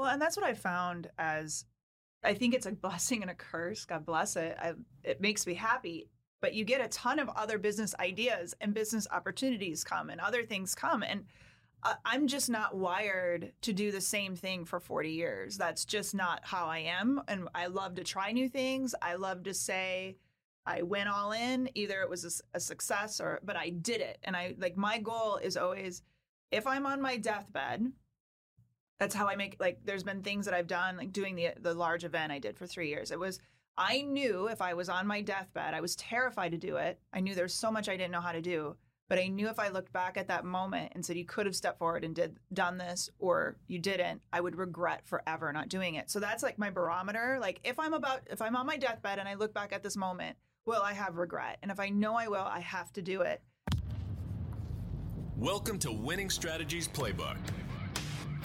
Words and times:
Well, 0.00 0.08
and 0.08 0.22
that's 0.22 0.38
what 0.38 0.46
I 0.46 0.54
found 0.54 1.10
as 1.18 1.66
I 2.24 2.32
think 2.32 2.54
it's 2.54 2.64
a 2.64 2.72
blessing 2.86 3.20
and 3.20 3.30
a 3.30 3.34
curse. 3.34 3.84
God 3.84 4.06
bless 4.06 4.34
it. 4.34 4.56
I, 4.58 4.72
it 5.04 5.20
makes 5.20 5.46
me 5.46 5.52
happy. 5.52 6.08
But 6.40 6.54
you 6.54 6.64
get 6.64 6.80
a 6.80 6.88
ton 6.88 7.18
of 7.18 7.28
other 7.28 7.58
business 7.58 7.94
ideas 8.00 8.54
and 8.62 8.72
business 8.72 9.06
opportunities 9.10 9.84
come 9.84 10.08
and 10.08 10.18
other 10.18 10.42
things 10.42 10.74
come. 10.74 11.02
And 11.02 11.24
I'm 12.06 12.28
just 12.28 12.48
not 12.48 12.74
wired 12.74 13.52
to 13.60 13.74
do 13.74 13.92
the 13.92 14.00
same 14.00 14.36
thing 14.36 14.64
for 14.64 14.80
40 14.80 15.10
years. 15.10 15.58
That's 15.58 15.84
just 15.84 16.14
not 16.14 16.40
how 16.44 16.64
I 16.64 16.78
am. 16.78 17.20
And 17.28 17.50
I 17.54 17.66
love 17.66 17.96
to 17.96 18.04
try 18.04 18.32
new 18.32 18.48
things. 18.48 18.94
I 19.02 19.16
love 19.16 19.42
to 19.42 19.52
say, 19.52 20.16
I 20.64 20.80
went 20.80 21.10
all 21.10 21.32
in. 21.32 21.68
Either 21.74 22.00
it 22.00 22.08
was 22.08 22.24
a, 22.24 22.56
a 22.56 22.60
success 22.60 23.20
or, 23.20 23.40
but 23.44 23.56
I 23.56 23.68
did 23.68 24.00
it. 24.00 24.16
And 24.24 24.34
I 24.34 24.54
like 24.56 24.78
my 24.78 24.96
goal 24.96 25.36
is 25.36 25.58
always 25.58 26.00
if 26.50 26.66
I'm 26.66 26.86
on 26.86 27.02
my 27.02 27.18
deathbed, 27.18 27.92
that's 29.00 29.14
how 29.14 29.26
I 29.26 29.34
make 29.34 29.56
like 29.58 29.80
there's 29.84 30.04
been 30.04 30.22
things 30.22 30.44
that 30.44 30.54
I've 30.54 30.66
done 30.66 30.98
like 30.98 31.12
doing 31.12 31.34
the 31.34 31.48
the 31.60 31.74
large 31.74 32.04
event 32.04 32.30
I 32.30 32.38
did 32.38 32.56
for 32.56 32.66
3 32.66 32.88
years. 32.88 33.10
It 33.10 33.18
was 33.18 33.40
I 33.76 34.02
knew 34.02 34.46
if 34.48 34.60
I 34.60 34.74
was 34.74 34.90
on 34.90 35.06
my 35.06 35.22
deathbed, 35.22 35.72
I 35.72 35.80
was 35.80 35.96
terrified 35.96 36.52
to 36.52 36.58
do 36.58 36.76
it. 36.76 37.00
I 37.12 37.20
knew 37.20 37.34
there's 37.34 37.54
so 37.54 37.72
much 37.72 37.88
I 37.88 37.96
didn't 37.96 38.12
know 38.12 38.20
how 38.20 38.32
to 38.32 38.42
do, 38.42 38.76
but 39.08 39.18
I 39.18 39.28
knew 39.28 39.48
if 39.48 39.58
I 39.58 39.68
looked 39.68 39.90
back 39.90 40.18
at 40.18 40.28
that 40.28 40.44
moment 40.44 40.92
and 40.94 41.04
said 41.04 41.16
you 41.16 41.24
could 41.24 41.46
have 41.46 41.56
stepped 41.56 41.78
forward 41.78 42.04
and 42.04 42.14
did 42.14 42.36
done 42.52 42.76
this 42.76 43.08
or 43.18 43.56
you 43.68 43.78
didn't, 43.78 44.20
I 44.34 44.42
would 44.42 44.56
regret 44.56 45.06
forever 45.06 45.50
not 45.50 45.70
doing 45.70 45.94
it. 45.94 46.10
So 46.10 46.20
that's 46.20 46.42
like 46.42 46.58
my 46.58 46.68
barometer. 46.68 47.38
Like 47.40 47.60
if 47.64 47.78
I'm 47.78 47.94
about 47.94 48.20
if 48.30 48.42
I'm 48.42 48.54
on 48.54 48.66
my 48.66 48.76
deathbed 48.76 49.18
and 49.18 49.26
I 49.26 49.34
look 49.34 49.54
back 49.54 49.72
at 49.72 49.82
this 49.82 49.96
moment, 49.96 50.36
will 50.66 50.82
I 50.82 50.92
have 50.92 51.16
regret? 51.16 51.56
And 51.62 51.70
if 51.70 51.80
I 51.80 51.88
know 51.88 52.16
I 52.16 52.28
will, 52.28 52.36
I 52.36 52.60
have 52.60 52.92
to 52.92 53.00
do 53.00 53.22
it. 53.22 53.40
Welcome 55.38 55.78
to 55.78 55.90
Winning 55.90 56.28
Strategies 56.28 56.86
Playbook 56.86 57.38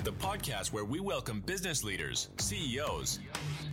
the 0.04 0.12
podcast 0.14 0.72
where 0.72 0.86
we 0.86 1.00
welcome 1.00 1.42
business 1.42 1.84
leaders, 1.84 2.30
CEOs, 2.38 3.20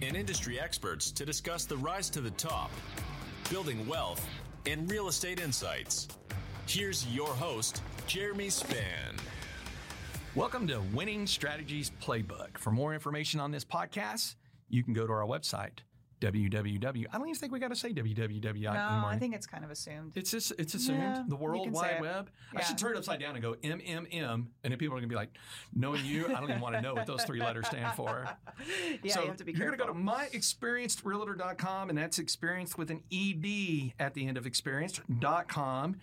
and 0.01 0.17
industry 0.17 0.59
experts 0.59 1.11
to 1.13 1.25
discuss 1.27 1.65
the 1.65 1.77
rise 1.77 2.09
to 2.11 2.21
the 2.21 2.31
top, 2.33 2.71
building 3.51 3.87
wealth, 3.87 4.27
and 4.67 4.91
real 4.91 5.09
estate 5.09 5.41
insights. 5.41 6.09
Here's 6.67 7.07
your 7.09 7.29
host, 7.29 7.83
Jeremy 8.07 8.49
Spann. 8.49 9.19
Welcome 10.35 10.67
to 10.69 10.81
Winning 10.95 11.27
Strategies 11.27 11.91
Playbook. 12.03 12.57
For 12.57 12.71
more 12.71 12.95
information 12.95 13.41
on 13.41 13.51
this 13.51 13.65
podcast, 13.65 14.37
you 14.71 14.83
can 14.83 14.95
go 14.95 15.07
to 15.07 15.13
our 15.13 15.27
website, 15.27 15.81
www. 16.23 17.07
I 17.13 17.19
don't 17.19 17.29
even 17.29 17.35
think 17.39 17.53
we 17.53 17.59
got 17.59 17.69
to 17.69 17.77
say 17.77 17.93
www 17.93 18.63
No. 18.63 19.07
I 19.07 19.17
think 19.19 19.35
it's 19.35 19.47
kind 19.47 19.65
of 19.65 19.71
assumed. 19.71 20.13
it's 20.17 20.31
just 20.31 20.53
it's 20.59 20.75
assumed 20.75 20.99
Yeah, 21.01 21.25
the 21.27 21.37
World 21.37 21.71
Wide. 21.71 22.01
Web. 22.01 22.31
I 22.55 22.63
should 22.63 22.79
turn 22.79 22.93
it 22.95 22.99
upside 22.99 23.21
down 23.21 23.35
and 23.35 23.43
go 23.43 23.55
MMM, 23.63 24.07
and 24.13 24.47
then 24.63 24.77
people 24.79 24.97
are 24.97 25.01
gonna 25.01 25.09
be 25.09 25.15
like, 25.15 25.31
knowing 25.75 26.05
you, 26.05 26.27
I 26.27 26.41
don't 26.41 26.45
even 26.51 26.61
want 26.61 26.75
to 26.77 26.81
know 26.81 26.95
what 26.95 27.07
those 27.07 27.25
three 27.25 27.41
letters 27.41 27.67
stand 27.67 27.95
for. 27.95 28.29
yeah, 29.03 29.15
so 29.15 29.23
you 29.23 29.29
have 29.29 29.37
to 29.39 29.45
be 29.45 29.53
you're 29.53 29.71
careful. 29.71 29.87
going 29.87 30.05
to 30.05 30.11
go 30.11 30.13
to 30.15 30.39
myexperiencedrealtor.com, 30.39 31.89
and 31.89 31.99
that's 31.99 32.19
experienced 32.19 32.79
with 32.79 32.91
an 32.91 33.03
ED 33.13 33.93
at 33.99 34.15
the 34.15 34.27
end 34.27 34.37
of 34.37 34.47
experienced.com. 34.47 35.97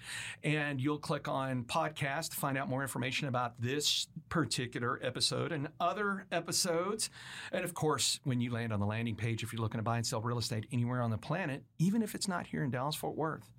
And 0.44 0.81
you'll 0.81 1.00
click 1.00 1.28
on 1.28 1.64
podcast 1.64 2.31
to 2.31 2.38
find 2.38 2.58
out 2.58 2.70
more 2.70 2.81
information 2.81 3.28
about 3.28 3.59
this 3.62 4.08
particular 4.30 5.00
episode 5.03 5.52
and 5.52 5.67
other 5.80 6.25
episodes. 6.31 7.09
And 7.52 7.64
of 7.64 7.73
course, 7.73 8.20
when 8.23 8.42
you 8.42 8.52
land 8.52 8.73
on 8.73 8.80
the 8.80 8.86
landing 8.86 9.16
page, 9.16 9.44
if 9.44 9.53
you're 9.53 9.62
looking 9.62 9.80
to 9.80 9.84
buy 9.84 9.97
and 9.97 10.06
sell 10.10 10.22
real 10.22 10.40
estate 10.40 10.66
anywhere 10.72 11.02
on 11.02 11.12
the 11.12 11.18
planet, 11.18 11.64
even 11.78 12.02
if 12.02 12.16
it's 12.16 12.28
not 12.28 12.48
here 12.48 12.64
in 12.64 12.72
Dallas 12.72 12.96
Fort 12.96 13.16
Worth, 13.16 13.50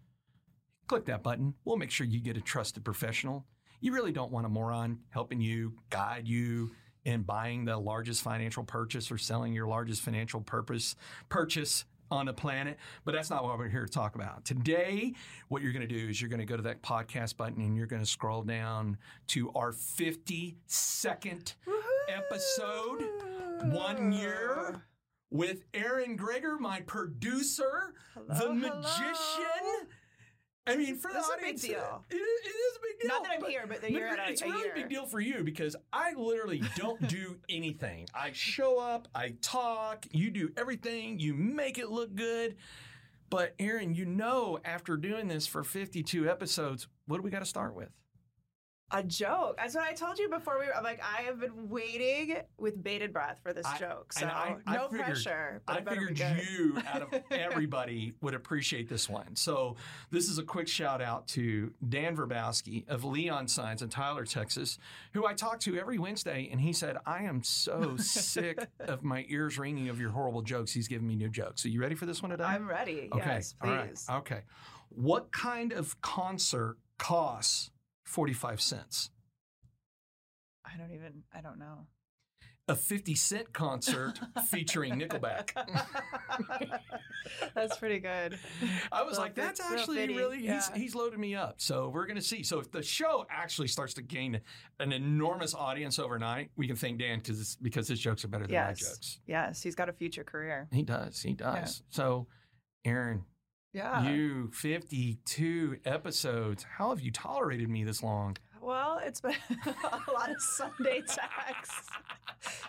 click 0.89 1.05
that 1.07 1.23
button. 1.23 1.55
We'll 1.65 1.77
make 1.77 1.91
sure 1.91 2.07
you 2.07 2.21
get 2.21 2.37
a 2.37 2.41
trusted 2.41 2.85
professional. 2.85 3.47
You 3.81 3.93
really 3.93 4.13
don't 4.13 4.33
want 4.33 4.47
a 4.47 4.49
moron 4.49 4.99
helping 5.11 5.41
you, 5.41 5.75
guide 5.89 6.27
you 6.27 6.73
in 7.05 7.23
buying 7.23 7.65
the 7.65 7.79
largest 7.79 8.23
financial 8.23 8.65
purchase 8.65 9.11
or 9.11 9.17
selling 9.17 9.53
your 9.53 9.67
largest 9.67 10.03
financial 10.03 10.41
purpose 10.41 10.97
purchase 11.29 11.85
on 12.11 12.27
the 12.27 12.33
planet. 12.33 12.77
But 13.05 13.15
that's 13.15 13.31
not 13.31 13.45
what 13.45 13.57
we're 13.57 13.69
here 13.69 13.87
to 13.87 13.93
talk 13.93 14.17
about. 14.17 14.45
Today, 14.45 15.15
what 15.49 15.63
you're 15.63 15.73
going 15.73 15.87
to 15.87 15.95
do 15.95 16.09
is 16.09 16.21
you're 16.21 16.29
going 16.29 16.41
to 16.41 16.47
go 16.47 16.57
to 16.57 16.63
that 16.65 16.83
podcast 16.83 17.37
button 17.37 17.63
and 17.63 17.77
you're 17.77 17.87
going 17.87 18.03
to 18.03 18.09
scroll 18.09 18.43
down 18.43 18.99
to 19.29 19.51
our 19.53 19.73
52nd 19.73 21.55
episode, 22.09 23.05
one 23.73 24.13
year 24.13 24.83
with 25.31 25.65
Erin 25.75 26.17
Greger, 26.19 26.59
my 26.59 26.81
producer, 26.81 27.95
the 28.29 28.53
magician. 28.53 28.75
hello. 29.05 29.87
I 30.67 30.77
mean, 30.77 30.97
for 30.97 31.11
This 31.13 31.23
is 31.25 31.29
the 31.29 31.35
a 31.35 31.37
big 31.37 31.45
audience, 31.45 31.63
deal. 31.63 32.05
It, 32.11 32.15
it 32.15 32.17
is 32.17 32.77
a 32.77 32.81
big 32.83 33.01
deal. 33.01 33.09
Not 33.09 33.23
that 33.25 33.33
I'm 33.39 33.45
here, 33.51 33.65
but 33.67 33.81
that 33.81 33.91
you're 33.91 34.07
at 34.09 34.29
a- 34.29 34.31
it's 34.33 34.43
a 34.43 34.47
really 34.47 34.71
a 34.71 34.75
big 34.75 34.89
deal 34.89 35.07
for 35.07 35.19
you 35.19 35.43
because 35.43 35.75
I 35.93 36.13
literally 36.15 36.63
don't 36.77 37.09
do 37.09 37.39
anything. 37.49 38.07
I 38.15 38.31
show 38.33 38.79
up, 38.79 39.09
I 39.15 39.35
talk, 39.41 40.07
you 40.13 40.31
do 40.31 40.51
everything, 40.57 41.19
you 41.19 41.35
make 41.35 41.79
it 41.79 41.89
look 41.91 42.15
good. 42.15 42.57
But 43.31 43.55
Erin, 43.59 43.95
you 43.95 44.05
know, 44.05 44.59
after 44.65 44.97
doing 44.97 45.29
this 45.29 45.47
for 45.47 45.65
52 45.65 46.29
episodes, 46.29 46.89
what 47.07 47.17
do 47.17 47.23
we 47.23 47.31
got 47.31 47.39
to 47.41 47.47
start 47.47 47.75
with? 47.75 47.89
A 48.93 49.03
joke. 49.05 49.57
That's 49.57 49.75
what 49.77 49.85
I 49.85 49.93
told 49.93 50.19
you 50.19 50.29
before 50.29 50.59
we 50.59 50.67
were. 50.67 50.77
I'm 50.77 50.83
like, 50.83 51.01
I 51.01 51.23
have 51.23 51.39
been 51.39 51.69
waiting 51.71 52.37
with 52.59 52.83
bated 52.83 53.13
breath 53.13 53.39
for 53.43 53.53
this 53.53 53.65
I- 53.67 53.79
joke. 53.79 54.13
So 54.13 54.27
I- 54.27 54.57
I 54.67 54.75
no 54.75 54.89
figured- 54.89 55.07
pressure. 55.07 55.63
I 55.69 55.81
figured 55.81 56.19
you, 56.19 56.77
out 56.93 57.03
of 57.03 57.09
everybody, 57.31 58.15
would 58.21 58.35
appreciate 58.35 58.89
this 58.89 59.09
one. 59.09 59.37
So, 59.37 59.77
this 60.11 60.29
is 60.29 60.39
a 60.39 60.43
quick 60.43 60.67
shout 60.67 61.01
out 61.01 61.29
to 61.29 61.73
Dan 61.89 62.17
Verbowski 62.17 62.89
of 62.89 63.05
Leon 63.05 63.47
Signs 63.49 63.81
in 63.83 63.91
Tyler, 63.91 64.25
Texas, 64.25 64.79
who 65.13 65.25
I 65.25 65.35
talk 65.35 65.61
to 65.61 65.79
every 65.79 65.99
Wednesday. 65.99 66.49
And 66.51 66.61
he 66.61 66.73
said, 66.73 66.97
I 67.07 67.23
am 67.23 67.43
so 67.45 67.97
sick 67.97 68.67
of 68.81 69.05
my 69.05 69.25
ears 69.29 69.57
ringing 69.59 69.89
of 69.89 70.01
your 70.01 70.11
horrible 70.11 70.43
jokes. 70.43 70.73
He's 70.73 70.89
giving 70.89 71.07
me 71.07 71.15
new 71.15 71.29
jokes. 71.29 71.63
So, 71.63 71.69
you 71.69 71.81
ready 71.81 71.95
for 71.95 72.07
this 72.07 72.23
one 72.23 72.31
today? 72.31 72.45
I'm 72.45 72.69
ready. 72.69 73.09
okay. 73.13 73.25
Yes, 73.25 73.55
All 73.63 73.71
right. 73.71 73.97
Okay. 74.11 74.41
What 74.89 75.31
kind 75.31 75.73
of 75.73 76.01
concert 76.01 76.77
costs 76.99 77.71
45 78.11 78.61
cents? 78.61 79.11
I 80.65 80.77
don't 80.77 80.93
even. 80.93 81.23
I 81.33 81.41
don't 81.41 81.59
know. 81.59 81.87
A 82.69 82.75
50 82.77 83.15
cent 83.17 83.53
concert 83.53 84.21
featuring 84.49 84.95
Nickelback. 84.95 85.51
That's 87.55 87.77
pretty 87.79 87.99
good. 87.99 88.39
I 88.93 89.03
was 89.03 89.13
Real 89.15 89.23
like, 89.23 89.35
that's 89.35 89.61
actually 89.61 90.07
really, 90.07 90.39
he's, 90.39 90.47
yeah. 90.47 90.77
he's 90.77 90.95
loaded 90.95 91.19
me 91.19 91.35
up. 91.35 91.55
So 91.59 91.89
we're 91.89 92.07
going 92.07 92.17
to 92.19 92.23
see. 92.23 92.45
So 92.45 92.61
if 92.61 92.71
the 92.71 92.83
show 92.83 93.27
actually 93.29 93.69
starts 93.69 93.95
to 93.95 94.03
gain 94.03 94.41
an 94.79 94.93
enormous 94.93 95.53
audience 95.55 95.99
overnight, 95.99 96.51
we 96.57 96.69
can 96.69 96.77
thank 96.77 96.99
Dan 97.01 97.19
because 97.19 97.57
because 97.61 97.89
his 97.89 97.99
jokes 97.99 98.25
are 98.25 98.29
better 98.29 98.47
than 98.47 98.55
my 98.55 98.69
Yes. 98.69 98.79
jokes. 98.81 99.21
Yes, 99.27 99.63
he's 99.63 99.75
got 99.75 99.89
a 99.89 99.93
future 99.93 100.23
career. 100.25 100.69
He 100.73 100.83
does. 100.83 101.21
He 101.21 101.33
does. 101.35 101.83
So, 101.91 102.29
Erin, 102.85 103.25
Yeah. 103.73 104.09
you 104.11 104.51
52 104.53 105.77
episodes. 105.85 106.65
How 106.77 106.91
have 106.91 107.01
you 107.01 107.11
tolerated 107.13 107.69
me 107.69 107.85
this 107.85 108.03
long? 108.03 108.37
Well, 108.61 109.01
it's 109.05 109.21
been 109.21 109.35
a 109.67 110.13
lot 110.13 110.31
of 110.31 110.41
Sunday 110.41 111.03
texts. 111.07 111.89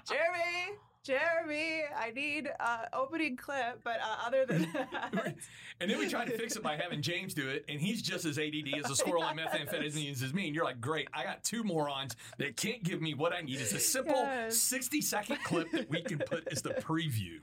Jeremy, 0.08 0.78
Jeremy, 1.04 1.82
I 1.98 2.12
need 2.12 2.48
uh, 2.60 2.86
opening 2.94 3.36
clip, 3.36 3.82
but 3.84 3.98
uh, 4.02 4.28
other 4.28 4.46
than 4.46 4.72
that, 4.74 5.36
And 5.80 5.90
then 5.90 5.98
we 5.98 6.08
tried 6.08 6.26
to 6.26 6.38
fix 6.38 6.56
it 6.56 6.62
by 6.62 6.76
having 6.78 7.02
James 7.12 7.34
do 7.34 7.50
it, 7.50 7.66
and 7.68 7.82
he's 7.82 8.02
just 8.04 8.24
as 8.26 8.38
ADD 8.38 8.68
as 8.84 8.92
a 8.92 8.96
squirrel 8.96 9.24
on 9.24 9.36
methamphetamines 9.38 10.22
as 10.24 10.34
me. 10.34 10.46
And 10.46 10.56
you're 10.56 10.64
like, 10.64 10.80
great, 10.80 11.08
I 11.14 11.24
got 11.24 11.44
two 11.44 11.64
morons 11.64 12.16
that 12.38 12.56
can't 12.56 12.84
give 12.84 13.02
me 13.02 13.16
what 13.16 13.34
I 13.34 13.42
need. 13.42 13.60
It's 13.60 13.74
a 13.74 13.80
simple 13.80 14.14
Yes. 14.16 14.58
60 14.58 15.02
second 15.02 15.38
clip 15.44 15.72
that 15.72 15.90
we 15.90 16.02
can 16.04 16.20
put 16.20 16.48
as 16.52 16.62
the 16.62 16.72
preview. 16.72 17.40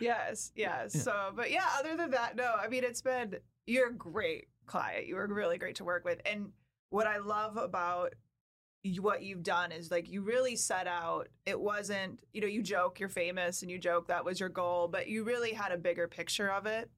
yes, 0.00 0.52
yes. 0.54 0.92
Yeah. 0.94 1.00
So, 1.00 1.32
but 1.34 1.50
yeah, 1.50 1.66
other 1.78 1.96
than 1.96 2.10
that, 2.12 2.36
no. 2.36 2.54
I 2.62 2.68
mean, 2.68 2.84
it's 2.84 3.02
been 3.02 3.36
you're 3.66 3.88
a 3.88 3.92
great 3.94 4.46
client. 4.66 5.06
You 5.06 5.16
were 5.16 5.26
really 5.26 5.58
great 5.58 5.76
to 5.76 5.84
work 5.84 6.04
with, 6.04 6.20
and 6.24 6.50
what 6.90 7.06
I 7.06 7.18
love 7.18 7.56
about 7.56 8.14
you- 8.82 9.02
what 9.02 9.22
you've 9.22 9.42
done 9.42 9.72
is 9.72 9.90
like 9.90 10.08
you 10.08 10.22
really 10.22 10.56
set 10.56 10.86
out 10.86 11.28
it 11.46 11.58
wasn't 11.60 12.18
you 12.32 12.40
know 12.40 12.46
you 12.46 12.62
joke 12.62 12.98
you're 13.00 13.08
famous 13.08 13.62
and 13.62 13.70
you 13.70 13.78
joke 13.78 14.08
that 14.08 14.24
was 14.24 14.40
your 14.40 14.48
goal 14.48 14.88
but 14.88 15.08
you 15.08 15.22
really 15.24 15.52
had 15.52 15.72
a 15.72 15.76
bigger 15.76 16.08
picture 16.08 16.50
of 16.50 16.66
it 16.66 16.90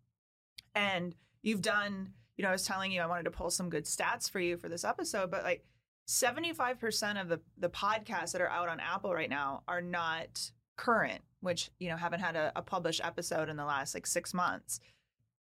and 0.74 1.14
you've 1.42 1.62
done 1.62 2.12
you 2.36 2.42
know 2.42 2.48
i 2.48 2.52
was 2.52 2.64
telling 2.64 2.92
you 2.92 3.00
i 3.00 3.06
wanted 3.06 3.24
to 3.24 3.30
pull 3.30 3.50
some 3.50 3.68
good 3.68 3.84
stats 3.84 4.30
for 4.30 4.38
you 4.40 4.56
for 4.56 4.68
this 4.68 4.84
episode 4.84 5.30
but 5.30 5.42
like 5.42 5.64
75% 6.08 7.20
of 7.20 7.28
the 7.28 7.40
the 7.56 7.70
podcasts 7.70 8.32
that 8.32 8.40
are 8.40 8.48
out 8.50 8.68
on 8.68 8.80
apple 8.80 9.12
right 9.14 9.30
now 9.30 9.62
are 9.68 9.80
not 9.80 10.50
current 10.76 11.22
which 11.40 11.70
you 11.78 11.88
know 11.88 11.96
haven't 11.96 12.20
had 12.20 12.36
a, 12.36 12.52
a 12.56 12.62
published 12.62 13.00
episode 13.04 13.48
in 13.48 13.56
the 13.56 13.64
last 13.64 13.94
like 13.94 14.06
six 14.06 14.32
months 14.34 14.80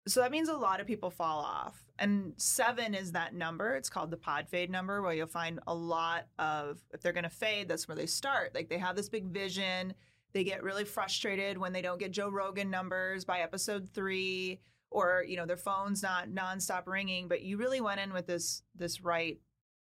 so 0.06 0.20
that 0.20 0.31
means 0.31 0.49
a 0.49 0.56
lot 0.56 0.81
of 0.81 0.87
people 0.87 1.11
fall 1.11 1.38
off. 1.43 1.82
And 1.99 2.32
seven 2.37 2.94
is 2.94 3.12
that 3.12 3.35
number. 3.35 3.76
It's 3.76 3.88
called 3.88 4.11
the 4.11 4.17
pod 4.17 4.49
fade 4.49 4.70
number, 4.70 5.00
where 5.00 5.12
you'll 5.12 5.26
find 5.26 5.61
a 5.67 5.75
lot 5.75 6.26
of, 6.38 6.82
if 6.93 7.00
they're 7.00 7.12
going 7.12 7.25
to 7.25 7.31
fade, 7.31 7.69
that's 7.69 7.87
where 7.87 7.96
they 7.96 8.06
start. 8.06 8.55
Like 8.55 8.69
they 8.69 8.79
have 8.79 8.96
this 8.96 9.08
big 9.08 9.26
vision. 9.26 9.94
They 10.32 10.43
get 10.43 10.64
really 10.64 10.85
frustrated 10.85 11.56
when 11.56 11.73
they 11.73 11.82
don't 11.82 12.00
get 12.00 12.11
Joe 12.11 12.29
Rogan 12.29 12.70
numbers 12.70 13.25
by 13.25 13.41
episode 13.41 13.88
three, 13.94 14.61
or, 14.91 15.25
you 15.26 15.37
know, 15.37 15.46
their 15.46 15.56
phone's 15.56 16.02
not 16.02 16.29
nonstop 16.29 16.87
ringing. 16.87 17.29
But 17.29 17.43
you 17.43 17.56
really 17.56 17.81
went 17.81 18.00
in 18.00 18.12
with 18.12 18.26
this, 18.26 18.62
this 18.75 19.02
right 19.02 19.38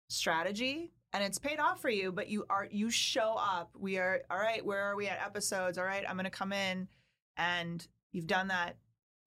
strategy 0.08 0.92
and 1.12 1.22
it's 1.22 1.38
paid 1.38 1.58
off 1.58 1.80
for 1.80 1.90
you, 1.90 2.10
but 2.10 2.28
you 2.28 2.46
are 2.48 2.66
you 2.70 2.90
show 2.90 3.34
up. 3.38 3.70
We 3.78 3.98
are 3.98 4.22
all 4.30 4.38
right, 4.38 4.64
where 4.64 4.82
are 4.82 4.96
we 4.96 5.08
at 5.08 5.20
episodes? 5.20 5.78
All 5.78 5.84
right, 5.84 6.04
I'm 6.08 6.16
gonna 6.16 6.30
come 6.30 6.52
in 6.52 6.88
and 7.36 7.86
you've 8.12 8.26
done 8.26 8.48
that 8.48 8.76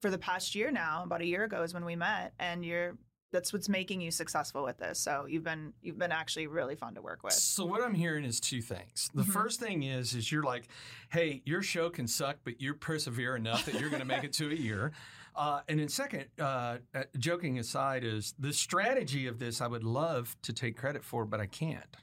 for 0.06 0.12
the 0.12 0.18
past 0.19 0.54
year 0.54 0.69
now, 0.69 1.02
about 1.04 1.22
a 1.22 1.25
year 1.25 1.46
ago 1.46 1.63
is 1.63 1.74
when 1.74 1.84
we 1.84 1.96
met, 1.96 2.31
and 2.38 2.63
you're 2.63 2.96
that's 3.31 3.52
what's 3.52 3.68
making 3.68 4.00
you 4.00 4.12
successful 4.12 4.63
with 4.63 4.78
this. 4.78 5.00
So 5.00 5.25
you've 5.28 5.44
been 5.44 5.74
you've 5.81 5.98
been 5.98 6.12
actually 6.12 6.46
really 6.46 6.75
fun 6.75 6.94
to 6.94 7.02
work 7.02 7.24
with. 7.24 7.34
So 7.34 7.66
what 7.66 7.81
I'm 7.81 7.96
hearing 7.96 8.24
is 8.24 8.40
two 8.40 8.62
things. 8.62 9.10
The 9.16 9.24
Mhm. 9.24 9.34
first 9.34 9.60
thing 9.60 9.81
is 9.81 10.13
is 10.13 10.31
you're 10.31 10.44
like, 10.44 10.68
hey, 11.10 11.42
your 11.44 11.63
show 11.63 11.90
can 11.90 12.07
suck, 12.07 12.38
but 12.44 12.62
you 12.62 12.75
persevere 12.75 13.36
enough 13.36 13.66
that 13.66 13.80
you're 13.80 13.90
going 13.90 14.00
to 14.02 14.07
make 14.07 14.24
it 14.24 14.34
to 14.34 14.52
a 14.52 14.56
year. 14.56 14.92
Uh, 15.38 15.60
and 15.68 15.81
then 15.81 15.90
second, 15.90 16.24
uh, 16.40 16.78
uh, 16.94 17.04
joking 17.18 17.60
aside, 17.60 18.06
is 18.06 18.34
the 18.40 18.54
strategy 18.54 19.28
of 19.28 19.38
this 19.38 19.60
I 19.60 19.68
would 19.68 19.84
love 19.84 20.34
to 20.44 20.54
take 20.54 20.78
credit 20.78 21.04
for, 21.04 21.25
but 21.25 21.42
I 21.42 21.46
can't 21.46 21.98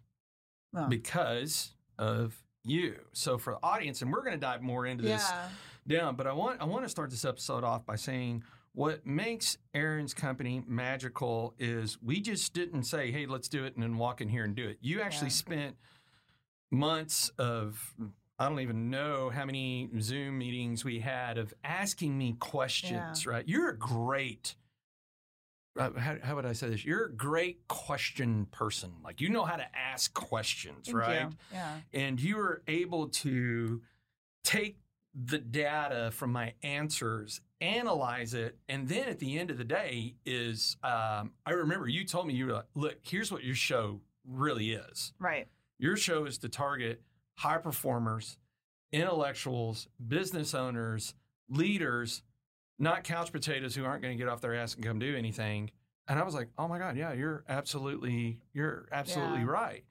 Oh. 0.76 0.86
because 0.86 1.72
of 1.98 2.44
you. 2.62 3.00
So 3.14 3.38
for 3.38 3.54
the 3.54 3.58
audience, 3.62 4.02
and 4.02 4.12
we're 4.12 4.20
going 4.20 4.34
to 4.34 4.38
dive 4.38 4.60
more 4.60 4.84
into 4.84 5.04
this 5.04 5.26
yeah. 5.30 5.48
Down. 5.86 6.16
But 6.16 6.26
I 6.26 6.32
want 6.32 6.60
I 6.60 6.64
want 6.64 6.84
to 6.84 6.88
start 6.88 7.10
this 7.10 7.24
episode 7.24 7.64
off 7.64 7.84
by 7.84 7.96
saying 7.96 8.44
what 8.74 9.06
makes 9.06 9.58
Erin's 9.74 10.14
company 10.14 10.62
magical 10.66 11.54
is 11.58 11.98
we 12.02 12.20
just 12.20 12.54
didn't 12.54 12.84
say, 12.84 13.10
"Hey, 13.10 13.26
let's 13.26 13.48
do 13.48 13.64
it," 13.64 13.74
and 13.74 13.82
then 13.82 13.96
walk 13.98 14.20
in 14.20 14.28
here 14.28 14.44
and 14.44 14.54
do 14.54 14.66
it. 14.68 14.78
You 14.80 15.00
actually 15.02 15.26
Yeah. 15.28 15.32
spent 15.34 15.76
months 16.70 17.30
of 17.38 17.94
I 18.38 18.48
don't 18.48 18.60
even 18.60 18.90
know 18.90 19.30
how 19.30 19.44
many 19.44 19.88
Zoom 20.00 20.38
meetings 20.38 20.84
we 20.84 21.00
had 21.00 21.36
of 21.38 21.52
asking 21.62 22.16
me 22.16 22.34
questions. 22.38 23.26
Right? 23.26 23.46
You're 23.46 23.68
a 23.70 23.78
great. 23.78 24.54
Uh, 25.78 25.90
how, 25.98 26.16
how 26.22 26.34
would 26.36 26.44
I 26.44 26.52
say 26.52 26.68
this? 26.68 26.84
You're 26.84 27.06
a 27.06 27.12
great 27.12 27.66
question 27.66 28.46
person. 28.46 28.92
Like 29.02 29.20
you 29.20 29.30
know 29.30 29.44
how 29.44 29.56
to 29.56 29.66
ask 29.76 30.12
questions, 30.12 30.86
Thank 30.86 30.96
right? 30.98 31.20
you. 31.22 31.30
Yeah. 31.52 31.80
and 31.94 32.20
you 32.20 32.36
were 32.36 32.62
able 32.68 33.08
to 33.08 33.80
take 34.44 34.76
the 35.14 35.38
data 35.38 36.10
from 36.12 36.32
my 36.32 36.54
answers 36.62 37.40
analyze 37.60 38.34
it 38.34 38.56
and 38.68 38.88
then 38.88 39.08
at 39.08 39.18
the 39.18 39.38
end 39.38 39.50
of 39.50 39.58
the 39.58 39.64
day 39.64 40.14
is 40.26 40.76
um, 40.82 41.32
i 41.46 41.50
remember 41.52 41.86
you 41.86 42.04
told 42.04 42.26
me 42.26 42.34
you 42.34 42.46
were 42.46 42.52
like 42.52 42.64
look 42.74 42.96
here's 43.02 43.30
what 43.30 43.44
your 43.44 43.54
show 43.54 44.00
really 44.26 44.72
is 44.72 45.12
Right. 45.18 45.46
your 45.78 45.96
show 45.96 46.24
is 46.24 46.38
to 46.38 46.48
target 46.48 47.02
high 47.38 47.58
performers 47.58 48.36
intellectuals 48.92 49.88
business 50.06 50.54
owners 50.54 51.14
leaders 51.48 52.22
not 52.78 53.04
couch 53.04 53.32
potatoes 53.32 53.74
who 53.74 53.84
aren't 53.84 54.02
going 54.02 54.16
to 54.16 54.22
get 54.22 54.30
off 54.30 54.40
their 54.40 54.54
ass 54.54 54.74
and 54.74 54.84
come 54.84 54.98
do 54.98 55.16
anything 55.16 55.70
and 56.08 56.18
i 56.18 56.22
was 56.22 56.34
like 56.34 56.48
oh 56.58 56.68
my 56.68 56.78
god 56.78 56.96
yeah 56.96 57.12
you're 57.12 57.42
absolutely 57.48 58.38
you're 58.52 58.86
absolutely 58.92 59.40
Yeah. 59.40 59.46
right 59.46 59.84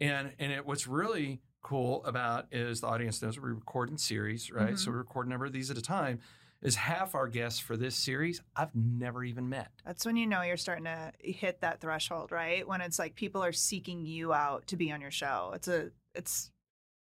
and 0.00 0.32
and 0.38 0.52
it 0.52 0.64
what's 0.66 0.86
really 0.86 1.40
cool 1.66 2.04
about 2.04 2.46
is 2.52 2.80
the 2.80 2.86
audience 2.86 3.20
knows 3.20 3.40
we 3.40 3.50
record 3.50 3.90
in 3.90 3.98
series 3.98 4.52
right 4.52 4.74
Mhm. 4.74 4.78
so 4.78 4.92
we 4.92 4.96
record 4.98 5.26
a 5.26 5.30
number 5.30 5.46
of 5.46 5.52
these 5.52 5.68
at 5.68 5.76
a 5.76 5.82
time 5.82 6.20
is 6.62 6.76
half 6.76 7.16
our 7.16 7.26
guests 7.26 7.58
for 7.58 7.76
this 7.76 7.96
series 7.96 8.40
i've 8.54 8.72
never 8.74 9.24
even 9.24 9.48
met 9.48 9.72
That's 9.84 10.06
when 10.06 10.16
you 10.16 10.28
know 10.28 10.42
you're 10.42 10.56
starting 10.56 10.84
to 10.84 11.12
hit 11.18 11.60
that 11.62 11.80
threshold, 11.80 12.30
right? 12.32 12.66
When 12.66 12.80
it's 12.80 12.98
like 13.00 13.14
people 13.16 13.42
are 13.42 13.52
seeking 13.52 14.06
you 14.06 14.32
out 14.32 14.66
to 14.68 14.76
be 14.76 14.90
on 14.92 15.00
your 15.00 15.10
show. 15.10 15.50
It's 15.56 15.66
a 15.68 15.90
it's 16.14 16.50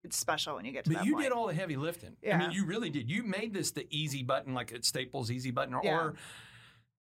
it's 0.05 0.17
special 0.17 0.57
when 0.57 0.65
you 0.65 0.73
get 0.73 0.85
to 0.85 0.91
But 0.93 1.05
you 1.07 1.13
point. 1.15 1.25
did 1.25 1.33
all 1.33 1.47
the 1.47 1.55
heavy 1.55 1.77
lifting. 1.77 2.17
Yeah. 2.23 2.37
I 2.37 2.39
mean, 2.41 2.51
you 2.53 2.65
really 2.67 2.91
did. 2.91 3.09
You 3.11 3.23
made 3.25 3.53
this 3.55 3.71
the 3.73 3.87
easy 3.91 4.23
button, 4.23 4.55
like 4.55 4.73
at 4.73 4.85
Staples 4.85 5.31
easy 5.31 5.51
button, 5.51 5.75
or, 5.75 5.81
Yeah. 5.85 5.97
or 5.99 6.15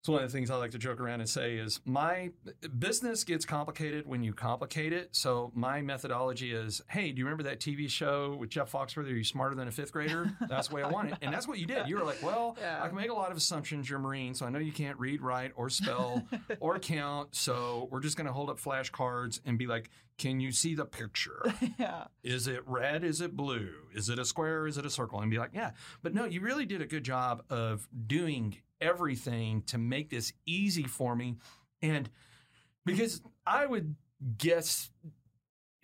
it's 0.02 0.10
one 0.10 0.24
of 0.24 0.32
the 0.32 0.36
things 0.36 0.50
I 0.50 0.56
like 0.56 0.72
to 0.72 0.80
joke 0.80 1.00
around 1.00 1.20
and 1.22 1.30
say 1.30 1.58
is 1.58 1.80
my 1.86 2.32
business 2.80 3.24
gets 3.24 3.46
complicated 3.46 4.08
when 4.08 4.24
you 4.24 4.34
complicate 4.34 4.94
it. 4.94 5.10
So 5.12 5.52
my 5.54 5.84
methodology 5.84 6.54
is, 6.54 6.82
hey, 6.90 7.12
do 7.12 7.20
you 7.20 7.26
remember 7.26 7.44
that 7.44 7.60
TV 7.60 7.88
show 7.88 8.36
with 8.40 8.50
Jeff 8.50 8.72
Foxworthy? 8.72 9.12
Are 9.12 9.18
you 9.18 9.24
smarter 9.24 9.54
than 9.54 9.68
a 9.68 9.72
fifth 9.72 9.92
grader? 9.92 10.32
That's 10.50 10.70
the 10.70 10.76
way 10.76 10.82
I 10.82 10.90
want 10.90 11.10
it. 11.12 11.20
And 11.22 11.32
that's 11.32 11.48
what 11.48 11.60
you 11.60 11.68
did. 11.68 11.88
You 11.88 11.98
were 11.98 12.04
like, 12.04 12.18
well, 12.24 12.58
Yeah. 12.60 12.82
I 12.84 12.88
can 12.88 12.98
make 12.98 13.12
a 13.12 13.14
lot 13.14 13.30
of 13.30 13.38
assumptions. 13.38 13.88
You're 13.92 14.00
a 14.00 14.02
Marine, 14.02 14.34
so 14.34 14.44
I 14.44 14.50
know 14.50 14.58
you 14.58 14.72
can't 14.72 14.98
read, 14.98 15.22
write, 15.22 15.52
or 15.56 15.70
spell 15.70 16.26
or 16.60 16.80
count. 16.80 17.36
So 17.36 17.88
we're 17.92 18.00
just 18.00 18.18
going 18.18 18.26
to 18.26 18.34
hold 18.34 18.50
up 18.50 18.60
flashcards 18.60 19.40
and 19.46 19.60
be 19.60 19.68
like, 19.68 19.92
can 20.18 20.40
you 20.40 20.52
see 20.52 20.74
the 20.74 20.86
picture? 20.86 21.44
yeah. 21.78 22.06
Is 22.24 22.48
it 22.48 22.64
red? 22.68 23.04
Is 23.04 23.22
it 23.22 23.38
blue? 23.38 23.70
Is 23.94 24.10
it 24.10 24.18
a 24.18 24.26
square? 24.26 24.66
Is 24.66 24.80
it 24.80 24.86
a 24.88 24.90
circle? 24.90 25.20
And 25.20 25.30
be 25.30 25.38
like, 25.38 25.52
yeah. 25.54 25.72
But 26.02 26.16
no, 26.16 26.26
you 26.26 26.42
really 26.42 26.66
did 26.66 26.82
a 26.82 26.88
good 26.88 27.04
job 27.04 27.44
of 27.52 27.88
doing 28.08 28.58
everything 28.82 29.62
to 29.68 29.78
make 29.78 30.10
this 30.10 30.34
easy 30.46 30.84
for 30.84 31.16
me. 31.16 31.38
And 31.82 32.10
because 32.86 33.22
I 33.46 33.66
would 33.66 33.96
guess, 34.38 34.90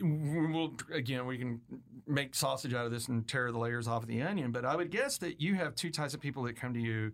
we'll, 0.02 0.76
again, 0.92 1.26
we 1.26 1.38
can 1.38 1.62
make 2.06 2.36
sausage 2.36 2.74
out 2.74 2.86
of 2.86 2.92
this 2.92 3.08
and 3.08 3.28
tear 3.28 3.52
the 3.52 3.60
layers 3.60 3.88
off 3.88 4.04
of 4.04 4.08
the 4.08 4.22
onion, 4.22 4.52
but 4.52 4.66
I 4.66 4.76
would 4.76 4.92
guess 4.92 5.18
that 5.20 5.40
you 5.40 5.56
have 5.56 5.76
two 5.76 5.90
types 5.90 6.14
of 6.14 6.20
people 6.20 6.44
that 6.44 6.56
come 6.56 6.74
to 6.74 6.80
you. 6.80 7.14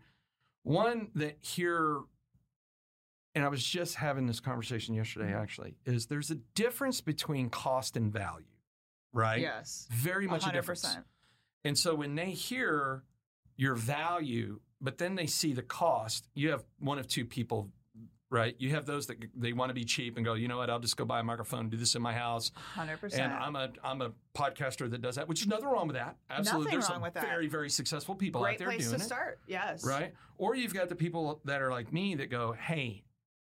One 0.63 1.09
that 1.15 1.38
hear, 1.41 2.00
and 3.35 3.44
I 3.44 3.50
was 3.50 3.63
just 3.63 3.95
having 3.95 4.27
this 4.27 4.39
conversation 4.39 4.95
yesterday 4.95 5.33
actually, 5.33 5.75
is 5.85 6.06
there's 6.06 6.31
a 6.31 6.38
difference 6.56 7.01
between 7.01 7.50
cost 7.50 7.97
and 7.97 8.12
value, 8.12 8.45
right? 9.12 9.41
Yes. 9.41 9.88
Very 9.91 10.27
much 10.27 10.45
a 10.45 10.50
100%. 10.50 10.53
difference. 10.53 10.97
And 11.65 11.77
so 11.77 11.95
when 11.95 12.15
they 12.15 12.31
hear 12.31 13.03
your 13.57 13.75
value, 13.75 14.59
but 14.83 14.97
then 15.00 15.15
they 15.15 15.25
see 15.25 15.53
the 15.53 15.63
cost, 15.63 16.27
you 16.35 16.51
have 16.51 16.63
one 16.80 17.00
of 17.00 17.07
two 17.07 17.25
people, 17.25 17.69
right? 18.30 18.56
You 18.59 18.71
have 18.71 18.85
those 18.85 19.07
that 19.07 19.18
they 19.35 19.53
want 19.53 19.69
to 19.69 19.74
be 19.74 19.85
cheap 19.85 20.18
and 20.18 20.25
go, 20.25 20.33
you 20.33 20.47
know 20.47 20.57
what, 20.57 20.69
I'll 20.69 20.80
just 20.80 20.97
go 20.97 21.06
buy 21.06 21.21
a 21.21 21.24
microphone, 21.24 21.69
do 21.69 21.77
this 21.77 21.95
in 21.95 22.01
my 22.01 22.13
house. 22.13 22.51
100%. 22.75 23.18
And 23.18 23.31
I'm 23.31 23.56
a 23.56 23.69
I'm 23.83 24.01
a 24.01 24.12
podcaster 24.35 24.89
that 24.91 25.01
does 25.01 25.15
that, 25.15 25.27
which 25.27 25.41
is 25.41 25.47
nothing 25.47 25.68
wrong 25.68 25.88
with 25.88 25.95
that. 25.95 26.18
Absolutely. 26.30 26.65
Nothing 26.65 26.80
There's 26.80 26.89
wrong 26.89 26.95
some 26.95 27.01
with 27.01 27.13
that. 27.13 27.24
very, 27.25 27.47
very 27.47 27.69
successful 27.69 28.13
people 28.13 28.41
Great 28.41 28.53
out 28.53 28.57
there 28.59 28.68
place 28.68 28.85
doing 28.85 28.97
to 28.97 29.01
it. 29.01 29.06
start. 29.06 29.39
Yes. 29.47 29.85
Right? 29.85 30.13
Or 30.38 30.56
you've 30.56 30.74
got 30.74 30.89
the 30.89 30.95
people 30.95 31.39
that 31.45 31.62
are 31.62 31.71
like 31.71 31.94
me 31.94 32.15
that 32.15 32.30
go, 32.30 32.51
hey, 32.53 33.03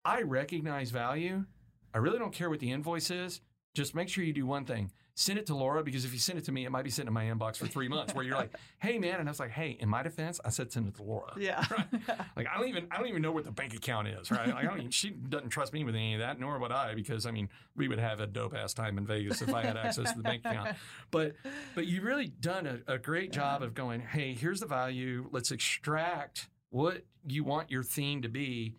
I 0.05 0.23
recognize 0.23 0.90
value. 0.90 1.46
I 1.94 1.99
really 1.99 2.19
don't 2.19 2.32
care 2.32 2.50
what 2.50 2.61
the 2.61 2.70
invoice 2.73 3.11
is. 3.11 3.40
Just 3.75 3.94
make 3.94 4.08
sure 4.08 4.23
you 4.25 4.32
do 4.32 4.44
one 4.46 4.64
thing. 4.64 4.90
Send 5.14 5.38
it 5.38 5.44
to 5.47 5.55
Laura 5.55 5.82
because 5.82 6.06
if 6.06 6.12
you 6.14 6.19
send 6.19 6.38
it 6.38 6.44
to 6.47 6.53
me, 6.53 6.64
it 6.64 6.70
might 6.70 6.85
be 6.85 6.91
sitting 6.91 7.09
in 7.09 7.12
my 7.12 7.25
inbox 7.25 7.59
for 7.59 7.67
three 7.67 7.88
months 7.88 8.14
where 8.14 8.25
you're 8.25 8.37
like, 8.37 8.55
hey 8.79 8.99
man. 8.99 9.20
And 9.20 9.29
I 9.29 9.31
was 9.31 9.41
like, 9.41 9.50
hey, 9.50 9.76
in 9.79 9.88
my 9.88 10.03
defense, 10.03 10.41
I 10.43 10.49
said 10.49 10.73
send 10.73 10.88
it 10.88 10.94
to 10.97 11.03
Laura. 11.03 11.32
Yeah. 11.38 11.64
Like 12.37 12.47
I 12.53 12.59
don't 12.59 12.69
even 12.69 12.87
I 12.91 12.97
don't 12.97 13.09
even 13.09 13.20
know 13.20 13.32
what 13.32 13.44
the 13.44 13.50
bank 13.50 13.75
account 13.75 14.09
is, 14.09 14.31
right? 14.31 14.49
Like 14.49 14.56
I 14.56 14.62
don't 14.62 14.79
even, 14.79 14.91
she 14.91 15.11
doesn't 15.11 15.50
trust 15.50 15.73
me 15.73 15.85
with 15.85 15.94
any 15.94 16.14
of 16.14 16.20
that, 16.20 16.41
nor 16.41 16.59
would 16.59 16.73
I, 16.73 16.94
because 16.94 17.26
I 17.26 17.31
mean 17.31 17.49
we 17.76 17.88
would 17.88 17.99
have 17.99 18.20
a 18.20 18.26
dope 18.26 18.55
ass 18.55 18.73
time 18.73 18.97
in 18.97 19.06
Vegas 19.06 19.43
if 19.43 19.53
I 19.53 19.62
had 19.62 19.76
access 19.76 20.11
to 20.12 20.17
the 20.17 20.23
bank 20.23 20.44
account. 20.44 20.76
But 21.11 21.35
but 21.75 21.87
you 21.87 22.00
really 22.00 22.29
done 22.29 22.67
a, 22.67 22.94
a 22.94 22.99
great 22.99 23.32
job 23.32 23.62
of 23.62 23.75
going, 23.75 24.00
hey, 24.00 24.35
here's 24.35 24.61
the 24.61 24.67
value. 24.67 25.29
Let's 25.31 25.51
extract 25.51 26.48
what 26.70 27.05
you 27.27 27.44
want 27.44 27.70
your 27.70 27.82
theme 27.82 28.22
to 28.22 28.29
be, 28.29 28.77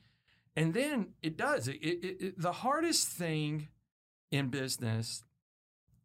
and 0.55 0.73
then 0.73 1.09
it 1.21 1.37
does. 1.37 1.67
It, 1.67 1.75
it, 1.75 2.21
it, 2.21 2.41
the 2.41 2.51
hardest 2.51 3.07
thing 3.07 3.67
in 4.31 4.47
business 4.49 5.23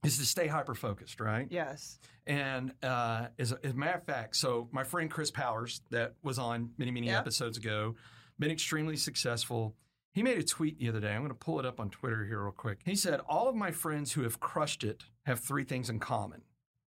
is 0.04 0.18
to 0.18 0.26
stay 0.26 0.46
hyper 0.46 0.74
focused, 0.74 1.20
right? 1.20 1.46
yes. 1.50 1.98
And 2.26 2.72
uh, 2.82 3.28
as, 3.38 3.52
a, 3.52 3.58
as 3.64 3.72
a 3.72 3.74
matter 3.74 3.96
of 3.96 4.04
fact, 4.04 4.36
so 4.36 4.68
my 4.70 4.84
friend 4.84 5.10
Chris 5.10 5.30
Powers, 5.30 5.80
that 5.90 6.14
was 6.22 6.38
on 6.38 6.70
many, 6.76 6.90
many 6.90 7.08
episodes 7.10 7.56
ago, 7.56 7.96
been 8.38 8.50
extremely 8.50 8.96
successful. 8.96 9.74
He 10.12 10.22
made 10.22 10.38
a 10.38 10.42
tweet 10.42 10.78
the 10.78 10.88
other 10.88 11.00
day. 11.00 11.12
I'm 11.12 11.22
going 11.22 11.30
to 11.30 11.34
pull 11.34 11.58
it 11.58 11.66
up 11.66 11.80
on 11.80 11.90
Twitter 11.90 12.26
here 12.26 12.42
real 12.42 12.52
quick. 12.52 12.80
He 12.84 12.96
said, 12.96 13.20
All 13.28 13.48
of 13.48 13.54
my 13.54 13.70
friends 13.70 14.12
who 14.12 14.22
have 14.22 14.40
crushed 14.40 14.84
it 14.84 15.04
have 15.24 15.40
three 15.40 15.64
things 15.64 15.88
in 15.88 16.00
common. 16.00 16.42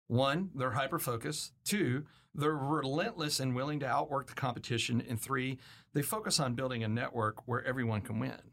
One, 0.06 0.50
they're 0.54 0.72
hyper 0.72 0.98
focused. 0.98 1.52
Two, 1.64 2.04
they're 2.34 2.54
relentless 2.54 3.40
and 3.40 3.54
willing 3.54 3.80
to 3.80 3.86
outwork 3.86 4.28
the 4.28 4.34
competition. 4.34 5.02
And 5.08 5.20
three, 5.20 5.58
they 5.92 6.02
focus 6.02 6.38
on 6.38 6.54
building 6.54 6.84
a 6.84 6.88
network 6.88 7.48
where 7.48 7.64
everyone 7.64 8.02
can 8.02 8.18
win. 8.18 8.51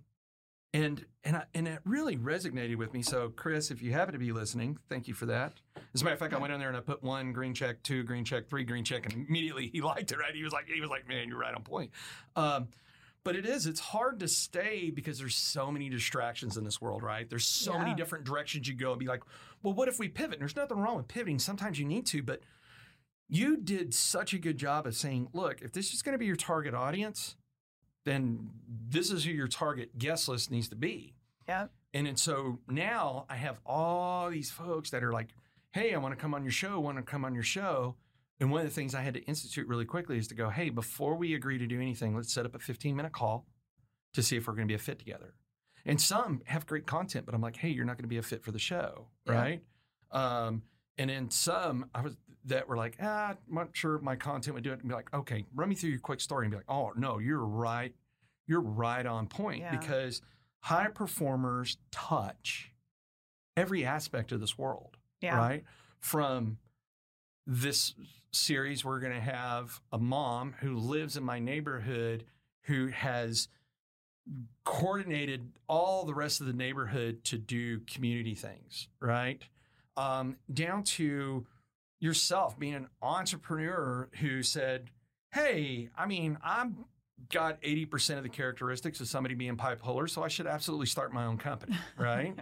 And 0.74 1.04
and 1.24 1.36
I, 1.38 1.44
and 1.54 1.68
it 1.68 1.80
really 1.84 2.16
resonated 2.16 2.76
with 2.76 2.94
me. 2.94 3.02
So, 3.02 3.30
Chris, 3.30 3.72
if 3.72 3.82
you 3.82 3.92
happen 3.92 4.14
to 4.14 4.20
be 4.20 4.32
listening, 4.32 4.78
thank 4.88 5.08
you 5.08 5.14
for 5.14 5.26
that. 5.26 5.54
As 5.94 6.02
a 6.02 6.06
matter 6.06 6.14
of 6.14 6.20
fact, 6.20 6.34
I 6.34 6.38
went 6.38 6.54
in 6.54 6.60
there 6.60 6.70
and 6.70 6.78
I 6.78 6.82
put 6.82 7.04
one 7.04 7.34
green 7.34 7.54
check, 7.54 7.82
two 7.82 8.04
green 8.04 8.24
check, 8.24 8.48
three 8.48 8.64
green 8.64 8.84
check, 8.84 9.06
and 9.06 9.28
immediately 9.28 9.68
he 9.68 9.82
liked 9.82 10.12
it. 10.12 10.18
Right? 10.18 10.34
He 10.34 10.44
was 10.44 10.54
like, 10.54 10.68
he 10.68 10.80
was 10.80 10.90
like, 10.90 11.08
man, 11.08 11.28
you're 11.28 11.40
right 11.40 11.54
on 11.54 11.64
point. 11.64 11.92
Um, 12.36 12.68
but 13.24 13.36
it 13.36 13.46
is, 13.46 13.66
it's 13.66 13.80
hard 13.80 14.22
to 14.22 14.28
stay 14.28 14.92
because 14.92 15.20
there's 15.20 15.36
so 15.36 15.72
many 15.72 15.90
distractions 15.90 16.56
in 16.56 16.64
this 16.64 16.80
world, 16.80 17.04
right? 17.04 17.30
There's 17.30 17.46
so 17.46 17.78
many 17.78 17.94
different 17.94 18.24
directions 18.24 18.68
you 18.68 18.74
go 18.76 18.92
and 18.92 19.00
be 19.00 19.08
like, 19.08 19.24
well, 19.62 19.74
what 19.74 19.90
if 19.90 20.00
we 20.00 20.08
pivot? 20.08 20.34
And 20.34 20.42
there's 20.42 20.56
nothing 20.56 20.78
wrong 20.78 20.96
with 20.96 21.08
pivoting. 21.08 21.38
Sometimes 21.38 21.78
you 21.80 21.86
need 21.86 22.06
to, 22.08 22.24
but 22.24 22.42
you 23.28 23.58
did 23.58 23.94
such 23.94 24.34
a 24.34 24.40
good 24.40 24.58
job 24.58 24.88
of 24.88 24.96
saying, 24.96 25.28
look, 25.34 25.62
if 25.62 25.74
this 25.74 25.94
is 25.94 26.02
going 26.02 26.14
to 26.14 26.18
be 26.18 26.26
your 26.26 26.38
target 26.38 26.74
audience, 26.74 27.36
then 28.10 28.50
this 28.90 29.12
is 29.12 29.24
who 29.24 29.32
your 29.32 29.48
target 29.48 29.98
guest 29.98 30.28
list 30.28 30.50
needs 30.52 30.68
to 30.70 30.76
be. 30.76 31.14
Yeah. 31.48 31.68
And 31.94 32.08
then 32.08 32.16
so 32.18 32.60
now 32.68 33.26
I 33.30 33.36
have 33.36 33.60
all 33.66 34.30
these 34.30 34.52
folks 34.52 34.90
that 34.92 35.04
are 35.04 35.12
like, 35.14 35.30
hey, 35.72 35.94
I 35.94 35.98
want 35.98 36.14
to 36.16 36.22
come 36.22 36.34
on 36.34 36.44
your 36.44 36.52
show, 36.52 36.80
want 36.80 36.98
to 36.98 37.04
come 37.04 37.24
on 37.26 37.34
your 37.34 37.44
show. 37.44 37.96
And 38.40 38.52
one 38.52 38.62
of 38.62 38.68
the 38.68 38.74
things 38.74 38.96
I 38.96 39.02
had 39.02 39.16
to 39.16 39.22
institute 39.24 39.68
really 39.68 39.86
quickly 39.86 40.18
is 40.18 40.28
to 40.30 40.36
go, 40.36 40.50
hey, 40.50 40.70
before 40.70 41.16
we 41.16 41.34
agree 41.34 41.58
to 41.58 41.68
do 41.68 41.80
anything, 41.82 42.16
let's 42.16 42.32
set 42.34 42.46
up 42.46 42.56
a 42.56 42.60
15 42.60 42.96
minute 42.96 43.12
call 43.12 43.46
to 44.14 44.24
see 44.24 44.38
if 44.38 44.48
we're 44.48 44.54
going 44.54 44.68
to 44.68 44.72
be 44.72 44.76
a 44.76 44.80
fit 44.80 44.98
together. 45.00 45.34
And 45.86 46.00
some 46.00 46.42
have 46.46 46.66
great 46.66 46.86
content, 46.86 47.26
but 47.26 47.36
I'm 47.36 47.42
like, 47.42 47.58
hey, 47.58 47.70
you're 47.70 47.86
not 47.86 47.98
going 47.98 48.04
to 48.04 48.10
be 48.10 48.18
a 48.18 48.22
fit 48.24 48.44
for 48.44 48.52
the 48.52 48.60
show, 48.60 49.08
Yeah. 49.26 49.34
right? 49.34 49.62
Um, 50.12 50.64
and 50.98 51.10
then 51.10 51.30
some 51.32 51.86
I 51.94 52.02
was 52.02 52.16
that 52.46 52.68
were 52.68 52.78
like, 52.78 52.98
ah, 53.02 53.30
I'm 53.32 53.56
not 53.56 53.70
sure 53.74 54.00
my 54.00 54.16
content 54.16 54.54
would 54.56 54.64
do 54.64 54.72
it. 54.72 54.80
And 54.80 54.88
be 54.90 54.96
like, 54.96 55.14
okay, 55.14 55.46
run 55.54 55.70
me 55.70 55.76
through 55.76 55.90
your 55.92 56.00
quick 56.00 56.22
story 56.22 56.46
and 56.46 56.52
be 56.52 56.58
like, 56.58 56.70
oh 56.70 56.92
no, 56.96 57.20
you're 57.20 57.46
right, 57.46 57.94
you're 58.48 58.62
right 58.62 59.06
on 59.06 59.28
point 59.28 59.60
Yeah. 59.62 59.76
because 59.78 60.22
high 60.62 60.88
performers 60.88 61.78
touch 61.92 62.72
every 63.58 63.86
aspect 63.86 64.32
of 64.32 64.40
this 64.40 64.58
world 64.58 64.98
Yeah. 65.22 65.38
right? 65.38 65.64
From 66.00 66.58
this 67.46 67.94
series, 68.32 68.86
we're 68.86 69.00
going 69.00 69.14
to 69.14 69.20
have 69.20 69.82
a 69.92 69.98
mom 69.98 70.56
who 70.62 70.78
lives 70.78 71.18
in 71.18 71.24
my 71.24 71.40
neighborhood 71.40 72.26
who 72.64 72.88
has 72.88 73.48
coordinated 74.64 75.52
all 75.68 76.06
the 76.06 76.14
rest 76.14 76.40
of 76.42 76.48
the 76.48 76.54
neighborhood 76.54 77.24
to 77.26 77.38
do 77.38 77.80
community 77.82 78.36
things, 78.36 78.88
right? 79.00 79.42
Um, 79.98 80.38
down 80.54 80.84
to 80.84 81.46
yourself 82.00 82.58
being 82.58 82.76
an 82.76 82.88
entrepreneur 83.02 84.10
who 84.20 84.44
said, 84.44 84.90
Hey, 85.32 85.90
I 85.98 86.06
mean, 86.08 86.38
I'm 86.44 86.86
got 87.32 87.62
80% 87.62 88.18
of 88.18 88.24
the 88.24 88.30
characteristics 88.30 89.00
of 89.00 89.08
somebody 89.08 89.36
being 89.36 89.58
bipolar, 89.58 90.10
so 90.10 90.24
I 90.24 90.28
should 90.28 90.48
absolutely 90.48 90.88
start 90.88 91.14
my 91.14 91.26
own 91.26 91.38
company, 91.38 91.78
right? 91.98 92.34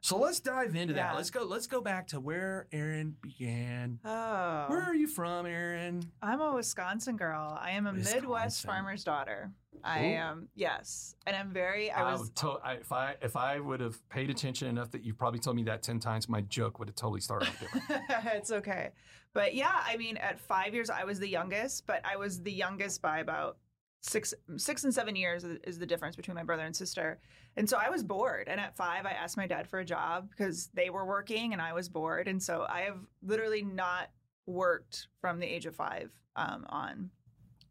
So 0.00 0.18
let's 0.18 0.40
dive 0.40 0.74
into 0.74 0.94
that. 0.94 1.12
Yeah. 1.12 1.16
Let's 1.16 1.30
go. 1.30 1.44
Let's 1.44 1.68
go 1.68 1.80
back 1.80 2.08
to 2.08 2.18
where 2.20 2.66
Erin 2.72 3.14
began. 3.20 4.00
Oh. 4.04 4.64
Where 4.68 4.82
are 4.82 4.94
you 4.94 5.06
from, 5.06 5.46
Erin? 5.46 6.02
I'm 6.20 6.40
a 6.40 6.54
Wisconsin 6.54 7.16
girl. 7.16 7.56
I 7.60 7.72
am 7.72 7.86
a 7.86 7.92
Midwest 7.92 8.64
farmer's 8.64 9.04
daughter. 9.04 9.52
I 9.84 9.98
am 10.00 10.48
yes, 10.54 11.16
and 11.26 11.34
I'm 11.34 11.52
very. 11.52 11.90
I 11.90 12.12
was. 12.12 12.20
would 12.20 12.36
to- 12.36 12.60
I, 12.62 12.74
if 12.74 12.92
I 12.92 13.16
if 13.20 13.36
I 13.36 13.58
would 13.58 13.80
have 13.80 14.08
paid 14.08 14.30
attention 14.30 14.68
enough 14.68 14.90
that 14.92 15.04
you've 15.04 15.18
probably 15.18 15.40
told 15.40 15.56
me 15.56 15.64
that 15.64 15.82
ten 15.82 15.98
times, 15.98 16.28
my 16.28 16.42
joke 16.42 16.78
would 16.78 16.88
have 16.88 16.94
totally 16.94 17.20
started 17.20 17.48
off 17.48 17.60
different. 17.60 18.02
it's 18.26 18.52
okay, 18.52 18.90
but 19.32 19.54
yeah, 19.54 19.80
I 19.84 19.96
mean, 19.96 20.16
at 20.18 20.38
five 20.38 20.74
years, 20.74 20.90
I 20.90 21.04
was 21.04 21.18
the 21.18 21.28
youngest, 21.28 21.86
but 21.86 22.00
I 22.04 22.16
was 22.16 22.42
the 22.42 22.52
youngest 22.52 23.02
by 23.02 23.20
about 23.20 23.56
six, 24.02 24.34
six 24.56 24.84
and 24.84 24.92
seven 24.92 25.16
years 25.16 25.44
is 25.44 25.78
the 25.78 25.86
difference 25.86 26.16
between 26.16 26.34
my 26.34 26.42
brother 26.42 26.64
and 26.64 26.74
sister. 26.74 27.20
And 27.56 27.68
so 27.68 27.78
I 27.80 27.88
was 27.88 28.02
bored. 28.02 28.48
And 28.48 28.60
at 28.60 28.76
five, 28.76 29.06
I 29.06 29.12
asked 29.12 29.36
my 29.36 29.46
dad 29.46 29.68
for 29.68 29.78
a 29.78 29.84
job 29.84 30.28
because 30.30 30.68
they 30.74 30.90
were 30.90 31.06
working 31.06 31.52
and 31.52 31.62
I 31.62 31.72
was 31.72 31.88
bored. 31.88 32.28
And 32.28 32.42
so 32.42 32.66
I 32.68 32.82
have 32.82 32.98
literally 33.22 33.62
not 33.62 34.10
worked 34.46 35.06
from 35.20 35.38
the 35.38 35.46
age 35.46 35.66
of 35.66 35.76
five 35.76 36.10
um, 36.36 36.66
on, 36.68 37.10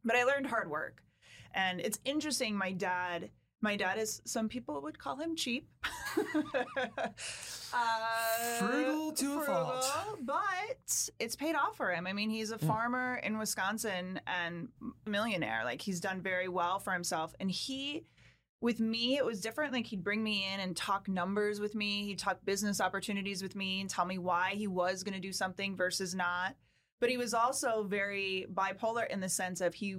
but 0.03 0.15
I 0.15 0.23
learned 0.23 0.47
hard 0.47 0.69
work. 0.69 1.03
And 1.53 1.79
it's 1.79 1.99
interesting. 2.05 2.55
My 2.57 2.71
dad, 2.71 3.29
my 3.61 3.75
dad 3.75 3.97
is 3.99 4.21
some 4.25 4.49
people 4.49 4.81
would 4.81 4.97
call 4.97 5.17
him 5.17 5.35
cheap. 5.35 5.67
uh, 6.17 7.07
Frugal 8.59 9.11
to 9.13 9.39
a 9.39 9.45
fault. 9.45 9.85
But 10.21 11.09
it's 11.19 11.35
paid 11.35 11.55
off 11.55 11.77
for 11.77 11.91
him. 11.91 12.07
I 12.07 12.13
mean, 12.13 12.29
he's 12.29 12.51
a 12.51 12.57
Yeah. 12.61 12.67
farmer 12.67 13.15
in 13.23 13.37
Wisconsin 13.37 14.19
and 14.27 14.69
millionaire. 15.05 15.63
Like 15.63 15.81
he's 15.81 15.99
done 15.99 16.21
very 16.21 16.47
well 16.47 16.79
for 16.79 16.93
himself. 16.93 17.33
And 17.39 17.49
he, 17.51 18.03
with 18.61 18.79
me, 18.79 19.17
it 19.17 19.25
was 19.25 19.41
different. 19.41 19.73
Like 19.73 19.87
he'd 19.87 20.03
bring 20.03 20.23
me 20.23 20.45
in 20.53 20.59
and 20.59 20.75
talk 20.75 21.07
numbers 21.07 21.59
with 21.59 21.75
me. 21.75 22.05
He'd 22.05 22.19
talk 22.19 22.43
business 22.45 22.81
opportunities 22.81 23.41
with 23.41 23.55
me 23.55 23.81
and 23.81 23.89
tell 23.89 24.05
me 24.05 24.17
why 24.17 24.51
he 24.55 24.67
was 24.67 25.03
going 25.03 25.15
to 25.15 25.19
do 25.19 25.33
something 25.33 25.75
versus 25.75 26.13
not. 26.15 26.55
But 26.99 27.09
he 27.09 27.17
was 27.17 27.33
also 27.33 27.83
very 27.83 28.45
bipolar 28.53 29.07
in 29.09 29.21
the 29.21 29.29
sense 29.29 29.59
of 29.59 29.73
he 29.73 29.95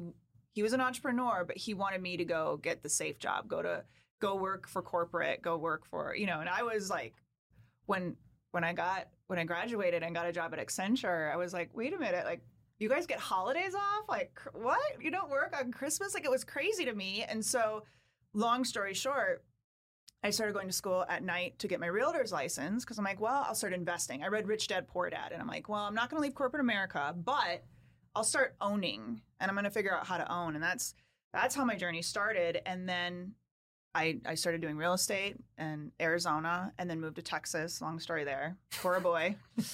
he 0.53 0.63
was 0.63 0.73
an 0.73 0.81
entrepreneur, 0.81 1.45
but 1.47 1.57
he 1.57 1.75
wanted 1.75 2.03
me 2.03 2.17
to 2.17 2.25
go 2.25 2.59
get 2.63 2.83
the 2.83 2.89
safe 2.89 3.19
job, 3.19 3.49
go 3.49 3.63
to 3.63 3.85
go 4.21 4.37
work 4.37 4.69
for 4.69 4.83
corporate, 4.83 5.43
go 5.43 5.57
work 5.57 5.85
for 5.87 6.15
you 6.15 6.27
know. 6.27 6.41
And 6.41 6.49
I 6.49 6.63
was 6.63 6.91
like, 6.91 7.15
when 7.87 8.17
when 8.53 8.65
I 8.65 8.73
got 8.73 9.09
when 9.27 9.39
I 9.39 9.45
graduated 9.45 10.03
and 10.03 10.15
got 10.15 10.27
a 10.27 10.33
job 10.33 10.53
at 10.55 10.67
Accenture, 10.67 11.33
I 11.33 11.37
was 11.37 11.53
like, 11.53 11.71
wait 11.75 11.95
a 11.95 11.99
minute, 11.99 12.25
like 12.25 12.43
you 12.79 12.89
guys 12.89 13.07
get 13.07 13.19
holidays 13.19 13.75
off? 13.75 14.09
Like 14.09 14.39
what? 14.53 14.81
You 15.01 15.11
don't 15.11 15.31
work 15.31 15.57
on 15.59 15.73
Christmas? 15.73 16.15
Like 16.15 16.25
it 16.25 16.31
was 16.31 16.45
crazy 16.45 16.85
to 16.85 16.95
me. 16.95 17.25
And 17.29 17.45
so, 17.45 17.85
long 18.35 18.65
story 18.65 18.93
short, 18.93 19.45
I 20.25 20.31
started 20.31 20.53
going 20.53 20.69
to 20.69 20.73
school 20.73 21.05
at 21.09 21.25
night 21.25 21.59
to 21.61 21.69
get 21.69 21.81
my 21.81 21.87
realtor's 21.87 22.33
license 22.33 22.85
because 22.85 22.99
I'm 22.99 23.05
like, 23.05 23.21
well, 23.21 23.45
I'll 23.47 23.55
start 23.55 23.73
investing. 23.73 24.23
I 24.23 24.29
read 24.29 24.47
Rich 24.47 24.69
Dad 24.69 24.87
Poor 24.87 25.11
Dad, 25.11 25.33
and 25.33 25.41
I'm 25.41 25.49
like, 25.49 25.69
well, 25.69 25.83
I'm 25.83 25.95
not 25.95 26.11
going 26.11 26.21
to 26.21 26.23
leave 26.23 26.35
corporate 26.35 26.61
America, 26.61 27.15
but 27.17 27.65
I'll 28.15 28.25
start 28.25 28.55
owning, 28.61 29.21
and 29.43 29.51
I'm 29.51 29.55
going 29.57 29.65
to 29.65 29.71
figure 29.71 29.95
out 29.95 30.07
how 30.07 30.17
to 30.17 30.33
own, 30.33 30.55
and 30.55 30.63
that's 30.65 30.95
that's 31.35 31.55
how 31.55 31.65
my 31.65 31.75
journey 31.77 32.01
started. 32.03 32.63
And 32.65 32.89
then 32.89 33.35
I 33.95 34.21
I 34.25 34.35
started 34.37 34.61
doing 34.63 34.77
real 34.77 34.95
estate 34.95 35.37
in 35.59 35.93
Arizona, 36.01 36.73
and 36.79 36.89
then 36.89 37.01
moved 37.01 37.17
to 37.17 37.23
Texas. 37.23 37.83
Long 37.83 37.99
story 38.01 38.25
there 38.25 38.57
for 38.71 38.97
a 38.97 39.01
boy. 39.01 39.37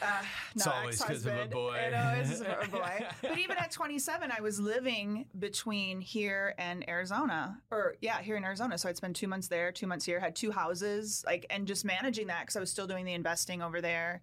Uh, 0.00 0.22
It's 0.54 0.64
no, 0.64 0.70
always 0.70 1.02
'cause 1.02 1.26
of 1.26 1.36
a 1.36 1.46
boy. 1.46 1.72
I 1.72 1.90
know, 1.90 2.20
it's 2.20 2.40
for 2.40 2.60
a 2.60 2.68
boy. 2.68 3.04
But 3.20 3.36
even 3.36 3.56
at 3.56 3.72
27, 3.72 4.30
I 4.30 4.40
was 4.40 4.60
living 4.60 5.26
between 5.40 6.00
here 6.00 6.54
and 6.56 6.88
Arizona, 6.88 7.60
or 7.72 7.96
yeah, 8.00 8.20
here 8.22 8.36
in 8.36 8.44
Arizona. 8.44 8.78
So 8.78 8.88
I'd 8.88 8.96
spend 8.96 9.16
two 9.16 9.26
months 9.26 9.48
there, 9.48 9.72
two 9.72 9.88
months 9.88 10.04
here, 10.04 10.20
had 10.20 10.36
two 10.36 10.52
houses, 10.52 11.24
like, 11.26 11.46
and 11.50 11.66
just 11.66 11.84
managing 11.84 12.28
that 12.28 12.42
because 12.42 12.54
I 12.54 12.60
was 12.60 12.70
still 12.70 12.86
doing 12.86 13.06
the 13.06 13.12
investing 13.12 13.60
over 13.60 13.80
there. 13.80 14.22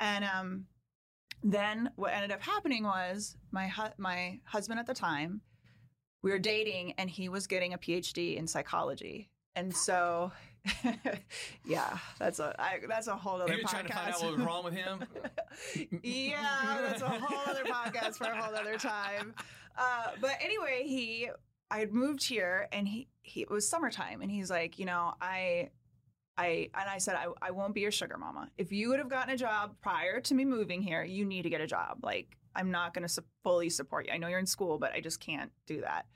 And 0.00 0.24
um, 0.24 0.64
then 1.42 1.90
what 1.96 2.12
ended 2.12 2.30
up 2.32 2.42
happening 2.42 2.84
was 2.84 3.36
my 3.50 3.68
hu- 3.68 3.94
my 3.98 4.40
husband 4.44 4.78
at 4.80 4.86
the 4.86 4.94
time, 4.94 5.40
we 6.22 6.30
were 6.30 6.38
dating, 6.38 6.94
and 6.98 7.08
he 7.08 7.28
was 7.28 7.46
getting 7.46 7.72
a 7.74 7.78
PhD 7.78 8.36
in 8.36 8.46
psychology, 8.46 9.30
and 9.54 9.74
so. 9.74 10.32
yeah, 11.64 11.96
that's 12.18 12.38
a 12.38 12.54
I, 12.58 12.80
that's 12.86 13.06
a 13.06 13.16
whole 13.16 13.40
other 13.40 13.54
You 13.54 13.60
were 13.60 13.64
podcast. 13.64 13.70
trying 13.70 13.86
to 13.86 13.92
find 13.94 14.14
out 14.14 14.22
what 14.22 14.36
was 14.36 14.40
wrong 14.46 14.62
with 14.62 14.74
him. 14.74 15.02
yeah, 16.02 16.78
that's 16.86 17.00
a 17.00 17.08
whole 17.08 17.50
other 17.50 17.64
podcast 17.64 18.18
for 18.18 18.24
a 18.24 18.36
whole 18.42 18.54
other 18.54 18.76
time. 18.76 19.34
Uh, 19.78 20.08
but 20.20 20.32
anyway, 20.42 20.82
he 20.84 21.30
I 21.70 21.78
had 21.78 21.94
moved 21.94 22.26
here 22.26 22.68
and 22.72 22.86
he, 22.86 23.08
he 23.22 23.40
it 23.40 23.50
was 23.50 23.66
summertime 23.66 24.20
and 24.20 24.30
he's 24.30 24.50
like, 24.50 24.78
you 24.78 24.84
know, 24.84 25.14
I 25.20 25.70
I 26.40 26.70
and 26.74 26.88
I 26.88 26.98
said 26.98 27.16
I, 27.16 27.26
I 27.42 27.50
won't 27.50 27.74
be 27.74 27.82
your 27.82 27.90
sugar 27.90 28.16
mama. 28.16 28.48
If 28.56 28.72
you 28.72 28.88
would 28.88 28.98
have 28.98 29.10
gotten 29.10 29.34
a 29.34 29.36
job 29.36 29.76
prior 29.82 30.20
to 30.22 30.34
me 30.34 30.46
moving 30.46 30.80
here, 30.80 31.04
you 31.04 31.26
need 31.26 31.42
to 31.42 31.50
get 31.50 31.60
a 31.60 31.66
job. 31.66 31.98
Like 32.02 32.38
I'm 32.54 32.70
not 32.70 32.94
going 32.94 33.02
to 33.02 33.08
su- 33.08 33.22
fully 33.44 33.68
support 33.68 34.06
you. 34.06 34.12
I 34.12 34.16
know 34.16 34.28
you're 34.28 34.38
in 34.38 34.46
school, 34.46 34.78
but 34.78 34.92
I 34.92 35.00
just 35.00 35.20
can't 35.20 35.52
do 35.66 35.82
that. 35.82 36.06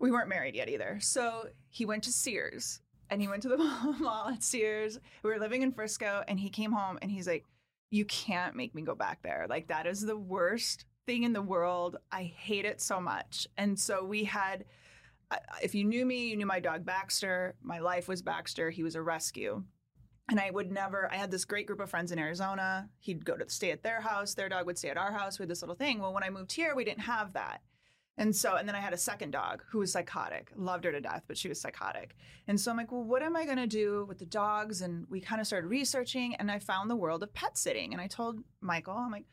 We 0.00 0.10
weren't 0.10 0.28
married 0.28 0.56
yet 0.56 0.68
either. 0.68 0.98
So 1.00 1.46
he 1.68 1.86
went 1.86 2.02
to 2.04 2.12
Sears 2.12 2.80
and 3.08 3.22
he 3.22 3.28
went 3.28 3.42
to 3.42 3.48
the 3.48 3.56
mall 4.00 4.28
at 4.28 4.42
Sears. 4.42 4.98
We 5.22 5.30
were 5.30 5.38
living 5.38 5.62
in 5.62 5.72
Frisco 5.72 6.24
and 6.26 6.40
he 6.40 6.50
came 6.50 6.72
home 6.72 6.98
and 7.00 7.10
he's 7.10 7.28
like, 7.28 7.44
You 7.90 8.04
can't 8.06 8.56
make 8.56 8.74
me 8.74 8.82
go 8.82 8.96
back 8.96 9.22
there. 9.22 9.46
Like, 9.48 9.68
that 9.68 9.86
is 9.86 10.00
the 10.00 10.16
worst 10.16 10.86
thing 11.06 11.22
in 11.22 11.32
the 11.32 11.42
world. 11.42 11.96
I 12.10 12.24
hate 12.24 12.64
it 12.64 12.80
so 12.80 13.00
much. 13.00 13.46
And 13.56 13.78
so 13.78 14.04
we 14.04 14.24
had, 14.24 14.64
If 15.62 15.74
you 15.74 15.84
knew 15.84 16.04
me, 16.04 16.28
you 16.28 16.36
knew 16.36 16.46
my 16.46 16.60
dog 16.60 16.84
Baxter. 16.84 17.54
My 17.62 17.78
life 17.78 18.08
was 18.08 18.22
Baxter. 18.22 18.70
He 18.70 18.82
was 18.82 18.94
a 18.94 19.02
rescue. 19.02 19.62
And 20.28 20.38
I 20.38 20.50
would 20.50 20.70
never, 20.70 21.10
I 21.10 21.16
had 21.16 21.30
this 21.30 21.44
great 21.44 21.66
group 21.66 21.80
of 21.80 21.90
friends 21.90 22.12
in 22.12 22.18
Arizona. 22.18 22.88
He'd 23.00 23.24
go 23.24 23.36
to 23.36 23.48
stay 23.48 23.72
at 23.72 23.82
their 23.82 24.00
house. 24.00 24.34
Their 24.34 24.48
dog 24.48 24.66
would 24.66 24.78
stay 24.78 24.88
at 24.88 24.96
our 24.96 25.12
house 25.12 25.38
We 25.38 25.42
had 25.42 25.50
this 25.50 25.62
little 25.62 25.74
thing. 25.74 25.98
Well, 25.98 26.12
when 26.12 26.22
I 26.22 26.30
moved 26.30 26.52
here, 26.52 26.74
we 26.74 26.84
didn't 26.84 27.00
have 27.00 27.32
that. 27.32 27.62
And 28.16 28.34
so, 28.34 28.56
and 28.56 28.68
then 28.68 28.76
I 28.76 28.80
had 28.80 28.92
a 28.92 28.98
second 28.98 29.30
dog 29.30 29.64
who 29.70 29.78
was 29.78 29.92
psychotic. 29.92 30.50
Loved 30.54 30.84
her 30.84 30.92
to 30.92 31.00
death, 31.00 31.24
but 31.26 31.38
she 31.38 31.48
was 31.48 31.60
psychotic. 31.60 32.16
And 32.46 32.60
so 32.60 32.70
I'm 32.70 32.76
like, 32.76 32.92
well, 32.92 33.02
what 33.02 33.22
am 33.22 33.34
I 33.34 33.44
going 33.44 33.56
to 33.56 33.66
do 33.66 34.04
with 34.08 34.18
the 34.18 34.26
dogs? 34.26 34.82
And 34.82 35.06
we 35.08 35.20
kind 35.20 35.40
of 35.40 35.46
started 35.46 35.68
researching, 35.68 36.34
and 36.36 36.50
I 36.50 36.58
found 36.58 36.90
the 36.90 36.96
world 36.96 37.22
of 37.22 37.32
pet 37.32 37.56
sitting. 37.56 37.92
And 37.92 38.00
I 38.00 38.08
told 38.08 38.40
Michael, 38.60 38.94
I'm 38.94 39.10
like, 39.10 39.24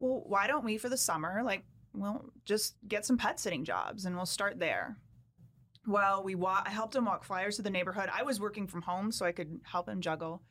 well, 0.00 0.22
why 0.26 0.46
don't 0.46 0.64
we 0.64 0.78
for 0.78 0.88
the 0.88 0.96
summer, 0.96 1.42
like, 1.44 1.64
well, 1.92 2.26
just 2.44 2.76
get 2.86 3.04
some 3.04 3.18
pet 3.18 3.40
sitting 3.40 3.64
jobs 3.64 4.04
and 4.04 4.14
we'll 4.14 4.26
start 4.26 4.58
there. 4.58 4.96
Well, 5.86 6.22
we 6.22 6.34
wa- 6.34 6.62
I 6.64 6.70
helped 6.70 6.94
him 6.94 7.06
walk 7.06 7.24
flyers 7.24 7.56
to 7.56 7.62
the 7.62 7.70
neighborhood. 7.70 8.10
I 8.12 8.22
was 8.22 8.40
working 8.40 8.66
from 8.66 8.82
home, 8.82 9.10
so 9.10 9.24
I 9.24 9.32
could 9.32 9.60
help 9.64 9.88
him 9.88 10.00
juggle. 10.00 10.42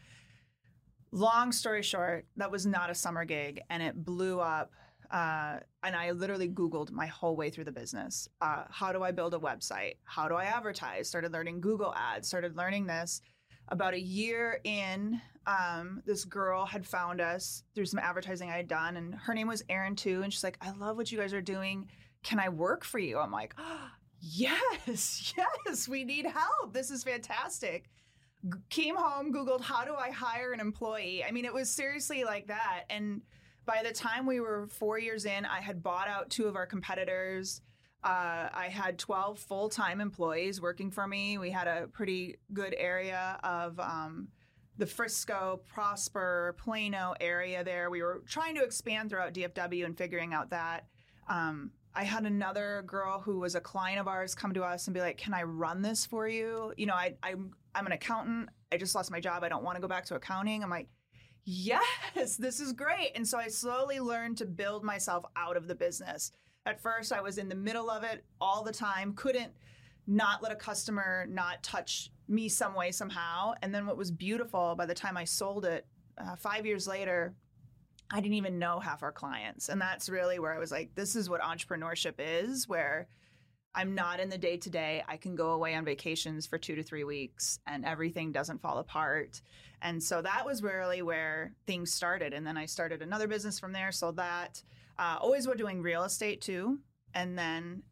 Long 1.12 1.52
story 1.52 1.84
short, 1.84 2.26
that 2.36 2.52
was 2.52 2.66
not 2.66 2.90
a 2.90 2.96
summer 2.96 3.24
gig, 3.24 3.62
and 3.70 3.82
it 3.82 4.04
blew 4.04 4.40
up. 4.40 4.72
Uh, 5.10 5.60
and 5.84 5.96
I 5.96 6.12
literally 6.12 6.50
Googled 6.50 6.92
my 6.92 7.06
whole 7.06 7.36
way 7.36 7.50
through 7.50 7.64
the 7.64 7.72
business. 7.72 8.28
Uh, 8.42 8.64
how 8.70 8.92
do 8.92 9.04
I 9.04 9.12
build 9.12 9.34
a 9.34 9.40
website? 9.40 9.94
How 10.04 10.28
do 10.28 10.36
I 10.36 10.46
advertise? 10.46 11.08
Started 11.08 11.32
learning 11.32 11.62
Google 11.62 11.94
Ads. 11.96 12.28
Started 12.28 12.58
learning 12.58 12.88
this. 12.88 13.22
About 13.70 13.94
a 13.94 14.00
year 14.00 14.60
in, 14.64 15.22
um, 15.46 16.02
this 16.06 16.26
girl 16.26 16.66
had 16.66 16.86
found 16.86 17.22
us 17.22 17.64
through 17.74 17.86
some 17.86 18.00
advertising 18.00 18.50
I 18.50 18.58
had 18.58 18.68
done, 18.68 18.98
and 18.98 19.16
her 19.16 19.34
name 19.34 19.48
was 19.48 19.64
Erin 19.70 19.96
too. 19.96 20.24
And 20.24 20.34
she's 20.34 20.44
like, 20.44 20.58
"I 20.62 20.72
love 20.72 20.98
what 20.98 21.12
you 21.12 21.18
guys 21.18 21.34
are 21.34 21.42
doing. 21.42 21.90
Can 22.24 22.40
I 22.40 22.50
work 22.50 22.84
for 22.84 23.00
you?" 23.00 23.18
I'm 23.20 23.32
like, 23.32 23.56
"Yes, 24.20 25.34
yes. 25.66 25.88
We 25.88 26.04
need 26.04 26.26
help. 26.26 26.74
This 26.74 26.92
is 26.92 27.04
fantastic." 27.04 27.90
G- 28.44 28.60
came 28.70 28.96
home, 28.96 29.34
Googled, 29.34 29.62
"How 29.62 29.84
do 29.86 29.96
I 29.96 30.12
hire 30.12 30.52
an 30.54 30.60
employee?" 30.60 31.24
I 31.24 31.32
mean, 31.32 31.46
it 31.46 31.54
was 31.54 31.70
seriously 31.70 32.24
like 32.24 32.48
that, 32.48 32.84
and 32.90 33.22
by 33.66 33.84
the 33.84 33.92
time 33.92 34.26
we 34.26 34.40
were 34.40 34.68
four 34.68 34.98
years 34.98 35.26
in, 35.26 35.46
I 35.46 35.60
had 35.60 35.84
bought 35.84 36.08
out 36.08 36.30
two 36.30 36.46
of 36.46 36.56
our 36.56 36.66
competitors. 36.66 37.62
Uh, 38.04 38.48
I 38.54 38.70
had 38.72 38.98
12 38.98 39.38
full 39.40 39.70
time 39.70 40.00
employees 40.00 40.62
working 40.62 40.90
for 40.90 41.06
me. 41.08 41.38
We 41.38 41.52
had 41.52 41.68
a 41.68 41.88
pretty 41.88 42.38
good 42.54 42.74
area 42.78 43.38
of 43.44 43.78
um, 43.80 44.30
the 44.78 44.86
Frisco, 44.86 45.62
Prosper, 45.68 46.56
Plano 46.58 47.14
area 47.20 47.64
there. 47.64 47.90
We 47.90 48.02
were 48.02 48.24
trying 48.28 48.56
to 48.56 48.64
expand 48.64 49.10
throughout 49.10 49.34
DFW 49.34 49.86
and 49.86 49.98
figuring 49.98 50.34
out 50.34 50.52
that. 50.52 50.86
Um, 51.28 51.72
I 51.98 52.04
had 52.04 52.26
another 52.26 52.84
girl 52.86 53.20
who 53.20 53.40
was 53.40 53.56
a 53.56 53.60
client 53.60 54.00
of 54.00 54.08
ours 54.08 54.36
come 54.36 54.54
to 54.54 54.64
us 54.64 54.86
and 54.86 54.94
be 54.94 55.02
like, 55.02 55.18
"Can 55.18 55.34
I 55.34 55.42
run 55.42 55.82
this 55.82 56.06
for 56.06 56.28
you?" 56.28 56.72
You 56.78 56.86
know, 56.86 56.94
I, 56.94 57.16
I'm 57.24 57.56
I'm 57.74 57.88
an 57.88 57.92
accountant. 57.92 58.50
I 58.72 58.78
just 58.78 58.94
lost 58.94 59.10
my 59.10 59.20
job. 59.20 59.44
I 59.44 59.50
don't 59.50 59.64
want 59.64 59.78
to 59.78 59.82
go 59.82 59.88
back 59.88 60.06
to 60.06 60.16
accounting. 60.16 60.64
I'm 60.64 60.70
like, 60.70 60.90
yes, 61.44 62.36
this 62.38 62.60
is 62.60 62.72
great. 62.74 63.12
And 63.16 63.28
so 63.28 63.40
I 63.40 63.48
slowly 63.48 64.00
learned 64.00 64.38
to 64.38 64.46
build 64.46 64.84
myself 64.84 65.26
out 65.36 65.58
of 65.58 65.68
the 65.68 65.76
business. 65.76 66.32
At 66.68 66.82
first, 66.82 67.12
I 67.12 67.22
was 67.22 67.40
in 67.40 67.50
the 67.50 67.56
middle 67.56 67.90
of 67.90 68.04
it 68.04 68.24
all 68.40 68.64
the 68.64 68.74
time, 68.74 69.14
couldn't 69.14 69.54
not 70.06 70.44
let 70.44 70.52
a 70.52 70.56
customer 70.56 71.26
not 71.30 71.64
touch 71.64 72.12
me 72.28 72.48
some 72.48 72.76
way, 72.76 72.92
somehow. 72.92 73.54
And 73.62 73.74
then 73.74 73.86
what 73.86 73.98
was 73.98 74.12
beautiful 74.12 74.76
by 74.76 74.86
the 74.86 74.94
time 74.94 75.18
I 75.18 75.24
sold 75.24 75.66
it, 75.66 75.86
uh, 76.18 76.36
five 76.36 76.66
years 76.66 76.88
later, 76.88 77.34
I 78.12 78.22
didn't 78.22 78.36
even 78.36 78.60
know 78.60 78.80
half 78.80 79.04
our 79.04 79.12
clients. 79.12 79.70
And 79.70 79.82
that's 79.82 80.10
really 80.10 80.40
where 80.40 80.54
I 80.54 80.60
was 80.60 80.72
like, 80.72 80.96
this 80.96 81.16
is 81.16 81.30
what 81.30 81.42
entrepreneurship 81.42 82.16
is, 82.20 82.68
where 82.68 83.08
I'm 83.76 83.96
not 83.96 84.20
in 84.20 84.30
the 84.30 84.38
day 84.38 84.58
to 84.58 84.70
day. 84.70 85.04
I 85.08 85.18
can 85.18 85.36
go 85.36 85.52
away 85.52 85.76
on 85.76 85.86
vacations 85.86 86.48
for 86.48 86.58
two 86.58 86.76
to 86.76 86.84
three 86.84 87.04
weeks 87.04 87.60
and 87.68 87.86
everything 87.86 88.32
doesn't 88.32 88.62
fall 88.62 88.78
apart. 88.78 89.42
And 89.82 90.02
so 90.02 90.22
that 90.22 90.46
was 90.46 90.64
really 90.64 91.02
where 91.02 91.54
things 91.68 91.94
started. 91.94 92.34
And 92.34 92.48
then 92.48 92.58
I 92.58 92.66
started 92.66 93.02
another 93.02 93.28
business 93.28 93.60
from 93.60 93.74
there. 93.74 93.92
So 93.92 94.12
that 94.14 94.64
uh, 94.98 95.18
always 95.20 95.48
were 95.48 95.56
doing 95.56 95.82
real 95.82 96.04
estate 96.04 96.42
too. 96.42 96.80
And 97.14 97.38
then 97.38 97.84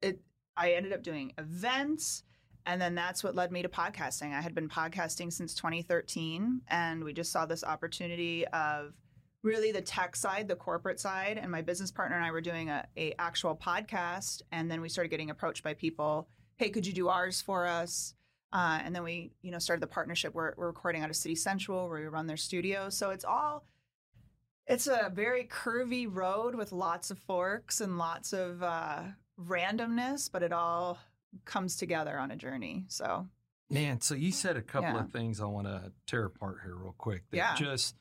it, 0.00 0.20
I 0.56 0.72
ended 0.72 0.92
up 0.92 1.02
doing 1.02 1.32
events. 1.38 2.24
And 2.66 2.80
then 2.80 2.94
that's 2.94 3.22
what 3.22 3.34
led 3.34 3.52
me 3.52 3.62
to 3.62 3.68
podcasting. 3.68 4.32
I 4.32 4.40
had 4.40 4.54
been 4.54 4.68
podcasting 4.68 5.32
since 5.32 5.52
2013, 5.54 6.60
and 6.68 7.02
we 7.02 7.12
just 7.12 7.32
saw 7.32 7.44
this 7.44 7.64
opportunity 7.64 8.46
of 8.48 8.94
really 9.42 9.72
the 9.72 9.82
tech 9.82 10.14
side, 10.16 10.48
the 10.48 10.56
corporate 10.56 11.00
side, 11.00 11.38
and 11.38 11.50
my 11.50 11.62
business 11.62 11.90
partner 11.90 12.16
and 12.16 12.24
I 12.24 12.30
were 12.30 12.40
doing 12.40 12.70
a, 12.70 12.86
a 12.96 13.14
actual 13.18 13.56
podcast, 13.56 14.42
and 14.52 14.70
then 14.70 14.80
we 14.80 14.88
started 14.88 15.08
getting 15.08 15.30
approached 15.30 15.62
by 15.64 15.74
people. 15.74 16.28
Hey, 16.56 16.70
could 16.70 16.86
you 16.86 16.92
do 16.92 17.08
ours 17.08 17.40
for 17.40 17.66
us? 17.66 18.14
Uh, 18.52 18.78
and 18.84 18.94
then 18.94 19.02
we, 19.02 19.32
you 19.40 19.50
know, 19.50 19.58
started 19.58 19.82
the 19.82 19.86
partnership. 19.86 20.34
We're, 20.34 20.52
we're 20.56 20.66
recording 20.66 21.02
out 21.02 21.10
of 21.10 21.16
City 21.16 21.34
Central, 21.34 21.88
where 21.88 22.00
we 22.00 22.06
run 22.06 22.26
their 22.26 22.36
studio. 22.36 22.88
So 22.90 23.10
it's 23.10 23.24
all, 23.24 23.64
it's 24.66 24.86
a 24.86 25.10
very 25.12 25.44
curvy 25.44 26.06
road 26.08 26.54
with 26.54 26.70
lots 26.70 27.10
of 27.10 27.18
forks 27.18 27.80
and 27.80 27.98
lots 27.98 28.32
of 28.32 28.62
uh, 28.62 29.02
randomness, 29.40 30.30
but 30.30 30.42
it 30.42 30.52
all 30.52 30.98
comes 31.46 31.76
together 31.76 32.18
on 32.18 32.30
a 32.30 32.36
journey. 32.36 32.84
So, 32.88 33.26
man, 33.70 34.02
so 34.02 34.14
you 34.14 34.30
said 34.30 34.56
a 34.58 34.62
couple 34.62 34.90
Yeah. 34.90 35.00
of 35.00 35.10
things 35.10 35.40
I 35.40 35.46
want 35.46 35.66
to 35.66 35.90
tear 36.06 36.26
apart 36.26 36.58
here 36.62 36.76
real 36.76 36.94
quick. 36.98 37.22
That 37.30 37.36
Yeah. 37.38 37.54
Just 37.56 37.96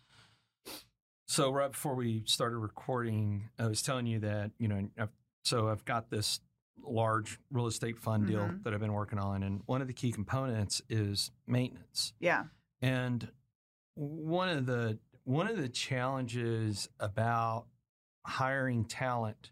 so 1.32 1.52
right 1.52 1.72
before 1.72 1.96
we 1.96 2.24
started 2.26 2.58
recording, 2.58 3.50
I 3.58 3.68
was 3.68 3.82
telling 3.82 4.06
you 4.06 4.20
that 4.20 4.52
you 4.58 4.68
know, 4.68 4.90
I've, 4.98 5.10
so 5.44 5.70
I've 5.70 5.86
got 5.86 6.10
this 6.10 6.40
large 6.84 7.40
real 7.52 7.68
estate 7.68 7.98
fund 8.00 8.28
deal 8.28 8.40
Mhm. 8.48 8.64
that 8.64 8.74
I've 8.74 8.80
been 8.80 8.94
working 8.94 9.20
on, 9.20 9.44
and 9.44 9.62
one 9.66 9.82
of 9.82 9.88
the 9.88 9.94
key 9.94 10.12
components 10.12 10.82
is 10.90 11.32
maintenance. 11.48 12.14
yeah, 12.20 12.46
And 12.82 13.32
one 13.96 14.50
of 14.50 14.66
the 14.66 15.00
one 15.24 15.48
of 15.48 15.58
the 15.58 15.70
challenges 15.70 16.90
about 17.00 17.68
hiring 18.26 18.86
talent 18.86 19.52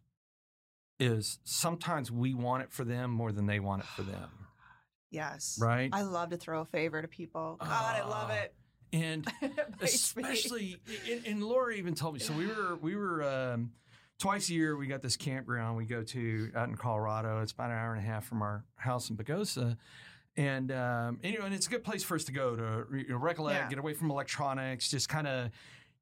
is 0.99 1.39
sometimes 1.43 2.11
we 2.11 2.33
want 2.33 2.63
it 2.63 2.71
for 2.73 2.83
them 2.83 3.11
more 3.11 3.31
than 3.31 3.45
they 3.45 3.59
want 3.59 3.83
it 3.83 3.87
for 3.87 4.01
them, 4.01 4.47
yes. 5.11 5.57
right? 5.61 5.89
I 5.93 6.01
love 6.01 6.31
to 6.31 6.37
throw 6.37 6.61
a 6.61 6.65
favor 6.65 7.01
to 7.01 7.07
people. 7.07 7.57
God, 7.61 7.69
I 7.95 8.01
love 8.01 8.29
Ah. 8.31 8.33
it. 8.33 8.55
And 8.93 9.27
It 9.41 9.55
bites 9.79 10.15
me. 10.15 10.23
especially 10.23 10.77
and, 11.11 11.25
and 11.27 11.43
Laura 11.43 11.73
even 11.73 11.95
told 11.95 12.13
me. 12.15 12.19
So 12.19 12.33
we 12.33 12.47
were 12.47 12.75
we 12.81 12.95
were 12.95 13.23
um, 13.23 13.71
twice 14.19 14.49
a 14.49 14.53
year. 14.53 14.75
We 14.77 14.87
got 14.87 15.01
this 15.01 15.15
campground 15.17 15.77
we 15.77 15.85
go 15.85 16.03
to 16.03 16.51
out 16.55 16.69
in 16.69 16.75
Colorado. 16.75 17.41
It's 17.41 17.51
about 17.51 17.69
an 17.71 17.77
hour 17.77 17.93
and 17.93 17.99
a 18.03 18.07
half 18.07 18.25
from 18.25 18.41
our 18.41 18.63
house 18.75 19.09
in 19.09 19.17
Pagosa. 19.17 19.77
And, 20.37 20.71
um, 20.71 21.19
know, 21.37 21.43
and 21.45 21.53
it's 21.53 21.67
a 21.67 21.69
good 21.69 21.83
place 21.83 22.01
for 22.03 22.15
us 22.15 22.23
to 22.25 22.31
go 22.31 22.55
to 22.55 22.85
you 22.97 23.09
know, 23.09 23.17
recollect, 23.17 23.59
Yeah. 23.63 23.69
get 23.69 23.79
away 23.79 23.93
from 23.93 24.09
electronics, 24.09 24.89
just 24.89 25.09
kind 25.09 25.27
of 25.27 25.49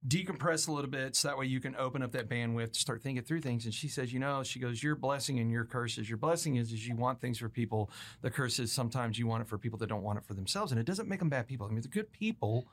decompress 0.05 0.67
a 0.67 0.71
little 0.71 0.89
bit, 0.89 1.15
so 1.15 1.27
that 1.27 1.37
way 1.37 1.45
you 1.45 1.59
can 1.59 1.75
open 1.75 2.03
up 2.03 2.11
that 2.11 2.29
bandwidth 2.29 2.73
to 2.73 2.79
start 2.79 3.01
thinking 3.01 3.23
through 3.23 3.41
things. 3.41 3.65
And 3.65 3.73
she 3.73 3.87
says, 3.87 4.13
you 4.13 4.19
know, 4.19 4.43
she 4.43 4.59
goes, 4.59 4.83
your 4.83 4.95
blessing 4.95 5.39
and 5.39 5.49
your 5.51 5.65
curse 5.65 5.97
is 5.97 6.07
your 6.09 6.17
blessing 6.17 6.57
is 6.57 6.71
is 6.71 6.87
you 6.87 6.95
want 6.95 7.19
things 7.19 7.39
for 7.39 7.49
people. 7.49 7.89
The 8.21 8.29
curse 8.29 8.59
is 8.59 8.71
sometimes 8.71 9.17
you 9.17 9.27
want 9.27 9.41
it 9.41 9.47
for 9.49 9.57
people 9.57 9.79
that 9.79 9.87
don't 9.87 10.03
want 10.03 10.19
it 10.19 10.25
for 10.25 10.33
themselves, 10.33 10.71
and 10.71 10.79
it 10.79 10.85
doesn't 10.85 11.07
make 11.09 11.19
them 11.19 11.29
bad 11.29 11.47
people. 11.47 11.65
I 11.65 11.69
mean, 11.71 11.81
they're 11.81 11.89
good 11.89 12.11
people. 12.11 12.67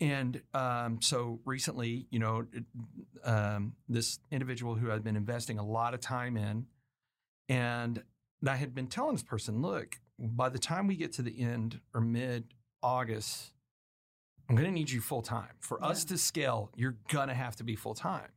And 0.00 0.40
um, 0.54 0.98
so 1.00 1.40
recently, 1.44 2.06
you 2.10 2.18
know, 2.18 2.46
it- 2.52 2.64
um, 3.24 3.74
this 3.88 4.18
individual 4.30 4.74
who 4.74 4.90
I'd 4.90 5.04
been 5.04 5.16
investing 5.16 5.58
a 5.58 5.64
lot 5.64 5.92
of 5.94 6.00
time 6.00 6.36
in, 6.36 6.66
and 7.48 8.02
I 8.46 8.56
had 8.56 8.74
been 8.74 8.86
telling 8.86 9.14
this 9.14 9.22
person, 9.22 9.60
look, 9.60 9.98
by 10.18 10.48
the 10.48 10.58
time 10.58 10.86
we 10.86 10.96
get 10.96 11.12
to 11.14 11.22
the 11.22 11.40
end 11.40 11.80
or 11.94 12.00
mid 12.00 12.54
August, 12.82 13.52
I'm 14.50 14.56
going 14.56 14.66
to 14.66 14.74
need 14.74 14.90
you 14.90 15.00
full 15.00 15.22
time. 15.22 15.50
For 15.60 15.82
us 15.82 16.04
to 16.06 16.18
scale, 16.18 16.72
you're 16.74 16.96
going 17.08 17.28
to 17.28 17.34
have 17.34 17.54
to 17.56 17.64
be 17.64 17.76
full 17.76 17.94
time. 17.94 18.30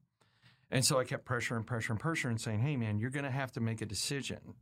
And 0.69 0.85
so 0.85 0.99
I 0.99 1.05
kept 1.05 1.25
pressure 1.25 1.55
and 1.57 1.65
pressure 1.65 1.91
and 1.91 1.99
pressure 1.99 2.29
and 2.29 2.39
saying, 2.39 2.59
hey, 2.59 2.77
man, 2.77 2.99
you're 2.99 3.09
going 3.09 3.25
to 3.25 3.31
have 3.31 3.51
to 3.53 3.59
make 3.59 3.81
a 3.81 3.85
decision. 3.87 4.53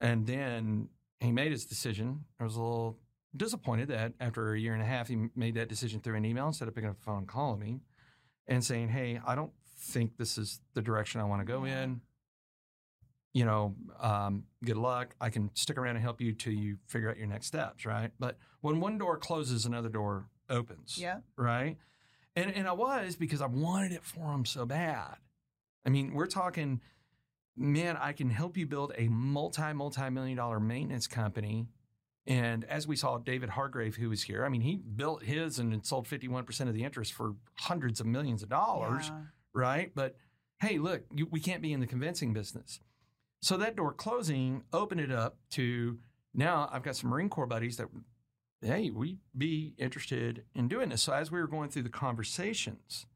And 0.00 0.26
then 0.26 0.88
he 1.20 1.30
made 1.30 1.52
his 1.52 1.64
decision. 1.66 2.24
I 2.40 2.44
was 2.44 2.56
a 2.56 2.60
little 2.60 2.98
disappointed 3.36 3.88
that 3.88 4.14
after 4.18 4.54
a 4.54 4.58
year 4.58 4.72
and 4.72 4.82
a 4.82 4.86
half, 4.86 5.06
he 5.06 5.28
made 5.36 5.54
that 5.54 5.68
decision 5.68 6.00
through 6.00 6.16
an 6.16 6.24
email 6.24 6.48
instead 6.48 6.66
of 6.66 6.74
picking 6.74 6.90
up 6.90 6.96
the 6.96 7.02
phone 7.04 7.18
and 7.18 7.28
calling 7.28 7.60
me 7.60 7.80
and 8.48 8.64
saying, 8.64 8.88
hey, 8.88 9.20
I 9.24 9.36
don't 9.36 9.52
think 9.78 10.16
this 10.16 10.36
is 10.36 10.60
the 10.74 10.82
direction 10.82 11.20
I 11.20 11.24
want 11.24 11.42
to 11.42 11.46
go 11.46 11.64
Yeah. 11.64 11.84
in. 11.84 12.00
You 13.34 13.44
know, 13.44 13.76
um, 14.00 14.44
good 14.64 14.78
luck. 14.78 15.14
I 15.20 15.30
can 15.30 15.50
stick 15.54 15.78
around 15.78 15.94
and 15.96 16.02
help 16.02 16.20
you 16.20 16.32
till 16.32 16.54
you 16.54 16.78
figure 16.88 17.08
out 17.10 17.18
your 17.18 17.26
next 17.28 17.46
steps, 17.46 17.84
right? 17.86 18.10
But 18.18 18.36
when 18.62 18.80
one 18.80 18.98
door 18.98 19.16
closes, 19.18 19.64
another 19.66 19.90
door 19.90 20.26
opens 20.48 20.98
yeah. 20.98 21.18
right? 21.36 21.76
And 22.34 22.54
and 22.54 22.68
I 22.68 22.72
was 22.72 23.16
because 23.16 23.40
I 23.40 23.46
wanted 23.46 23.92
it 23.92 24.04
for 24.04 24.32
him 24.32 24.44
so 24.44 24.66
bad. 24.66 25.16
I 25.86 25.88
mean, 25.88 26.12
we're 26.14 26.26
talking, 26.26 26.80
man, 27.56 27.96
I 27.96 28.12
can 28.12 28.28
help 28.28 28.56
you 28.56 28.66
build 28.66 28.92
a 28.98 29.08
multi 29.08 29.72
multi 29.72 30.10
million 30.10 30.36
dollar 30.36 30.60
maintenance 30.60 31.06
company. 31.06 31.66
And 32.28 32.64
as 32.64 32.88
we 32.88 32.96
saw, 32.96 33.18
David 33.18 33.50
Hargrave, 33.50 33.94
who 33.96 34.08
was 34.10 34.24
here, 34.24 34.44
I 34.44 34.48
mean, 34.48 34.60
he 34.62 34.76
built 34.76 35.22
his 35.22 35.58
and 35.60 35.86
sold 35.86 36.08
fifty 36.08 36.28
one 36.28 36.44
percent 36.44 36.68
of 36.68 36.74
the 36.74 36.84
interest 36.84 37.12
for 37.12 37.34
hundreds 37.54 38.00
of 38.00 38.06
millions 38.06 38.42
of 38.42 38.48
dollars, 38.48 39.06
Yeah. 39.08 39.20
right? 39.54 39.92
But 39.94 40.16
hey, 40.60 40.78
look, 40.78 41.02
you, 41.14 41.26
we 41.30 41.40
can't 41.40 41.62
be 41.62 41.72
in 41.72 41.80
the 41.80 41.86
convincing 41.86 42.32
business. 42.32 42.80
So 43.42 43.56
that 43.58 43.76
door 43.76 43.92
closing 43.92 44.64
opened 44.72 45.00
it 45.00 45.12
up 45.12 45.36
to 45.50 45.98
now 46.34 46.68
I've 46.72 46.82
got 46.82 46.96
some 46.96 47.10
Marine 47.10 47.28
Corps 47.28 47.46
buddies 47.46 47.76
that 47.76 47.86
hey, 48.66 48.90
we'd 48.90 49.18
be 49.36 49.74
interested 49.78 50.44
in 50.54 50.68
doing 50.68 50.88
this. 50.88 51.02
So 51.02 51.12
as 51.12 51.30
we 51.30 51.40
were 51.40 51.46
going 51.46 51.70
through 51.70 51.82
the 51.82 51.88
conversations, 51.88 53.06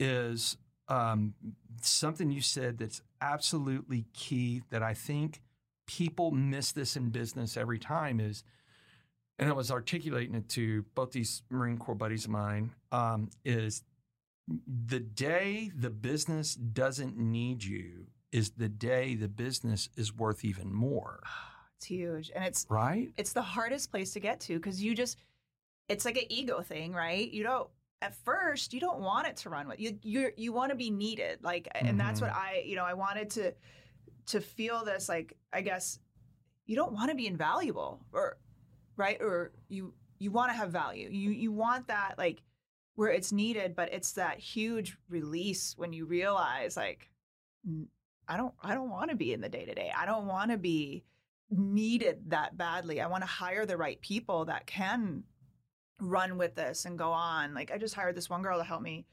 is 0.00 0.56
um, 0.88 1.34
something 1.80 2.30
you 2.30 2.40
said 2.40 2.78
that's 2.78 3.02
absolutely 3.20 4.06
key 4.12 4.62
that 4.70 4.82
I 4.82 4.94
think 4.94 5.40
people 5.86 6.30
miss 6.30 6.72
this 6.72 6.96
in 6.96 7.10
business 7.10 7.56
every 7.56 7.78
time 7.78 8.18
is, 8.18 8.42
and 9.38 9.48
I 9.48 9.52
was 9.52 9.70
articulating 9.70 10.34
it 10.34 10.48
to 10.50 10.84
both 10.94 11.12
these 11.12 11.42
Marine 11.50 11.78
Corps 11.78 11.94
buddies 11.94 12.24
of 12.24 12.30
mine, 12.30 12.72
um, 12.90 13.30
is 13.44 13.84
the 14.66 15.00
day 15.00 15.70
the 15.74 15.90
business 15.90 16.54
doesn't 16.54 17.16
need 17.16 17.62
you 17.62 18.06
is 18.32 18.50
the 18.52 18.68
day 18.68 19.14
the 19.14 19.28
business 19.28 19.88
is 19.96 20.12
worth 20.12 20.44
even 20.44 20.72
more, 20.72 21.20
It's 21.82 21.88
huge. 21.88 22.30
And 22.32 22.44
it's 22.44 22.64
right? 22.68 23.12
it's 23.16 23.32
the 23.32 23.42
hardest 23.42 23.90
place 23.90 24.12
to 24.12 24.20
get 24.20 24.38
to 24.40 24.54
because 24.54 24.80
you 24.80 24.94
just 24.94 25.18
it's 25.88 26.04
like 26.04 26.16
an 26.16 26.26
ego 26.28 26.60
thing, 26.60 26.92
right? 26.92 27.28
You 27.28 27.42
don't 27.42 27.68
at 28.00 28.14
first 28.24 28.72
you 28.72 28.78
don't 28.78 29.00
want 29.00 29.26
it 29.26 29.36
to 29.38 29.50
run 29.50 29.66
with 29.66 29.80
you 29.80 29.98
you 30.02 30.30
you 30.36 30.52
want 30.52 30.70
to 30.70 30.76
be 30.76 30.90
needed 30.90 31.38
like 31.42 31.68
and 31.74 31.98
that's 31.98 32.20
what 32.20 32.30
mm-hmm. 32.30 32.40
I 32.40 32.62
you 32.64 32.74
know 32.74 32.84
I 32.84 32.94
wanted 32.94 33.30
to 33.30 33.54
to 34.26 34.40
feel 34.40 34.84
this 34.84 35.08
like 35.08 35.36
I 35.52 35.60
guess 35.60 35.98
you 36.66 36.76
don't 36.76 36.92
want 36.92 37.10
to 37.10 37.16
be 37.16 37.26
invaluable 37.26 38.00
or 38.12 38.38
right 38.96 39.20
or 39.20 39.52
you 39.68 39.92
you 40.20 40.30
want 40.30 40.52
to 40.52 40.56
have 40.56 40.70
value. 40.70 41.08
You 41.10 41.30
you 41.30 41.50
want 41.50 41.88
that 41.88 42.14
like 42.16 42.42
where 42.94 43.10
it's 43.10 43.32
needed 43.32 43.74
but 43.74 43.92
it's 43.92 44.12
that 44.12 44.38
huge 44.38 44.96
release 45.08 45.74
when 45.76 45.92
you 45.92 46.04
realize 46.04 46.76
like 46.76 47.10
I 48.28 48.36
don't 48.36 48.54
I 48.62 48.74
don't 48.74 48.90
want 48.90 49.10
to 49.10 49.16
be 49.16 49.32
in 49.32 49.40
the 49.40 49.48
day 49.48 49.64
to 49.64 49.74
day. 49.74 49.92
I 49.96 50.06
don't 50.06 50.28
want 50.28 50.52
to 50.52 50.58
be 50.58 51.02
needed 51.52 52.30
that 52.30 52.56
badly. 52.56 53.00
I 53.00 53.06
want 53.06 53.22
to 53.22 53.28
hire 53.28 53.66
the 53.66 53.76
right 53.76 54.00
people 54.00 54.46
that 54.46 54.66
can 54.66 55.24
run 56.00 56.38
with 56.38 56.54
this 56.54 56.84
and 56.84 56.98
go 56.98 57.12
on. 57.12 57.54
Like 57.54 57.70
I 57.70 57.78
just 57.78 57.94
hired 57.94 58.16
this 58.16 58.30
one 58.30 58.42
girl 58.42 58.58
to 58.58 58.64
help 58.64 58.82
me 58.82 59.06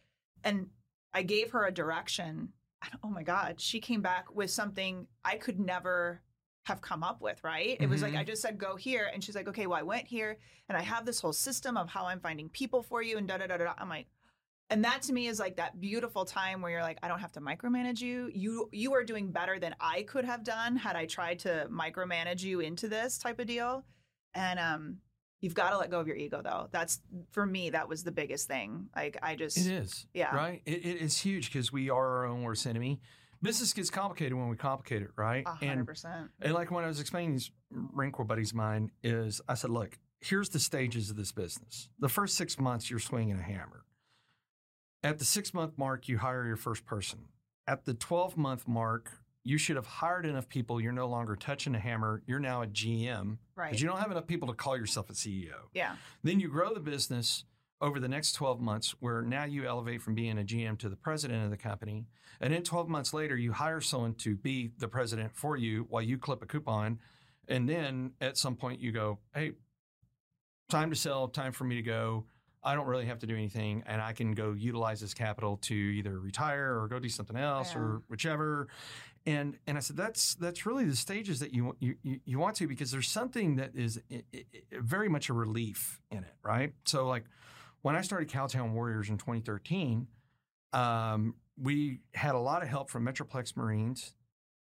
and 0.44 0.68
I 1.14 1.24
gave 1.24 1.52
her 1.52 1.66
a 1.66 1.72
direction 1.72 2.54
And, 2.82 2.94
oh 3.04 3.10
my 3.10 3.24
God, 3.24 3.60
she 3.60 3.82
came 3.82 4.02
back 4.02 4.34
with 4.34 4.50
something 4.52 5.06
I 5.26 5.36
could 5.36 5.60
never 5.60 6.22
have 6.64 6.80
come 6.82 7.04
up 7.04 7.22
with, 7.22 7.44
right? 7.44 7.76
It 7.80 7.90
was 7.90 8.02
like, 8.02 8.14
Mhm. 8.14 8.20
I 8.20 8.24
just 8.24 8.42
said, 8.42 8.58
go 8.58 8.78
here. 8.78 9.10
And 9.14 9.22
she's 9.22 9.36
like, 9.36 9.50
okay, 9.50 9.68
well, 9.68 9.78
I 9.78 9.84
went 9.84 10.08
here 10.08 10.38
and 10.70 10.78
I 10.78 10.82
have 10.82 11.06
this 11.06 11.20
whole 11.20 11.34
system 11.34 11.76
of 11.76 11.90
how 11.90 12.06
I'm 12.06 12.22
finding 12.22 12.48
people 12.48 12.82
for 12.82 13.02
you 13.02 13.18
and 13.18 13.28
da 13.28 13.38
da 13.38 13.48
da. 13.48 13.58
da. 13.58 13.74
I'm 13.78 13.90
like, 13.90 14.08
and 14.70 14.84
that 14.86 15.02
to 15.04 15.14
me 15.14 15.28
is 15.28 15.40
like 15.40 15.56
that 15.58 15.80
beautiful 15.82 16.26
time 16.26 16.62
where 16.62 16.72
you're 16.72 16.82
like, 16.82 17.00
I 17.02 17.08
don't 17.08 17.20
have 17.20 17.32
to 17.34 17.42
micromanage 17.42 18.02
you. 18.02 18.30
You 18.34 18.70
you 18.72 18.94
are 18.94 19.04
doing 19.04 19.32
better 19.32 19.60
than 19.60 19.76
I 19.80 20.04
could 20.04 20.26
have 20.26 20.44
done 20.44 20.76
had 20.76 20.96
I 20.96 21.06
tried 21.06 21.40
to 21.40 21.68
micromanage 21.72 22.44
you 22.44 22.60
into 22.60 22.88
this 22.88 23.18
type 23.18 23.40
of 23.40 23.48
deal. 23.48 23.84
And 24.36 24.60
um, 24.60 24.98
you've 25.42 25.56
got 25.56 25.72
to 25.72 25.78
let 25.78 25.90
go 25.90 26.00
of 26.00 26.08
your 26.08 26.16
ego, 26.16 26.42
though. 26.44 26.68
That's 26.72 27.00
for 27.32 27.46
me. 27.46 27.72
That 27.72 27.90
was 27.90 28.04
the 28.04 28.12
biggest 28.12 28.48
thing. 28.48 28.90
Like 28.96 29.18
I 29.24 29.36
just, 29.36 29.58
It 29.58 29.68
is. 29.68 30.06
yeah, 30.14 30.36
Right? 30.36 30.62
It, 30.66 30.86
it 30.86 31.02
is 31.02 31.20
huge 31.20 31.52
because 31.52 31.72
we 31.74 31.90
are 31.90 32.08
our 32.18 32.26
own 32.26 32.44
worst 32.44 32.68
enemy. 32.68 33.02
Business 33.42 33.72
gets 33.74 33.90
complicated 33.90 34.34
when 34.34 34.50
we 34.50 34.58
complicate 34.58 35.02
it, 35.02 35.12
right? 35.16 35.44
a 35.46 35.52
hundred 35.52 35.72
And 35.78 35.88
percent. 35.88 36.30
And 36.42 36.54
like 36.54 36.72
when 36.72 36.84
I 36.84 36.88
was 36.88 37.00
explaining 37.00 37.32
these 37.34 37.52
Marine 37.72 38.12
Corps 38.12 38.26
buddies 38.26 38.52
of 38.52 38.58
mine, 38.58 38.92
is 39.02 39.40
I 39.48 39.54
said, 39.54 39.70
look, 39.70 39.98
here's 40.20 40.50
the 40.50 40.60
stages 40.60 41.10
of 41.10 41.16
this 41.16 41.32
business. 41.32 41.88
The 42.00 42.10
first 42.10 42.36
six 42.36 42.60
months, 42.60 42.90
you're 42.90 43.00
swinging 43.00 43.40
a 43.40 43.42
hammer. 43.42 43.86
At 45.04 45.18
the 45.20 45.26
six 45.26 45.54
month 45.54 45.78
mark, 45.78 46.08
you 46.08 46.18
hire 46.18 46.46
your 46.46 46.58
first 46.58 46.86
person. 46.86 47.20
At 47.68 47.86
the 47.86 47.94
12 47.94 48.36
month 48.38 48.68
mark, 48.68 49.12
you 49.44 49.58
should 49.58 49.78
have 49.78 49.86
hired 49.88 50.26
enough 50.26 50.50
people. 50.50 50.82
You're 50.82 50.92
no 50.92 51.08
longer 51.08 51.36
touching 51.36 51.74
a 51.76 51.80
hammer. 51.80 52.22
You're 52.28 52.40
now 52.40 52.62
a 52.62 52.68
GM 52.68 53.38
Right. 53.56 53.68
because 53.70 53.82
you 53.82 53.88
don't 53.88 54.00
have 54.00 54.12
enough 54.12 54.28
people 54.28 54.48
to 54.50 54.54
call 54.54 54.76
yourself 54.78 55.10
a 55.10 55.14
CEO. 55.14 55.70
yeah. 55.74 55.96
Then 56.24 56.40
you 56.40 56.50
grow 56.50 56.74
the 56.74 56.80
business 56.80 57.46
over 57.82 58.00
the 58.02 58.10
next 58.10 58.34
12 58.34 58.60
months, 58.60 58.94
where 59.00 59.22
now 59.22 59.46
you 59.46 59.66
elevate 59.66 60.02
from 60.02 60.14
being 60.14 60.38
a 60.38 60.44
GM 60.44 60.78
to 60.80 60.90
the 60.90 60.98
president 60.98 61.46
of 61.46 61.50
the 61.50 61.56
company. 61.58 62.06
And 62.42 62.54
then 62.54 62.64
12 62.64 62.90
months 62.90 63.14
later, 63.14 63.38
you 63.38 63.54
hire 63.54 63.80
someone 63.80 64.16
to 64.16 64.36
be 64.36 64.72
the 64.78 64.90
president 64.90 65.34
for 65.34 65.56
you 65.56 65.86
while 65.90 66.02
you 66.04 66.18
clip 66.18 66.44
a 66.44 66.46
coupon. 66.46 67.00
And 67.48 67.70
then 67.70 68.12
at 68.20 68.38
some 68.38 68.58
point, 68.58 68.82
you 68.82 68.92
go, 68.92 69.20
hey, 69.34 69.54
time 70.70 70.90
to 70.90 70.96
sell, 70.96 71.30
time 71.30 71.54
for 71.54 71.64
me 71.64 71.76
to 71.76 71.82
go. 71.82 72.26
I 72.64 72.76
don't 72.76 72.88
really 72.88 73.06
have 73.06 73.20
to 73.20 73.28
do 73.28 73.36
anything, 73.36 73.84
and 73.88 74.02
I 74.02 74.12
can 74.14 74.34
go 74.34 74.52
utilize 74.52 75.00
this 75.00 75.14
capital 75.14 75.58
to 75.64 75.74
either 75.74 76.20
retire 76.20 76.78
or 76.80 76.88
go 76.88 77.00
do 77.00 77.08
something 77.10 77.38
else 77.38 77.74
Yeah. 77.74 77.80
or 77.80 78.02
whichever. 78.10 78.68
And 79.26 79.58
and 79.68 79.78
I 79.78 79.82
said 79.82 79.96
that's 79.98 80.36
that's 80.36 80.66
really 80.66 80.86
the 80.86 80.96
stages 80.96 81.40
that 81.40 81.54
you 81.54 81.76
you 81.80 81.96
you- 82.26 82.40
want 82.40 82.56
to 82.58 82.68
because 82.68 82.92
there's 82.92 83.10
something 83.10 83.56
that 83.58 83.76
is 83.76 84.02
very 84.72 85.08
much 85.10 85.30
a 85.30 85.34
relief 85.34 86.02
in 86.12 86.20
it, 86.20 86.34
right? 86.44 86.74
So 86.86 87.08
like 87.08 87.26
when 87.82 87.96
I 87.96 88.02
started 88.02 88.30
Cowtown 88.30 88.72
Warriors 88.74 89.10
in 89.10 89.18
2013, 89.18 90.08
um, 90.74 91.36
we 91.58 92.00
had 92.14 92.36
a 92.36 92.40
lot 92.40 92.62
of 92.62 92.70
help 92.70 92.90
from 92.90 93.06
Metroplex 93.06 93.56
Marines 93.58 94.14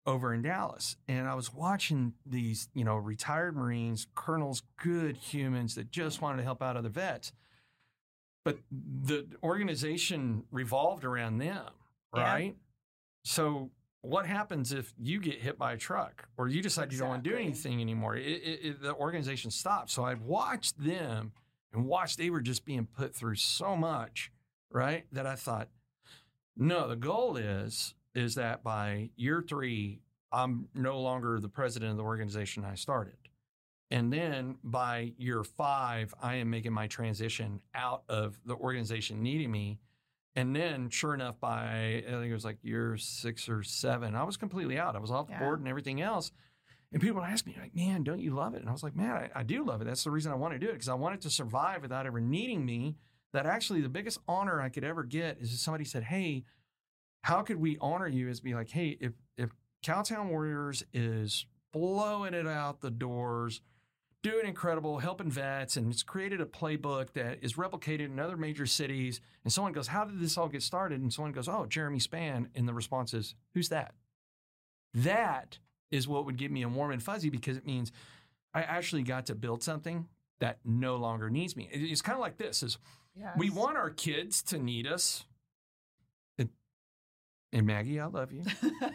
over 0.05 0.33
in 0.33 0.41
Dallas, 0.41 0.97
and 1.07 1.27
I 1.27 1.33
was 1.35 1.53
watching 1.53 2.13
these 2.25 2.67
you 2.73 2.83
know 2.83 2.97
retired 2.97 3.55
Marines, 3.55 4.07
colonels, 4.15 4.61
good 4.77 5.15
humans 5.17 5.75
that 5.75 5.91
just 5.91 6.21
wanted 6.21 6.37
to 6.37 6.43
help 6.43 6.61
out 6.61 6.75
other 6.75 6.89
vets. 6.89 7.31
But 8.43 8.57
the 8.71 9.25
organization 9.41 10.43
revolved 10.51 11.05
around 11.05 11.37
them, 11.37 11.65
Yeah. 12.15 12.21
right? 12.21 12.55
So 13.23 13.71
what 14.01 14.25
happens 14.25 14.73
if 14.73 14.93
you 14.99 15.21
get 15.21 15.39
hit 15.39 15.57
by 15.57 15.73
a 15.73 15.77
truck 15.77 16.27
or 16.37 16.49
you 16.49 16.61
decide 16.61 16.91
you 16.91 16.99
don't 16.99 17.07
want 17.07 17.23
to 17.23 17.29
do 17.29 17.37
anything 17.37 17.79
anymore? 17.79 18.17
It, 18.17 18.25
it, 18.27 18.59
it, 18.65 18.81
the 18.81 18.93
organization 18.95 19.49
stops. 19.49 19.93
So 19.93 20.03
I 20.03 20.15
watched 20.15 20.77
them 20.77 21.31
and 21.71 21.85
watched 21.85 22.17
they 22.17 22.29
were 22.29 22.41
just 22.41 22.65
being 22.65 22.85
put 22.85 23.15
through 23.15 23.35
so 23.35 23.77
much, 23.77 24.29
right? 24.71 25.05
That 25.13 25.25
I 25.25 25.35
thought, 25.35 25.69
no, 26.57 26.87
the 26.87 26.97
goal 26.97 27.37
is 27.37 27.93
is 28.13 28.35
that 28.35 28.61
by 28.63 29.09
year 29.15 29.41
three, 29.41 29.99
I'm 30.31 30.67
no 30.75 30.99
longer 30.99 31.39
the 31.39 31.49
president 31.49 31.91
of 31.91 31.97
the 31.97 32.03
organization 32.03 32.63
I 32.65 32.75
started. 32.75 33.15
And 33.93 34.11
then 34.11 34.57
by 34.63 35.13
year 35.19 35.43
five, 35.43 36.15
I 36.19 36.37
am 36.37 36.49
making 36.49 36.73
my 36.73 36.87
transition 36.87 37.61
out 37.75 38.01
of 38.09 38.39
the 38.43 38.55
organization 38.55 39.21
needing 39.21 39.51
me. 39.51 39.77
And 40.35 40.55
then, 40.55 40.89
sure 40.89 41.13
enough, 41.13 41.39
by 41.39 42.03
I 42.07 42.09
think 42.09 42.25
it 42.25 42.33
was 42.33 42.43
like 42.43 42.57
year 42.63 42.97
six 42.97 43.47
or 43.47 43.61
seven, 43.61 44.15
I 44.15 44.23
was 44.23 44.35
completely 44.35 44.79
out. 44.79 44.95
I 44.95 44.99
was 44.99 45.11
off 45.11 45.27
the 45.27 45.33
Yeah. 45.33 45.39
board 45.39 45.59
and 45.59 45.67
everything 45.67 46.01
else. 46.01 46.31
And 46.91 46.99
people 47.03 47.21
would 47.21 47.29
ask 47.29 47.45
me, 47.45 47.55
like, 47.59 47.75
man, 47.75 48.03
don't 48.03 48.19
you 48.19 48.33
love 48.33 48.55
it? 48.55 48.61
And 48.61 48.69
I 48.69 48.71
was 48.71 48.81
like, 48.81 48.95
man, 48.95 49.11
I, 49.11 49.29
I 49.35 49.43
do 49.43 49.63
love 49.63 49.79
it. 49.81 49.85
That's 49.85 50.03
the 50.03 50.09
reason 50.09 50.31
I 50.31 50.35
want 50.35 50.53
to 50.53 50.59
do 50.59 50.69
it 50.69 50.73
because 50.73 50.89
I 50.89 50.95
want 50.95 51.13
it 51.13 51.21
to 51.21 51.29
survive 51.29 51.83
without 51.83 52.07
ever 52.07 52.19
needing 52.19 52.65
me. 52.65 52.95
That 53.31 53.45
actually, 53.45 53.81
the 53.81 53.89
biggest 53.89 54.17
honor 54.27 54.59
I 54.59 54.69
could 54.69 54.83
ever 54.83 55.03
get 55.03 55.37
is 55.39 55.53
if 55.53 55.59
somebody 55.59 55.85
said, 55.85 56.03
hey, 56.03 56.45
how 57.21 57.43
could 57.43 57.57
we 57.57 57.77
honor 57.79 58.07
you? 58.07 58.27
Is 58.27 58.41
be 58.41 58.55
like, 58.55 58.69
hey, 58.71 58.97
if 58.99 59.13
if 59.37 59.51
Cowtown 59.83 60.29
Warriors 60.29 60.83
is 60.93 61.45
blowing 61.71 62.33
it 62.33 62.47
out 62.47 62.81
the 62.81 62.91
doors, 62.91 63.61
doing 64.23 64.47
incredible, 64.47 64.99
helping 64.99 65.29
vets, 65.29 65.77
and 65.77 65.91
it's 65.91 66.01
created 66.01 66.41
a 66.41 66.45
playbook 66.45 67.11
that 67.13 67.39
is 67.41 67.53
replicated 67.53 68.05
in 68.05 68.19
other 68.19 68.37
major 68.37 68.65
cities. 68.65 69.21
And 69.43 69.53
someone 69.53 69.73
goes, 69.73 69.87
How 69.87 70.05
did 70.05 70.19
this 70.19 70.37
all 70.37 70.47
get 70.47 70.63
started? 70.63 71.01
And 71.01 71.13
someone 71.13 71.33
goes, 71.33 71.47
Oh, 71.47 71.65
Jeremy 71.67 71.99
Spann. 71.99 72.47
And 72.55 72.67
the 72.67 72.73
response 72.73 73.13
is, 73.13 73.35
Who's 73.53 73.69
that? 73.69 73.93
That 74.93 75.59
is 75.91 76.07
what 76.07 76.25
would 76.25 76.37
give 76.37 76.51
me 76.51 76.63
a 76.63 76.69
warm 76.69 76.91
and 76.91 77.03
fuzzy 77.03 77.29
because 77.29 77.57
it 77.57 77.65
means 77.65 77.91
I 78.53 78.63
actually 78.63 79.03
got 79.03 79.27
to 79.27 79.35
build 79.35 79.61
something 79.61 80.07
that 80.39 80.59
no 80.65 80.95
longer 80.95 81.29
needs 81.29 81.55
me. 81.55 81.69
It's 81.71 82.01
kind 82.01 82.15
of 82.15 82.21
like 82.21 82.37
this 82.37 82.63
is 82.63 82.77
we 83.37 83.49
want 83.49 83.77
our 83.77 83.89
kids 83.89 84.41
to 84.43 84.57
need 84.57 84.87
us. 84.87 85.25
And, 86.37 86.49
and 87.51 87.67
Maggie, 87.67 87.99
I 87.99 88.05
love 88.05 88.31
you. 88.31 88.43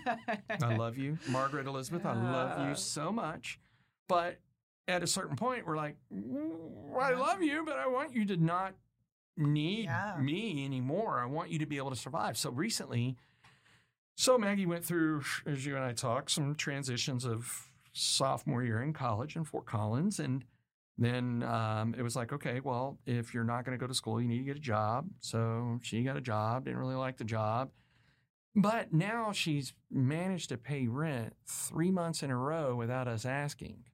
I 0.62 0.76
love 0.76 0.98
you. 0.98 1.18
Margaret 1.28 1.66
Elizabeth, 1.66 2.04
I 2.04 2.14
love 2.14 2.68
you 2.68 2.74
so 2.74 3.12
much. 3.12 3.60
But 4.08 4.38
at 4.88 5.02
a 5.02 5.06
certain 5.06 5.36
point, 5.36 5.66
we're 5.66 5.76
like, 5.76 5.96
"Mm, 6.12 6.98
I 6.98 7.12
love 7.12 7.42
you, 7.42 7.62
but 7.64 7.76
I 7.78 7.86
want 7.86 8.14
you 8.14 8.24
to 8.26 8.36
not 8.36 8.74
need 9.36 9.84
Yeah. 9.84 10.16
me 10.18 10.64
anymore. 10.64 11.20
I 11.20 11.26
want 11.26 11.50
you 11.50 11.58
to 11.60 11.66
be 11.66 11.76
able 11.76 11.90
to 11.90 11.96
survive. 11.96 12.36
So 12.36 12.50
recently, 12.50 13.16
so 14.16 14.36
Maggie 14.36 14.66
went 14.66 14.84
through, 14.84 15.22
as 15.46 15.64
you 15.64 15.76
and 15.76 15.84
I 15.84 15.92
talked, 15.92 16.30
some 16.32 16.56
transitions 16.56 17.24
of 17.24 17.70
sophomore 17.92 18.64
year 18.64 18.82
in 18.82 18.92
college 18.92 19.36
in 19.36 19.44
Fort 19.44 19.66
Collins. 19.66 20.18
And 20.18 20.44
then 20.96 21.44
um, 21.44 21.94
it 21.96 22.02
was 22.02 22.16
like, 22.16 22.32
okay, 22.32 22.58
well, 22.60 22.98
if 23.06 23.32
you're 23.32 23.44
not 23.44 23.64
going 23.64 23.78
to 23.78 23.80
go 23.80 23.86
to 23.86 23.94
school, 23.94 24.20
you 24.20 24.26
need 24.26 24.38
to 24.38 24.44
get 24.44 24.56
a 24.56 24.60
job. 24.60 25.08
So 25.20 25.78
she 25.82 26.02
got 26.02 26.16
a 26.16 26.20
job, 26.20 26.64
didn't 26.64 26.80
really 26.80 26.96
like 26.96 27.18
the 27.18 27.24
job. 27.24 27.70
But 28.56 28.92
now 28.92 29.30
she's 29.30 29.72
managed 29.90 30.48
to 30.48 30.56
pay 30.56 30.88
rent 30.88 31.36
three 31.46 31.92
months 31.92 32.24
in 32.24 32.30
a 32.30 32.36
row 32.36 32.74
without 32.74 33.06
us 33.06 33.24
asking 33.24 33.84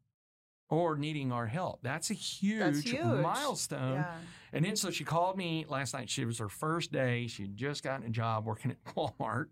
or 0.71 0.97
needing 0.97 1.31
our 1.33 1.47
help. 1.47 1.81
That's 1.83 2.11
a 2.11 2.15
huge, 2.15 2.59
That's 2.61 2.81
huge. 2.81 3.03
milestone. 3.03 3.95
yeah. 3.95 4.15
And 4.53 4.65
then 4.65 4.77
so 4.77 4.91
she 4.91 5.05
called 5.05 5.37
me 5.37 5.67
last 5.69 5.95
night. 5.95 6.09
She 6.09 6.25
was 6.25 6.39
her 6.39 6.49
first 6.49 6.93
day. 6.93 7.27
She'd 7.27 7.57
just 7.57 7.83
gotten 7.83 8.07
a 8.07 8.11
job 8.11 8.47
working 8.47 8.71
at 8.71 8.83
Walmart, 8.95 9.47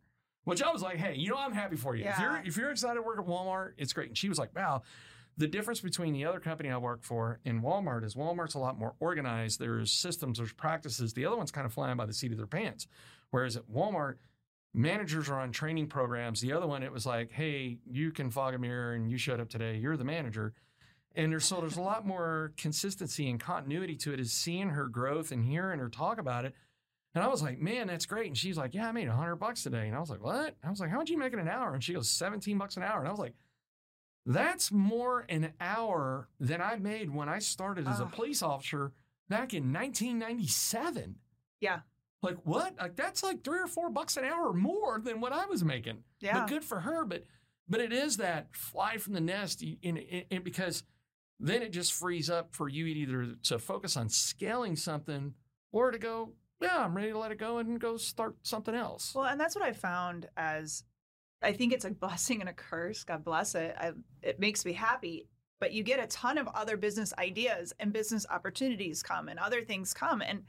which 0.45 0.63
I 0.63 0.71
was 0.73 0.83
like, 0.83 0.97
hey, 0.97 1.15
you 1.17 1.29
know, 1.31 1.37
I'm 1.39 1.53
happy 1.53 1.77
for 1.77 1.95
you. 1.97 2.05
If 2.05 2.19
you're 2.19 2.43
if 2.45 2.57
you're 2.57 2.71
excited 2.71 2.95
to 2.97 3.03
work 3.03 3.19
at 3.19 3.27
Walmart, 3.27 3.73
it's 3.79 3.93
great. 3.93 4.09
And 4.09 4.17
she 4.19 4.29
was 4.29 4.39
like, 4.39 4.55
wow. 4.57 4.83
The 5.39 5.49
difference 5.49 5.81
between 5.81 6.13
the 6.13 6.27
other 6.27 6.41
company 6.41 6.69
I 6.71 6.77
work 6.77 7.03
for 7.03 7.41
and 7.47 7.63
Walmart 7.63 8.05
is 8.05 8.15
Walmart's 8.15 8.55
a 8.55 8.59
lot 8.59 8.79
more 8.79 8.95
organized. 9.01 9.59
There's 9.59 9.91
systems, 9.91 10.37
there's 10.39 10.53
practices. 10.53 11.15
The 11.15 11.25
other 11.25 11.37
one's 11.37 11.51
kind 11.51 11.65
of 11.65 11.73
flying 11.73 11.97
by 11.97 12.05
the 12.05 12.13
seat 12.13 12.33
of 12.33 12.37
their 12.37 12.47
pants. 12.47 12.87
Whereas 13.31 13.57
at 13.57 13.67
Walmart, 13.67 14.17
managers 14.75 15.31
are 15.31 15.41
on 15.41 15.51
training 15.51 15.87
programs. 15.87 16.41
The 16.43 16.53
other 16.53 16.67
one, 16.67 16.83
it 16.83 16.93
was 16.93 17.07
like, 17.07 17.33
hey, 17.33 17.79
you 17.91 18.11
can 18.11 18.31
fog 18.31 18.55
a 18.55 18.59
mirror 18.59 18.93
and 18.93 19.11
you 19.11 19.17
showed 19.17 19.41
up 19.41 19.49
today. 19.49 19.77
You're 19.79 19.97
the 19.97 20.05
manager. 20.05 20.53
And 21.15 21.33
there's 21.33 21.45
so 21.45 21.61
there's 21.61 21.77
a 21.77 21.83
lot 21.83 22.07
more 22.07 22.53
consistency 22.57 23.29
and 23.29 23.39
continuity 23.39 23.97
to 23.97 24.13
it 24.13 24.21
is 24.21 24.33
seeing 24.33 24.71
her 24.71 24.87
growth 24.89 25.31
and 25.33 25.45
hearing 25.45 25.79
her 25.79 25.89
talk 25.89 26.19
about 26.19 26.45
it. 26.45 26.55
And 27.15 27.23
I 27.23 27.29
was 27.29 27.43
like, 27.43 27.61
man, 27.61 27.89
that's 27.89 28.07
great. 28.07 28.27
And 28.29 28.37
she's 28.39 28.57
like, 28.57 28.75
yeah, 28.75 28.89
I 28.89 28.93
made 28.93 29.07
a 29.09 29.13
hundred 29.13 29.37
bucks 29.37 29.63
today. 29.63 29.87
And 29.87 29.95
I 29.95 30.01
was 30.01 30.09
like, 30.09 30.23
what? 30.25 30.57
I 30.65 30.71
was 30.71 30.81
like, 30.81 30.89
how 30.91 30.97
much 30.97 31.11
you 31.11 31.19
make 31.19 31.35
in 31.35 31.39
an 31.39 31.49
hour? 31.49 31.75
And 31.75 31.85
she 31.85 31.93
goes, 31.93 32.09
17 32.09 32.57
bucks 32.57 32.79
an 32.79 32.83
hour. 32.83 33.01
And 33.01 33.09
I 33.09 33.11
was 33.11 33.21
like, 33.21 33.35
that's 34.25 34.73
more 34.73 35.27
an 35.29 35.53
hour 35.61 36.29
than 36.41 36.63
I 36.63 36.77
made 36.77 37.13
when 37.15 37.29
I 37.29 37.39
started 37.41 37.87
as 37.89 38.01
a 38.01 38.07
police 38.07 38.41
officer 38.43 38.93
back 39.29 39.53
in 39.53 39.73
1997. 39.73 41.17
Yeah. 41.61 41.81
Like 42.23 42.39
what? 42.45 42.77
Like 42.81 42.97
that's 42.97 43.23
like 43.23 43.43
three 43.43 43.59
or 43.61 43.67
four 43.67 43.91
bucks 43.91 44.17
an 44.17 44.25
hour 44.25 44.53
more 44.53 45.01
than 45.01 45.21
what 45.21 45.33
I 45.33 45.47
was 45.47 45.65
making. 45.65 45.99
Yeah. 46.21 46.35
But 46.41 46.49
good 46.49 46.65
for 46.65 46.81
her. 46.81 47.05
But 47.05 47.25
but 47.69 47.81
it 47.81 47.93
is 47.93 48.19
that 48.19 48.49
fly 48.55 48.97
from 48.99 49.15
the 49.15 49.21
nest, 49.21 49.61
y- 49.63 49.77
in, 49.83 49.97
in, 49.97 50.25
in- 50.31 50.43
because 50.43 50.83
then 51.43 51.63
it 51.63 51.73
just 51.73 51.93
frees 51.93 52.31
up 52.31 52.55
for 52.55 52.69
you 52.69 52.87
either 52.87 53.35
to 53.43 53.59
focus 53.59 53.97
on 53.97 54.09
scaling 54.09 54.77
something 54.77 55.35
or 55.73 55.91
to 55.91 55.99
go, 55.99 56.33
yeah, 56.61 56.79
I'm 56.79 56.97
ready 56.97 57.11
to 57.11 57.19
let 57.19 57.33
it 57.33 57.39
go 57.39 57.59
and 57.59 57.81
go 57.81 57.97
start 57.97 58.37
something 58.43 58.75
else. 58.75 59.13
Well, 59.15 59.25
and 59.25 59.41
that's 59.41 59.57
what 59.57 59.65
I 59.65 59.73
found 59.73 60.29
as 60.37 60.85
I 61.43 61.53
think 61.53 61.73
it's 61.73 61.85
a 61.85 61.91
blessing 62.01 62.41
and 62.41 62.49
a 62.49 62.53
curse. 62.53 63.05
God 63.05 63.25
bless 63.25 63.55
it. 63.55 63.75
I, 63.79 63.93
it 64.23 64.39
makes 64.39 64.65
me 64.65 64.73
happy. 64.73 65.27
But 65.59 65.73
you 65.73 65.85
get 65.85 66.03
a 66.03 66.09
ton 66.09 66.39
of 66.39 66.49
other 66.49 66.77
business 66.77 67.13
ideas 67.19 67.73
and 67.79 67.93
business 67.93 68.27
opportunities 68.29 69.03
come 69.03 69.29
and 69.29 69.39
other 69.39 69.63
things 69.63 69.95
come. 69.95 70.21
And 70.21 70.43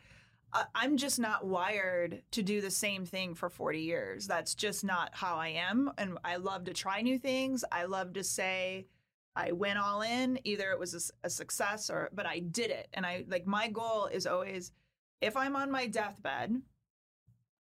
I'm 0.75 0.97
just 0.97 1.19
not 1.19 1.45
wired 1.45 2.21
to 2.31 2.43
do 2.43 2.61
the 2.61 2.71
same 2.71 3.05
thing 3.05 3.33
for 3.33 3.49
40 3.49 3.79
years. 3.79 4.27
That's 4.27 4.53
just 4.55 4.83
not 4.83 5.09
how 5.13 5.37
I 5.37 5.49
am. 5.49 5.91
And 5.97 6.17
I 6.23 6.37
love 6.37 6.65
to 6.65 6.73
try 6.73 7.01
new 7.01 7.17
things. 7.17 7.63
I 7.71 7.85
love 7.85 8.13
to 8.13 8.23
say, 8.23 8.87
I 9.35 9.51
went 9.51 9.79
all 9.79 10.01
in. 10.01 10.39
Either 10.43 10.71
it 10.71 10.79
was 10.79 11.11
a 11.23 11.29
success 11.29 11.89
or, 11.89 12.09
but 12.13 12.25
I 12.25 12.39
did 12.39 12.71
it. 12.71 12.87
And 12.93 13.05
I 13.05 13.25
like 13.27 13.47
my 13.47 13.67
goal 13.67 14.05
is 14.05 14.27
always, 14.27 14.71
if 15.21 15.35
I'm 15.35 15.55
on 15.55 15.71
my 15.71 15.87
deathbed, 15.87 16.61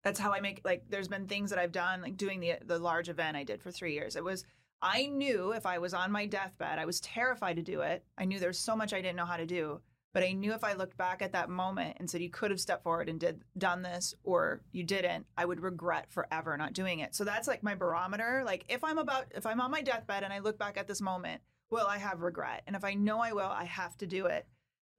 that's 0.04 0.18
how 0.18 0.32
I 0.32 0.40
make 0.40 0.62
like. 0.64 0.84
There's 0.88 1.08
been 1.08 1.26
things 1.26 1.50
that 1.50 1.58
I've 1.58 1.72
done, 1.72 2.02
like 2.02 2.16
doing 2.16 2.40
the 2.40 2.54
the 2.64 2.78
large 2.78 3.08
event 3.08 3.36
I 3.36 3.44
did 3.44 3.62
for 3.62 3.70
three 3.70 3.94
years. 3.94 4.16
It 4.16 4.24
was 4.24 4.44
I 4.80 5.06
knew 5.06 5.52
if 5.52 5.66
I 5.66 5.78
was 5.78 5.92
on 5.92 6.12
my 6.12 6.26
deathbed, 6.26 6.78
I 6.78 6.86
was 6.86 7.00
terrified 7.00 7.56
to 7.56 7.62
do 7.62 7.80
it. 7.80 8.04
I 8.16 8.24
knew 8.24 8.38
there's 8.38 8.58
so 8.58 8.76
much 8.76 8.92
I 8.92 9.00
didn't 9.00 9.16
know 9.16 9.26
how 9.26 9.36
to 9.36 9.46
do, 9.46 9.80
but 10.14 10.22
I 10.22 10.32
knew 10.32 10.52
if 10.52 10.62
I 10.62 10.74
looked 10.74 10.96
back 10.96 11.20
at 11.20 11.32
that 11.32 11.50
moment 11.50 11.96
and 11.98 12.08
said 12.08 12.22
you 12.22 12.30
could 12.30 12.52
have 12.52 12.60
stepped 12.60 12.84
forward 12.84 13.08
and 13.08 13.18
did 13.18 13.42
done 13.56 13.82
this 13.82 14.14
or 14.22 14.62
you 14.70 14.84
didn't, 14.84 15.26
I 15.36 15.44
would 15.44 15.60
regret 15.60 16.06
forever 16.10 16.56
not 16.56 16.74
doing 16.74 17.00
it. 17.00 17.14
So 17.14 17.24
that's 17.24 17.48
like 17.48 17.64
my 17.64 17.74
barometer. 17.74 18.42
Like 18.46 18.64
if 18.68 18.84
I'm 18.84 18.98
about 18.98 19.26
if 19.34 19.46
I'm 19.46 19.60
on 19.60 19.70
my 19.70 19.82
deathbed 19.82 20.22
and 20.22 20.32
I 20.32 20.38
look 20.38 20.58
back 20.58 20.78
at 20.78 20.86
this 20.86 21.00
moment, 21.00 21.42
will 21.70 21.86
I 21.86 21.98
have 21.98 22.20
regret? 22.20 22.62
And 22.66 22.76
if 22.76 22.84
I 22.84 22.94
know 22.94 23.20
I 23.20 23.32
will, 23.32 23.50
I 23.50 23.64
have 23.64 23.96
to 23.98 24.06
do 24.06 24.26
it. 24.26 24.46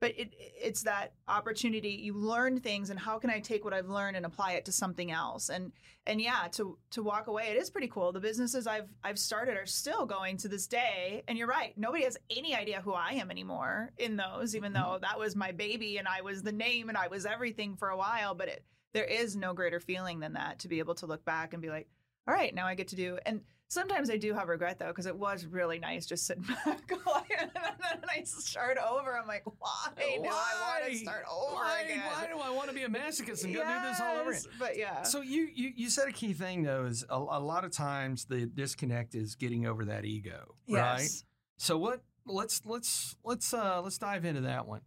But 0.01 0.17
it 0.17 0.33
it's 0.37 0.83
that 0.83 1.11
opportunity. 1.27 1.89
You 1.89 2.13
learn 2.13 2.61
things, 2.61 2.89
and 2.89 2.97
how 2.97 3.19
can 3.19 3.29
I 3.29 3.41
take 3.41 3.65
what 3.65 3.73
I've 3.73 3.89
learned 3.89 4.15
and 4.15 4.25
apply 4.25 4.53
it 4.53 4.63
to 4.65 4.71
something 4.71 5.11
else? 5.11 5.49
And 5.49 5.73
and 6.05 6.21
yeah, 6.21 6.47
to 6.53 6.77
to 6.91 7.03
walk 7.03 7.27
away, 7.27 7.49
it 7.49 7.57
is 7.57 7.69
pretty 7.69 7.89
cool. 7.89 8.13
The 8.13 8.21
businesses 8.21 8.65
I've 8.65 8.87
I've 9.03 9.19
started 9.19 9.57
are 9.57 9.65
still 9.65 10.05
going 10.05 10.37
to 10.37 10.47
this 10.47 10.67
day. 10.67 11.23
And 11.27 11.37
you're 11.37 11.47
right, 11.49 11.77
nobody 11.77 12.05
has 12.05 12.17
any 12.29 12.55
idea 12.55 12.79
who 12.79 12.93
I 12.93 13.11
am 13.13 13.29
anymore 13.29 13.91
in 13.97 14.15
those, 14.15 14.55
even 14.55 14.71
mm-hmm. 14.71 14.81
though 14.81 14.99
that 15.01 15.19
was 15.19 15.35
my 15.35 15.51
baby 15.51 15.97
and 15.97 16.07
I 16.07 16.21
was 16.21 16.43
the 16.43 16.53
name 16.53 16.87
and 16.87 16.97
I 16.97 17.09
was 17.09 17.25
everything 17.25 17.75
for 17.75 17.89
a 17.89 17.97
while. 17.97 18.35
But 18.35 18.47
it 18.47 18.63
there 18.93 19.05
is 19.05 19.35
no 19.35 19.53
greater 19.53 19.81
feeling 19.81 20.21
than 20.21 20.33
that 20.33 20.59
to 20.59 20.69
be 20.69 20.79
able 20.79 20.95
to 20.95 21.07
look 21.07 21.25
back 21.25 21.51
and 21.51 21.61
be 21.61 21.69
like, 21.69 21.89
all 22.25 22.33
right, 22.33 22.55
now 22.55 22.67
I 22.67 22.75
get 22.75 22.87
to 22.89 22.95
do 22.95 23.19
and 23.25 23.41
sometimes 23.69 24.09
I 24.09 24.17
do 24.17 24.33
have 24.33 24.49
regret 24.49 24.79
though, 24.79 24.87
because 24.87 25.05
it 25.05 25.15
was 25.15 25.45
really 25.45 25.79
nice 25.79 26.05
just 26.05 26.25
sitting 26.25 26.43
back 26.65 26.91
and 27.39 27.51
then 27.53 28.01
I 28.09 28.23
start 28.23 28.77
over. 28.77 29.17
I'm 29.17 29.27
like, 29.27 29.43
why 29.45 29.87
why? 29.95 30.17
do 30.17 30.23
I 30.23 30.79
want 30.81 30.91
to 30.91 30.97
start 30.97 31.23
over 31.31 31.55
why, 31.55 31.81
again? 31.85 32.01
why 32.11 32.27
do 32.27 32.39
I 32.39 32.49
want 32.49 32.69
to 32.69 32.75
be 32.75 32.83
a 32.83 32.89
masochist 32.89 33.43
and 33.45 33.53
go 33.53 33.61
do 33.61 33.87
this 33.87 34.01
all 34.01 34.17
over 34.17 34.31
again? 34.31 34.41
But 34.59 34.77
yeah. 34.77 35.03
So 35.03 35.21
you, 35.21 35.47
you 35.53 35.71
you 35.75 35.89
said 35.89 36.07
a 36.07 36.11
key 36.11 36.33
thing 36.33 36.63
though 36.63 36.85
is 36.85 37.05
a, 37.09 37.15
a 37.15 37.39
lot 37.39 37.63
of 37.63 37.71
times 37.71 38.25
the 38.25 38.45
disconnect 38.45 39.15
is 39.15 39.35
getting 39.35 39.65
over 39.65 39.85
that 39.85 40.05
ego, 40.05 40.55
right? 40.67 40.99
yes. 40.99 41.23
So 41.57 41.77
what? 41.77 42.01
Let's 42.25 42.61
let's 42.65 43.15
let's 43.23 43.53
uh 43.53 43.81
let's 43.81 43.97
dive 43.97 44.25
into 44.25 44.41
that 44.41 44.67
one. 44.67 44.81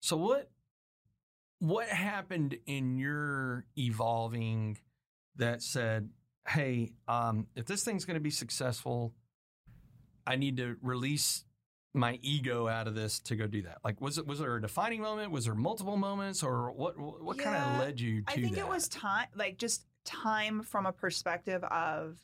So 0.00 0.16
what 0.16 0.50
what 1.58 1.88
happened 1.88 2.56
in 2.66 2.98
your 2.98 3.66
evolving 3.76 4.78
that 5.36 5.62
said, 5.62 6.10
"Hey, 6.46 6.92
um, 7.08 7.46
if 7.54 7.66
this 7.66 7.84
thing's 7.84 8.04
going 8.04 8.16
to 8.16 8.20
be 8.20 8.30
successful, 8.30 9.14
I 10.26 10.36
need 10.36 10.56
to 10.58 10.76
release 10.82 11.44
my 11.94 12.18
ego 12.22 12.68
out 12.68 12.86
of 12.86 12.94
this 12.94 13.20
to 13.20 13.36
go 13.36 13.46
do 13.46 13.62
that." 13.62 13.78
Like, 13.84 14.00
was 14.00 14.18
it 14.18 14.26
was 14.26 14.38
there 14.38 14.56
a 14.56 14.60
defining 14.60 15.00
moment? 15.00 15.30
Was 15.32 15.44
there 15.44 15.54
multiple 15.54 15.96
moments, 15.96 16.42
or 16.42 16.70
what? 16.72 16.98
What 16.98 17.38
kind 17.38 17.56
of 17.56 17.80
led 17.80 18.00
you 18.00 18.22
to 18.22 18.32
I 18.32 18.34
think 18.34 18.54
that? 18.54 18.60
it 18.60 18.68
was 18.68 18.88
time, 18.88 19.28
like 19.34 19.58
just 19.58 19.86
time 20.04 20.62
from 20.62 20.86
a 20.86 20.92
perspective 20.92 21.62
of 21.64 22.18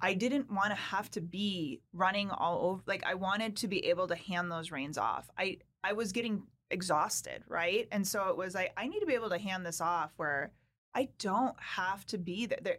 I 0.00 0.14
didn't 0.14 0.50
want 0.50 0.70
to 0.70 0.74
have 0.74 1.10
to 1.12 1.20
be 1.20 1.80
running 1.92 2.30
all 2.30 2.70
over. 2.70 2.82
Like 2.86 3.04
I 3.06 3.14
wanted 3.14 3.56
to 3.58 3.68
be 3.68 3.86
able 3.86 4.08
to 4.08 4.16
hand 4.16 4.50
those 4.50 4.72
reins 4.72 4.98
off. 4.98 5.30
I 5.38 5.58
I 5.84 5.92
was 5.92 6.10
getting 6.10 6.42
exhausted, 6.70 7.44
right? 7.46 7.86
And 7.92 8.06
so 8.06 8.28
it 8.28 8.36
was 8.36 8.54
like 8.54 8.72
I 8.76 8.88
need 8.88 9.00
to 9.00 9.06
be 9.06 9.14
able 9.14 9.30
to 9.30 9.38
hand 9.38 9.64
this 9.64 9.80
off 9.80 10.12
where 10.16 10.50
I 10.94 11.08
don't 11.18 11.54
have 11.58 12.04
to 12.06 12.18
be 12.18 12.46
there. 12.46 12.58
there 12.62 12.78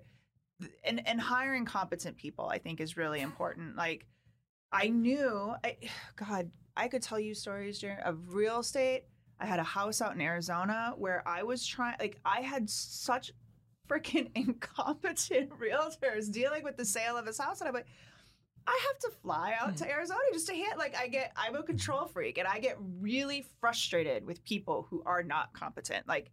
and 0.84 1.06
and 1.08 1.20
hiring 1.20 1.66
competent 1.66 2.18
people, 2.18 2.48
I 2.50 2.58
think, 2.58 2.80
is 2.80 2.98
really 2.98 3.22
important. 3.22 3.76
Like 3.76 4.08
I 4.74 4.90
knew, 4.90 5.54
I, 5.64 5.78
God, 6.16 6.50
I 6.76 6.88
could 6.88 7.04
tell 7.04 7.20
you 7.20 7.34
stories 7.36 7.80
Jerry, 7.80 8.02
of 8.04 8.34
real 8.34 8.60
estate. 8.60 9.04
I 9.40 9.46
had 9.46 9.60
a 9.60 9.64
house 9.64 10.02
out 10.02 10.16
in 10.16 10.22
Arizona 10.22 10.94
where 10.98 11.26
I 11.28 11.44
was 11.44 11.66
trying, 11.66 11.96
like, 12.00 12.20
I 12.26 12.42
had 12.42 12.70
such 12.70 13.32
freaking 13.88 14.32
incompetent 14.36 15.52
realtors 15.60 16.32
dealing 16.32 16.64
with 16.64 16.78
the 16.78 16.86
sale 16.86 17.18
of 17.18 17.26
this 17.26 17.38
house. 17.38 17.62
And 17.62 17.68
I'm 17.68 17.74
like, 17.74 17.88
I 18.66 18.80
have 18.88 19.00
to 19.00 19.18
fly 19.22 19.56
out 19.60 19.78
to 19.78 19.84
mm-hmm. 19.84 19.92
Arizona 19.92 20.20
just 20.32 20.48
to 20.48 20.54
hit, 20.54 20.78
like, 20.78 20.96
I 20.98 21.08
get, 21.08 21.34
I'm 21.36 21.56
a 21.56 21.64
control 21.64 22.06
freak 22.06 22.38
and 22.38 22.48
I 22.48 22.60
get 22.60 22.78
really 22.80 23.46
frustrated 23.60 24.26
with 24.26 24.44
people 24.46 24.88
who 24.90 25.04
are 25.06 25.22
not 25.22 25.54
competent. 25.54 26.08
Like, 26.08 26.32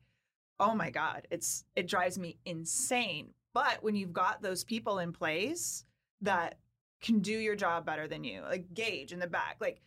oh 0.61 0.75
my 0.75 0.91
God, 0.91 1.27
it's, 1.31 1.65
it 1.75 1.89
drives 1.89 2.19
me 2.19 2.39
insane. 2.45 3.31
But 3.53 3.83
when 3.83 3.97
you've 3.97 4.13
got 4.13 4.43
those 4.43 4.65
people 4.65 4.99
in 4.99 5.13
place 5.13 5.85
that 6.21 6.59
can 7.03 7.21
do 7.21 7.33
your 7.33 7.57
job 7.57 7.85
better 7.85 8.07
than 8.07 8.25
you, 8.25 8.43
like 8.43 8.73
Gage 8.75 9.13
in 9.13 9.19
the 9.19 9.27
back, 9.27 9.57
like, 9.61 9.81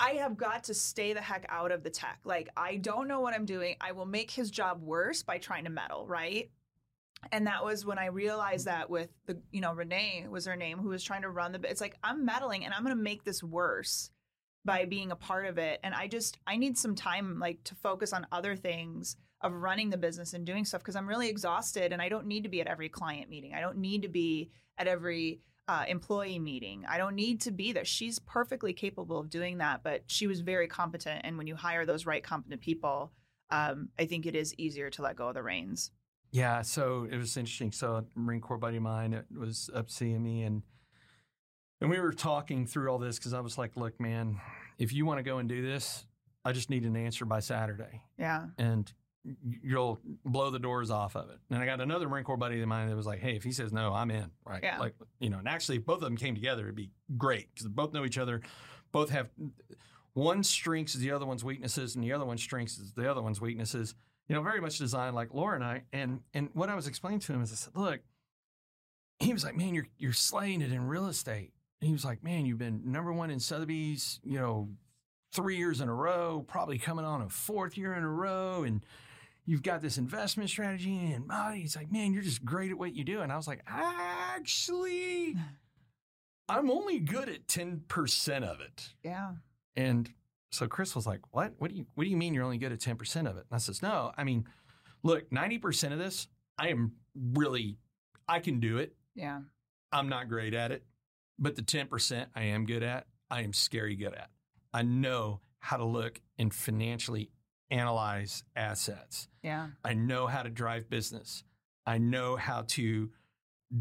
I 0.00 0.10
have 0.10 0.36
got 0.36 0.64
to 0.64 0.74
stay 0.74 1.12
the 1.12 1.20
heck 1.20 1.44
out 1.48 1.72
of 1.72 1.82
the 1.82 1.90
tech. 1.90 2.20
Like, 2.24 2.50
I 2.56 2.76
don't 2.76 3.08
know 3.08 3.20
what 3.20 3.34
I'm 3.34 3.44
doing. 3.44 3.74
I 3.80 3.92
will 3.92 4.06
make 4.06 4.30
his 4.30 4.50
job 4.50 4.80
worse 4.80 5.24
by 5.24 5.38
trying 5.38 5.64
to 5.64 5.70
meddle, 5.70 6.06
right? 6.06 6.50
And 7.32 7.48
that 7.48 7.64
was 7.64 7.84
when 7.84 7.98
I 7.98 8.06
realized 8.06 8.66
that 8.66 8.88
with 8.90 9.08
the, 9.26 9.40
you 9.50 9.60
know, 9.60 9.74
Renee 9.74 10.26
was 10.30 10.46
her 10.46 10.54
name, 10.54 10.78
who 10.78 10.90
was 10.90 11.02
trying 11.02 11.22
to 11.22 11.30
run 11.30 11.50
the, 11.50 11.68
it's 11.68 11.80
like, 11.80 11.96
I'm 12.04 12.24
meddling 12.24 12.64
and 12.64 12.72
I'm 12.72 12.84
going 12.84 12.96
to 12.96 13.02
make 13.02 13.24
this 13.24 13.42
worse 13.42 14.12
by 14.64 14.84
being 14.84 15.10
a 15.10 15.16
part 15.16 15.46
of 15.46 15.58
it. 15.58 15.80
And 15.82 15.94
I 15.94 16.06
just, 16.06 16.38
I 16.46 16.58
need 16.58 16.78
some 16.78 16.94
time, 16.94 17.40
like, 17.40 17.64
to 17.64 17.74
focus 17.74 18.12
on 18.12 18.26
other 18.30 18.54
things 18.54 19.16
of 19.40 19.52
running 19.52 19.90
the 19.90 19.96
business 19.96 20.32
and 20.34 20.44
doing 20.44 20.64
stuff 20.64 20.80
because 20.80 20.96
I'm 20.96 21.06
really 21.06 21.28
exhausted 21.28 21.92
and 21.92 22.02
I 22.02 22.08
don't 22.08 22.26
need 22.26 22.42
to 22.42 22.48
be 22.48 22.60
at 22.60 22.66
every 22.66 22.88
client 22.88 23.30
meeting. 23.30 23.54
I 23.54 23.60
don't 23.60 23.78
need 23.78 24.02
to 24.02 24.08
be 24.08 24.50
at 24.76 24.86
every, 24.86 25.40
uh, 25.68 25.84
employee 25.86 26.38
meeting. 26.38 26.84
I 26.88 26.98
don't 26.98 27.14
need 27.14 27.42
to 27.42 27.50
be 27.50 27.72
there. 27.72 27.84
She's 27.84 28.18
perfectly 28.18 28.72
capable 28.72 29.18
of 29.18 29.30
doing 29.30 29.58
that, 29.58 29.82
but 29.82 30.02
she 30.06 30.26
was 30.26 30.40
very 30.40 30.66
competent. 30.66 31.20
And 31.24 31.36
when 31.36 31.46
you 31.46 31.56
hire 31.56 31.84
those 31.84 32.06
right 32.06 32.22
competent 32.22 32.60
people, 32.60 33.12
um, 33.50 33.90
I 33.98 34.06
think 34.06 34.26
it 34.26 34.34
is 34.34 34.54
easier 34.58 34.90
to 34.90 35.02
let 35.02 35.16
go 35.16 35.28
of 35.28 35.34
the 35.34 35.42
reins. 35.42 35.90
Yeah, 36.30 36.62
so 36.62 37.06
it 37.10 37.16
was 37.16 37.36
interesting. 37.36 37.72
So 37.72 37.96
a 37.96 38.04
Marine 38.14 38.40
Corps 38.40 38.58
buddy 38.58 38.78
of 38.78 38.82
mine 38.82 39.14
it 39.14 39.26
was 39.34 39.70
up 39.74 39.90
seeing 39.90 40.22
me 40.22 40.42
and 40.42 40.62
and 41.80 41.88
we 41.88 42.00
were 42.00 42.12
talking 42.12 42.66
through 42.66 42.90
all 42.90 42.98
this 42.98 43.18
because 43.18 43.32
I 43.32 43.40
was 43.40 43.56
like, 43.56 43.76
look, 43.76 44.00
man, 44.00 44.40
if 44.78 44.92
you 44.92 45.06
want 45.06 45.18
to 45.18 45.22
go 45.22 45.38
and 45.38 45.48
do 45.48 45.62
this, 45.62 46.04
I 46.44 46.50
just 46.52 46.70
need 46.70 46.84
an 46.84 46.96
answer 46.96 47.24
by 47.24 47.38
Saturday. 47.38 48.02
Yeah. 48.18 48.46
And 48.58 48.92
you'll 49.62 50.00
blow 50.24 50.50
the 50.50 50.58
doors 50.58 50.90
off 50.90 51.16
of 51.16 51.30
it. 51.30 51.38
And 51.50 51.62
I 51.62 51.66
got 51.66 51.80
another 51.80 52.08
Marine 52.08 52.24
Corps 52.24 52.36
buddy 52.36 52.60
of 52.60 52.68
mine 52.68 52.88
that 52.88 52.96
was 52.96 53.06
like, 53.06 53.20
hey, 53.20 53.36
if 53.36 53.44
he 53.44 53.52
says 53.52 53.72
no, 53.72 53.92
I'm 53.92 54.10
in. 54.10 54.30
Right. 54.44 54.62
Yeah. 54.62 54.78
Like, 54.78 54.94
you 55.20 55.30
know, 55.30 55.38
and 55.38 55.48
actually 55.48 55.78
if 55.78 55.86
both 55.86 55.96
of 55.96 56.02
them 56.02 56.16
came 56.16 56.34
together, 56.34 56.64
it'd 56.64 56.74
be 56.74 56.90
great 57.16 57.48
because 57.52 57.66
they 57.66 57.72
both 57.72 57.92
know 57.92 58.04
each 58.04 58.18
other, 58.18 58.40
both 58.92 59.10
have 59.10 59.28
one 60.14 60.42
strengths 60.42 60.94
is 60.94 61.00
the 61.00 61.12
other 61.12 61.26
one's 61.26 61.44
weaknesses, 61.44 61.94
and 61.94 62.02
the 62.02 62.12
other 62.12 62.24
one's 62.24 62.42
strengths 62.42 62.78
is 62.78 62.92
the 62.92 63.10
other 63.10 63.22
one's 63.22 63.40
weaknesses. 63.40 63.94
You 64.28 64.34
know, 64.34 64.42
very 64.42 64.60
much 64.60 64.78
designed 64.78 65.14
like 65.14 65.32
Laura 65.32 65.54
and 65.54 65.64
I. 65.64 65.82
And 65.92 66.20
and 66.34 66.50
what 66.52 66.68
I 66.68 66.74
was 66.74 66.86
explaining 66.86 67.20
to 67.20 67.32
him 67.32 67.42
is 67.42 67.52
I 67.52 67.54
said, 67.54 67.76
look, 67.76 68.00
he 69.20 69.32
was 69.32 69.44
like, 69.44 69.56
man, 69.56 69.74
you're 69.74 69.88
you're 69.96 70.12
slaying 70.12 70.60
it 70.60 70.72
in 70.72 70.86
real 70.86 71.06
estate. 71.06 71.52
And 71.80 71.86
he 71.86 71.92
was 71.92 72.04
like, 72.04 72.24
man, 72.24 72.44
you've 72.44 72.58
been 72.58 72.82
number 72.84 73.12
one 73.12 73.30
in 73.30 73.38
Sotheby's, 73.38 74.20
you 74.24 74.38
know, 74.38 74.68
three 75.32 75.56
years 75.56 75.80
in 75.80 75.88
a 75.88 75.94
row, 75.94 76.44
probably 76.48 76.78
coming 76.78 77.04
on 77.04 77.22
a 77.22 77.28
fourth 77.28 77.78
year 77.78 77.94
in 77.94 78.02
a 78.02 78.08
row, 78.08 78.64
and 78.64 78.84
you've 79.48 79.62
got 79.62 79.80
this 79.80 79.96
investment 79.96 80.50
strategy. 80.50 81.10
And 81.12 81.26
Molly, 81.26 81.62
he's 81.62 81.74
like, 81.74 81.90
man, 81.90 82.12
you're 82.12 82.22
just 82.22 82.44
great 82.44 82.70
at 82.70 82.76
what 82.76 82.94
you 82.94 83.02
do. 83.02 83.22
And 83.22 83.32
I 83.32 83.36
was 83.36 83.48
like, 83.48 83.62
actually, 83.66 85.34
I'm 86.50 86.70
only 86.70 86.98
good 86.98 87.30
at 87.30 87.48
ten 87.48 87.82
percent 87.88 88.44
of 88.44 88.60
it. 88.60 88.90
Yeah. 89.02 89.32
And 89.74 90.10
so 90.50 90.66
Chris 90.66 90.94
was 90.94 91.06
like, 91.06 91.20
"What? 91.30 91.54
What 91.58 91.70
do 91.70 91.76
you 91.76 91.86
What 91.94 92.04
do 92.04 92.10
you 92.10 92.16
mean 92.16 92.34
you're 92.34 92.44
only 92.44 92.58
good 92.58 92.72
at 92.72 92.80
ten 92.80 92.96
percent 92.96 93.26
of 93.26 93.36
it?" 93.36 93.46
And 93.50 93.54
I 93.54 93.58
says, 93.58 93.82
"No, 93.82 94.12
I 94.16 94.24
mean, 94.24 94.44
look, 95.02 95.30
ninety 95.32 95.58
percent 95.58 95.92
of 95.92 95.98
this, 95.98 96.28
I 96.58 96.68
am 96.68 96.92
really, 97.14 97.78
I 98.26 98.40
can 98.40 98.60
do 98.60 98.78
it. 98.78 98.94
Yeah. 99.14 99.40
I'm 99.92 100.08
not 100.08 100.28
great 100.28 100.54
at 100.54 100.72
it, 100.72 100.84
but 101.38 101.56
the 101.56 101.62
ten 101.62 101.86
percent 101.86 102.30
I 102.34 102.44
am 102.44 102.66
good 102.66 102.82
at, 102.82 103.06
I 103.30 103.42
am 103.42 103.52
scary 103.52 103.96
good 103.96 104.14
at. 104.14 104.30
I 104.72 104.82
know 104.82 105.40
how 105.60 105.76
to 105.76 105.84
look 105.84 106.20
and 106.38 106.52
financially 106.52 107.30
analyze 107.70 108.44
assets. 108.56 109.28
Yeah. 109.42 109.68
I 109.84 109.94
know 109.94 110.26
how 110.26 110.42
to 110.42 110.50
drive 110.50 110.88
business. 110.88 111.44
I 111.86 111.98
know 111.98 112.36
how 112.36 112.64
to 112.68 113.10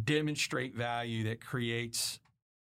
demonstrate 0.03 0.75
value 0.75 1.25
that 1.25 1.41
creates 1.41 2.19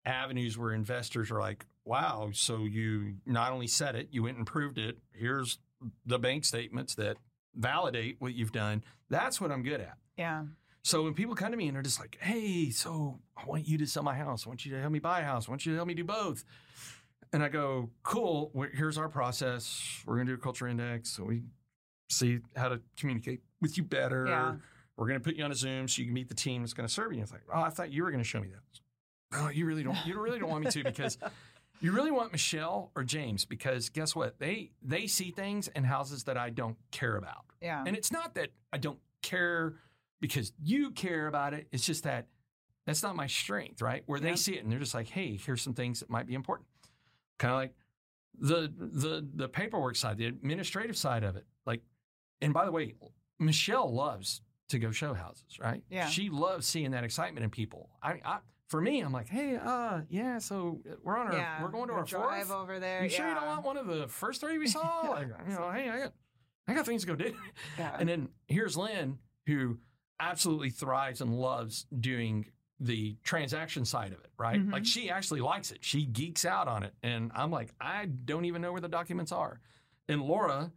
avenues 0.05 0.57
where 0.57 0.73
investors 0.73 1.31
are 1.31 1.41
like, 1.41 1.67
wow, 1.85 2.31
so 2.33 2.65
you 2.65 3.17
not 3.27 3.53
only 3.53 3.67
said 3.67 3.97
it, 3.97 4.09
you 4.11 4.23
went 4.23 4.37
and 4.39 4.47
proved 4.47 4.79
it. 4.79 4.99
Here's 5.13 5.59
the 6.07 6.19
bank 6.19 6.45
statements 6.45 6.95
that 6.97 7.17
validate 7.55 8.17
what 8.19 8.35
you've 8.35 8.53
done. 8.53 8.85
That's 9.09 9.41
what 9.41 9.51
I'm 9.51 9.63
good 9.63 9.81
at. 9.81 9.97
Yeah. 10.17 10.45
So 10.83 11.03
when 11.03 11.15
people 11.15 11.35
come 11.35 11.51
to 11.51 11.57
me 11.57 11.67
and 11.67 11.77
they're 11.77 11.83
just 11.83 12.01
like, 12.01 12.17
hey, 12.21 12.71
so 12.71 13.21
I 13.37 13.45
want 13.45 13.69
you 13.69 13.77
to 13.79 13.87
sell 13.87 14.03
my 14.03 14.15
house. 14.15 14.47
I 14.47 14.49
want 14.49 14.65
you 14.65 14.73
to 14.73 14.81
help 14.81 14.93
me 14.93 14.99
buy 14.99 15.21
a 15.21 15.25
house. 15.25 15.49
I 15.49 15.51
want 15.51 15.67
you 15.67 15.73
to 15.73 15.77
help 15.77 15.89
me 15.89 15.95
do 15.95 16.05
both. 16.05 16.45
And 17.33 17.43
I 17.43 17.49
go, 17.49 17.91
cool. 18.03 18.53
Here's 18.73 18.99
our 18.99 19.09
process. 19.09 20.03
We're 20.05 20.17
going 20.17 20.27
to 20.27 20.33
do 20.33 20.39
a 20.39 20.43
culture 20.43 20.67
index. 20.67 21.11
So 21.11 21.25
we 21.25 21.43
see 22.09 22.41
how 22.57 22.69
to 22.69 22.81
communicate 22.97 23.41
with 23.61 23.77
you 23.77 23.85
better. 23.85 24.27
Yeah. 24.27 24.55
We're 24.97 25.07
going 25.07 25.21
to 25.21 25.25
put 25.25 25.37
you 25.37 25.45
on 25.45 25.53
a 25.53 25.55
Zoom 25.55 25.89
so 25.89 26.01
you 26.01 26.07
can 26.07 26.15
meet 26.15 26.29
the 26.29 26.35
team 26.35 26.63
that's 26.63 26.75
going 26.75 26.87
to 26.87 26.93
serve 26.93 27.13
you. 27.13 27.23
It's 27.23 27.33
like, 27.33 27.43
oh, 27.53 27.61
I 27.61 27.71
thought 27.71 27.93
you 27.93 28.03
were 28.03 28.11
going 28.11 28.23
to 28.23 28.29
show 28.29 28.41
me 28.41 28.49
that. 28.49 28.81
Oh, 29.33 29.49
you 29.49 29.65
really 29.65 29.83
don't. 29.83 29.97
You 30.05 30.21
really 30.21 30.39
don't 30.39 30.51
want 30.51 30.65
me 30.65 30.71
to 30.73 30.83
because 30.83 31.17
you 31.81 31.93
really 31.93 32.11
want 32.11 32.33
Michelle 32.33 32.91
or 32.97 33.05
James 33.05 33.45
because 33.45 33.89
guess 33.89 34.15
what? 34.15 34.39
They 34.39 34.73
they 34.83 35.07
see 35.07 35.31
things 35.31 35.69
in 35.69 35.85
houses 35.85 36.25
that 36.25 36.37
I 36.37 36.51
don't 36.51 36.77
care 36.91 37.17
about. 37.17 37.45
Yeah. 37.63 37.85
And 37.87 37.97
it's 37.97 38.11
not 38.11 38.35
that 38.35 38.49
I 38.73 38.79
don't 38.79 38.99
care 39.23 39.75
because 40.21 40.53
you 40.63 40.91
care 40.91 41.29
about 41.29 41.55
it. 41.55 41.69
It's 41.71 41.87
just 41.87 42.05
that 42.05 42.27
that's 42.87 43.03
not 43.03 43.15
my 43.15 43.27
strength, 43.27 43.81
right? 43.83 44.03
Where 44.07 44.19
they 44.19 44.37
see 44.37 44.55
it 44.55 44.65
and 44.65 44.73
they're 44.73 44.81
just 44.81 44.95
like, 44.95 45.09
hey, 45.09 45.39
here's 45.43 45.63
some 45.63 45.75
things 45.75 46.01
that 46.01 46.11
might 46.11 46.27
be 46.27 46.35
important. 46.35 46.67
Kind 47.41 47.53
of 47.53 47.59
like 47.59 47.75
the 48.39 48.73
the 48.79 49.27
the 49.35 49.49
paperwork 49.49 49.97
side, 49.97 50.19
the 50.19 50.27
administrative 50.27 50.97
side 50.97 51.25
of 51.25 51.37
it. 51.37 51.47
Like, 51.65 51.81
and 52.43 52.53
by 52.53 52.67
the 52.67 52.71
way, 52.71 52.95
Michelle 53.39 53.93
loves 53.93 54.43
to 54.69 54.79
go 54.79 54.91
show 54.91 55.15
houses, 55.15 55.59
right? 55.59 55.83
Yeah. 55.89 56.07
She 56.07 56.29
loves 56.29 56.67
seeing 56.67 56.91
that 56.91 57.03
excitement 57.03 57.43
in 57.43 57.51
people. 57.51 57.89
I, 58.03 58.21
I 58.23 58.39
for 58.69 58.83
me, 58.83 59.01
I'm 59.01 59.11
like, 59.11 59.29
hey, 59.29 59.57
uh, 59.57 60.03
yeah, 60.11 60.39
so 60.39 60.81
we're 61.03 61.17
on 61.17 61.29
our 61.29 61.33
yeah. 61.33 61.63
we're 61.63 61.71
going 61.71 61.89
to 61.89 61.95
our 61.95 62.05
drive 62.05 62.49
fourth. 62.49 62.61
over 62.61 62.79
there. 62.79 63.03
You 63.03 63.09
sure 63.09 63.27
you 63.27 63.35
don't 63.35 63.47
want 63.47 63.65
one 63.65 63.79
of 63.79 63.87
the 63.87 64.07
first 64.07 64.43
three 64.43 64.59
we 64.59 64.69
saw? 64.69 65.01
like, 65.11 65.29
you 65.49 65.55
know, 65.55 65.71
hey, 65.71 65.89
I 65.89 65.99
got 65.99 66.13
I 66.69 66.75
got 66.75 66.85
things 66.85 67.03
to 67.03 67.09
go 67.09 67.17
do. 67.17 67.35
Yeah. 67.79 67.97
And 67.99 68.07
then 68.07 68.29
here's 68.49 68.77
Lynn, 68.77 69.19
who 69.47 69.79
absolutely 70.21 70.69
thrives 70.69 71.23
and 71.23 71.35
loves 71.35 71.87
doing 71.99 72.47
the 72.81 73.15
transaction 73.23 73.85
side 73.85 74.13
of 74.13 74.21
it, 74.25 74.31
right? 74.39 74.59
Mhm. 74.59 74.73
Like 74.73 74.87
she 74.87 75.11
actually 75.11 75.41
likes 75.41 75.71
it. 75.71 75.85
She 75.85 76.07
geeks 76.07 76.45
out 76.47 76.67
on 76.67 76.83
it. 76.83 76.95
And 77.03 77.31
I'm 77.35 77.51
like, 77.51 77.75
I 77.81 78.07
don't 78.07 78.47
even 78.47 78.63
know 78.63 78.73
where 78.73 78.81
the 78.81 78.89
documents 78.89 79.33
are. 79.33 79.61
And 80.09 80.23
Laura, 80.23 80.73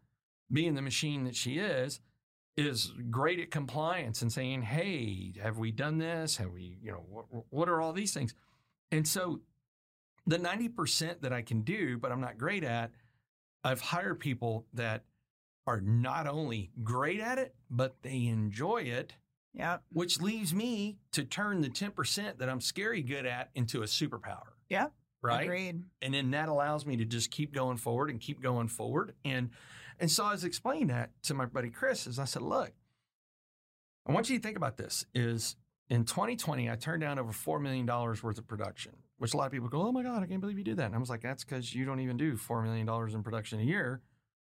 being 0.52 0.76
the 0.76 0.82
machine 0.82 1.24
that 1.24 1.36
she 1.36 1.58
is, 1.58 2.02
is 2.58 2.92
great 3.10 3.40
at 3.40 3.50
compliance 3.50 4.22
and 4.22 4.32
saying, 4.32 4.62
"Hey, 4.62 5.34
have 5.42 5.58
we 5.58 5.72
done 5.72 5.98
this? 5.98 6.38
Have 6.38 6.52
we, 6.52 6.78
you 6.84 6.92
know, 6.92 7.04
what, 7.10 7.26
what 7.50 7.70
are 7.70 7.82
all 7.82 7.94
these 7.94 8.14
things?" 8.14 8.36
And 8.92 9.08
so 9.08 9.42
the 10.28 10.38
90% 10.38 11.22
that 11.22 11.34
I 11.34 11.42
can 11.42 11.62
do, 11.62 11.98
but 11.98 12.12
I'm 12.12 12.22
not 12.22 12.38
great 12.38 12.64
at, 12.64 12.92
I've 13.64 13.82
hired 13.82 14.20
people 14.20 14.68
that 14.74 15.04
are 15.66 15.82
not 15.82 16.28
only 16.28 16.70
great 16.84 17.20
at 17.22 17.40
it, 17.40 17.56
but 17.72 18.02
they 18.04 18.28
enjoy 18.28 18.84
it, 18.84 19.14
Yep. 19.56 19.84
which 19.92 20.20
leaves 20.20 20.54
me 20.54 20.98
to 21.12 21.24
turn 21.24 21.62
the 21.62 21.70
10% 21.70 22.38
that 22.40 22.50
I'm 22.50 22.60
scary 22.60 23.04
good 23.04 23.26
at 23.26 23.50
into 23.54 23.84
a 23.84 23.86
superpower. 23.86 24.54
Yeah. 24.68 24.88
Right. 25.22 25.44
Agreed. 25.44 25.84
And 26.02 26.14
then 26.14 26.32
that 26.32 26.50
allows 26.50 26.86
me 26.86 26.98
to 26.98 27.06
just 27.06 27.32
keep 27.32 27.54
going 27.54 27.78
forward 27.78 28.10
and 28.10 28.20
keep 28.20 28.42
going 28.42 28.68
forward. 28.68 29.14
And 29.24 29.52
and 30.00 30.10
so 30.10 30.26
I 30.26 30.32
was 30.32 30.44
explaining 30.44 30.88
that 30.88 31.12
to 31.24 31.34
my 31.34 31.46
buddy 31.46 31.70
Chris 31.70 32.08
as 32.08 32.20
I 32.20 32.26
said, 32.26 32.42
look, 32.42 32.72
I 34.06 34.12
want 34.12 34.30
you 34.30 34.38
to 34.38 34.44
think 34.44 34.58
about 34.58 34.76
this 34.76 35.06
is 35.14 35.56
in 35.90 36.04
2020, 36.04 36.70
I 36.70 36.76
turned 36.76 37.02
down 37.02 37.20
over 37.20 37.32
$4 37.32 37.62
million 37.62 37.86
worth 37.86 38.24
of 38.24 38.48
production, 38.48 38.94
which 39.18 39.34
a 39.34 39.38
lot 39.38 39.46
of 39.46 39.52
people 39.52 39.70
go, 39.70 39.84
oh 39.84 39.92
my 39.92 40.04
God, 40.04 40.24
I 40.24 40.26
can't 40.26 40.42
believe 40.42 40.58
you 40.58 40.64
did 40.64 40.78
that. 40.78 40.88
And 40.88 40.96
I 40.96 40.98
was 40.98 41.10
like, 41.10 41.22
that's 41.22 41.44
because 41.44 41.74
you 41.74 41.86
don't 41.86 42.00
even 42.00 42.18
do 42.18 42.34
$4 42.34 42.64
million 42.64 42.88
in 43.14 43.24
production 43.24 43.60
a 43.60 43.64
year. 43.64 44.02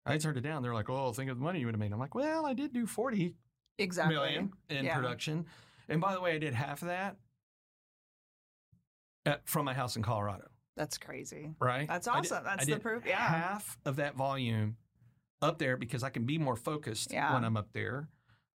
I 0.06 0.18
turned 0.18 0.38
it 0.38 0.42
down. 0.42 0.64
They're 0.64 0.74
like, 0.74 0.90
oh, 0.90 1.12
think 1.12 1.30
of 1.30 1.38
the 1.38 1.44
money 1.44 1.60
you 1.60 1.66
would 1.66 1.76
have 1.76 1.80
made. 1.80 1.92
I'm 1.92 2.00
like, 2.00 2.16
well, 2.16 2.46
I 2.46 2.54
did 2.54 2.74
do 2.74 2.88
40 2.88 3.36
Exactly. 3.78 4.16
million 4.16 4.54
in 4.70 4.86
Yeah. 4.86 4.96
production. 4.96 5.46
And 5.90 6.02
by 6.02 6.14
the 6.14 6.22
way, 6.22 6.36
I 6.36 6.38
did 6.40 6.54
half 6.54 6.82
of 6.82 6.88
that 6.88 7.18
at, 9.26 9.48
from 9.48 9.66
my 9.66 9.74
house 9.74 9.96
in 9.96 10.04
Colorado, 10.04 10.48
That's 10.76 10.98
crazy. 10.98 11.54
right? 11.60 11.88
That's 11.88 12.06
did- 12.06 12.14
awesome. 12.14 12.46
I 12.46 12.56
That's 12.56 12.66
the 12.66 12.80
proof. 12.80 13.04
Yeah. 13.06 13.18
Half 13.18 13.78
of 13.86 13.98
that 13.98 14.16
volume 14.16 14.78
up 15.42 15.60
there 15.60 15.78
because 15.78 16.04
I 16.04 16.10
can 16.10 16.26
be 16.26 16.38
more 16.38 16.56
focused 16.56 17.12
Yeah. 17.12 17.34
when 17.34 17.44
I'm 17.44 17.58
up 17.58 17.72
there. 17.74 18.10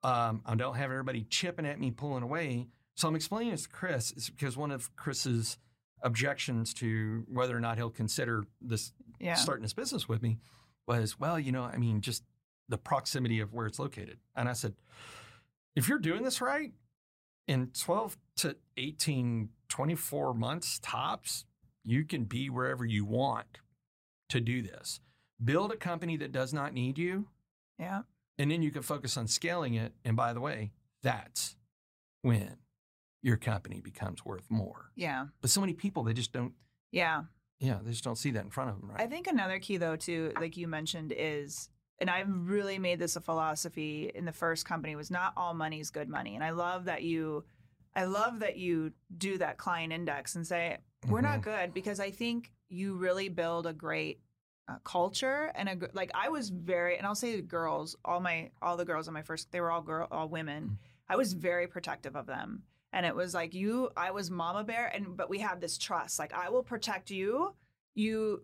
Um, 0.04 0.42
I 0.46 0.56
don't 0.56 0.76
have 0.76 0.92
everybody 0.92 1.24
chipping 1.26 1.66
at 1.66 1.80
me, 1.80 1.92
pulling 1.92 2.24
away. 2.24 2.68
So 2.96 3.08
I'm 3.08 3.16
explaining 3.16 3.52
this 3.52 3.64
to 3.64 3.70
Chris 3.70 4.12
is 4.12 4.30
because 4.30 4.56
one 4.56 4.72
of 4.72 4.96
Chris's 4.96 5.58
objections 6.02 6.74
to 6.76 7.26
whether 7.28 7.56
or 7.56 7.60
not 7.60 7.78
he'll 7.78 7.90
consider 7.90 8.46
this 8.62 8.94
Yeah. 9.20 9.34
starting 9.36 9.64
this 9.64 9.74
business 9.74 10.08
with 10.08 10.22
me 10.22 10.40
was, 10.88 11.20
well, 11.20 11.38
you 11.38 11.52
know, 11.52 11.64
I 11.64 11.78
mean, 11.78 12.00
just 12.00 12.24
the 12.70 12.78
proximity 12.78 13.40
of 13.40 13.54
where 13.54 13.66
it's 13.68 13.80
located. 13.80 14.20
And 14.36 14.48
I 14.48 14.54
said, 14.54 14.76
if 15.76 15.90
you're 15.90 16.00
doing 16.00 16.24
this 16.24 16.40
right, 16.42 16.72
in 17.48 17.72
12 17.78 18.16
to 18.38 18.56
18, 18.78 19.50
24 19.70 20.34
months 20.36 20.80
tops, 20.82 21.46
you 21.84 22.06
can 22.06 22.26
be 22.26 22.50
wherever 22.50 22.86
you 22.86 23.06
want 23.06 23.58
to 24.30 24.40
do 24.40 24.62
this. 24.62 25.02
Build 25.44 25.72
a 25.72 25.76
company 25.78 26.16
that 26.18 26.32
does 26.32 26.54
not 26.54 26.74
need 26.74 26.98
you, 26.98 27.28
Yeah. 27.80 28.04
and 28.38 28.52
then 28.52 28.62
you 28.62 28.70
can 28.72 28.84
focus 28.84 29.18
on 29.18 29.28
scaling 29.28 29.74
it. 29.74 29.94
And 30.06 30.16
by 30.16 30.34
the 30.34 30.42
way, 30.42 30.72
that's 31.02 31.56
when 32.22 32.58
your 33.24 33.38
company 33.38 33.80
becomes 33.80 34.24
worth 34.24 34.50
more. 34.52 34.92
Yeah. 34.96 35.28
But 35.42 35.50
so 35.50 35.60
many 35.62 35.74
people, 35.74 36.04
they 36.04 36.14
just 36.14 36.32
don't, 36.32 36.54
Yeah. 36.92 37.24
yeah, 37.60 37.80
they 37.84 37.92
just 37.92 38.04
don't 38.04 38.18
see 38.18 38.32
that 38.32 38.44
in 38.44 38.50
front 38.52 38.70
of 38.70 38.80
them, 38.80 38.92
right? 38.92 39.00
I 39.02 39.08
think 39.08 39.26
another 39.28 39.60
key 39.60 39.78
though 39.78 39.96
too, 39.96 40.34
like 40.40 40.56
you 40.58 40.68
mentioned, 40.68 41.14
is 41.18 41.70
and 42.00 42.10
I've 42.10 42.30
really 42.30 42.80
made 42.80 43.00
this 43.00 43.16
a 43.16 43.22
philosophy 43.22 44.12
in 44.14 44.26
the 44.26 44.32
first 44.32 44.66
company 44.66 44.96
was 44.96 45.12
not 45.12 45.34
all 45.36 45.54
money 45.54 45.80
is 45.80 45.90
good 45.90 46.10
money. 46.10 46.36
And 46.36 46.44
I 46.44 46.52
love 46.52 46.86
that 46.86 47.04
you 47.04 47.44
I 47.96 48.06
love 48.06 48.40
that 48.40 48.58
you 48.58 48.94
do 49.18 49.38
that 49.40 49.58
client 49.58 49.92
index 49.92 50.36
and 50.36 50.46
say, 50.46 50.78
we're 51.08 51.22
not 51.22 51.42
good 51.42 51.74
because 51.74 52.00
I 52.00 52.12
think 52.12 52.52
you 52.70 52.96
really 52.96 53.30
build 53.30 53.66
a 53.66 53.74
great 53.74 54.22
uh, 54.68 54.76
culture 54.84 55.52
and 55.56 55.68
a 55.68 55.78
like 55.94 56.12
I 56.14 56.30
was 56.30 56.50
very 56.50 56.98
and 56.98 57.06
I'll 57.06 57.16
say 57.16 57.36
the 57.36 57.42
girls 57.42 57.96
all 58.06 58.20
my 58.20 58.52
all 58.62 58.78
the 58.78 58.86
girls 58.86 59.08
on 59.08 59.14
my 59.14 59.24
first 59.24 59.52
they 59.52 59.60
were 59.62 59.72
all 59.72 59.82
girl 59.82 60.08
all 60.12 60.30
women. 60.30 60.78
I 61.10 61.16
was 61.16 61.34
very 61.34 61.68
protective 61.68 62.16
of 62.16 62.28
them. 62.28 62.64
And 62.94 63.06
it 63.06 63.16
was 63.16 63.34
like 63.34 63.54
you 63.54 63.90
I 63.98 64.12
was 64.12 64.30
mama 64.30 64.64
bear 64.64 64.88
and 64.88 65.18
but 65.18 65.30
we 65.30 65.40
had 65.40 65.60
this 65.60 65.78
trust. 65.78 66.20
Like 66.20 66.34
I 66.34 66.50
will 66.50 66.64
protect 66.64 67.10
you. 67.10 67.56
You 67.96 68.44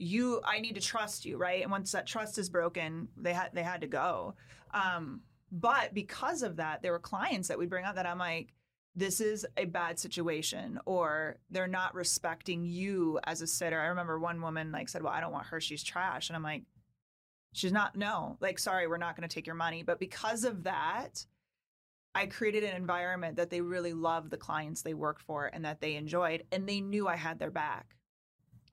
you 0.00 0.40
I 0.44 0.60
need 0.60 0.74
to 0.76 0.80
trust 0.80 1.24
you 1.24 1.36
right 1.36 1.62
and 1.62 1.70
once 1.70 1.92
that 1.92 2.06
trust 2.06 2.38
is 2.38 2.48
broken 2.48 3.08
they 3.16 3.32
had 3.32 3.50
they 3.52 3.62
had 3.62 3.82
to 3.82 3.86
go 3.86 4.34
um 4.72 5.20
but 5.52 5.92
because 5.92 6.42
of 6.42 6.56
that 6.56 6.82
there 6.82 6.92
were 6.92 6.98
clients 6.98 7.48
that 7.48 7.58
we 7.58 7.66
bring 7.66 7.84
up 7.84 7.96
that 7.96 8.06
I'm 8.06 8.18
like 8.18 8.54
this 8.96 9.20
is 9.20 9.46
a 9.56 9.66
bad 9.66 9.98
situation 9.98 10.80
or 10.84 11.38
they're 11.50 11.68
not 11.68 11.94
respecting 11.94 12.64
you 12.64 13.20
as 13.24 13.40
a 13.40 13.46
sitter. 13.46 13.80
I 13.80 13.86
remember 13.86 14.18
one 14.18 14.42
woman 14.42 14.72
like 14.72 14.88
said, 14.88 15.02
"Well, 15.02 15.12
I 15.12 15.20
don't 15.20 15.32
want 15.32 15.46
her. 15.46 15.60
She's 15.60 15.82
trash." 15.82 16.28
And 16.28 16.36
I'm 16.36 16.42
like, 16.42 16.64
"She's 17.52 17.72
not 17.72 17.94
no. 17.96 18.36
Like 18.40 18.58
sorry, 18.58 18.88
we're 18.88 18.98
not 18.98 19.16
going 19.16 19.28
to 19.28 19.32
take 19.32 19.46
your 19.46 19.54
money." 19.54 19.82
But 19.84 20.00
because 20.00 20.44
of 20.44 20.64
that, 20.64 21.24
I 22.14 22.26
created 22.26 22.64
an 22.64 22.74
environment 22.74 23.36
that 23.36 23.50
they 23.50 23.60
really 23.60 23.92
loved 23.92 24.30
the 24.30 24.36
clients 24.36 24.82
they 24.82 24.94
worked 24.94 25.22
for 25.22 25.46
and 25.46 25.64
that 25.64 25.80
they 25.80 25.94
enjoyed 25.94 26.44
and 26.50 26.68
they 26.68 26.80
knew 26.80 27.06
I 27.06 27.16
had 27.16 27.38
their 27.38 27.50
back. 27.50 27.94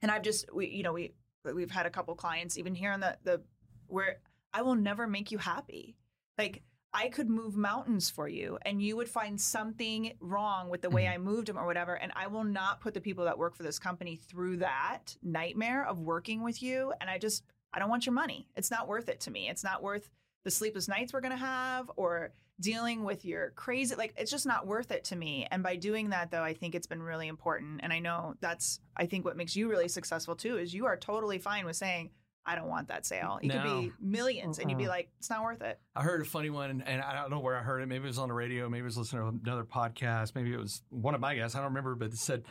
And 0.02 0.12
I've 0.12 0.22
just 0.24 0.54
we 0.54 0.68
you 0.68 0.84
know, 0.84 0.94
we 0.94 1.14
we've 1.44 1.72
had 1.72 1.86
a 1.86 1.90
couple 1.90 2.14
clients 2.16 2.58
even 2.58 2.76
here 2.76 2.92
in 2.92 3.00
the 3.00 3.18
the 3.24 3.42
where 3.88 4.18
I 4.54 4.62
will 4.62 4.76
never 4.76 5.08
make 5.08 5.32
you 5.32 5.38
happy. 5.38 5.96
Like 6.38 6.64
I 6.94 7.10
could 7.10 7.30
move 7.30 7.56
mountains 7.56 8.10
for 8.10 8.28
you 8.28 8.58
and 8.64 8.82
you 8.82 8.96
would 8.96 9.10
find 9.10 9.40
something 9.40 10.14
wrong 10.20 10.70
with 10.70 10.82
the 10.82 10.90
way 10.90 11.04
Mhm. 11.04 11.14
I 11.14 11.18
moved 11.18 11.48
them 11.48 11.58
or 11.58 11.66
whatever. 11.66 11.96
And 11.96 12.12
I 12.16 12.28
will 12.28 12.44
not 12.44 12.80
put 12.82 12.94
the 12.94 13.02
people 13.02 13.26
that 13.26 13.38
work 13.38 13.56
for 13.56 13.64
this 13.64 13.78
company 13.78 14.16
through 14.16 14.58
that 14.58 15.16
nightmare 15.22 15.86
of 15.86 16.00
working 16.00 16.44
with 16.44 16.64
you. 16.64 16.94
And 17.00 17.10
I 17.10 17.18
just, 17.18 17.44
I 17.74 17.80
don't 17.80 17.90
want 17.90 18.06
your 18.06 18.14
money. 18.14 18.48
It's 18.56 18.72
not 18.72 18.88
worth 18.88 19.10
it 19.10 19.20
to 19.22 19.32
me. 19.32 19.50
It's 19.50 19.64
not 19.64 19.84
worth 19.84 20.10
the 20.44 20.50
sleepless 20.50 20.88
nights 20.88 21.14
we're 21.14 21.22
going 21.22 21.32
to 21.32 21.38
have 21.38 21.92
or 21.98 22.32
dealing 22.60 23.04
with 23.04 23.24
your 23.26 23.52
crazy, 23.52 23.96
like, 23.96 24.14
it's 24.18 24.32
just 24.32 24.46
not 24.46 24.66
worth 24.66 24.92
it 24.92 25.04
to 25.06 25.16
me. 25.16 25.48
And 25.52 25.62
by 25.62 25.76
doing 25.76 26.10
that, 26.10 26.32
though, 26.32 26.42
I 26.44 26.54
think 26.54 26.74
it's 26.76 26.88
been 26.88 27.04
really 27.04 27.28
important. 27.28 27.82
And 27.84 27.94
I 27.94 28.00
know 28.00 28.36
that's, 28.42 28.80
I 28.96 29.06
think 29.06 29.26
what 29.26 29.38
makes 29.38 29.56
you 29.56 29.70
really 29.70 29.88
successful 29.88 30.36
too 30.36 30.58
is 30.58 30.74
you 30.74 30.86
are 30.88 30.98
totally 30.98 31.38
fine 31.38 31.66
with 31.66 31.76
saying, 31.76 32.10
I 32.46 32.56
don't 32.56 32.70
want 32.70 32.88
that 32.88 33.06
sale. 33.06 33.40
It 33.44 33.50
could 33.50 33.64
be 33.64 33.70
No. 33.70 33.92
millions 34.00 34.58
and 34.60 34.70
you'd 34.72 34.78
be 34.78 34.88
like, 34.88 35.10
it's 35.20 35.30
not 35.30 35.44
worth 35.44 35.62
it. 35.62 35.80
I 35.96 36.02
heard 36.02 36.22
a 36.22 36.26
funny 36.26 36.50
one, 36.50 36.82
and, 36.86 37.02
I 37.02 37.14
don't 37.14 37.30
know 37.30 37.40
where 37.42 37.58
I 37.58 37.62
heard 37.62 37.82
it. 37.82 37.88
Maybe 37.88 38.06
it 38.06 38.08
was 38.08 38.18
on 38.20 38.30
the 38.30 38.34
radio. 38.34 38.70
Maybe 38.70 38.82
it 38.82 38.86
was 38.86 38.98
listening 38.98 39.22
to 39.24 39.40
another 39.50 39.66
podcast. 39.66 40.34
Maybe 40.34 40.54
it 40.54 40.58
was 40.60 40.82
one 40.90 41.14
of 41.14 41.20
my 41.20 41.36
guests. 41.36 41.56
I 41.56 41.60
don't 41.60 41.68
remember, 41.70 41.94
but 41.96 42.06
it 42.14 42.18
said 42.18 42.44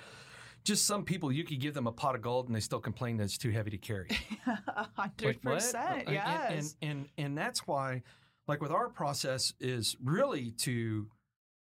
just 0.64 0.84
some 0.84 1.04
people 1.04 1.32
you 1.32 1.44
could 1.44 1.60
give 1.60 1.72
them 1.74 1.86
a 1.86 1.92
pot 1.92 2.14
of 2.14 2.20
gold 2.22 2.46
and 2.48 2.54
they 2.54 2.60
still 2.60 2.80
complain 2.80 3.16
that 3.16 3.24
it's 3.24 3.38
too 3.38 3.50
heavy 3.50 3.70
to 3.70 3.78
carry. 3.78 4.08
A 4.46 4.86
hundred 4.96 5.26
Like, 5.26 5.38
what? 5.42 5.54
percent. 5.54 6.02
And- 6.06 6.12
Yes. 6.14 6.76
And, 6.82 6.90
and 6.90 7.08
and 7.16 7.38
that's 7.38 7.66
why, 7.66 8.02
like 8.48 8.60
with 8.60 8.70
our 8.70 8.88
process, 8.88 9.52
is 9.60 9.96
really 10.02 10.52
to 10.62 11.08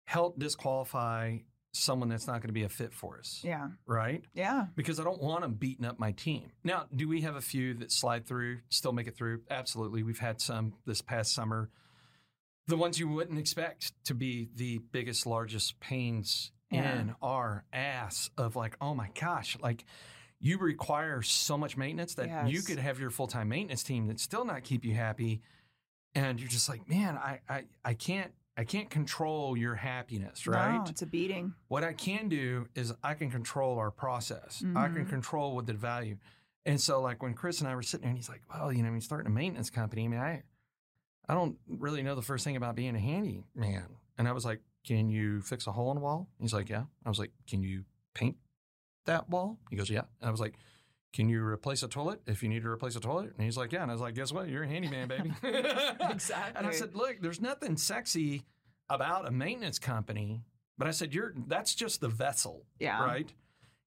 help 0.06 0.40
disqualify 0.40 1.38
someone 1.72 2.10
that's 2.10 2.26
not 2.26 2.42
going 2.42 2.48
to 2.48 2.54
be 2.54 2.64
a 2.64 2.70
fit 2.70 2.94
for 2.94 3.20
us, 3.20 3.42
yeah. 3.44 3.68
right? 3.86 4.24
Yeah. 4.34 4.66
Because 4.76 5.00
I 5.00 5.04
don't 5.04 5.22
want 5.22 5.42
them 5.42 5.54
beating 5.54 5.86
up 5.86 6.00
my 6.00 6.14
team. 6.14 6.52
Now, 6.64 6.86
do 6.96 7.08
we 7.08 7.22
have 7.22 7.36
a 7.36 7.42
few 7.42 7.76
that 7.76 7.92
slide 7.92 8.26
through, 8.26 8.60
still 8.70 8.92
make 8.92 9.08
it 9.08 9.16
through? 9.16 9.42
Absolutely. 9.52 10.02
We've 10.02 10.18
had 10.18 10.42
some 10.42 10.74
this 10.88 11.02
past 11.02 11.34
summer. 11.34 11.70
The 12.68 12.76
ones 12.78 13.00
you 13.00 13.08
wouldn't 13.08 13.38
expect 13.38 13.92
to 14.06 14.16
be 14.16 14.50
the 14.56 14.80
biggest, 14.92 15.26
largest 15.28 15.80
pains 15.80 16.52
Yeah. 16.72 17.00
in 17.00 17.16
our 17.22 17.66
ass 17.72 18.32
of 18.38 18.56
like, 18.56 18.76
oh 18.82 18.96
my 18.96 19.10
gosh, 19.20 19.58
like 19.62 19.86
you 20.40 20.58
require 20.58 21.22
so 21.22 21.58
much 21.58 21.78
maintenance 21.78 22.16
that 22.16 22.48
you 22.50 22.62
could 22.62 22.80
have 22.80 23.00
your 23.00 23.10
full 23.12 23.28
time 23.28 23.50
maintenance 23.50 23.84
team 23.84 24.08
that 24.08 24.20
still 24.20 24.46
not 24.46 24.64
keep 24.64 24.86
you 24.86 24.96
happy. 24.96 25.42
And 26.16 26.40
you're 26.40 26.50
just 26.50 26.70
like, 26.70 26.88
man, 26.90 27.18
I 27.18 27.40
I 27.50 27.64
I 27.84 27.94
can't 27.94 28.32
I 28.58 28.64
can't 28.66 28.90
control 28.90 29.56
your 29.58 29.76
happiness, 29.76 30.46
right? 30.48 30.76
No, 30.78 30.84
it's 30.90 31.02
a 31.02 31.06
beating. 31.06 31.54
What 31.70 31.84
I 31.84 31.94
can 31.94 32.28
do 32.30 32.68
is 32.76 32.94
I 33.04 33.14
can 33.14 33.32
control 33.32 33.78
our 33.80 33.92
process. 33.92 34.62
I 34.76 34.88
can 34.90 35.06
Mhm. 35.06 35.10
control 35.10 35.56
what 35.56 35.66
the 35.66 35.74
value. 35.74 36.18
And 36.66 36.80
so 36.80 37.02
like 37.02 37.24
when 37.24 37.34
Chris 37.34 37.62
and 37.62 37.70
I 37.70 37.76
were 37.76 37.82
sitting 37.84 38.02
there 38.04 38.10
and 38.10 38.18
he's 38.18 38.28
like, 38.30 38.42
well, 38.54 38.72
you 38.74 38.84
know, 38.84 38.94
he's 38.94 39.06
starting 39.06 39.28
a 39.28 39.34
maintenance 39.34 39.70
company. 39.70 40.06
I 40.06 40.08
mean, 40.10 40.20
I 40.20 40.44
I 41.28 41.36
don't 41.36 41.58
really 41.68 42.02
know 42.04 42.16
the 42.16 42.22
first 42.22 42.44
thing 42.44 42.56
about 42.58 42.76
being 42.76 42.96
a 42.96 43.00
handyman. 43.00 43.86
And 44.18 44.28
I 44.28 44.32
was 44.34 44.44
like, 44.46 44.62
can 44.86 45.10
you 45.10 45.42
fix 45.42 45.68
a 45.68 45.72
hole 45.72 45.92
in 45.92 45.96
the 45.96 46.02
wall? 46.02 46.28
He's 46.40 46.54
like, 46.54 46.70
yeah. 46.70 46.86
I 47.06 47.10
was 47.10 47.20
like, 47.20 47.32
can 47.48 47.62
you 47.62 47.86
paint 48.16 48.36
that 49.06 49.30
wall? 49.30 49.58
He 49.70 49.76
goes, 49.78 49.90
yeah. 49.90 50.04
And 50.20 50.28
I 50.28 50.32
was 50.32 50.40
like, 50.42 50.56
can 51.14 51.28
you 51.30 51.44
replace 51.44 51.82
a 51.84 51.88
toilet 51.88 52.22
if 52.28 52.44
you 52.44 52.50
need 52.50 52.62
to 52.64 52.70
replace 52.70 52.96
a 52.96 53.00
toilet? 53.00 53.34
And 53.36 53.44
he's 53.44 53.58
like, 53.58 53.72
yeah. 53.72 53.82
And 53.82 53.92
I 53.92 53.94
was 53.94 54.02
like, 54.02 54.16
guess 54.16 54.32
what? 54.32 54.48
You're 54.48 54.64
a 54.64 54.68
handyman, 54.68 55.08
baby. 55.08 55.34
Exactly. 56.10 56.54
And 56.58 56.68
I 56.68 56.72
said, 56.72 56.96
look, 56.96 57.18
there's 57.22 57.42
nothing 57.42 57.78
sexy 57.78 58.44
about 58.90 59.28
a 59.28 59.32
maintenance 59.32 59.80
company, 59.80 60.42
but 60.78 60.88
I 60.88 60.92
said, 60.92 61.14
you're 61.14 61.34
that's 61.48 61.74
just 61.76 62.02
the 62.02 62.10
vessel, 62.10 62.66
Yeah. 62.80 63.04
right? 63.04 63.32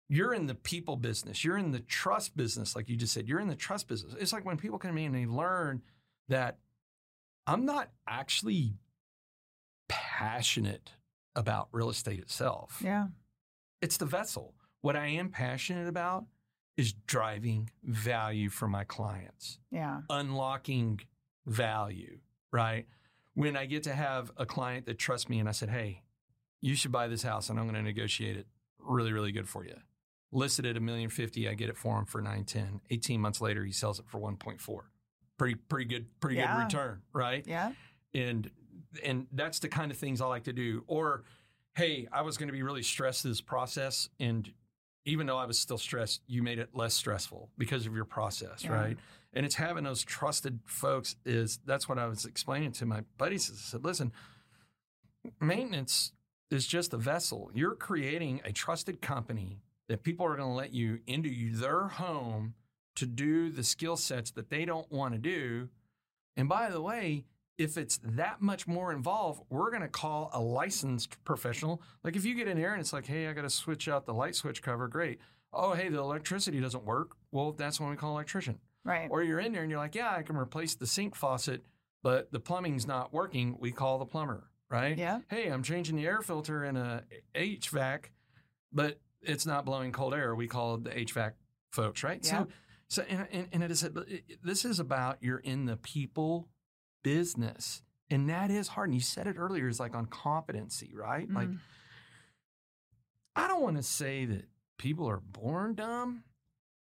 You're 0.09 0.35
in 0.35 0.47
the 0.47 0.55
people 0.55 0.97
business. 0.97 1.43
You're 1.45 1.57
in 1.57 1.71
the 1.71 1.81
trust 1.81 2.37
business, 2.37 2.77
like 2.77 2.89
you 2.91 2.97
just 2.97 3.15
said. 3.15 3.27
You're 3.29 3.41
in 3.41 3.49
the 3.49 3.55
trust 3.57 3.89
business. 3.89 4.15
It's 4.19 4.33
like 4.33 4.45
when 4.45 4.59
people 4.59 4.79
come 4.79 4.99
in 4.99 5.07
and 5.07 5.15
they 5.15 5.27
learn 5.27 5.81
that 6.29 6.59
I'm 7.47 7.65
not 7.65 7.89
actually 8.07 8.75
passionate 9.89 10.93
about 11.35 11.69
real 11.73 11.89
estate 11.91 12.19
itself. 12.21 12.81
Yeah. 12.85 13.07
It's 13.81 13.97
the 13.97 14.07
vessel. 14.07 14.55
What 14.83 14.97
I 14.97 15.07
am 15.07 15.29
passionate 15.31 15.89
about 15.89 16.25
is 16.77 16.93
driving 17.07 17.71
value 17.85 18.49
for 18.49 18.67
my 18.69 18.85
clients 18.85 19.59
Yeah. 19.71 20.01
unlocking 20.09 21.01
value, 21.47 22.19
right? 22.51 22.87
When 23.35 23.57
I 23.57 23.67
get 23.67 23.83
to 23.85 23.95
have 23.95 24.31
a 24.37 24.47
client 24.47 24.87
that 24.87 24.99
trusts 24.99 25.29
me 25.29 25.39
and 25.39 25.49
I 25.49 25.53
said, 25.53 25.69
hey, 25.71 26.03
you 26.61 26.75
should 26.75 26.93
buy 26.93 27.09
this 27.09 27.23
house 27.23 27.49
and 27.51 27.59
I'm 27.59 27.67
going 27.67 27.75
to 27.77 27.83
negotiate 27.83 28.37
it 28.37 28.47
really, 28.79 29.13
really 29.13 29.33
good 29.33 29.49
for 29.49 29.65
you. 29.65 29.75
Listed 30.31 30.65
at 30.65 30.77
a 30.77 30.81
million 30.81 31.11
fifty, 31.11 31.47
I 31.49 31.53
get 31.55 31.69
it 31.69 31.77
for 31.77 31.99
him 31.99 32.07
for 32.07 32.23
nine 32.23 32.45
ten. 32.45 32.81
18 32.91 33.21
months 33.21 33.41
later, 33.43 33.65
he 33.65 33.73
sells 33.73 33.99
it 33.99 34.07
for 34.09 34.19
1.4. 34.19 34.81
Pretty, 35.37 35.57
pretty 35.57 35.85
good, 35.85 36.07
pretty 36.21 36.37
Yeah. 36.37 36.57
good 36.57 36.65
return, 36.65 37.03
right? 37.13 37.47
Yeah. 37.47 37.73
and 38.15 38.51
and 39.03 39.27
that's 39.33 39.59
the 39.59 39.69
kind 39.69 39.91
of 39.91 39.97
things 39.99 40.21
I 40.21 40.27
like 40.27 40.45
to 40.45 40.53
do. 40.53 40.85
Or, 40.87 41.25
hey, 41.77 42.07
I 42.13 42.21
was 42.23 42.37
going 42.37 42.49
to 42.49 42.53
be 42.53 42.63
really 42.63 42.83
stressed 42.83 43.25
this 43.25 43.41
process, 43.41 44.09
and 44.21 44.51
even 45.05 45.27
though 45.27 45.39
I 45.39 45.47
was 45.47 45.59
still 45.59 45.79
stressed, 45.79 46.23
you 46.27 46.43
made 46.43 46.59
it 46.59 46.71
less 46.75 46.95
stressful 46.95 47.51
because 47.59 47.87
of 47.87 47.95
your 47.95 48.05
process, 48.05 48.65
Yeah. 48.65 48.73
right? 48.73 48.99
And 49.35 49.47
it's 49.47 49.55
having 49.55 49.85
those 49.85 50.03
trusted 50.05 50.61
folks 50.67 51.17
is 51.25 51.59
that's 51.65 51.89
what 51.89 51.99
I 51.99 52.07
was 52.07 52.25
explaining 52.27 52.73
to 52.73 52.87
my 52.87 53.03
buddies. 53.17 53.51
I 53.51 53.55
said, 53.55 53.85
listen, 53.85 54.13
maintenance 55.41 56.13
is 56.51 56.67
just 56.67 56.93
a 56.93 56.99
vessel. 56.99 57.51
You're 57.55 57.75
creating 57.75 58.41
a 58.45 58.53
trusted 58.53 59.01
company 59.01 59.63
that 59.89 60.03
people 60.03 60.27
are 60.27 60.37
going 60.37 60.49
to 60.49 60.55
let 60.55 60.73
you 60.73 61.01
into 61.07 61.57
their 61.57 61.89
home 61.89 62.55
to 62.97 63.07
do 63.07 63.51
the 63.51 63.65
skill 63.65 63.97
sets 63.97 64.31
that 64.33 64.51
they 64.51 64.65
don't 64.65 64.91
want 64.93 65.15
to 65.15 65.19
do. 65.19 65.69
And 66.37 66.49
by 66.49 66.71
the 66.71 66.81
way, 66.83 67.25
if 67.59 67.77
it's 67.77 68.01
that 68.03 68.41
much 68.41 68.67
more 68.67 68.93
involved, 68.93 69.43
we're 69.51 69.71
going 69.71 69.83
to 69.83 69.89
call 69.89 70.31
a 70.33 70.41
licensed 70.41 71.23
professional. 71.25 71.83
Like 72.03 72.17
if 72.17 72.25
you 72.25 72.35
get 72.35 72.49
in 72.49 72.57
here 72.57 72.73
and 72.73 72.81
it's 72.81 72.93
like, 72.93 73.07
hey, 73.07 73.29
I 73.29 73.33
got 73.33 73.43
to 73.43 73.51
switch 73.51 73.89
out 73.89 74.07
the 74.07 74.15
light 74.15 74.35
switch 74.35 74.63
cover, 74.63 74.89
great. 74.89 75.21
Oh, 75.53 75.75
hey, 75.75 75.89
the 75.89 75.99
electricity 75.99 76.61
doesn't 76.61 76.85
work. 76.85 77.17
Well, 77.31 77.53
that's 77.53 77.79
when 77.79 77.91
we 77.91 77.97
call 77.97 78.11
an 78.11 78.17
electrician. 78.17 78.59
Right. 78.85 79.09
Or 79.11 79.23
you're 79.23 79.39
in 79.39 79.53
there 79.53 79.63
and 79.63 79.71
you're 79.71 79.79
like, 79.79 79.95
yeah, 79.95 80.15
I 80.17 80.23
can 80.23 80.37
replace 80.37 80.75
the 80.75 80.87
sink 80.87 81.15
faucet, 81.15 81.63
but 82.03 82.33
the 82.33 82.41
plumbing's 82.41 82.87
not 82.87 83.13
working. 83.13 83.57
We 83.61 83.71
call 83.71 83.99
the 83.99 84.07
plumber, 84.07 84.51
right? 84.71 84.97
yeah. 84.97 85.21
Hey, 85.29 85.49
I'm 85.49 85.63
changing 85.63 85.97
the 85.97 86.07
air 86.07 86.23
filter 86.23 86.65
in 86.65 86.77
a 86.77 87.03
HVAC, 87.35 88.07
but 88.73 88.99
it's 89.21 89.47
not 89.47 89.65
blowing 89.65 89.93
cold 89.93 90.15
air. 90.15 90.35
We 90.35 90.49
call 90.49 90.79
the 90.79 90.91
HVAC 90.91 91.33
folks, 91.71 92.03
right? 92.03 92.21
Yeah. 92.25 92.31
So, 92.31 92.49
so 92.89 93.03
and, 93.09 93.27
and, 93.31 93.49
and 93.53 93.63
it 93.63 93.71
is, 93.71 93.89
this 94.43 94.65
is 94.65 94.81
about 94.81 95.19
you're 95.21 95.39
in 95.39 95.67
the 95.67 95.77
people 95.77 96.49
business. 97.03 97.83
And 98.11 98.29
that 98.29 98.51
is 98.51 98.69
hard. 98.69 98.89
And 98.91 98.95
you 98.95 99.01
said 99.01 99.27
it 99.27 99.37
earlier, 99.39 99.69
is 99.69 99.81
like 99.81 99.95
on 99.95 100.07
competency, 100.07 100.93
right? 100.95 101.31
Like, 101.31 101.49
Mhm. 101.49 101.59
I 103.35 103.49
don't 103.49 103.63
want 103.63 103.77
to 103.79 103.83
say 103.83 104.27
that 104.27 104.49
people 104.79 105.09
are 105.09 105.21
born 105.21 105.75
dumb, 105.75 106.25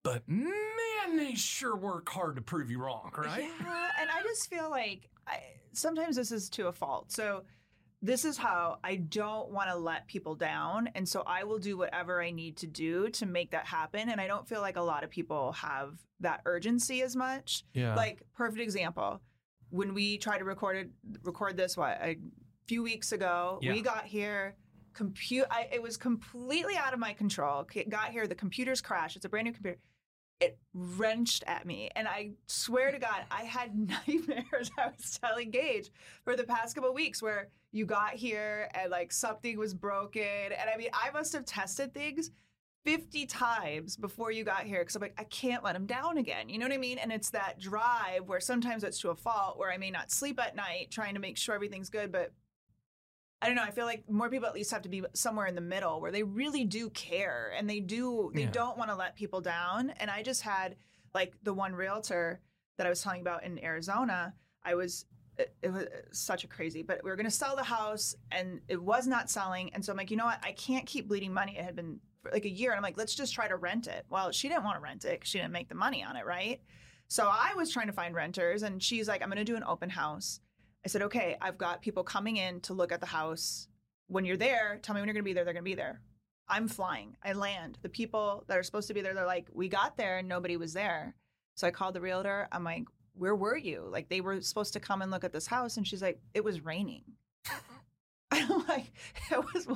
but 0.02 0.26
man, 0.26 1.16
they 1.16 1.34
sure 1.34 1.76
work 1.76 2.08
hard 2.08 2.36
to 2.36 2.42
prove 2.42 2.70
you 2.70 2.78
wrong, 2.82 3.12
right? 3.16 3.42
Yeah, 3.60 3.90
and 4.00 4.08
I 4.10 4.22
just 4.22 4.48
feel 4.48 4.70
like 4.70 5.10
I, 5.26 5.42
sometimes 5.72 6.16
this 6.16 6.32
is 6.32 6.48
to 6.50 6.68
a 6.68 6.72
fault. 6.72 7.12
So 7.12 7.44
this 8.00 8.24
is 8.24 8.38
how 8.38 8.78
I 8.82 8.96
don't 8.96 9.50
want 9.50 9.68
to 9.68 9.76
let 9.76 10.06
people 10.06 10.34
down, 10.34 10.88
and 10.94 11.06
so 11.06 11.22
I 11.26 11.44
will 11.44 11.58
do 11.58 11.76
whatever 11.76 12.22
I 12.22 12.30
need 12.30 12.56
to 12.58 12.66
do 12.66 13.10
to 13.10 13.26
make 13.26 13.50
that 13.50 13.66
happen. 13.66 14.08
And 14.08 14.18
I 14.18 14.26
don't 14.26 14.48
feel 14.48 14.62
like 14.62 14.76
a 14.76 14.82
lot 14.82 15.04
of 15.04 15.10
people 15.10 15.52
have 15.52 15.98
that 16.20 16.40
urgency 16.46 17.02
as 17.02 17.14
much. 17.14 17.64
Yeah. 17.74 17.94
Like 17.94 18.22
perfect 18.32 18.62
example, 18.62 19.20
when 19.70 19.94
we 19.94 20.18
tried 20.18 20.38
to 20.38 20.44
record 20.44 20.76
it, 20.76 20.90
record 21.22 21.56
this 21.56 21.76
what 21.76 21.98
a 22.02 22.16
few 22.66 22.82
weeks 22.82 23.12
ago, 23.12 23.58
Yeah. 23.62 23.72
we 23.72 23.82
got 23.82 24.04
here. 24.04 24.56
Compute. 24.92 25.46
It 25.72 25.80
was 25.80 25.96
completely 25.96 26.76
out 26.76 26.92
of 26.92 26.98
my 26.98 27.12
control. 27.12 27.64
K- 27.64 27.84
Got 27.84 28.10
here, 28.10 28.26
the 28.26 28.34
computer's 28.34 28.80
crashed. 28.80 29.16
It's 29.16 29.24
a 29.24 29.28
brand 29.28 29.46
new 29.46 29.52
computer. 29.52 29.78
It 30.40 30.58
wrenched 30.74 31.44
at 31.46 31.66
me, 31.66 31.90
and 31.94 32.08
I 32.08 32.30
swear 32.48 32.90
to 32.90 32.98
God, 32.98 33.24
I 33.30 33.42
had 33.44 33.76
nightmares. 34.08 34.70
I 34.78 34.86
was 34.88 35.18
telling 35.22 35.50
Gage 35.50 35.90
for 36.24 36.34
the 36.34 36.44
past 36.44 36.74
couple 36.74 36.88
of 36.90 36.96
weeks 36.96 37.22
where 37.22 37.48
you 37.72 37.84
got 37.86 38.14
here 38.14 38.68
and 38.74 38.90
like 38.90 39.12
something 39.12 39.56
was 39.58 39.74
broken, 39.74 40.22
and 40.22 40.70
I 40.72 40.76
mean, 40.76 40.88
I 40.92 41.10
must 41.12 41.32
have 41.34 41.44
tested 41.44 41.92
things 41.94 42.30
50 42.84 43.26
times 43.26 43.96
before 43.96 44.32
you 44.32 44.42
got 44.44 44.62
here 44.64 44.80
because 44.80 44.96
I'm 44.96 45.02
like, 45.02 45.14
I 45.18 45.24
can't 45.24 45.62
let 45.62 45.76
him 45.76 45.86
down 45.86 46.18
again. 46.18 46.48
You 46.48 46.58
know 46.58 46.66
what 46.66 46.72
I 46.72 46.78
mean? 46.78 46.98
And 46.98 47.12
it's 47.12 47.30
that 47.30 47.60
drive 47.60 48.26
where 48.26 48.40
sometimes 48.40 48.84
it's 48.84 48.98
to 49.00 49.10
a 49.10 49.14
fault 49.14 49.58
where 49.58 49.70
I 49.70 49.76
may 49.76 49.90
not 49.90 50.10
sleep 50.10 50.40
at 50.40 50.56
night 50.56 50.90
trying 50.90 51.14
to 51.14 51.20
make 51.20 51.36
sure 51.36 51.54
everything's 51.54 51.90
good, 51.90 52.10
but 52.10 52.32
I 53.42 53.46
don't 53.46 53.56
know. 53.56 53.62
I 53.62 53.70
feel 53.70 53.86
like 53.86 54.08
more 54.08 54.28
people 54.30 54.48
at 54.48 54.54
least 54.54 54.70
have 54.70 54.82
to 54.82 54.88
be 54.88 55.02
somewhere 55.14 55.46
in 55.46 55.54
the 55.54 55.60
middle 55.60 56.00
where 56.00 56.12
they 56.12 56.22
really 56.22 56.64
do 56.64 56.90
care 56.90 57.52
and 57.56 57.68
they 57.68 57.80
do, 57.80 58.30
they 58.34 58.42
Yeah. 58.42 58.50
don't 58.50 58.78
want 58.78 58.90
to 58.90 58.96
let 58.96 59.14
people 59.16 59.40
down. 59.40 59.90
And 59.98 60.10
I 60.10 60.22
just 60.22 60.42
had 60.42 60.76
like 61.14 61.34
the 61.42 61.52
one 61.54 61.74
realtor 61.74 62.40
that 62.78 62.86
I 62.86 62.90
was 62.90 63.02
telling 63.02 63.20
about 63.20 63.44
in 63.44 63.62
Arizona. 63.62 64.34
I 64.62 64.74
was, 64.74 65.06
it, 65.38 65.54
was 65.70 65.86
such 66.12 66.44
a 66.44 66.48
crazy, 66.48 66.82
but 66.82 67.02
we 67.02 67.10
were 67.10 67.16
going 67.16 67.24
to 67.24 67.30
sell 67.30 67.56
the 67.56 67.62
house 67.62 68.14
and 68.30 68.60
it 68.68 68.82
was 68.82 69.06
not 69.06 69.30
selling. 69.30 69.72
And 69.74 69.82
so 69.84 69.92
I'm 69.92 69.98
like, 69.98 70.10
you 70.10 70.16
know 70.16 70.26
what? 70.26 70.40
I 70.42 70.52
can't 70.52 70.86
keep 70.86 71.08
bleeding 71.08 71.32
money. 71.32 71.56
It 71.58 71.64
had 71.64 71.76
been 71.76 71.98
like 72.32 72.44
a 72.44 72.50
year. 72.50 72.70
And 72.70 72.76
I'm 72.76 72.82
like, 72.82 72.96
let's 72.96 73.14
just 73.14 73.34
try 73.34 73.48
to 73.48 73.56
rent 73.56 73.86
it. 73.86 74.04
Well, 74.10 74.30
she 74.32 74.48
didn't 74.48 74.64
want 74.64 74.76
to 74.76 74.82
rent 74.82 75.04
it 75.04 75.12
because 75.12 75.28
she 75.28 75.38
didn't 75.38 75.52
make 75.52 75.68
the 75.68 75.74
money 75.74 76.02
on 76.02 76.16
it, 76.16 76.26
right? 76.26 76.60
So 77.08 77.28
I 77.28 77.54
was 77.56 77.72
trying 77.72 77.88
to 77.88 77.92
find 77.92 78.14
renters 78.14 78.62
and 78.62 78.82
she's 78.82 79.08
like, 79.08 79.22
I'm 79.22 79.28
going 79.28 79.38
to 79.38 79.44
do 79.44 79.56
an 79.56 79.64
open 79.66 79.90
house. 79.90 80.40
I 80.84 80.88
said, 80.88 81.02
okay, 81.02 81.36
I've 81.40 81.58
got 81.58 81.82
people 81.82 82.04
coming 82.04 82.36
in 82.36 82.60
to 82.62 82.72
look 82.72 82.92
at 82.92 83.00
the 83.00 83.06
house. 83.06 83.68
When 84.06 84.24
you're 84.24 84.36
there, 84.36 84.78
tell 84.82 84.94
me 84.94 85.00
when 85.00 85.08
you're 85.08 85.14
going 85.14 85.24
to 85.24 85.28
be 85.28 85.32
there. 85.32 85.44
They're 85.44 85.54
going 85.54 85.64
to 85.64 85.70
be 85.70 85.74
there. 85.74 86.00
I'm 86.48 86.68
flying. 86.68 87.16
I 87.22 87.32
land. 87.32 87.78
The 87.82 87.88
people 87.88 88.44
that 88.48 88.56
are 88.56 88.62
supposed 88.62 88.88
to 88.88 88.94
be 88.94 89.00
there, 89.00 89.14
they're 89.14 89.26
like, 89.26 89.48
we 89.52 89.68
got 89.68 89.96
there 89.96 90.18
and 90.18 90.28
nobody 90.28 90.56
was 90.56 90.72
there. 90.72 91.14
So 91.56 91.66
I 91.66 91.70
called 91.70 91.94
the 91.94 92.00
realtor. 92.00 92.48
I'm 92.52 92.64
like, 92.64 92.84
where 93.14 93.36
were 93.36 93.56
you? 93.56 93.86
Like, 93.90 94.08
they 94.08 94.20
were 94.20 94.40
supposed 94.40 94.72
to 94.72 94.80
come 94.80 95.02
and 95.02 95.10
look 95.10 95.24
at 95.24 95.32
this 95.32 95.46
house. 95.46 95.76
And 95.76 95.86
she's 95.86 96.02
like, 96.02 96.20
it 96.32 96.42
was 96.42 96.64
raining. 96.64 97.02
Uh-huh. 97.48 97.80
I'm 98.32 98.66
like, 98.68 98.92
it 99.30 99.54
was 99.54 99.66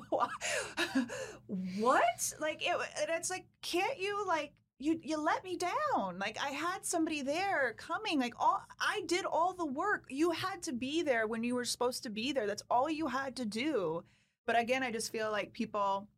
what? 1.47 2.34
Like, 2.40 2.62
it, 2.62 2.76
and 3.01 3.11
it's 3.11 3.30
like, 3.30 3.47
can't 3.62 3.99
you, 3.99 4.24
like, 4.26 4.53
you 4.78 4.99
you 5.03 5.16
let 5.18 5.45
me 5.45 5.57
down. 5.57 6.18
Like 6.18 6.36
I 6.42 6.49
had 6.51 6.84
somebody 6.84 7.22
there 7.22 7.74
coming. 7.78 8.18
Like 8.18 8.34
all 8.38 8.61
I 8.80 9.03
did 9.07 9.24
all 9.24 9.55
the 9.55 9.64
work. 9.64 10.05
You 10.11 10.30
had 10.32 10.62
to 10.64 10.72
be 10.72 11.03
there 11.03 11.26
when 11.26 11.45
you 11.45 11.55
were 11.55 11.64
supposed 11.64 12.03
to 12.03 12.11
be 12.11 12.32
there. 12.32 12.47
That's 12.47 12.62
all 12.70 12.90
you 12.90 13.07
had 13.07 13.36
to 13.36 13.45
do. 13.45 14.03
But 14.47 14.59
again, 14.59 14.82
I 14.82 14.90
just 14.90 15.12
feel 15.12 15.30
like 15.30 15.53
people 15.53 16.09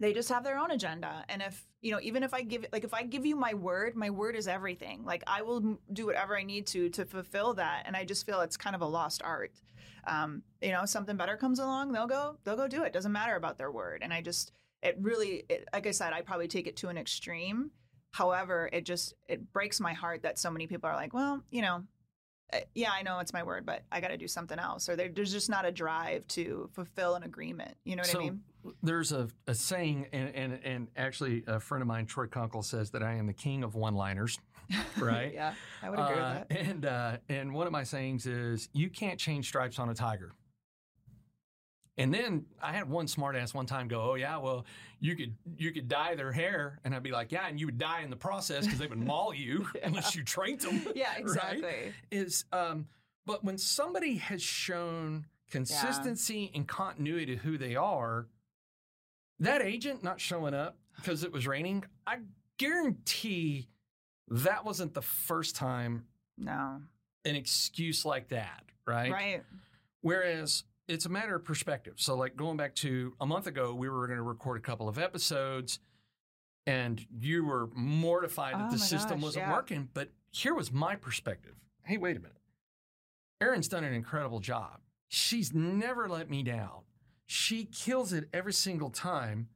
they 0.00 0.12
just 0.12 0.30
have 0.30 0.42
their 0.42 0.58
own 0.58 0.70
agenda. 0.72 1.24
And 1.28 1.42
if, 1.42 1.64
you 1.80 1.92
know, 1.92 2.00
even 2.02 2.22
if 2.24 2.34
I 2.34 2.42
give 2.42 2.66
like 2.72 2.84
if 2.84 2.94
I 2.94 3.02
give 3.02 3.26
you 3.26 3.36
my 3.36 3.54
word, 3.54 3.94
my 3.94 4.10
word 4.10 4.36
is 4.36 4.48
everything. 4.48 5.04
Like 5.04 5.22
I 5.26 5.42
will 5.42 5.78
do 5.92 6.06
whatever 6.06 6.36
I 6.36 6.42
need 6.42 6.66
to 6.68 6.88
to 6.90 7.04
fulfill 7.04 7.54
that. 7.54 7.84
And 7.86 7.94
I 7.94 8.04
just 8.04 8.26
feel 8.26 8.40
it's 8.40 8.56
kind 8.56 8.74
of 8.74 8.82
a 8.82 8.86
lost 8.86 9.22
art. 9.22 9.52
Um, 10.06 10.42
you 10.60 10.70
know, 10.70 10.84
something 10.84 11.16
better 11.16 11.36
comes 11.36 11.58
along, 11.58 11.92
they'll 11.92 12.06
go 12.06 12.36
they'll 12.44 12.56
go 12.56 12.68
do 12.68 12.82
it. 12.82 12.92
Doesn't 12.92 13.12
matter 13.12 13.36
about 13.36 13.58
their 13.58 13.70
word. 13.70 14.00
And 14.02 14.12
I 14.12 14.20
just 14.20 14.52
it 14.82 14.96
really 15.00 15.44
it, 15.48 15.68
like 15.72 15.86
I 15.86 15.92
said, 15.92 16.12
I 16.12 16.22
probably 16.22 16.48
take 16.48 16.66
it 16.66 16.76
to 16.78 16.88
an 16.88 16.98
extreme. 16.98 17.70
However, 18.12 18.68
it 18.72 18.84
just 18.84 19.14
it 19.28 19.52
breaks 19.52 19.80
my 19.80 19.92
heart 19.92 20.22
that 20.22 20.38
so 20.38 20.50
many 20.50 20.66
people 20.66 20.90
are 20.90 20.96
like, 20.96 21.14
well, 21.14 21.42
you 21.50 21.62
know, 21.62 21.84
uh, 22.52 22.58
yeah, 22.74 22.90
I 22.92 23.02
know 23.02 23.18
it's 23.20 23.32
my 23.32 23.42
word, 23.42 23.64
but 23.64 23.82
I 23.90 24.00
got 24.00 24.08
to 24.08 24.16
do 24.16 24.28
something 24.28 24.58
else. 24.58 24.88
Or 24.88 24.96
there's 24.96 25.32
just 25.32 25.48
not 25.48 25.64
a 25.64 25.72
drive 25.72 26.26
to 26.28 26.68
fulfill 26.74 27.14
an 27.14 27.22
agreement. 27.22 27.76
You 27.84 27.96
know 27.96 28.00
what 28.00 28.08
so 28.08 28.20
I 28.20 28.24
mean? 28.24 28.40
there's 28.82 29.12
a, 29.12 29.28
a 29.46 29.54
saying, 29.54 30.06
and, 30.12 30.34
and 30.34 30.58
and 30.64 30.88
actually 30.96 31.44
a 31.46 31.60
friend 31.60 31.82
of 31.82 31.88
mine, 31.88 32.06
Troy 32.06 32.26
Kunkel, 32.26 32.62
says 32.62 32.90
that 32.90 33.02
I 33.02 33.14
am 33.14 33.26
the 33.26 33.32
king 33.32 33.64
of 33.64 33.74
one-liners. 33.74 34.38
Right? 34.98 35.32
yeah, 35.34 35.54
I 35.82 35.90
would 35.90 35.98
agree 35.98 36.14
Uh, 36.18 36.34
with 36.40 36.48
that. 36.48 36.66
And 36.68 36.86
uh, 36.86 37.16
and 37.28 37.52
one 37.54 37.66
of 37.66 37.72
my 37.72 37.84
sayings 37.84 38.26
is, 38.26 38.68
"You 38.72 38.88
can't 38.90 39.18
change 39.18 39.46
stripes 39.48 39.78
on 39.78 39.88
a 39.88 39.94
tiger." 39.94 40.32
And 41.98 42.12
then 42.12 42.46
I 42.62 42.72
had 42.72 42.88
one 42.88 43.06
smartass 43.06 43.52
one 43.52 43.66
time 43.66 43.86
go, 43.86 44.00
"Oh 44.12 44.14
yeah, 44.14 44.38
well 44.38 44.64
you 45.00 45.14
could 45.14 45.34
you 45.58 45.72
could 45.72 45.88
dye 45.88 46.14
their 46.14 46.32
hair," 46.32 46.80
and 46.84 46.94
I'd 46.94 47.02
be 47.02 47.10
like, 47.10 47.30
"Yeah, 47.32 47.46
and 47.46 47.60
you 47.60 47.66
would 47.66 47.78
die 47.78 48.00
in 48.00 48.10
the 48.10 48.16
process 48.16 48.64
because 48.64 48.78
they 48.78 48.86
would 48.86 48.98
maul 48.98 49.34
you 49.44 49.66
unless 49.82 50.14
you 50.16 50.24
trained 50.24 50.60
them." 50.60 50.82
Yeah, 50.94 51.10
right? 51.10 51.20
exactly. 51.20 51.92
Is 52.10 52.44
um, 52.52 52.86
but 53.26 53.44
when 53.44 53.58
somebody 53.58 54.16
has 54.16 54.42
shown 54.42 55.26
consistency 55.50 56.50
and 56.54 56.66
continuity 56.66 57.26
to 57.26 57.36
who 57.36 57.58
they 57.58 57.76
are, 57.76 58.26
that 59.38 59.60
agent 59.60 60.02
not 60.02 60.18
showing 60.18 60.54
up 60.54 60.78
because 60.96 61.24
it 61.24 61.30
was 61.32 61.46
raining, 61.46 61.84
I 62.06 62.18
guarantee 62.58 63.68
that 64.32 64.64
wasn't 64.64 64.94
the 64.94 65.02
first 65.02 65.54
time 65.56 66.04
No. 66.38 66.80
an 67.24 67.36
excuse 67.36 68.04
like 68.04 68.28
that, 68.28 68.64
right? 68.86 69.12
Right. 69.12 69.42
Whereas 70.00 70.64
it's 70.88 71.06
a 71.06 71.08
matter 71.08 71.36
of 71.36 71.44
perspective. 71.44 71.94
So, 71.96 72.16
like 72.16 72.34
going 72.36 72.56
back 72.56 72.74
to 72.76 73.14
a 73.20 73.26
month 73.26 73.46
ago, 73.46 73.74
we 73.74 73.88
were 73.88 74.06
going 74.06 74.16
to 74.16 74.22
record 74.22 74.58
a 74.58 74.60
couple 74.62 74.88
of 74.88 74.98
episodes, 74.98 75.78
and 76.66 77.04
you 77.20 77.44
were 77.44 77.68
mortified 77.74 78.54
that 78.54 78.68
Oh 78.68 78.70
the 78.72 78.78
system 78.78 79.18
gosh, 79.18 79.22
wasn't 79.24 79.46
yeah. 79.46 79.52
working. 79.52 79.88
But 79.94 80.10
here 80.30 80.54
was 80.54 80.72
my 80.72 80.96
perspective. 80.96 81.54
Hey, 81.84 81.98
wait 81.98 82.16
a 82.16 82.20
minute. 82.20 82.36
Erin's 83.40 83.68
done 83.68 83.84
an 83.84 83.92
incredible 83.94 84.40
job. 84.40 84.80
She's 85.08 85.52
never 85.52 86.08
let 86.08 86.30
me 86.30 86.42
down. 86.42 86.82
She 87.26 87.64
kills 87.64 88.12
it 88.12 88.28
every 88.32 88.52
single 88.52 88.90
time. 88.90 89.48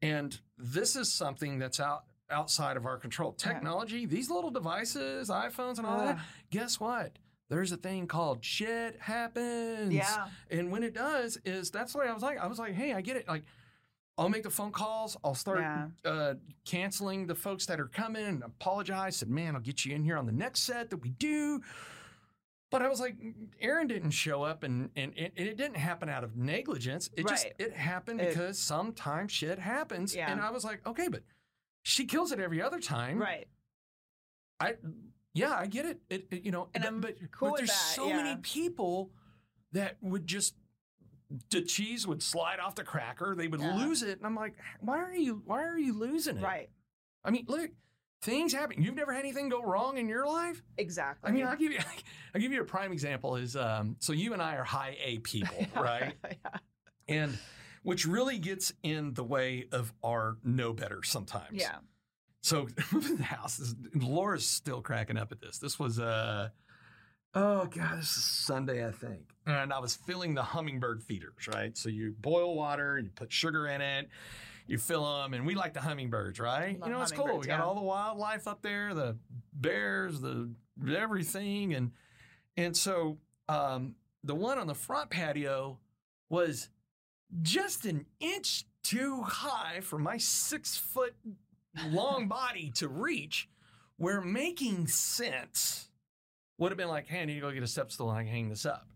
And 0.00 0.38
this 0.58 0.96
is 0.96 1.12
something 1.12 1.58
that's 1.58 1.78
out 1.80 2.04
outside 2.32 2.76
of 2.76 2.86
our 2.86 2.96
control. 2.96 3.36
Yeah. 3.38 3.52
Technology, 3.52 4.06
these 4.06 4.30
little 4.30 4.50
devices, 4.50 5.28
iPhones 5.28 5.78
and 5.78 5.86
all 5.86 5.98
that, 5.98 6.16
Ah. 6.18 6.24
guess 6.50 6.80
what? 6.80 7.18
There's 7.48 7.70
a 7.70 7.76
thing 7.76 8.06
called 8.06 8.44
shit 8.44 8.98
happens. 9.00 9.92
Yeah. 9.92 10.28
And 10.50 10.72
when 10.72 10.82
it 10.82 10.94
does, 10.94 11.38
is 11.44 11.70
that's 11.70 11.94
what 11.94 12.06
I 12.06 12.12
was 12.12 12.22
like. 12.22 12.38
I 12.38 12.46
was 12.46 12.58
like, 12.58 12.72
hey, 12.74 12.94
I 12.94 13.02
get 13.02 13.16
it. 13.16 13.28
Like, 13.28 13.44
I'll 14.18 14.28
make 14.30 14.42
the 14.42 14.50
phone 14.50 14.72
calls. 14.72 15.16
I'll 15.22 15.34
start 15.34 15.60
Yeah. 15.60 15.88
uh, 16.04 16.34
canceling 16.64 17.26
the 17.26 17.34
folks 17.34 17.66
that 17.66 17.78
are 17.80 17.86
coming 17.88 18.24
and 18.26 18.42
apologize. 18.42 19.16
Said, 19.16 19.28
man, 19.30 19.54
I'll 19.54 19.60
get 19.60 19.84
you 19.84 19.94
in 19.94 20.02
here 20.04 20.16
on 20.16 20.26
the 20.26 20.32
next 20.32 20.60
set 20.62 20.90
that 20.90 20.98
we 20.98 21.10
do. 21.10 21.60
But 22.70 22.80
I 22.80 22.88
was 22.88 23.00
like, 23.00 23.16
Erin 23.60 23.86
didn't 23.86 24.12
show 24.12 24.42
up, 24.44 24.62
and 24.62 24.88
and, 24.96 25.12
and 25.18 25.30
it 25.36 25.58
didn't 25.58 25.76
happen 25.76 26.08
out 26.08 26.24
of 26.24 26.36
negligence. 26.38 27.10
It 27.14 27.28
just 27.28 27.46
it 27.58 27.74
happened 27.74 28.22
It- 28.22 28.28
because 28.30 28.58
sometimes 28.58 29.30
shit 29.30 29.58
happens. 29.58 30.14
Yeah. 30.14 30.30
And 30.32 30.40
I 30.40 30.50
was 30.50 30.64
like, 30.64 30.86
okay, 30.86 31.08
but 31.08 31.22
she 31.82 32.06
kills 32.06 32.32
it 32.32 32.40
every 32.40 32.60
other 32.62 32.80
time. 32.80 33.18
Right. 33.18 33.48
I 34.60 34.74
yeah, 35.34 35.54
I 35.54 35.66
get 35.66 35.86
it. 35.86 36.00
It, 36.10 36.26
it- 36.30 36.44
you 36.44 36.50
know, 36.52 36.68
And 36.74 36.82
but, 36.84 36.88
I'm 36.88 37.00
but, 37.00 37.14
cool 37.32 37.50
but 37.50 37.56
there's 37.58 37.70
that, 37.70 37.74
so 37.94 38.08
many 38.08 38.36
people 38.42 39.10
that 39.72 39.96
would 40.02 40.26
just 40.26 40.54
the 41.50 41.62
cheese 41.62 42.06
would 42.06 42.22
slide 42.22 42.60
off 42.60 42.74
the 42.74 42.84
cracker. 42.84 43.34
They 43.34 43.48
would 43.48 43.60
Yeah. 43.60 43.74
lose 43.76 44.02
it, 44.02 44.18
and 44.18 44.26
I'm 44.26 44.34
like, 44.36 44.54
why 44.80 44.98
are 44.98 45.14
you 45.14 45.42
why 45.46 45.64
are 45.64 45.78
you 45.78 45.94
losing 45.98 46.36
it? 46.36 46.42
Right. 46.42 46.68
I 47.24 47.30
mean, 47.30 47.46
look, 47.48 47.70
things 48.20 48.52
happen. 48.52 48.82
You've 48.82 48.94
never 48.94 49.12
had 49.12 49.20
anything 49.24 49.48
go 49.48 49.62
wrong 49.62 49.96
in 49.96 50.08
your 50.08 50.26
life. 50.26 50.62
Exactly. 50.76 51.30
I 51.30 51.32
mean, 51.32 51.46
I'll 51.46 51.56
give 51.56 51.72
you 51.72 51.78
I'll 52.34 52.40
give 52.40 52.52
you 52.52 52.60
a 52.60 52.64
prime 52.66 52.92
example. 52.92 53.36
Is 53.36 53.56
um, 53.56 53.96
so 53.98 54.12
you 54.12 54.34
and 54.34 54.42
I 54.42 54.56
are 54.56 54.64
high 54.64 54.96
A 55.02 55.18
people, 55.20 55.66
right? 55.76 56.14
yeah. 56.22 56.36
and 57.08 57.38
which 57.82 58.06
really 58.06 58.38
gets 58.38 58.72
in 58.82 59.14
the 59.14 59.24
way 59.24 59.66
of 59.72 59.92
our 60.04 60.36
know 60.44 60.72
better 60.72 61.02
sometimes. 61.02 61.52
Yeah. 61.52 61.76
So 62.42 62.66
the 62.92 63.22
house, 63.22 63.58
is, 63.58 63.74
Laura's 63.94 64.46
still 64.46 64.82
cracking 64.82 65.16
up 65.16 65.32
at 65.32 65.40
this. 65.40 65.58
This 65.58 65.78
was 65.78 65.98
uh 65.98 66.48
oh 67.34 67.66
god, 67.66 67.98
this 67.98 68.16
is 68.16 68.24
Sunday, 68.24 68.86
I 68.86 68.90
think. 68.90 69.30
And 69.46 69.72
I 69.72 69.78
was 69.78 69.94
filling 69.94 70.34
the 70.34 70.42
hummingbird 70.42 71.02
feeders, 71.02 71.48
right? 71.52 71.76
So 71.76 71.88
you 71.88 72.14
boil 72.20 72.54
water, 72.54 72.98
you 72.98 73.10
put 73.14 73.32
sugar 73.32 73.66
in 73.66 73.80
it, 73.80 74.08
you 74.66 74.78
fill 74.78 75.22
them, 75.22 75.34
and 75.34 75.46
we 75.46 75.54
like 75.54 75.74
the 75.74 75.80
hummingbirds, 75.80 76.38
right? 76.38 76.78
Love 76.78 76.88
you 76.88 76.94
know, 76.94 77.02
it's 77.02 77.12
cool. 77.12 77.38
We 77.38 77.46
got 77.46 77.58
yeah. 77.58 77.64
all 77.64 77.74
the 77.74 77.80
wildlife 77.80 78.46
up 78.46 78.62
there, 78.62 78.94
the 78.94 79.16
bears, 79.52 80.20
the 80.20 80.50
everything, 80.96 81.74
and 81.74 81.92
and 82.56 82.76
so 82.76 83.18
um, 83.48 83.94
the 84.24 84.34
one 84.34 84.58
on 84.58 84.66
the 84.66 84.74
front 84.74 85.10
patio 85.10 85.78
was 86.28 86.68
just 87.40 87.86
an 87.86 88.06
inch 88.20 88.64
too 88.82 89.22
high 89.22 89.80
for 89.80 89.98
my 89.98 90.16
six 90.18 90.76
foot 90.76 91.14
long 91.86 92.28
body 92.28 92.70
to 92.76 92.88
reach, 92.88 93.48
where 93.96 94.20
making 94.20 94.86
sense 94.88 95.88
would 96.58 96.70
have 96.70 96.78
been 96.78 96.88
like, 96.88 97.06
hey, 97.06 97.22
I 97.22 97.24
need 97.24 97.34
to 97.34 97.40
go 97.40 97.50
get 97.50 97.62
a 97.62 97.66
step 97.66 97.90
stool 97.90 98.10
and 98.10 98.18
I 98.18 98.22
can 98.22 98.32
hang 98.32 98.48
this 98.48 98.66
up. 98.66 98.86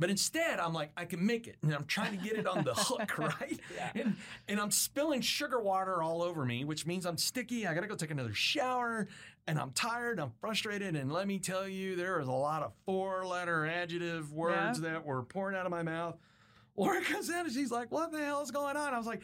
But 0.00 0.08
instead, 0.08 0.58
I'm 0.58 0.72
like, 0.72 0.92
I 0.96 1.04
can 1.04 1.24
make 1.24 1.46
it. 1.46 1.56
And 1.62 1.74
I'm 1.74 1.84
trying 1.84 2.16
to 2.16 2.24
get 2.24 2.38
it 2.38 2.46
on 2.46 2.64
the 2.64 2.72
hook, 2.76 3.18
right? 3.18 3.60
Yeah. 3.76 3.90
And, 3.94 4.16
and 4.48 4.58
I'm 4.58 4.70
spilling 4.70 5.20
sugar 5.20 5.60
water 5.60 6.02
all 6.02 6.22
over 6.22 6.46
me, 6.46 6.64
which 6.64 6.86
means 6.86 7.04
I'm 7.04 7.18
sticky. 7.18 7.66
I 7.66 7.74
got 7.74 7.82
to 7.82 7.86
go 7.86 7.96
take 7.96 8.10
another 8.10 8.32
shower 8.32 9.08
and 9.46 9.58
I'm 9.58 9.72
tired. 9.72 10.18
I'm 10.18 10.32
frustrated. 10.40 10.96
And 10.96 11.12
let 11.12 11.26
me 11.26 11.38
tell 11.38 11.68
you, 11.68 11.96
there 11.96 12.18
was 12.18 12.28
a 12.28 12.32
lot 12.32 12.62
of 12.62 12.72
four 12.86 13.26
letter 13.26 13.66
adjective 13.66 14.32
words 14.32 14.80
that 14.80 15.04
were 15.04 15.22
pouring 15.22 15.54
out 15.54 15.66
of 15.66 15.70
my 15.70 15.82
mouth. 15.82 16.16
Laura 16.80 17.02
comes 17.02 17.28
in 17.28 17.36
and 17.36 17.52
she's 17.52 17.70
like, 17.70 17.90
what 17.90 18.10
the 18.10 18.24
hell 18.24 18.40
is 18.40 18.50
going 18.50 18.74
on? 18.74 18.94
I 18.94 18.96
was 18.96 19.06
like, 19.06 19.20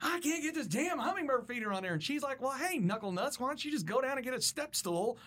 I 0.00 0.20
can't 0.20 0.44
get 0.44 0.54
this 0.54 0.68
damn 0.68 0.96
hummingbird 0.96 1.48
feeder 1.48 1.72
on 1.72 1.82
there. 1.82 1.92
And 1.92 2.00
she's 2.00 2.22
like, 2.22 2.40
well, 2.40 2.52
hey, 2.52 2.78
knuckle 2.78 3.10
nuts, 3.10 3.40
why 3.40 3.48
don't 3.48 3.64
you 3.64 3.72
just 3.72 3.84
go 3.84 4.00
down 4.00 4.16
and 4.16 4.24
get 4.24 4.32
a 4.32 4.40
step 4.40 4.76
stool? 4.76 5.18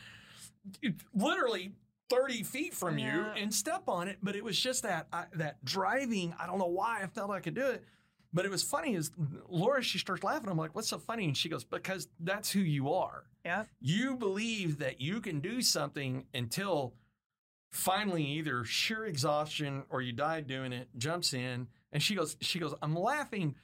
Literally 1.13 1.73
30 2.09 2.43
feet 2.43 2.73
from 2.73 2.97
you 2.97 3.25
and 3.35 3.53
step 3.53 3.83
on 3.89 4.07
it. 4.07 4.19
But 4.23 4.37
it 4.37 4.45
was 4.45 4.57
just 4.57 4.83
that, 4.83 5.07
I, 5.11 5.25
that 5.33 5.63
driving. 5.65 6.33
I 6.39 6.47
don't 6.47 6.57
know 6.57 6.67
why 6.67 7.01
I 7.03 7.07
felt 7.07 7.31
I 7.31 7.41
could 7.41 7.55
do 7.55 7.67
it. 7.67 7.83
But 8.31 8.45
it 8.45 8.51
was 8.51 8.63
funny 8.63 8.95
is 8.95 9.11
Laura, 9.49 9.83
she 9.83 9.97
starts 9.97 10.23
laughing. 10.23 10.49
I'm 10.49 10.57
like, 10.57 10.73
what's 10.73 10.87
so 10.87 10.99
funny? 10.99 11.25
And 11.25 11.35
she 11.35 11.49
goes, 11.49 11.65
because 11.65 12.07
that's 12.21 12.49
who 12.49 12.61
you 12.61 12.93
are. 12.93 13.25
Yeah. 13.43 13.65
You 13.81 14.15
believe 14.15 14.79
that 14.79 15.01
you 15.01 15.19
can 15.19 15.41
do 15.41 15.61
something 15.61 16.27
until 16.33 16.93
finally 17.73 18.23
either 18.23 18.63
sheer 18.63 19.05
exhaustion 19.05 19.83
or 19.89 20.01
you 20.01 20.13
die 20.13 20.41
doing 20.41 20.71
it, 20.71 20.87
jumps 20.97 21.33
in. 21.33 21.67
And 21.91 22.01
she 22.01 22.15
goes, 22.15 22.37
she 22.39 22.59
goes, 22.59 22.73
I'm 22.81 22.95
laughing 22.95 23.55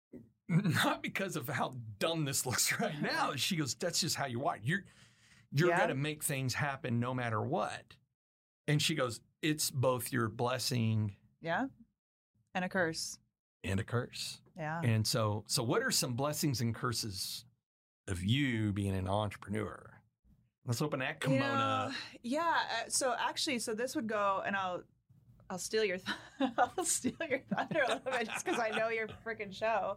not 0.48 1.02
because 1.02 1.36
of 1.36 1.48
how 1.48 1.74
dumb 1.98 2.24
this 2.24 2.46
looks 2.46 2.78
right 2.80 3.00
now. 3.02 3.32
She 3.36 3.56
goes, 3.56 3.74
that's 3.74 4.00
just 4.00 4.16
how 4.16 4.26
you 4.26 4.46
are. 4.46 4.58
You're 4.62 4.84
you're 5.52 5.70
Yeah. 5.70 5.78
gonna 5.80 5.94
make 5.94 6.22
things 6.22 6.54
happen 6.54 7.00
no 7.00 7.14
matter 7.14 7.40
what. 7.40 7.94
And 8.66 8.80
she 8.82 8.94
goes, 8.94 9.20
it's 9.42 9.70
both 9.70 10.12
your 10.12 10.28
blessing 10.28 11.16
Yeah. 11.40 11.66
And 12.54 12.64
a 12.64 12.68
curse. 12.68 13.18
and 13.64 13.80
a 13.80 13.84
curse. 13.84 14.40
Yeah. 14.56 14.80
And 14.82 15.06
so 15.06 15.44
so 15.46 15.62
what 15.62 15.82
are 15.82 15.90
some 15.90 16.14
blessings 16.14 16.60
and 16.60 16.74
curses 16.74 17.44
of 18.08 18.22
you 18.24 18.72
being 18.72 18.94
an 18.94 19.08
entrepreneur? 19.08 19.87
Let's 20.68 20.82
open 20.82 21.00
that 21.00 21.20
kimono. 21.20 21.42
Yeah, 21.42 21.90
yeah. 22.22 22.40
uh, 22.70 22.84
So 22.88 23.14
actually, 23.18 23.58
so 23.58 23.74
this 23.74 23.96
would 23.96 24.06
go, 24.06 24.42
and 24.46 24.54
I'll, 24.54 24.82
I'll 25.50 25.58
steal 25.58 25.82
your, 25.82 25.96
th- 25.96 26.50
I'll 26.58 26.84
steal 26.84 27.14
your 27.28 27.40
thunder 27.54 27.80
a 27.86 27.94
little 27.94 28.12
bit 28.12 28.28
just 28.28 28.44
because 28.44 28.60
I 28.60 28.68
know 28.76 28.90
your 28.90 29.08
freaking 29.26 29.52
show. 29.52 29.96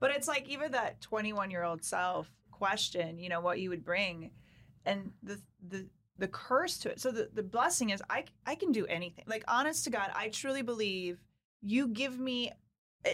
But 0.00 0.10
it's 0.10 0.26
like 0.28 0.48
even 0.48 0.72
that 0.72 1.00
21 1.00 1.50
year 1.52 1.62
old 1.62 1.84
self 1.84 2.28
question, 2.50 3.18
you 3.18 3.28
know, 3.28 3.40
what 3.40 3.60
you 3.60 3.70
would 3.70 3.84
bring, 3.84 4.32
and 4.84 5.12
the 5.22 5.40
the 5.68 5.86
the 6.18 6.26
curse 6.28 6.78
to 6.78 6.90
it. 6.90 6.98
So 7.00 7.12
the 7.12 7.30
the 7.32 7.42
blessing 7.44 7.90
is 7.90 8.02
I 8.10 8.24
I 8.44 8.56
can 8.56 8.72
do 8.72 8.86
anything. 8.86 9.24
Like 9.28 9.44
honest 9.46 9.84
to 9.84 9.90
God, 9.90 10.10
I 10.16 10.30
truly 10.30 10.62
believe 10.62 11.22
you 11.62 11.88
give 11.88 12.18
me. 12.18 12.52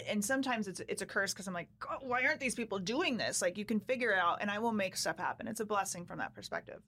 And 0.09 0.25
sometimes 0.25 0.67
it's 0.67 0.81
it's 0.87 1.03
a 1.03 1.05
curse 1.05 1.33
because 1.33 1.47
I'm 1.47 1.53
like, 1.53 1.69
why 2.01 2.23
aren't 2.25 2.39
these 2.39 2.55
people 2.55 2.79
doing 2.79 3.17
this? 3.17 3.43
Like 3.43 3.55
you 3.59 3.65
can 3.65 3.79
figure 3.79 4.09
it 4.11 4.17
out, 4.17 4.39
and 4.41 4.49
I 4.49 4.57
will 4.57 4.71
make 4.71 4.97
stuff 4.97 5.19
happen. 5.19 5.47
It's 5.47 5.59
a 5.59 5.65
blessing 5.65 6.05
from 6.05 6.17
that 6.17 6.33
perspective. 6.33 6.81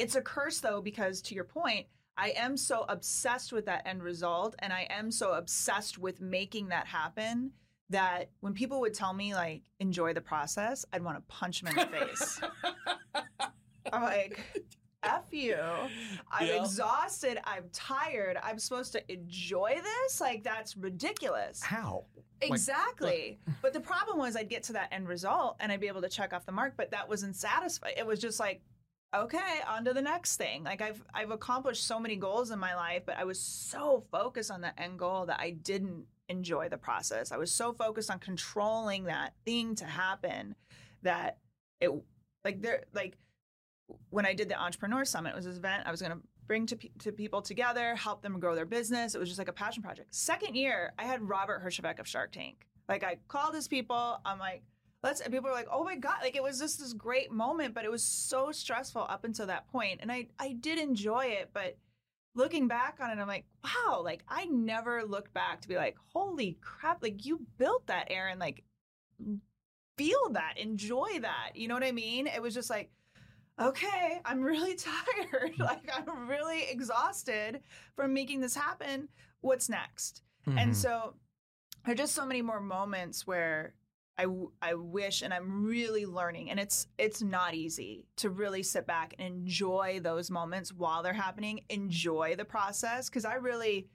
It's 0.00 0.16
a 0.16 0.22
curse 0.22 0.60
though, 0.60 0.80
because 0.80 1.20
to 1.22 1.34
your 1.34 1.44
point, 1.44 1.86
I 2.16 2.30
am 2.30 2.56
so 2.56 2.86
obsessed 2.88 3.52
with 3.52 3.66
that 3.66 3.86
end 3.86 4.02
result 4.02 4.54
and 4.60 4.72
I 4.72 4.86
am 4.88 5.10
so 5.10 5.32
obsessed 5.34 5.98
with 5.98 6.20
making 6.20 6.68
that 6.68 6.86
happen 6.86 7.52
that 7.90 8.30
when 8.40 8.54
people 8.54 8.80
would 8.80 8.94
tell 8.94 9.12
me 9.12 9.34
like 9.34 9.62
enjoy 9.78 10.14
the 10.14 10.20
process, 10.20 10.86
I'd 10.92 11.02
want 11.02 11.18
to 11.18 11.22
punch 11.28 11.60
them 11.60 11.76
in 11.76 11.90
the 11.90 11.96
face. 11.98 12.40
I'm 13.92 14.02
like, 14.02 14.40
F 15.02 15.24
you. 15.32 15.56
I'm 16.30 16.46
Yeah. 16.46 16.62
exhausted. 16.62 17.38
I'm 17.44 17.64
tired. 17.72 18.38
I'm 18.42 18.58
supposed 18.58 18.92
to 18.92 19.12
enjoy 19.12 19.80
this? 19.82 20.20
Like, 20.20 20.42
that's 20.42 20.76
ridiculous. 20.76 21.62
How? 21.62 22.04
Exactly. 22.40 23.38
but 23.62 23.72
the 23.74 23.80
problem 23.80 24.18
was 24.18 24.36
I'd 24.36 24.48
get 24.48 24.62
to 24.64 24.72
that 24.74 24.88
end 24.92 25.08
result 25.08 25.56
and 25.60 25.70
I'd 25.70 25.80
be 25.80 25.88
able 25.88 26.02
to 26.02 26.08
check 26.08 26.32
off 26.32 26.46
the 26.46 26.52
mark, 26.52 26.74
but 26.76 26.90
that 26.92 27.06
wasn't 27.08 27.36
satisfying. 27.36 27.94
It 27.98 28.06
was 28.06 28.18
just 28.18 28.40
like, 28.40 28.62
okay, 29.14 29.60
on 29.68 29.84
to 29.84 29.92
the 29.92 30.02
next 30.02 30.36
thing. 30.36 30.64
Like 30.64 30.80
I've 30.80 31.02
I've 31.12 31.30
accomplished 31.30 31.86
so 31.86 31.98
many 31.98 32.16
goals 32.16 32.50
in 32.50 32.58
my 32.58 32.74
life, 32.74 33.02
but 33.06 33.16
I 33.18 33.24
was 33.24 33.40
so 33.40 34.04
focused 34.10 34.50
on 34.50 34.60
the 34.60 34.78
end 34.80 34.98
goal 34.98 35.26
that 35.26 35.40
I 35.40 35.50
didn't 35.50 36.04
enjoy 36.28 36.68
the 36.68 36.78
process. 36.78 37.32
I 37.32 37.36
was 37.36 37.50
so 37.50 37.72
focused 37.72 38.10
on 38.10 38.18
controlling 38.18 39.04
that 39.04 39.34
thing 39.44 39.74
to 39.76 39.84
happen 39.84 40.54
that 41.02 41.38
it 41.80 41.90
like 42.44 42.62
there 42.62 42.84
like 42.94 43.16
when 44.10 44.24
I 44.24 44.34
did 44.34 44.48
the 44.48 44.60
entrepreneur 44.60 45.04
summit, 45.04 45.30
it 45.30 45.36
was 45.36 45.44
this 45.44 45.56
event 45.56 45.82
I 45.86 45.90
was 45.90 46.00
going 46.00 46.12
to 46.12 46.20
bring 46.46 46.66
to, 46.66 46.76
to 46.98 47.12
people 47.12 47.42
together, 47.42 47.94
help 47.94 48.22
them 48.22 48.38
grow 48.40 48.54
their 48.54 48.66
business. 48.66 49.14
It 49.14 49.18
was 49.18 49.28
just 49.28 49.38
like 49.38 49.48
a 49.48 49.52
passion 49.52 49.82
project. 49.82 50.14
Second 50.14 50.56
year, 50.56 50.92
I 50.98 51.04
had 51.04 51.28
Robert 51.28 51.62
Herjavec 51.64 51.98
of 51.98 52.08
Shark 52.08 52.32
Tank. 52.32 52.66
Like 52.88 53.04
I 53.04 53.18
called 53.28 53.54
his 53.54 53.68
people. 53.68 54.20
I'm 54.24 54.38
like, 54.38 54.62
let's. 55.02 55.20
And 55.20 55.32
people 55.32 55.48
were 55.48 55.56
like, 55.56 55.68
oh 55.70 55.84
my 55.84 55.96
god, 55.96 56.18
like 56.22 56.36
it 56.36 56.42
was 56.42 56.58
just 56.58 56.78
this 56.78 56.92
great 56.92 57.30
moment, 57.30 57.74
but 57.74 57.84
it 57.84 57.90
was 57.90 58.04
so 58.04 58.52
stressful 58.52 59.06
up 59.08 59.24
until 59.24 59.46
that 59.46 59.68
point. 59.68 60.00
And 60.02 60.10
I 60.10 60.28
I 60.38 60.52
did 60.52 60.78
enjoy 60.78 61.26
it, 61.26 61.50
but 61.52 61.76
looking 62.34 62.68
back 62.68 62.98
on 63.00 63.10
it, 63.10 63.20
I'm 63.20 63.28
like, 63.28 63.44
wow, 63.64 64.02
like 64.04 64.24
I 64.28 64.46
never 64.46 65.04
looked 65.04 65.34
back 65.34 65.60
to 65.62 65.68
be 65.68 65.76
like, 65.76 65.96
holy 66.12 66.58
crap, 66.60 67.02
like 67.02 67.24
you 67.24 67.40
built 67.58 67.86
that, 67.88 68.08
Erin. 68.10 68.38
Like 68.38 68.64
feel 69.96 70.30
that, 70.30 70.54
enjoy 70.56 71.20
that. 71.20 71.50
You 71.54 71.68
know 71.68 71.74
what 71.74 71.84
I 71.84 71.92
mean? 71.92 72.26
It 72.26 72.42
was 72.42 72.54
just 72.54 72.70
like 72.70 72.90
okay, 73.60 74.20
I'm 74.24 74.40
really 74.40 74.74
tired. 74.76 75.58
like 75.58 75.88
I'm 75.94 76.28
really 76.28 76.64
exhausted 76.70 77.60
from 77.94 78.14
making 78.14 78.40
this 78.40 78.54
happen. 78.54 79.08
What's 79.42 79.68
next? 79.68 80.22
Mm-hmm. 80.48 80.58
And 80.58 80.76
so 80.76 81.14
there 81.84 81.92
are 81.92 81.96
just 81.96 82.14
so 82.14 82.26
many 82.26 82.42
more 82.42 82.60
moments 82.60 83.26
where 83.26 83.74
I, 84.20 84.26
I 84.60 84.74
wish 84.74 85.22
and 85.22 85.32
I'm 85.32 85.64
really 85.64 86.04
learning 86.04 86.50
and 86.50 86.60
it's 86.60 86.86
it's 86.98 87.22
not 87.22 87.54
easy 87.54 88.06
to 88.16 88.28
really 88.28 88.62
sit 88.62 88.86
back 88.86 89.14
and 89.18 89.26
enjoy 89.26 90.00
those 90.02 90.30
moments 90.30 90.72
while 90.72 91.02
they're 91.02 91.14
happening 91.14 91.60
enjoy 91.70 92.36
the 92.36 92.44
process 92.44 93.08
cuz 93.08 93.24
I 93.24 93.34
really 93.34 93.88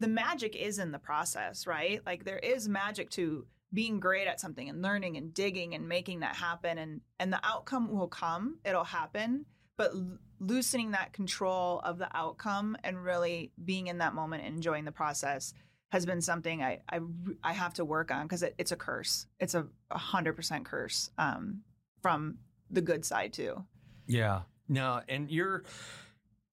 the 0.00 0.08
magic 0.08 0.56
is 0.56 0.78
in 0.78 0.92
the 0.92 0.98
process 0.98 1.66
right? 1.66 2.04
Like 2.04 2.24
there 2.24 2.38
is 2.38 2.68
magic 2.68 3.08
to 3.10 3.46
being 3.72 3.98
great 3.98 4.26
at 4.26 4.40
something 4.40 4.68
and 4.68 4.82
learning 4.82 5.16
and 5.16 5.32
digging 5.32 5.74
and 5.74 5.88
making 5.88 6.20
that 6.20 6.36
happen 6.36 6.76
and 6.76 7.00
and 7.18 7.32
the 7.32 7.40
outcome 7.42 7.90
will 7.90 8.08
come 8.08 8.58
it'll 8.66 8.84
happen 8.84 9.46
but 9.78 9.92
loosening 10.38 10.90
that 10.90 11.14
control 11.14 11.80
of 11.80 11.96
the 11.96 12.14
outcome 12.14 12.76
and 12.84 13.02
really 13.02 13.52
being 13.64 13.86
in 13.86 13.98
that 13.98 14.14
moment 14.14 14.44
and 14.44 14.54
enjoying 14.54 14.84
the 14.84 14.92
process 14.92 15.54
has 15.92 16.06
been 16.06 16.22
something 16.22 16.62
I 16.62 16.80
I, 16.88 17.00
I 17.44 17.52
have 17.52 17.74
to 17.74 17.84
work 17.84 18.10
on 18.10 18.22
because 18.22 18.42
it, 18.42 18.54
it's 18.56 18.72
a 18.72 18.76
curse. 18.76 19.26
It's 19.38 19.54
a 19.54 19.66
hundred 19.90 20.32
percent 20.32 20.64
curse 20.64 21.10
um, 21.18 21.60
from 22.00 22.38
the 22.70 22.80
good 22.80 23.04
side 23.04 23.34
too. 23.34 23.62
Yeah. 24.06 24.40
No, 24.68 25.02
and 25.06 25.30
you're 25.30 25.64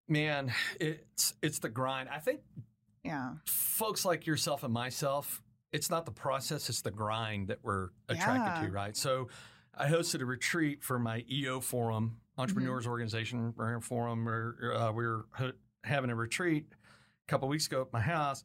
man, 0.09 0.51
it's 0.79 1.33
it's 1.41 1.59
the 1.59 1.69
grind. 1.69 2.09
I 2.09 2.19
think 2.19 2.41
yeah. 3.03 3.35
Folks 3.45 4.03
like 4.03 4.27
yourself 4.27 4.63
and 4.63 4.73
myself, 4.73 5.41
it's 5.71 5.89
not 5.89 6.05
the 6.05 6.11
process, 6.11 6.67
it's 6.67 6.81
the 6.81 6.91
grind 6.91 7.47
that 7.47 7.59
we're 7.63 7.89
attracted 8.09 8.61
yeah. 8.61 8.67
to, 8.67 8.73
right? 8.73 8.97
So 8.97 9.29
I 9.73 9.87
hosted 9.87 10.19
a 10.19 10.25
retreat 10.25 10.83
for 10.83 10.99
my 10.99 11.23
EO 11.31 11.61
forum, 11.61 12.17
entrepreneurs 12.37 12.83
mm-hmm. 12.83 12.91
organization 12.91 13.53
forum, 13.81 14.25
where 14.25 14.73
uh, 14.75 14.91
we 14.91 15.05
were 15.05 15.27
ho- 15.31 15.53
having 15.85 16.09
a 16.09 16.15
retreat 16.15 16.65
a 16.73 17.31
couple 17.31 17.47
weeks 17.47 17.67
ago 17.67 17.83
at 17.83 17.93
my 17.93 18.01
house 18.01 18.43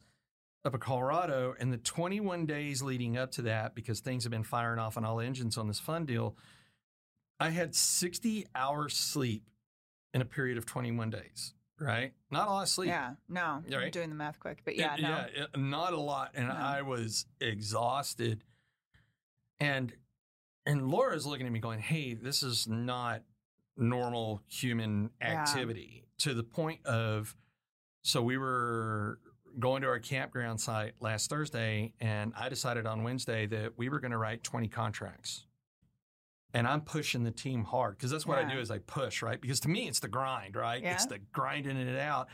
up 0.65 0.73
in 0.73 0.79
Colorado. 0.79 1.55
And 1.59 1.71
the 1.71 1.77
21 1.77 2.45
days 2.45 2.81
leading 2.81 3.17
up 3.17 3.31
to 3.33 3.43
that, 3.43 3.75
because 3.75 3.99
things 3.99 4.23
have 4.23 4.31
been 4.31 4.43
firing 4.43 4.79
off 4.79 4.97
on 4.97 5.05
all 5.05 5.19
engines 5.19 5.57
on 5.57 5.67
this 5.67 5.79
fund 5.79 6.07
deal, 6.07 6.35
I 7.39 7.49
had 7.49 7.75
60 7.75 8.47
hours 8.55 8.95
sleep 8.95 9.43
in 10.13 10.21
a 10.21 10.25
period 10.25 10.57
of 10.57 10.65
21 10.65 11.09
days 11.09 11.53
right? 11.79 12.13
Not 12.31 12.47
a 12.47 12.51
lot 12.51 12.63
of 12.63 12.69
sleep. 12.69 12.89
Yeah, 12.89 13.11
no. 13.27 13.61
Right? 13.69 13.85
I'm 13.85 13.91
doing 13.91 14.09
the 14.09 14.15
math 14.15 14.39
quick, 14.39 14.59
but 14.63 14.75
yeah, 14.75 14.95
it, 14.95 15.01
no. 15.01 15.09
Yeah, 15.09 15.43
it, 15.43 15.59
not 15.59 15.93
a 15.93 15.99
lot. 15.99 16.31
And 16.35 16.47
no. 16.47 16.53
I 16.53 16.81
was 16.81 17.25
exhausted. 17.39 18.43
And 19.59 19.93
and 20.65 20.89
Laura's 20.89 21.25
looking 21.25 21.45
at 21.45 21.51
me 21.51 21.59
going, 21.59 21.79
hey, 21.79 22.13
this 22.13 22.43
is 22.43 22.67
not 22.67 23.21
normal 23.77 24.41
human 24.47 25.11
activity 25.21 26.03
yeah. 26.03 26.09
to 26.19 26.33
the 26.33 26.43
point 26.43 26.85
of 26.85 27.35
so 28.03 28.21
we 28.21 28.37
were 28.37 29.19
going 29.59 29.81
to 29.81 29.87
our 29.87 29.99
campground 29.99 30.59
site 30.59 30.93
last 30.99 31.29
Thursday 31.29 31.93
and 31.99 32.33
I 32.37 32.49
decided 32.49 32.85
on 32.85 33.03
Wednesday 33.03 33.45
that 33.47 33.77
we 33.77 33.89
were 33.89 33.99
going 33.99 34.11
to 34.11 34.17
write 34.17 34.43
20 34.43 34.67
contracts 34.67 35.45
and 36.55 36.65
I'm 36.65 36.81
pushing 36.81 37.25
the 37.25 37.31
team 37.31 37.65
hard 37.65 37.97
because 37.97 38.11
that's 38.11 38.25
what 38.25 38.39
yeah. 38.39 38.47
I 38.47 38.53
do 38.53 38.59
is 38.59 38.71
I 38.71 38.77
push, 38.79 39.21
right? 39.21 39.39
Because 39.39 39.59
to 39.61 39.67
me, 39.67 39.89
it's 39.89 39.99
the 39.99 40.07
grind, 40.07 40.55
right? 40.55 40.81
Yeah. 40.81 40.93
It's 40.93 41.05
the 41.05 41.19
grinding 41.33 41.75
it 41.75 41.99
out. 41.99 42.29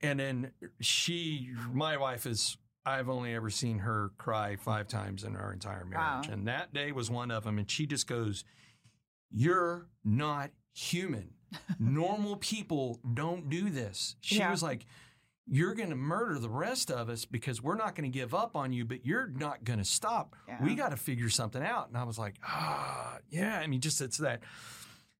And 0.00 0.18
then 0.18 0.50
she, 0.80 1.50
my 1.70 1.98
wife 1.98 2.24
is, 2.24 2.56
I've 2.86 3.10
only 3.10 3.34
ever 3.34 3.50
seen 3.50 3.80
her 3.80 4.12
cry 4.16 4.56
five 4.56 4.88
times 4.88 5.24
in 5.24 5.36
our 5.36 5.52
entire 5.52 5.84
marriage. 5.84 6.28
Wow. 6.28 6.32
And 6.32 6.48
that 6.48 6.72
day 6.72 6.90
was 6.92 7.10
one 7.10 7.30
of 7.30 7.44
them. 7.44 7.58
And 7.58 7.70
she 7.70 7.86
just 7.86 8.06
goes, 8.06 8.44
You're 9.30 9.88
not 10.04 10.50
human. 10.74 11.30
Normal 11.78 12.36
people 12.36 12.98
don't 13.12 13.50
do 13.50 13.68
this. 13.68 14.16
She 14.22 14.38
yeah. 14.38 14.50
was 14.50 14.62
like, 14.62 14.86
you're 15.46 15.74
going 15.74 15.90
to 15.90 15.96
murder 15.96 16.38
the 16.38 16.48
rest 16.48 16.90
of 16.90 17.08
us 17.08 17.24
because 17.24 17.62
we're 17.62 17.76
not 17.76 17.94
going 17.94 18.10
to 18.10 18.18
give 18.18 18.34
up 18.34 18.56
on 18.56 18.72
you, 18.72 18.84
but 18.84 19.04
you're 19.04 19.26
not 19.26 19.64
going 19.64 19.78
to 19.78 19.84
stop. 19.84 20.36
Yeah. 20.48 20.62
We 20.62 20.74
got 20.74 20.90
to 20.90 20.96
figure 20.96 21.28
something 21.28 21.62
out. 21.62 21.88
And 21.88 21.98
I 21.98 22.04
was 22.04 22.18
like, 22.18 22.36
ah, 22.46 23.18
yeah. 23.30 23.58
I 23.58 23.66
mean, 23.66 23.80
just 23.80 24.00
it's 24.00 24.18
that 24.18 24.40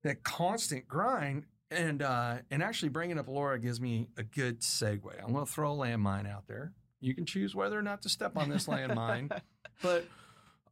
that 0.03 0.23
constant 0.23 0.89
grind. 0.89 1.45
And 1.71 2.03
uh, 2.03 2.37
and 2.51 2.63
actually 2.63 2.91
bringing 2.91 3.19
up 3.19 3.27
Laura 3.27 3.59
gives 3.59 3.81
me 3.81 4.09
a 4.17 4.23
good 4.23 4.61
segue. 4.61 5.11
I'm 5.23 5.33
going 5.33 5.45
to 5.45 5.51
throw 5.51 5.73
a 5.73 5.77
landmine 5.77 6.31
out 6.31 6.47
there. 6.47 6.73
You 7.01 7.15
can 7.15 7.27
choose 7.27 7.55
whether 7.55 7.79
or 7.79 7.83
not 7.83 8.03
to 8.03 8.09
step 8.09 8.37
on 8.37 8.49
this 8.49 8.67
landmine, 8.67 9.37
but 9.83 10.05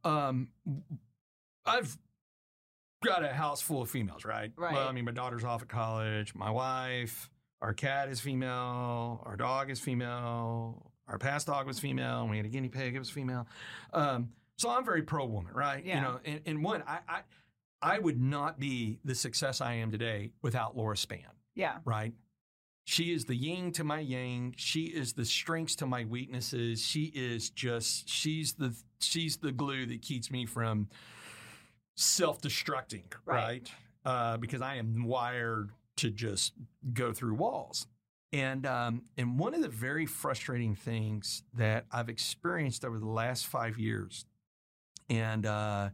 um, 0.03 0.47
I've 1.65 1.97
got 3.03 3.23
a 3.23 3.29
house 3.29 3.61
full 3.61 3.81
of 3.81 3.89
females, 3.89 4.23
right? 4.23 4.51
Right. 4.55 4.73
Well, 4.73 4.87
I 4.87 4.93
mean, 4.93 5.05
my 5.05 5.11
daughter's 5.11 5.43
off 5.43 5.61
at 5.61 5.67
college. 5.67 6.33
My 6.33 6.49
wife 6.49 7.29
our 7.63 7.73
cat 7.73 8.09
is 8.09 8.19
female, 8.19 9.23
our 9.25 9.37
dog 9.37 9.71
is 9.71 9.79
female, 9.79 10.91
our 11.07 11.17
past 11.17 11.47
dog 11.47 11.65
was 11.65 11.79
female, 11.79 12.21
and 12.21 12.29
we 12.29 12.35
had 12.35 12.45
a 12.45 12.49
guinea 12.49 12.67
pig, 12.67 12.93
it 12.93 12.99
was 12.99 13.09
female. 13.09 13.47
Um, 13.93 14.29
so 14.57 14.69
I'm 14.69 14.83
very 14.83 15.01
pro 15.01 15.25
woman, 15.25 15.53
right? 15.53 15.83
Yeah. 15.83 15.95
You 15.95 16.01
know, 16.01 16.19
and, 16.25 16.41
and 16.45 16.63
one, 16.63 16.83
I, 16.85 16.99
I 17.07 17.19
I 17.81 17.99
would 17.99 18.21
not 18.21 18.59
be 18.59 18.99
the 19.05 19.15
success 19.15 19.61
I 19.61 19.75
am 19.75 19.91
today 19.91 20.31
without 20.41 20.75
Laura 20.75 20.95
Spann. 20.95 21.23
Yeah. 21.55 21.77
Right. 21.85 22.13
She 22.85 23.13
is 23.13 23.25
the 23.25 23.35
yin 23.35 23.71
to 23.73 23.85
my 23.85 23.99
yang. 23.99 24.55
She 24.57 24.83
is 24.83 25.13
the 25.13 25.23
strengths 25.23 25.75
to 25.77 25.85
my 25.85 26.03
weaknesses. 26.03 26.85
She 26.85 27.05
is 27.15 27.49
just 27.49 28.09
she's 28.09 28.53
the 28.53 28.75
she's 28.99 29.37
the 29.37 29.53
glue 29.53 29.85
that 29.85 30.01
keeps 30.01 30.29
me 30.29 30.45
from 30.45 30.89
self-destructing, 31.95 33.03
right? 33.25 33.35
right? 33.35 33.71
Uh, 34.05 34.37
because 34.37 34.61
I 34.61 34.75
am 34.75 35.05
wired 35.05 35.71
to 35.97 36.09
just 36.09 36.53
go 36.93 37.13
through 37.13 37.35
walls. 37.35 37.87
And 38.31 38.65
um, 38.65 39.03
and 39.15 39.37
one 39.37 39.53
of 39.53 39.61
the 39.61 39.69
very 39.69 40.07
frustrating 40.07 40.75
things 40.75 41.43
that 41.53 41.85
I've 41.91 42.09
experienced 42.09 42.83
over 42.83 42.97
the 42.97 43.07
last 43.07 43.45
five 43.45 43.77
years, 43.77 44.25
and 45.07 45.45
uh, 45.45 45.89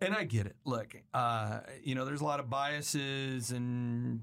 and 0.00 0.14
I 0.14 0.24
get 0.24 0.46
it. 0.46 0.56
Look, 0.64 0.96
uh, 1.12 1.60
you 1.82 1.94
know, 1.94 2.06
there's 2.06 2.22
a 2.22 2.24
lot 2.24 2.40
of 2.40 2.48
biases 2.48 3.50
and 3.50 4.22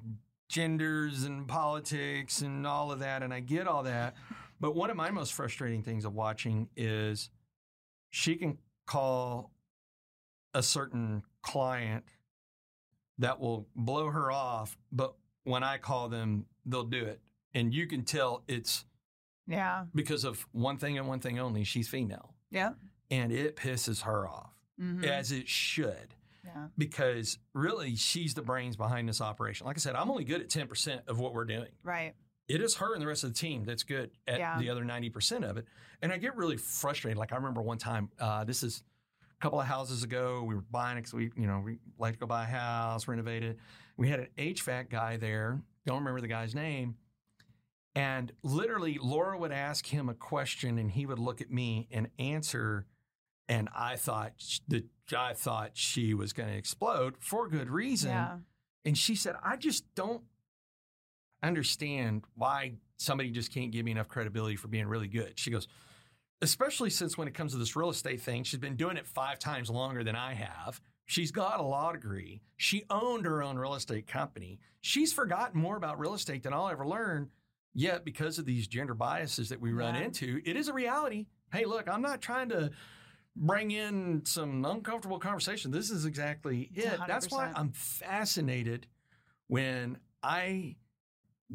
genders 0.49 1.23
and 1.23 1.47
politics 1.47 2.41
and 2.41 2.65
all 2.65 2.91
of 2.91 2.99
that, 2.99 3.21
and 3.21 3.31
I 3.31 3.41
get 3.41 3.67
all 3.67 3.83
that. 3.83 4.15
But 4.59 4.75
one 4.75 4.89
of 4.89 4.95
my 4.95 5.11
most 5.11 5.33
frustrating 5.33 5.83
things 5.83 6.05
of 6.05 6.15
watching 6.15 6.69
is 6.75 7.29
she 8.09 8.35
can 8.35 8.57
call 8.87 9.51
a 10.53 10.63
certain 10.63 11.23
client 11.41 12.05
that 13.19 13.39
will 13.39 13.67
blow 13.75 14.09
her 14.09 14.31
off, 14.31 14.77
but 14.91 15.13
when 15.43 15.63
I 15.63 15.77
call 15.77 16.09
them, 16.09 16.45
they'll 16.65 16.83
do 16.83 17.03
it. 17.05 17.21
And 17.53 17.73
you 17.73 17.87
can 17.87 18.03
tell 18.03 18.43
it's 18.47 18.85
yeah 19.47 19.85
because 19.93 20.23
of 20.23 20.45
one 20.51 20.77
thing 20.77 20.97
and 20.97 21.07
one 21.07 21.19
thing 21.19 21.39
only. 21.39 21.63
She's 21.63 21.87
female. 21.87 22.33
Yeah. 22.51 22.71
And 23.11 23.31
it 23.31 23.55
pisses 23.55 24.01
her 24.01 24.27
off, 24.27 24.53
mm-hmm. 24.81 25.05
as 25.05 25.31
it 25.31 25.47
should. 25.47 26.15
Yeah. 26.43 26.67
Because 26.77 27.37
really, 27.53 27.95
she's 27.95 28.33
the 28.33 28.41
brains 28.41 28.75
behind 28.75 29.07
this 29.09 29.21
operation. 29.21 29.67
Like 29.67 29.77
I 29.77 29.79
said, 29.79 29.95
I'm 29.95 30.09
only 30.09 30.23
good 30.23 30.41
at 30.41 30.49
10% 30.49 31.07
of 31.07 31.19
what 31.19 31.33
we're 31.33 31.45
doing. 31.45 31.69
Right. 31.83 32.13
It 32.47 32.61
is 32.61 32.75
her 32.75 32.93
and 32.93 33.01
the 33.01 33.07
rest 33.07 33.23
of 33.23 33.33
the 33.33 33.39
team 33.39 33.63
that's 33.63 33.83
good 33.83 34.11
at 34.27 34.39
yeah. 34.39 34.59
the 34.59 34.69
other 34.69 34.83
90% 34.83 35.43
of 35.43 35.57
it. 35.57 35.65
And 36.01 36.11
I 36.11 36.17
get 36.17 36.35
really 36.35 36.57
frustrated. 36.57 37.17
Like 37.17 37.33
I 37.33 37.37
remember 37.37 37.61
one 37.61 37.79
time, 37.79 38.09
uh, 38.19 38.43
this 38.43 38.61
is 38.61 38.83
couple 39.45 39.61
of 39.61 39.67
houses 39.67 40.01
ago, 40.01 40.41
we 40.43 40.55
were 40.55 40.65
buying 40.71 40.97
it 40.97 41.01
because 41.01 41.13
we, 41.13 41.29
you 41.37 41.45
know, 41.45 41.61
we 41.63 41.77
like 41.99 42.13
to 42.13 42.19
go 42.19 42.25
buy 42.25 42.41
a 42.41 42.47
house, 42.47 43.07
renovate 43.07 43.43
it. 43.43 43.59
We 43.95 44.09
had 44.09 44.19
an 44.19 44.27
HVAC 44.39 44.89
guy 44.89 45.17
there. 45.17 45.61
Don't 45.85 45.99
remember 45.99 46.19
the 46.19 46.27
guy's 46.27 46.55
name. 46.55 46.95
And 47.93 48.31
literally, 48.41 48.97
Laura 48.99 49.37
would 49.37 49.51
ask 49.51 49.85
him 49.85 50.09
a 50.09 50.15
question, 50.15 50.79
and 50.79 50.89
he 50.89 51.05
would 51.05 51.19
look 51.19 51.41
at 51.41 51.51
me 51.51 51.87
and 51.91 52.07
answer. 52.17 52.87
And 53.47 53.69
I 53.75 53.97
thought 53.97 54.33
that 54.69 54.85
I 55.15 55.33
thought 55.33 55.71
she 55.75 56.15
was 56.15 56.33
going 56.33 56.49
to 56.49 56.57
explode 56.57 57.13
for 57.19 57.47
good 57.47 57.69
reason. 57.69 58.09
Yeah. 58.09 58.37
And 58.83 58.97
she 58.97 59.13
said, 59.13 59.35
I 59.43 59.57
just 59.57 59.83
don't 59.93 60.23
understand 61.43 62.23
why 62.33 62.77
somebody 62.97 63.29
just 63.29 63.53
can't 63.53 63.69
give 63.69 63.85
me 63.85 63.91
enough 63.91 64.07
credibility 64.07 64.55
for 64.55 64.69
being 64.69 64.87
really 64.87 65.07
good. 65.07 65.33
She 65.35 65.51
goes, 65.51 65.67
especially 66.41 66.89
since 66.89 67.17
when 67.17 67.27
it 67.27 67.33
comes 67.33 67.53
to 67.53 67.57
this 67.57 67.75
real 67.75 67.89
estate 67.89 68.21
thing, 68.21 68.43
she's 68.43 68.59
been 68.59 68.75
doing 68.75 68.97
it 68.97 69.07
five 69.07 69.39
times 69.39 69.69
longer 69.69 70.03
than 70.03 70.15
I 70.15 70.33
have. 70.33 70.81
She's 71.05 71.31
got 71.31 71.59
a 71.59 71.63
law 71.63 71.91
degree. 71.91 72.41
She 72.57 72.83
owned 72.89 73.25
her 73.25 73.43
own 73.43 73.57
real 73.57 73.75
estate 73.75 74.07
company. 74.07 74.59
She's 74.81 75.13
forgotten 75.13 75.59
more 75.61 75.77
about 75.77 75.99
real 75.99 76.13
estate 76.15 76.43
than 76.43 76.53
I'll 76.53 76.69
ever 76.69 76.85
learn. 76.85 77.29
Yet, 77.73 78.05
because 78.05 78.39
of 78.39 78.45
these 78.45 78.67
gender 78.67 78.93
biases 78.93 79.49
that 79.49 79.59
we 79.59 79.71
run 79.73 79.95
Yeah. 79.95 80.01
into, 80.03 80.41
it 80.45 80.55
is 80.55 80.67
a 80.69 80.73
reality. 80.73 81.27
Hey, 81.51 81.65
look, 81.65 81.87
I'm 81.89 82.01
not 82.01 82.21
trying 82.21 82.49
to 82.49 82.71
bring 83.35 83.71
in 83.71 84.23
some 84.25 84.63
uncomfortable 84.63 85.19
conversation. 85.19 85.71
This 85.71 85.91
is 85.91 86.05
exactly 86.05 86.71
it. 86.73 86.99
That's 87.05 87.29
why 87.29 87.51
I'm 87.53 87.71
fascinated 87.73 88.87
when 89.47 89.97
I 90.23 90.77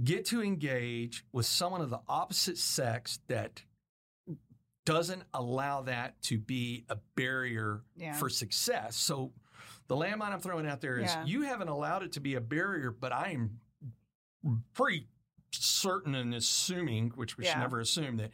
get 0.05 0.27
to 0.27 0.43
engage 0.43 1.25
with 1.33 1.47
someone 1.47 1.81
of 1.81 1.91
the 1.91 2.01
opposite 2.07 2.59
sex 2.59 3.19
that 3.29 3.63
doesn't 4.91 5.23
allow 5.35 5.83
that 5.83 6.21
to 6.23 6.39
be 6.39 6.85
a 6.89 6.97
barrier 7.15 7.83
Yeah. 7.97 8.15
for 8.15 8.29
success. 8.29 8.97
So 8.97 9.33
the 9.87 9.95
landmine 9.97 10.33
I'm 10.33 10.41
throwing 10.41 10.67
out 10.67 10.81
there 10.81 10.99
is 10.99 11.13
Yeah. 11.15 11.25
you 11.25 11.43
haven't 11.43 11.69
allowed 11.69 12.03
it 12.03 12.13
to 12.13 12.21
be 12.21 12.35
a 12.35 12.41
barrier, 12.41 12.91
but 12.91 13.13
I 13.13 13.31
am 13.31 13.61
pretty 14.75 15.09
certain 15.53 16.15
and 16.15 16.35
assuming, 16.35 17.11
which 17.11 17.37
we 17.37 17.45
should 17.45 17.59
never 17.59 17.79
assume, 17.81 18.17
that 18.17 18.31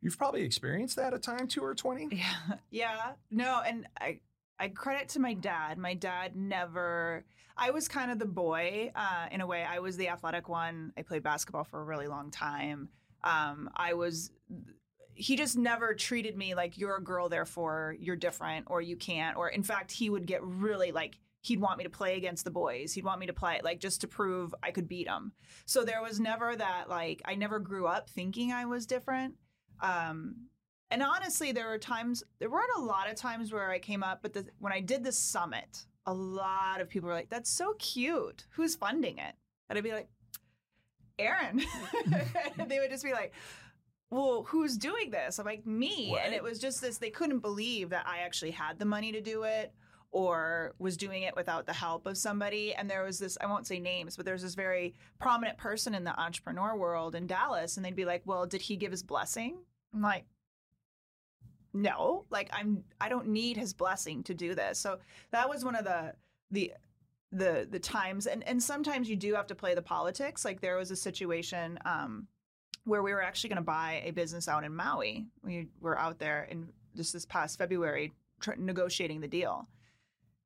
you've 0.00 0.18
probably 0.18 0.42
experienced 0.42 0.96
that 0.96 1.14
a 1.14 1.18
time, 1.18 1.46
two 1.46 1.62
or 1.62 1.74
20. 1.74 2.08
Yeah. 2.16 2.56
Yeah. 2.70 3.12
No, 3.30 3.60
and 3.64 3.86
I 4.00 4.20
I 4.58 4.68
credit 4.68 5.08
to 5.10 5.20
my 5.20 5.34
dad. 5.34 5.78
My 5.78 5.94
dad 5.94 6.34
never 6.36 7.24
I 7.56 7.70
was 7.70 7.86
kind 7.86 8.10
of 8.10 8.18
the 8.18 8.26
boy 8.26 8.90
uh, 8.96 9.28
in 9.30 9.40
a 9.40 9.46
way. 9.46 9.62
I 9.64 9.78
was 9.78 9.96
the 9.96 10.08
athletic 10.08 10.48
one. 10.48 10.92
I 10.96 11.02
played 11.02 11.22
basketball 11.22 11.62
for 11.64 11.80
a 11.80 11.84
really 11.84 12.08
long 12.08 12.32
time. 12.32 12.88
Um, 13.22 13.70
I 13.76 13.94
was 13.94 14.32
he 15.14 15.36
just 15.36 15.56
never 15.56 15.94
treated 15.94 16.36
me 16.36 16.54
like 16.54 16.76
you're 16.76 16.96
a 16.96 17.02
girl 17.02 17.28
therefore 17.28 17.94
you're 17.98 18.16
different 18.16 18.66
or 18.68 18.80
you 18.80 18.96
can't 18.96 19.36
or 19.36 19.48
in 19.48 19.62
fact 19.62 19.92
he 19.92 20.10
would 20.10 20.26
get 20.26 20.42
really 20.42 20.92
like 20.92 21.18
he'd 21.40 21.60
want 21.60 21.76
me 21.76 21.84
to 21.84 21.90
play 21.90 22.16
against 22.16 22.44
the 22.44 22.50
boys. 22.50 22.94
He'd 22.94 23.04
want 23.04 23.20
me 23.20 23.26
to 23.26 23.32
play 23.34 23.60
like 23.62 23.78
just 23.78 24.00
to 24.00 24.08
prove 24.08 24.54
i 24.62 24.70
could 24.70 24.88
beat 24.88 25.08
him. 25.08 25.32
So 25.66 25.84
there 25.84 26.02
was 26.02 26.18
never 26.18 26.56
that 26.56 26.88
like 26.88 27.22
i 27.24 27.34
never 27.34 27.58
grew 27.58 27.86
up 27.86 28.10
thinking 28.10 28.52
i 28.52 28.64
was 28.64 28.86
different. 28.86 29.34
Um 29.80 30.48
and 30.90 31.02
honestly 31.02 31.52
there 31.52 31.68
were 31.68 31.78
times 31.78 32.22
there 32.38 32.50
weren't 32.50 32.70
a 32.76 32.80
lot 32.80 33.10
of 33.10 33.16
times 33.16 33.52
where 33.52 33.70
i 33.70 33.78
came 33.78 34.02
up 34.02 34.20
but 34.22 34.32
the, 34.32 34.46
when 34.58 34.72
i 34.72 34.80
did 34.80 35.02
the 35.02 35.12
summit 35.12 35.86
a 36.06 36.12
lot 36.12 36.80
of 36.80 36.88
people 36.88 37.08
were 37.08 37.14
like 37.14 37.30
that's 37.30 37.50
so 37.50 37.74
cute. 37.78 38.46
Who's 38.50 38.74
funding 38.74 39.18
it? 39.18 39.34
And 39.68 39.78
i'd 39.78 39.84
be 39.84 39.92
like 39.92 40.08
Erin 41.18 41.62
they 42.68 42.80
would 42.80 42.90
just 42.90 43.04
be 43.04 43.12
like 43.12 43.32
well, 44.14 44.44
who's 44.44 44.76
doing 44.76 45.10
this? 45.10 45.40
I'm 45.40 45.44
like, 45.44 45.66
me. 45.66 46.10
What? 46.10 46.22
And 46.24 46.32
it 46.32 46.42
was 46.42 46.60
just 46.60 46.80
this, 46.80 46.98
they 46.98 47.10
couldn't 47.10 47.40
believe 47.40 47.90
that 47.90 48.06
I 48.06 48.18
actually 48.18 48.52
had 48.52 48.78
the 48.78 48.84
money 48.84 49.10
to 49.10 49.20
do 49.20 49.42
it 49.42 49.72
or 50.12 50.72
was 50.78 50.96
doing 50.96 51.24
it 51.24 51.34
without 51.34 51.66
the 51.66 51.72
help 51.72 52.06
of 52.06 52.16
somebody. 52.16 52.72
And 52.74 52.88
there 52.88 53.02
was 53.02 53.18
this, 53.18 53.36
I 53.40 53.46
won't 53.46 53.66
say 53.66 53.80
names, 53.80 54.16
but 54.16 54.24
there's 54.24 54.42
this 54.42 54.54
very 54.54 54.94
prominent 55.18 55.58
person 55.58 55.96
in 55.96 56.04
the 56.04 56.18
entrepreneur 56.18 56.76
world 56.76 57.16
in 57.16 57.26
Dallas. 57.26 57.76
And 57.76 57.84
they'd 57.84 57.96
be 57.96 58.04
like, 58.04 58.22
well, 58.24 58.46
did 58.46 58.62
he 58.62 58.76
give 58.76 58.92
his 58.92 59.02
blessing? 59.02 59.58
I'm 59.92 60.00
like, 60.02 60.26
no, 61.72 62.24
like 62.30 62.50
I'm, 62.52 62.84
I 63.00 63.08
don't 63.08 63.26
need 63.26 63.56
his 63.56 63.74
blessing 63.74 64.22
to 64.24 64.34
do 64.34 64.54
this. 64.54 64.78
So 64.78 64.98
that 65.32 65.48
was 65.48 65.64
one 65.64 65.74
of 65.74 65.84
the, 65.84 66.12
the, 66.52 66.72
the, 67.32 67.66
the 67.68 67.80
times 67.80 68.28
and, 68.28 68.46
and 68.46 68.62
sometimes 68.62 69.10
you 69.10 69.16
do 69.16 69.34
have 69.34 69.48
to 69.48 69.56
play 69.56 69.74
the 69.74 69.82
politics. 69.82 70.44
Like 70.44 70.60
there 70.60 70.76
was 70.76 70.92
a 70.92 70.96
situation, 70.96 71.80
um, 71.84 72.28
where 72.84 73.02
we 73.02 73.12
were 73.12 73.22
actually 73.22 73.48
going 73.48 73.56
to 73.56 73.62
buy 73.62 74.02
a 74.04 74.10
business 74.10 74.48
out 74.48 74.64
in 74.64 74.74
Maui. 74.74 75.26
We 75.42 75.68
were 75.80 75.98
out 75.98 76.18
there 76.18 76.46
in 76.50 76.68
just 76.96 77.12
this 77.12 77.26
past 77.26 77.58
February 77.58 78.12
tr- 78.40 78.54
negotiating 78.56 79.20
the 79.20 79.28
deal. 79.28 79.68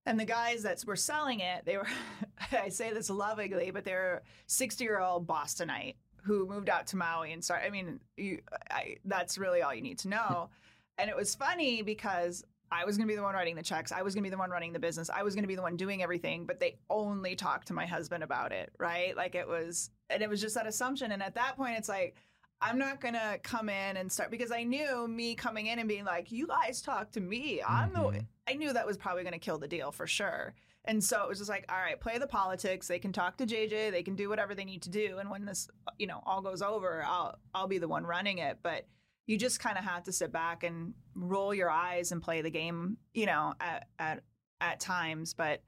And 0.07 0.19
the 0.19 0.25
guys 0.25 0.63
that 0.63 0.83
were 0.87 0.97
selling 0.97 1.41
it, 1.41 1.65
they 1.67 1.77
were, 1.77 1.87
I 2.53 2.71
say 2.71 2.93
this 2.93 3.11
lovingly, 3.11 3.71
but 3.71 3.85
they're 3.85 4.23
60 4.47 4.83
year 4.85 5.01
old 5.01 5.27
Bostonite 5.27 5.97
who 6.23 6.47
moved 6.47 6.69
out 6.69 6.87
to 6.89 6.97
Maui 6.97 7.33
and 7.33 7.45
started. 7.45 7.67
I 7.67 7.71
mean, 7.71 8.01
you, 8.17 8.41
I, 8.71 8.97
that's 9.05 9.39
really 9.39 9.63
all 9.63 9.75
you 9.75 9.83
need 9.83 9.99
to 10.01 10.09
know. 10.09 10.51
and 10.99 11.11
it 11.11 11.17
was 11.17 11.35
funny 11.35 11.83
because 11.83 12.45
I 12.71 12.85
was 12.85 12.97
going 12.97 13.07
to 13.07 13.13
be 13.13 13.17
the 13.17 13.23
one 13.23 13.35
writing 13.35 13.55
the 13.55 13.63
checks. 13.63 13.93
I 13.93 14.03
was 14.03 14.15
going 14.15 14.23
to 14.25 14.27
be 14.27 14.31
the 14.31 14.39
one 14.39 14.51
running 14.51 14.73
the 14.73 14.79
business. 14.79 15.11
I 15.11 15.23
was 15.23 15.35
going 15.35 15.45
to 15.45 15.49
be 15.49 15.55
the 15.55 15.63
one 15.63 15.77
doing 15.77 16.03
everything, 16.03 16.45
but 16.45 16.61
they 16.61 16.79
only 16.91 17.35
talked 17.35 17.69
to 17.69 17.73
my 17.73 17.87
husband 17.87 18.23
about 18.23 18.53
it, 18.53 18.71
right? 18.79 19.17
Like 19.17 19.35
it 19.35 19.49
was, 19.49 19.91
and 20.11 20.23
it 20.23 20.29
was 20.29 20.41
just 20.41 20.55
that 20.55 20.67
assumption. 20.67 21.13
And 21.13 21.23
at 21.23 21.35
that 21.37 21.57
point, 21.57 21.79
it's 21.79 21.89
like, 21.89 22.15
I'm 22.61 22.79
not 22.79 23.01
going 23.01 23.15
to 23.15 23.39
come 23.43 23.69
in 23.69 23.97
and 23.97 24.11
start 24.11 24.31
because 24.31 24.51
I 24.51 24.65
knew 24.65 25.07
me 25.07 25.35
coming 25.35 25.67
in 25.67 25.79
and 25.79 25.89
being 25.89 26.05
like, 26.05 26.33
you 26.33 26.47
guys 26.47 26.83
talk 26.83 27.13
to 27.13 27.21
me. 27.21 27.63
I'm 27.67 27.93
the, 27.93 27.99
Mhm. 28.01 28.27
I 28.49 28.55
knew 28.55 28.73
that 28.73 28.87
was 28.87 28.97
probably 28.97 29.23
going 29.23 29.33
to 29.35 29.39
kill 29.39 29.59
the 29.59 29.69
deal 29.69 29.93
for 29.93 30.07
sure. 30.07 30.55
And 30.85 31.05
so 31.05 31.23
it 31.23 31.29
was 31.29 31.39
just 31.39 31.51
like, 31.51 31.67
all 31.69 31.77
right, 31.79 32.01
play 32.01 32.19
the 32.19 32.27
politics. 32.27 32.89
They 32.89 32.99
can 32.99 33.13
talk 33.13 33.37
to 33.37 33.47
JJ. 33.47 33.91
They 33.91 34.03
can 34.03 34.17
do 34.17 34.29
whatever 34.29 34.55
they 34.55 34.65
need 34.65 34.83
to 34.83 34.91
do. 34.91 35.19
And 35.19 35.31
when 35.31 35.45
this, 35.45 35.69
you 35.99 36.07
know, 36.07 36.21
all 36.25 36.41
goes 36.41 36.63
over, 36.63 37.05
I'll, 37.07 37.39
I'll 37.55 37.69
be 37.69 37.79
the 37.79 37.89
one 37.89 38.05
running 38.07 38.39
it. 38.39 38.59
But 38.63 38.87
you 39.27 39.37
just 39.37 39.61
kind 39.61 39.77
of 39.77 39.85
have 39.85 40.05
to 40.05 40.13
sit 40.13 40.33
back 40.33 40.65
and 40.65 40.95
roll 41.15 41.53
your 41.53 41.71
eyes 41.71 42.11
and 42.11 42.23
play 42.23 42.41
the 42.41 42.51
game, 42.51 42.97
you 43.13 43.27
know, 43.27 43.53
at 43.61 43.87
at 43.99 44.23
at 44.63 44.81
times. 44.81 45.35
But 45.35 45.63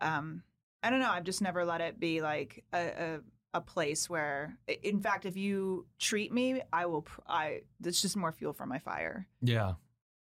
um, 0.00 0.44
I 0.84 0.90
don't 0.90 1.00
know. 1.00 1.10
I've 1.10 1.24
just 1.24 1.42
never 1.42 1.64
let 1.64 1.80
it 1.80 1.98
be 1.98 2.22
like 2.22 2.64
a, 2.72 2.78
a 2.78 3.20
a 3.54 3.60
place 3.60 4.08
where, 4.08 4.56
in 4.82 5.00
fact, 5.00 5.26
if 5.26 5.36
you 5.36 5.86
treat 5.98 6.32
me, 6.32 6.62
I 6.72 6.86
will. 6.86 7.02
pr- 7.02 7.20
I 7.26 7.60
it's 7.84 8.00
just 8.02 8.16
more 8.16 8.32
fuel 8.32 8.52
for 8.52 8.66
my 8.66 8.78
fire. 8.78 9.26
Yeah. 9.42 9.72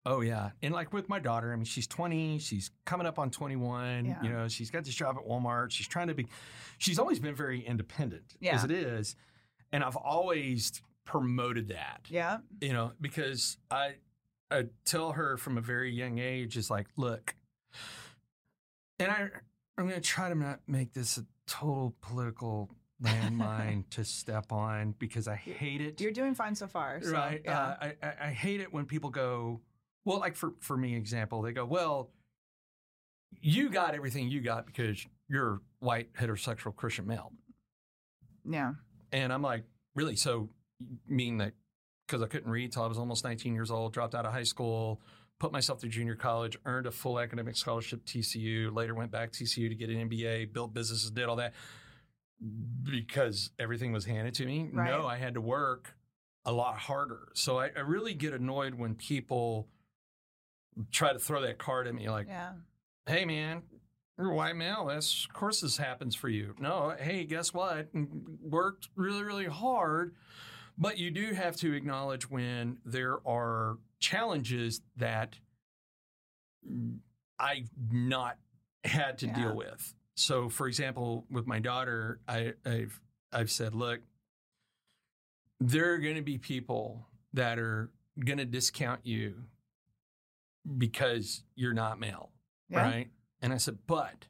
Oh 0.06 0.22
yeah. 0.22 0.52
And 0.62 0.74
like 0.74 0.94
with 0.94 1.10
my 1.10 1.18
daughter, 1.20 1.52
I 1.52 1.56
mean, 1.56 1.66
she's 1.66 1.88
20, 1.88 2.38
she's 2.38 2.70
coming 2.86 3.08
up 3.08 3.18
on 3.18 3.32
21, 3.32 4.06
Yeah. 4.06 4.22
you 4.22 4.30
know, 4.30 4.48
she's 4.48 4.70
got 4.70 4.84
this 4.84 4.94
job 4.94 5.16
at 5.18 5.28
Walmart. 5.28 5.72
She's 5.72 5.88
trying 5.88 6.10
to 6.10 6.14
be 6.14 6.28
she's 6.78 7.00
always 7.00 7.20
been 7.20 7.34
very 7.34 7.66
independent 7.66 8.36
Yeah. 8.40 8.54
as 8.56 8.64
it 8.64 8.72
is. 8.72 9.16
And 9.72 9.84
I've 9.84 9.96
always 9.98 10.80
promoted 11.06 11.70
that. 11.70 12.02
Yeah, 12.10 12.38
You 12.62 12.74
know, 12.74 12.92
because 13.02 13.58
I 13.72 13.96
I 14.52 14.66
tell 14.86 15.14
her 15.14 15.38
from 15.38 15.58
a 15.58 15.62
very 15.62 15.92
young 15.92 16.20
age 16.20 16.56
is 16.56 16.70
like, 16.70 16.86
look, 16.98 17.34
and 19.00 19.12
I 19.12 19.30
I'm 19.78 19.88
going 19.90 20.00
to 20.00 20.08
try 20.08 20.30
to 20.30 20.36
not 20.36 20.60
make 20.68 20.94
this 20.94 21.18
a 21.18 21.26
total 21.48 21.96
political 22.02 22.70
landmine 23.04 23.84
to 23.92 24.04
step 24.04 24.52
on 24.52 24.96
because 25.00 25.28
I 25.28 25.36
hate 25.36 25.82
it. 25.82 26.00
you're 26.00 26.12
doing 26.12 26.34
fine 26.34 26.56
so 26.56 26.68
far. 26.68 27.02
So, 27.02 27.12
right. 27.12 27.42
Yeah. 27.44 27.60
Uh, 27.60 27.92
I, 28.02 28.28
I 28.28 28.32
hate 28.32 28.62
it 28.62 28.72
when 28.72 28.86
people 28.86 29.10
go, 29.10 29.62
well, 30.06 30.20
like 30.20 30.36
for 30.36 30.54
for 30.62 30.78
me, 30.78 30.96
example, 30.96 31.42
they 31.42 31.52
go, 31.52 31.66
well, 31.66 32.12
you 33.42 33.70
got 33.70 33.96
everything 33.96 34.30
you 34.30 34.42
got 34.42 34.66
because 34.66 35.06
you're 35.28 35.62
white 35.80 36.14
heterosexual 36.14 36.76
Christian 36.76 37.08
male, 37.08 37.32
yeah. 38.50 38.74
and 39.12 39.34
I'm 39.34 39.42
like, 39.42 39.64
really? 39.96 40.16
So 40.16 40.50
mean 41.08 41.38
that 41.40 41.54
because 42.08 42.22
I 42.22 42.28
couldn't 42.28 42.52
read 42.52 42.72
till 42.72 42.84
I 42.84 42.88
was 42.88 43.00
almost 43.00 43.24
19 43.24 43.56
years 43.56 43.72
old, 43.72 43.94
dropped 43.94 44.14
out 44.14 44.26
of 44.26 44.32
high 44.32 44.44
school, 44.44 45.02
put 45.40 45.52
myself 45.52 45.82
through 45.82 45.90
junior 45.90 46.16
college, 46.16 46.56
earned 46.66 46.86
a 46.86 46.92
full 46.92 47.20
academic 47.20 47.58
scholarship 47.58 48.06
TCU, 48.06 48.74
later 48.74 48.94
went 48.94 49.12
back 49.12 49.32
to 49.32 49.44
TCU 49.44 49.70
to 49.70 49.76
get 49.76 49.90
an 49.90 50.08
MBA, 50.08 50.54
built 50.54 50.74
businesses, 50.74 51.10
did 51.10 51.26
all 51.26 51.38
that 51.38 51.54
because 52.84 53.52
everything 53.60 53.92
was 53.92 54.06
handed 54.06 54.34
to 54.36 54.46
me. 54.46 54.70
Right. 54.72 54.90
No, 54.92 55.06
I 55.08 55.18
had 55.18 55.34
to 55.36 55.42
work 55.42 55.96
a 56.46 56.52
lot 56.52 56.78
harder. 56.78 57.30
So 57.34 57.58
I, 57.60 57.72
I 57.76 57.80
really 57.82 58.14
get 58.14 58.34
annoyed 58.34 58.76
when 58.76 58.96
people 58.96 59.68
try 60.92 61.14
to 61.14 61.20
throw 61.20 61.42
that 61.42 61.58
card 61.58 61.88
at 61.88 61.96
me 61.96 62.10
like, 62.10 62.28
Yeah. 62.28 62.52
hey 63.08 63.26
man, 63.26 63.64
you're 64.18 64.32
a 64.32 64.36
white 64.36 64.56
male. 64.56 64.86
That's 64.86 65.26
of 65.26 65.34
course 65.34 65.62
this 65.62 65.78
happens 65.78 66.16
for 66.16 66.30
you. 66.30 66.56
No, 66.60 66.94
hey, 67.00 67.24
guess 67.26 67.54
what? 67.54 67.94
Mm, 67.94 68.08
worked 68.42 68.90
really, 68.96 69.24
really 69.24 69.46
hard. 69.46 70.14
But 70.78 70.98
you 70.98 71.10
do 71.10 71.34
have 71.34 71.56
to 71.58 71.72
acknowledge 71.74 72.30
when 72.30 72.78
there 72.86 73.18
are 73.26 73.78
challenges 74.00 74.82
that 74.98 75.38
mm, 76.70 76.98
I've 77.40 77.70
not 77.92 78.38
had 78.84 79.18
to 79.20 79.28
Yeah. 79.28 79.34
deal 79.36 79.56
with. 79.56 79.94
So, 80.16 80.50
for 80.50 80.68
example, 80.68 81.26
with 81.30 81.46
my 81.46 81.60
daughter, 81.60 82.20
I, 82.28 82.54
I've 82.66 83.00
I've 83.34 83.52
said, 83.52 83.76
look, 83.76 84.00
there 85.60 85.94
are 85.94 85.98
going 85.98 86.16
to 86.16 86.22
be 86.22 86.38
people 86.38 87.06
that 87.34 87.60
are 87.60 87.92
going 88.24 88.38
to 88.38 88.46
discount 88.46 89.02
you 89.04 89.36
because 90.78 91.44
you're 91.56 91.74
not 91.74 92.00
male, 92.00 92.32
Yeah. 92.70 92.82
right? 92.82 93.08
And 93.42 93.52
I 93.54 93.58
said, 93.58 93.80
but 93.88 94.28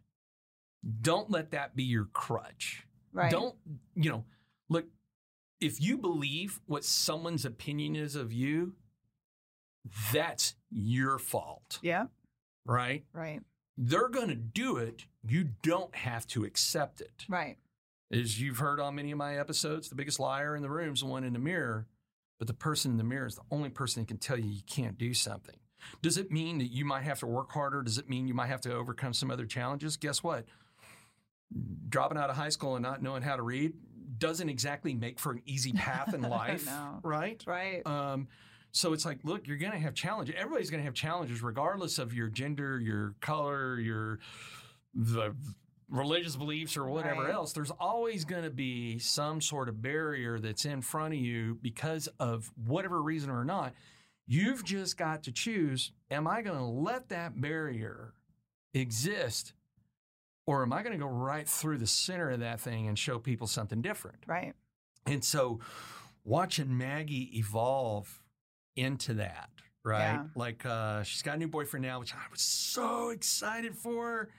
don't 1.01 1.29
let 1.29 1.51
that 1.51 1.75
be 1.75 1.83
your 1.83 2.05
crutch. 2.05 2.85
Right. 3.13 3.31
Don't, 3.31 3.55
you 3.95 4.09
know, 4.09 4.25
look, 4.69 4.85
if 5.61 5.79
you 5.79 5.97
believe 5.97 6.59
what 6.65 6.83
someone's 6.83 7.45
opinion 7.45 7.95
is 7.95 8.15
of 8.15 8.33
you, 8.33 8.73
that's 10.11 10.55
your 10.71 11.19
fault, 11.19 11.79
Yeah. 11.83 12.07
right? 12.65 13.05
Right. 13.13 13.41
They're 13.77 14.09
going 14.09 14.29
to 14.29 14.35
do 14.35 14.77
it. 14.77 15.05
You 15.27 15.49
don't 15.61 15.93
have 15.95 16.25
to 16.27 16.43
accept 16.45 17.01
it. 17.01 17.25
Right. 17.27 17.57
As 18.11 18.39
you've 18.39 18.59
heard 18.59 18.79
on 18.79 18.95
many 18.95 19.11
of 19.11 19.17
my 19.17 19.37
episodes, 19.37 19.89
the 19.89 19.95
biggest 19.95 20.19
liar 20.19 20.55
in 20.55 20.61
the 20.61 20.69
room 20.69 20.93
is 20.93 20.99
the 21.01 21.07
one 21.07 21.23
in 21.23 21.33
the 21.33 21.39
mirror, 21.39 21.87
but 22.37 22.47
the 22.47 22.53
person 22.53 22.91
in 22.91 22.97
the 22.97 23.03
mirror 23.03 23.25
is 23.27 23.35
the 23.35 23.41
only 23.51 23.69
person 23.69 24.01
that 24.03 24.07
can 24.07 24.17
tell 24.17 24.37
you 24.37 24.49
you 24.49 24.61
can't 24.67 24.97
do 24.97 25.13
something. 25.13 25.55
Does 26.01 26.17
it 26.17 26.31
mean 26.31 26.59
that 26.59 26.71
you 26.71 26.85
might 26.85 27.03
have 27.03 27.19
to 27.19 27.27
work 27.27 27.51
harder? 27.51 27.81
Does 27.81 27.97
it 27.97 28.09
mean 28.09 28.27
you 28.27 28.33
might 28.33 28.47
have 28.47 28.61
to 28.61 28.73
overcome 28.73 29.13
some 29.13 29.29
other 29.31 29.45
challenges? 29.45 29.97
Guess 29.97 30.23
what? 30.23 30.45
Dropping 31.89 32.17
out 32.17 32.29
of 32.29 32.35
high 32.35 32.49
school 32.49 32.75
and 32.75 32.83
not 32.83 33.01
knowing 33.01 33.21
how 33.21 33.35
to 33.35 33.41
read 33.43 33.73
doesn't 34.17 34.49
exactly 34.49 34.93
make 34.93 35.19
for 35.19 35.31
an 35.31 35.41
easy 35.45 35.73
path 35.73 36.13
in 36.13 36.21
life, 36.21 36.65
No. 36.65 36.99
right? 37.03 37.43
Right. 37.45 37.85
Um, 37.85 38.27
so 38.75 38.91
it's 38.91 39.05
like, 39.05 39.19
look, 39.23 39.47
you're 39.47 39.57
going 39.57 39.71
to 39.71 39.79
have 39.79 39.93
challenges. 39.93 40.35
Everybody's 40.37 40.69
going 40.69 40.81
to 40.81 40.85
have 40.85 40.93
challenges, 40.93 41.41
regardless 41.41 41.97
of 41.97 42.13
your 42.13 42.27
gender, 42.27 42.77
your 42.79 43.15
color, 43.21 43.79
your 43.79 44.19
the 44.93 45.33
religious 45.87 46.35
beliefs 46.35 46.75
or 46.75 46.85
whatever 46.87 47.23
Right. 47.23 47.33
else. 47.33 47.53
There's 47.53 47.71
always 47.71 48.25
going 48.25 48.43
to 48.43 48.49
be 48.49 48.99
some 48.99 49.39
sort 49.39 49.69
of 49.69 49.81
barrier 49.81 50.39
that's 50.39 50.65
in 50.65 50.81
front 50.81 51.13
of 51.13 51.19
you 51.19 51.57
because 51.61 52.09
of 52.19 52.51
whatever 52.65 53.01
reason 53.01 53.29
or 53.29 53.45
not. 53.45 53.73
You've 54.27 54.63
just 54.65 54.97
got 54.97 55.23
to 55.23 55.31
choose: 55.31 55.91
Am 56.11 56.27
I 56.27 56.41
going 56.41 56.57
to 56.57 56.65
let 56.65 57.09
that 57.09 57.39
barrier 57.39 58.13
exist, 58.73 59.53
or 60.47 60.63
am 60.63 60.73
I 60.73 60.81
going 60.83 60.93
to 60.93 61.03
go 61.03 61.09
right 61.09 61.47
through 61.47 61.77
the 61.77 61.87
center 61.87 62.31
of 62.31 62.39
that 62.41 62.59
thing 62.59 62.87
and 62.87 62.97
show 62.99 63.19
people 63.19 63.47
something 63.47 63.81
different? 63.81 64.17
right. 64.27 64.53
And 65.05 65.23
so 65.23 65.59
watching 66.23 66.75
Maggie 66.77 67.37
evolve 67.37 68.23
into 68.75 69.15
that, 69.15 69.49
right? 69.83 70.13
Yeah. 70.13 70.23
Like 70.35 70.65
uh, 70.65 71.03
she's 71.03 71.21
got 71.21 71.35
a 71.35 71.37
new 71.37 71.47
boyfriend 71.47 71.85
now, 71.85 71.99
which 71.99 72.13
I 72.13 72.23
was 72.31 72.41
so 72.41 73.09
excited 73.09 73.75
for. 73.75 74.29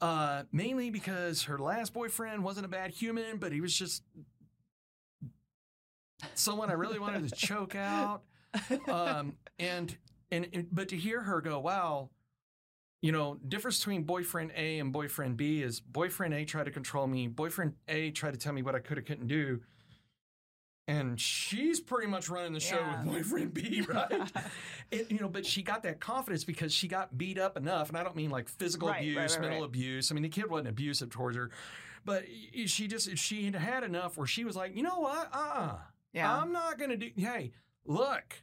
Uh, 0.00 0.42
mainly 0.52 0.90
because 0.90 1.44
her 1.44 1.58
last 1.58 1.94
boyfriend 1.94 2.44
wasn't 2.44 2.66
a 2.66 2.68
bad 2.68 2.90
human, 2.90 3.38
but 3.38 3.50
he 3.50 3.62
was 3.62 3.74
just 3.74 4.02
someone 6.34 6.70
I 6.70 6.74
really 6.74 6.98
wanted 6.98 7.28
to 7.28 7.34
choke 7.34 7.74
out. 7.74 8.22
Um, 8.88 9.36
and, 9.58 9.96
and 10.30 10.48
and 10.52 10.66
but 10.72 10.88
to 10.90 10.96
hear 10.96 11.22
her 11.22 11.40
go, 11.40 11.60
wow, 11.60 12.10
you 13.02 13.12
know, 13.12 13.38
difference 13.48 13.78
between 13.78 14.02
boyfriend 14.02 14.52
A 14.56 14.78
and 14.78 14.92
boyfriend 14.92 15.36
B 15.36 15.62
is 15.62 15.80
boyfriend 15.80 16.34
A 16.34 16.44
tried 16.44 16.64
to 16.64 16.70
control 16.70 17.06
me, 17.06 17.26
boyfriend 17.26 17.74
A 17.88 18.10
tried 18.10 18.32
to 18.32 18.38
tell 18.38 18.52
me 18.52 18.62
what 18.62 18.74
I 18.74 18.80
could 18.80 18.98
or 18.98 19.02
couldn't 19.02 19.28
do. 19.28 19.60
And 20.88 21.20
she's 21.20 21.80
pretty 21.80 22.06
much 22.06 22.28
running 22.28 22.52
the 22.52 22.60
show 22.60 22.76
Yeah. 22.78 23.02
with 23.04 23.12
boyfriend 23.12 23.52
B, 23.54 23.80
right? 23.88 24.30
It- 24.92 25.10
you 25.10 25.18
know, 25.18 25.28
but 25.28 25.44
she 25.44 25.62
got 25.62 25.82
that 25.82 25.98
confidence 26.00 26.44
because 26.44 26.72
she 26.72 26.86
got 26.86 27.18
beat 27.18 27.38
up 27.38 27.56
enough, 27.56 27.88
and 27.88 27.98
I 27.98 28.04
don't 28.04 28.14
mean 28.14 28.30
like 28.30 28.48
physical 28.48 28.88
Right, 28.88 29.00
abuse, 29.00 29.32
right, 29.34 29.40
mental 29.40 29.60
right. 29.62 29.66
abuse. 29.66 30.10
I 30.10 30.14
mean, 30.14 30.22
the 30.22 30.28
kid 30.28 30.48
wasn't 30.48 30.68
abusive 30.68 31.10
towards 31.10 31.36
her, 31.36 31.50
but 32.04 32.24
she 32.66 32.86
just 32.86 33.18
she 33.18 33.46
had 33.46 33.56
had 33.56 33.82
enough 33.82 34.16
where 34.16 34.28
she 34.28 34.44
was 34.44 34.54
like, 34.54 34.76
you 34.76 34.82
know 34.84 35.00
what? 35.00 35.28
Uh, 35.32 35.38
uh 35.54 35.78
Yeah. 36.12 36.32
I'm 36.32 36.52
not 36.52 36.78
gonna 36.78 36.96
do. 36.96 37.10
Hey, 37.16 37.50
look, 37.84 38.42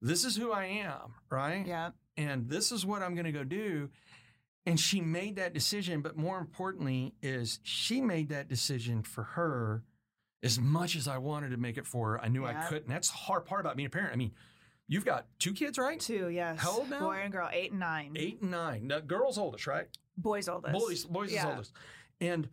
this 0.00 0.24
is 0.24 0.36
who 0.36 0.52
I 0.52 0.64
am, 0.64 1.12
right? 1.28 1.66
yeah. 1.66 1.90
and 2.16 2.48
this 2.48 2.72
is 2.72 2.86
what 2.86 3.02
I'm 3.02 3.14
to 3.16 3.32
go 3.32 3.44
do. 3.44 3.90
And 4.66 4.78
she 4.80 5.00
made 5.02 5.36
that 5.36 5.52
decision, 5.54 6.00
but 6.00 6.16
more 6.16 6.38
importantly, 6.38 7.14
is 7.22 7.60
she 7.62 8.00
made 8.00 8.28
that 8.30 8.48
decision 8.48 9.02
for 9.02 9.22
her 9.24 9.82
as 10.42 10.58
much 10.58 10.96
as 10.96 11.06
I 11.08 11.18
wanted 11.18 11.50
to 11.50 11.56
make 11.56 11.76
it 11.76 11.86
for 11.86 12.12
her. 12.12 12.20
I 12.20 12.28
knew 12.28 12.44
I 12.46 12.54
couldn't. 12.54 12.88
That's 12.88 13.08
the 13.10 13.16
hard 13.16 13.44
part 13.44 13.60
about 13.60 13.76
being 13.76 13.86
a 13.86 13.90
parent. 13.90 14.12
I 14.12 14.16
mean, 14.16 14.32
you've 14.88 15.04
got 15.04 15.26
two 15.38 15.52
kids, 15.52 15.78
right? 15.78 16.00
Two. 16.00 16.28
Yes. 16.28 16.58
How 16.60 16.78
old 16.78 16.90
now? 16.90 17.00
Boy 17.00 17.20
and 17.22 17.32
girl. 17.32 17.48
Eight 17.52 17.70
and 17.72 17.80
nine. 17.80 18.12
Eight 18.16 18.40
and 18.40 18.50
nine. 18.50 18.86
Now, 18.86 19.00
girl's 19.00 19.38
oldest, 19.38 19.66
right? 19.66 19.86
Boys 20.16 20.48
oldest. 20.48 20.72
Boys, 20.72 21.04
boys 21.04 21.32
is 21.32 21.44
oldest. 21.44 21.72
And 22.20 22.48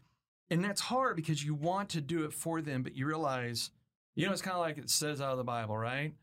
and 0.49 0.63
that's 0.63 0.79
hard 0.81 1.15
because 1.17 1.43
you 1.43 1.53
want 1.55 1.89
to 1.89 2.01
do 2.01 2.23
it 2.25 2.33
for 2.33 2.61
them, 2.61 2.81
but 2.83 2.95
you 2.95 3.05
realize, 3.05 3.71
you 4.15 4.25
know, 4.25 4.31
it's 4.31 4.41
kind 4.41 4.55
of 4.55 4.61
like 4.61 4.77
it 4.77 4.89
says 4.89 5.19
out 5.21 5.31
of 5.31 5.37
the 5.37 5.43
Bible, 5.43 5.77
right? 5.77 6.13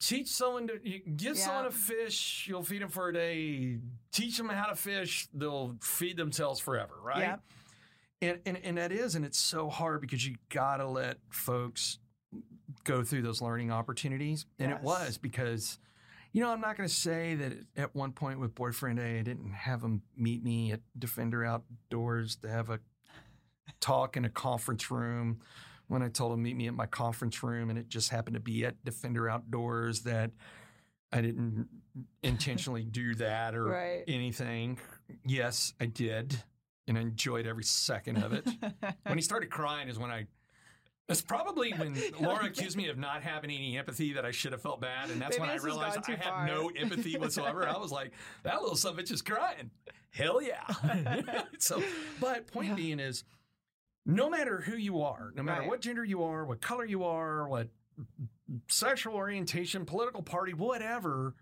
Teach 0.00 0.28
someone 0.28 0.66
to 0.68 0.78
you 0.82 0.98
give 0.98 1.36
Yeah. 1.36 1.44
someone 1.46 1.66
a 1.66 1.70
fish, 1.70 2.46
you'll 2.48 2.62
feed 2.64 2.82
them 2.82 2.90
for 2.90 3.08
a 3.08 3.12
day. 3.12 3.78
Teach 4.12 4.36
them 4.36 4.48
how 4.50 4.66
to 4.66 4.74
fish, 4.76 5.28
they'll 5.32 5.76
feed 5.80 6.16
themselves 6.18 6.60
forever, 6.60 6.94
right? 7.02 7.20
Yeah. 7.20 7.36
And, 8.30 8.40
and 8.46 8.58
and 8.64 8.78
that 8.78 8.92
is, 8.92 9.14
and 9.14 9.24
it's 9.24 9.38
so 9.38 9.68
hard 9.68 10.00
because 10.00 10.26
you 10.26 10.36
gotta 10.48 10.86
let 10.86 11.18
folks 11.30 11.98
go 12.84 13.02
through 13.02 13.22
those 13.22 13.40
learning 13.40 13.70
opportunities. 13.70 14.46
And 14.58 14.72
it 14.72 14.80
was 14.82 15.16
because, 15.18 15.78
you 16.32 16.42
know, 16.42 16.50
I'm 16.50 16.60
not 16.60 16.76
going 16.76 16.88
to 16.88 16.94
say 16.94 17.34
that 17.36 17.52
at 17.76 17.94
one 17.94 18.12
point 18.12 18.40
with 18.40 18.54
boyfriend 18.54 18.98
A, 18.98 19.18
I 19.18 19.22
didn't 19.22 19.52
have 19.52 19.82
him 19.82 20.02
meet 20.16 20.42
me 20.42 20.72
at 20.72 20.80
Defender 20.98 21.44
Outdoors 21.44 22.36
to 22.36 22.48
have 22.48 22.70
a 22.70 22.80
talk 23.80 24.16
in 24.16 24.24
a 24.24 24.28
conference 24.28 24.90
room. 24.90 25.40
When 25.86 26.02
I 26.02 26.08
told 26.08 26.32
him 26.32 26.42
meet 26.42 26.56
me 26.56 26.66
at 26.66 26.74
my 26.74 26.86
conference 26.86 27.42
room, 27.42 27.68
and 27.70 27.78
it 27.78 27.88
just 27.88 28.08
happened 28.08 28.34
to 28.34 28.40
be 28.40 28.64
at 28.64 28.82
Defender 28.84 29.28
Outdoors 29.28 30.00
that 30.00 30.30
I 31.12 31.20
didn't 31.20 31.68
intentionally 32.22 32.84
do 32.84 33.14
that 33.16 33.54
or 33.54 33.64
Right. 33.70 34.04
anything. 34.08 34.78
Yes, 35.26 35.74
I 35.80 35.86
did, 35.86 36.42
and 36.88 36.98
I 36.98 37.00
enjoyed 37.02 37.46
every 37.46 37.64
second 37.64 38.18
of 38.22 38.32
it. 38.32 38.46
when 39.04 39.16
he 39.18 39.22
started 39.22 39.50
crying 39.50 39.88
is 39.88 39.98
when 39.98 40.10
I. 40.10 40.26
It's 41.08 41.20
probably 41.20 41.72
when 41.72 41.94
Laura 42.20 42.46
accused 42.46 42.76
me 42.78 42.88
of 42.88 42.96
not 42.96 43.22
having 43.22 43.50
any 43.50 43.76
empathy 43.76 44.14
that 44.14 44.24
I 44.24 44.30
should 44.30 44.52
have 44.52 44.62
felt 44.62 44.80
bad, 44.80 45.10
and 45.10 45.20
that's 45.20 45.38
Maybe 45.38 45.48
when 45.50 45.58
I 45.58 45.62
realized 45.62 45.98
I 46.08 46.12
had 46.12 46.24
far. 46.24 46.46
no 46.46 46.70
empathy 46.74 47.18
whatsoever. 47.18 47.68
I 47.68 47.76
was 47.76 47.92
like, 47.92 48.12
"That 48.42 48.62
little 48.62 48.76
son 48.76 48.92
of 48.94 48.98
bitch 49.04 49.12
is 49.12 49.20
crying." 49.20 49.70
Hell 50.12 50.40
yeah! 50.40 51.42
so, 51.58 51.82
but 52.20 52.46
point 52.46 52.68
Yeah. 52.68 52.74
being 52.74 53.00
is, 53.00 53.24
no 54.06 54.30
matter 54.30 54.60
who 54.60 54.76
you 54.76 55.02
are, 55.02 55.32
no 55.34 55.42
matter 55.42 55.62
Right. 55.62 55.68
what 55.68 55.80
gender 55.82 56.04
you 56.04 56.22
are, 56.22 56.44
what 56.46 56.60
color 56.62 56.84
you 56.86 57.04
are, 57.04 57.48
what 57.48 57.68
sexual 58.68 59.14
orientation, 59.14 59.84
political 59.84 60.22
party, 60.22 60.54
whatever, 60.54 61.34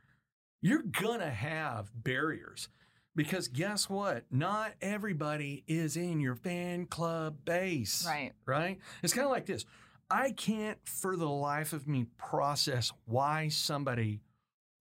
you're 0.60 0.82
gonna 0.82 1.30
have 1.30 1.90
barriers. 1.94 2.68
Because 3.14 3.48
guess 3.48 3.90
what? 3.90 4.24
Not 4.30 4.72
everybody 4.80 5.64
is 5.66 5.96
in 5.96 6.20
your 6.20 6.34
fan 6.34 6.86
club 6.86 7.44
base. 7.44 8.04
right. 8.06 8.32
Right? 8.46 8.78
It's 9.02 9.12
kind 9.12 9.26
of 9.26 9.30
like 9.30 9.46
this. 9.46 9.64
I 10.10 10.30
can't 10.32 10.78
for 10.84 11.16
the 11.16 11.28
life 11.28 11.72
of 11.72 11.86
me 11.86 12.06
process 12.16 12.92
why 13.06 13.48
somebody 13.48 14.20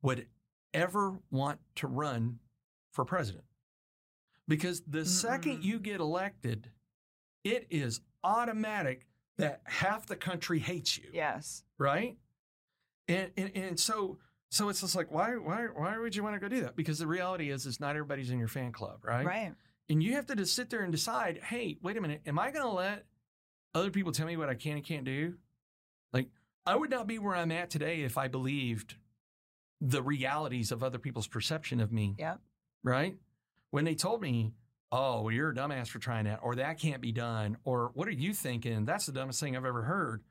would 0.02 0.28
ever 0.74 1.20
want 1.30 1.60
to 1.76 1.88
run 1.88 2.40
for 2.94 3.04
president. 3.06 3.44
Because 4.48 4.82
the 4.88 5.06
second 5.06 5.60
Mm-mm. 5.60 5.64
you 5.64 5.80
get 5.80 6.00
elected, 6.00 6.70
it 7.44 7.68
is 7.70 8.02
automatic 8.24 9.06
that 9.38 9.62
half 9.66 10.06
the 10.06 10.16
country 10.16 10.60
hates 10.60 10.98
you 10.98 11.10
Yes. 11.14 11.64
right? 11.78 12.18
And, 13.08 13.32
and 13.38 13.52
and 13.56 13.80
so 13.80 14.18
so 14.52 14.68
it's 14.68 14.82
just 14.82 14.96
like 14.96 15.10
why 15.12 15.38
why 15.38 15.68
why 15.74 15.98
would 15.98 16.14
you 16.14 16.24
want 16.24 16.36
to 16.36 16.40
go 16.40 16.50
do 16.50 16.62
that? 16.62 16.76
Because 16.76 17.00
the 17.00 17.08
reality 17.08 17.50
is 17.50 17.66
is 17.66 17.80
not 17.80 17.92
everybody's 17.92 18.30
in 18.30 18.38
your 18.38 18.50
fan 18.50 18.74
club, 18.74 19.00
right? 19.04 19.26
Right. 19.26 19.54
And 19.90 20.04
you 20.04 20.14
have 20.14 20.26
to 20.28 20.36
just 20.36 20.56
sit 20.56 20.70
there 20.70 20.84
and 20.84 20.92
decide, 20.92 21.40
hey, 21.42 21.78
wait 21.82 21.98
a 21.98 22.02
minute, 22.02 22.22
am 22.26 22.38
I 22.38 22.52
going 22.52 22.66
to 22.66 22.72
let 22.72 23.06
other 23.74 23.90
people 23.92 24.12
tell 24.12 24.28
me 24.28 24.38
what 24.38 24.50
I 24.50 24.56
can 24.56 24.74
and 24.74 24.84
can't 24.84 25.06
do? 25.06 25.36
Like 26.12 26.28
I 26.66 26.76
would 26.76 26.90
not 26.90 27.08
be 27.08 27.18
where 27.18 27.36
I'm 27.36 27.52
at 27.52 27.70
today 27.70 28.02
if 28.02 28.18
I 28.18 28.28
believed 28.28 28.96
the 29.80 30.04
realities 30.04 30.72
of 30.72 30.84
other 30.84 31.00
people's 31.00 31.28
perception 31.28 31.80
of 31.80 31.94
me. 31.94 32.16
Yep. 32.20 32.42
Right? 32.84 33.16
When 33.70 33.86
they 33.86 33.96
told 33.96 34.22
me, 34.22 34.52
"Oh, 34.92 35.22
well, 35.22 35.32
you're 35.32 35.52
a 35.52 35.56
dumbass 35.56 35.88
for 35.88 36.00
trying 36.00 36.26
that," 36.26 36.40
or 36.44 36.56
"That 36.56 36.78
can't 36.78 37.02
be 37.02 37.14
done," 37.14 37.58
or 37.64 37.92
"What 37.94 38.10
are 38.10 38.12
you 38.12 38.34
thinking? 38.34 38.84
That's 38.84 39.06
the 39.06 39.14
dumbest 39.14 39.40
thing 39.40 39.56
I've 39.56 39.66
ever 39.66 39.84
heard." 39.84 40.24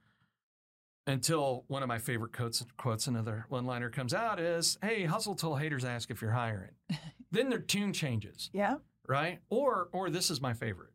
Until 1.10 1.64
one 1.66 1.82
of 1.82 1.88
my 1.88 1.98
favorite 1.98 2.32
quotes, 2.32 2.64
quotes 2.76 3.06
another 3.08 3.44
one 3.48 3.64
liner 3.66 3.90
comes 3.90 4.14
out 4.14 4.38
is, 4.38 4.78
"Hey, 4.80 5.04
hustle 5.04 5.34
till 5.34 5.56
haters 5.56 5.84
ask 5.84 6.08
if 6.10 6.22
you're 6.22 6.30
hiring." 6.30 6.70
then 7.32 7.48
their 7.50 7.58
tune 7.58 7.92
changes, 7.92 8.48
Yeah. 8.52 8.76
right? 9.08 9.40
Or 9.50 9.88
or 9.92 10.08
this 10.10 10.30
is 10.30 10.40
my 10.40 10.52
favorite. 10.54 10.92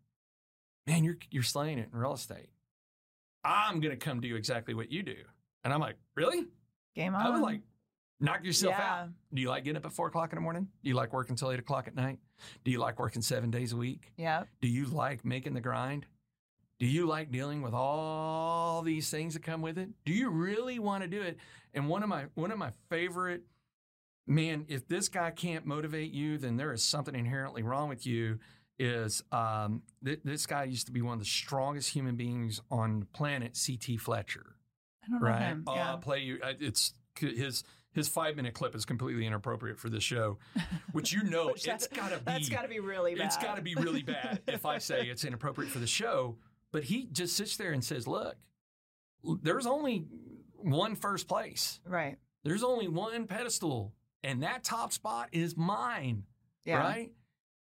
Man, 0.87 1.03
you're 1.03 1.17
you're 1.31 1.43
slaying 1.43 1.79
it 1.79 1.89
in 1.91 1.99
real 1.99 2.13
estate. 2.13 2.49
I'm 3.43 3.79
gonna 3.81 3.97
come 3.97 4.21
do 4.21 4.35
exactly 4.35 4.73
what 4.73 4.89
you 4.91 5.03
do, 5.03 5.17
and 5.63 5.73
I'm 5.73 5.81
like, 5.81 5.97
really? 6.15 6.45
Game 6.95 7.13
on. 7.13 7.25
I 7.25 7.29
was 7.29 7.41
like, 7.41 7.59
knock 8.21 8.43
yourself 8.45 8.75
Yeah. 8.77 9.01
out. 9.01 9.09
Do 9.33 9.41
you 9.41 9.49
like 9.49 9.65
getting 9.65 9.77
up 9.77 9.85
at 9.85 9.91
four 9.91 10.07
o'clock 10.07 10.31
in 10.31 10.37
the 10.37 10.41
morning? 10.41 10.69
Do 10.81 10.89
you 10.89 10.95
like 10.95 11.11
working 11.11 11.35
till 11.35 11.51
eight 11.51 11.59
o'clock 11.59 11.87
at 11.89 11.95
night? 11.95 12.19
Do 12.63 12.71
you 12.71 12.79
like 12.79 12.99
working 12.99 13.21
seven 13.21 13.51
days 13.51 13.73
a 13.73 13.77
week? 13.77 14.13
yeah. 14.15 14.43
Do 14.61 14.69
you 14.69 14.85
like 14.85 15.25
making 15.25 15.55
the 15.55 15.61
grind? 15.61 16.05
Do 16.79 16.85
you 16.85 17.05
like 17.05 17.31
dealing 17.31 17.61
with 17.61 17.73
all 17.73 18.81
these 18.81 19.09
things 19.09 19.33
that 19.33 19.43
come 19.43 19.61
with 19.61 19.77
it? 19.77 19.89
Do 20.05 20.11
you 20.13 20.29
really 20.29 20.77
want 20.79 21.03
to 21.03 21.07
do 21.09 21.21
it? 21.21 21.37
And 21.73 21.87
one 21.87 22.03
of 22.03 22.09
my 22.09 22.25
one 22.35 22.51
of 22.51 22.57
my 22.57 22.71
favorite 22.89 23.43
man, 24.27 24.65
if 24.67 24.87
this 24.87 25.07
guy 25.07 25.31
can't 25.31 25.65
motivate 25.65 26.11
you, 26.11 26.37
then 26.37 26.57
there 26.57 26.73
is 26.73 26.83
something 26.83 27.15
inherently 27.15 27.63
wrong 27.63 27.89
with 27.89 28.05
you. 28.05 28.39
Is 28.77 29.23
um, 29.31 29.83
th- 30.03 30.19
this 30.25 30.45
guy 30.45 30.65
used 30.65 30.87
to 30.87 30.91
be 30.91 31.01
one 31.01 31.13
of 31.13 31.19
the 31.19 31.25
strongest 31.25 31.91
human 31.91 32.17
beings 32.17 32.59
on 32.69 32.99
the 32.99 33.05
planet, 33.05 33.55
C.T. 33.55 33.95
Fletcher 33.95 34.57
I 35.05 35.11
don't 35.11 35.21
know 35.21 35.27
right? 35.27 35.39
him. 35.41 35.63
Oh, 35.65 35.75
yeah. 35.75 35.89
I'll 35.91 35.97
play 35.97 36.19
you. 36.19 36.39
uh, 36.43 36.51
It's 36.59 36.93
his 37.17 37.63
his 37.93 38.09
five 38.09 38.35
minute 38.35 38.53
clip 38.53 38.75
is 38.75 38.83
completely 38.83 39.25
inappropriate 39.25 39.79
for 39.79 39.87
this 39.89 40.03
show, 40.03 40.39
which 40.91 41.13
you 41.13 41.23
know 41.23 41.45
Which 41.53 41.65
it's 41.69 41.87
that- 41.87 41.95
got 41.95 42.09
to 42.11 42.17
be. 42.17 42.23
That's 42.25 42.49
got 42.49 42.63
to 42.63 42.67
be 42.67 42.81
really 42.81 43.15
bad. 43.15 43.27
It's 43.27 43.37
got 43.37 43.55
to 43.55 43.61
be 43.61 43.75
really 43.75 44.03
bad 44.03 44.41
if 44.45 44.65
I 44.65 44.79
say 44.79 45.03
it's 45.07 45.23
inappropriate 45.23 45.71
for 45.71 45.79
the 45.79 45.87
show. 45.87 46.35
But 46.75 46.83
he 46.83 47.07
just 47.09 47.37
sits 47.37 47.55
there 47.55 47.71
and 47.71 47.81
says, 47.81 48.05
"Look, 48.05 48.35
there's 49.23 49.65
only 49.65 49.99
one 50.57 50.97
first 50.97 51.25
place. 51.25 51.79
right. 51.85 52.17
There's 52.43 52.63
only 52.63 52.89
one 52.89 53.27
pedestal, 53.27 53.93
and 54.23 54.43
that 54.43 54.65
top 54.65 54.91
spot 54.91 55.29
is 55.31 55.55
mine." 55.55 56.25
Yeah. 56.65 56.79
right? 56.79 57.13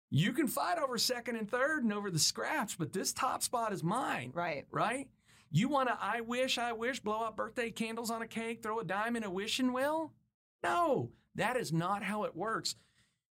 You 0.09 0.33
can 0.33 0.49
fight 0.49 0.79
over 0.79 0.97
second 0.97 1.37
and 1.37 1.51
third 1.51 1.83
and 1.85 1.93
over 1.93 2.11
the 2.11 2.19
scraps, 2.19 2.77
but 2.77 2.95
this 2.95 3.13
top 3.13 3.43
spot 3.43 3.75
is 3.75 3.85
mine, 3.85 4.31
Right. 4.33 4.67
right? 4.71 5.11
You 5.51 5.69
want 5.69 5.91
to 5.91 5.99
I 6.03 6.23
wish, 6.23 6.57
I 6.57 6.73
wish, 6.73 7.01
blow 7.01 7.25
out 7.25 7.37
birthday 7.37 7.71
candles 7.71 8.11
on 8.11 8.23
a 8.23 8.27
cake, 8.27 8.63
throw 8.63 8.79
a 8.81 8.85
dime 8.85 9.17
in 9.17 9.25
a 9.25 9.31
wishing 9.31 9.75
well? 9.75 10.15
No, 10.63 11.13
that 11.35 11.59
is 11.59 11.75
not 11.75 12.05
how 12.05 12.25
it 12.25 12.35
works. 12.35 12.75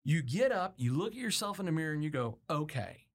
You 0.04 0.20
get 0.20 0.52
up, 0.52 0.74
you 0.76 0.92
look 0.92 1.12
at 1.12 1.18
yourself 1.18 1.58
in 1.60 1.64
the 1.64 1.72
mirror, 1.72 1.94
and 1.94 2.04
you 2.04 2.10
go, 2.10 2.40
okay, 2.50 3.06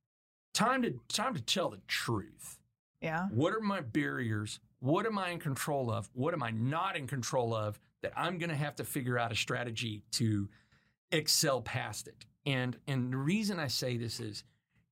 time 0.58 0.82
to 0.82 1.00
time 1.08 1.36
to 1.36 1.42
tell 1.42 1.70
the 1.70 1.80
truth. 1.88 2.58
Yeah. 3.02 3.28
What 3.30 3.54
are 3.54 3.62
my 3.62 3.82
barriers? 3.82 4.60
What 4.80 5.06
am 5.06 5.18
I 5.18 5.30
in 5.30 5.40
control 5.40 5.92
of? 5.92 6.10
What 6.14 6.34
am 6.34 6.42
I 6.42 6.50
not 6.52 6.96
in 6.98 7.06
control 7.08 7.54
of 7.54 7.80
that 8.02 8.12
I'm 8.18 8.38
going 8.40 8.50
to 8.50 8.56
have 8.56 8.76
to 8.78 8.84
figure 8.84 9.18
out 9.20 9.32
a 9.32 9.36
strategy 9.36 10.04
to 10.14 10.50
excel 11.12 11.62
past 11.62 12.08
it? 12.08 12.26
And 12.46 12.76
and 12.88 13.14
the 13.14 13.18
reason 13.18 13.60
I 13.60 13.68
say 13.68 13.98
this 13.98 14.20
is 14.20 14.44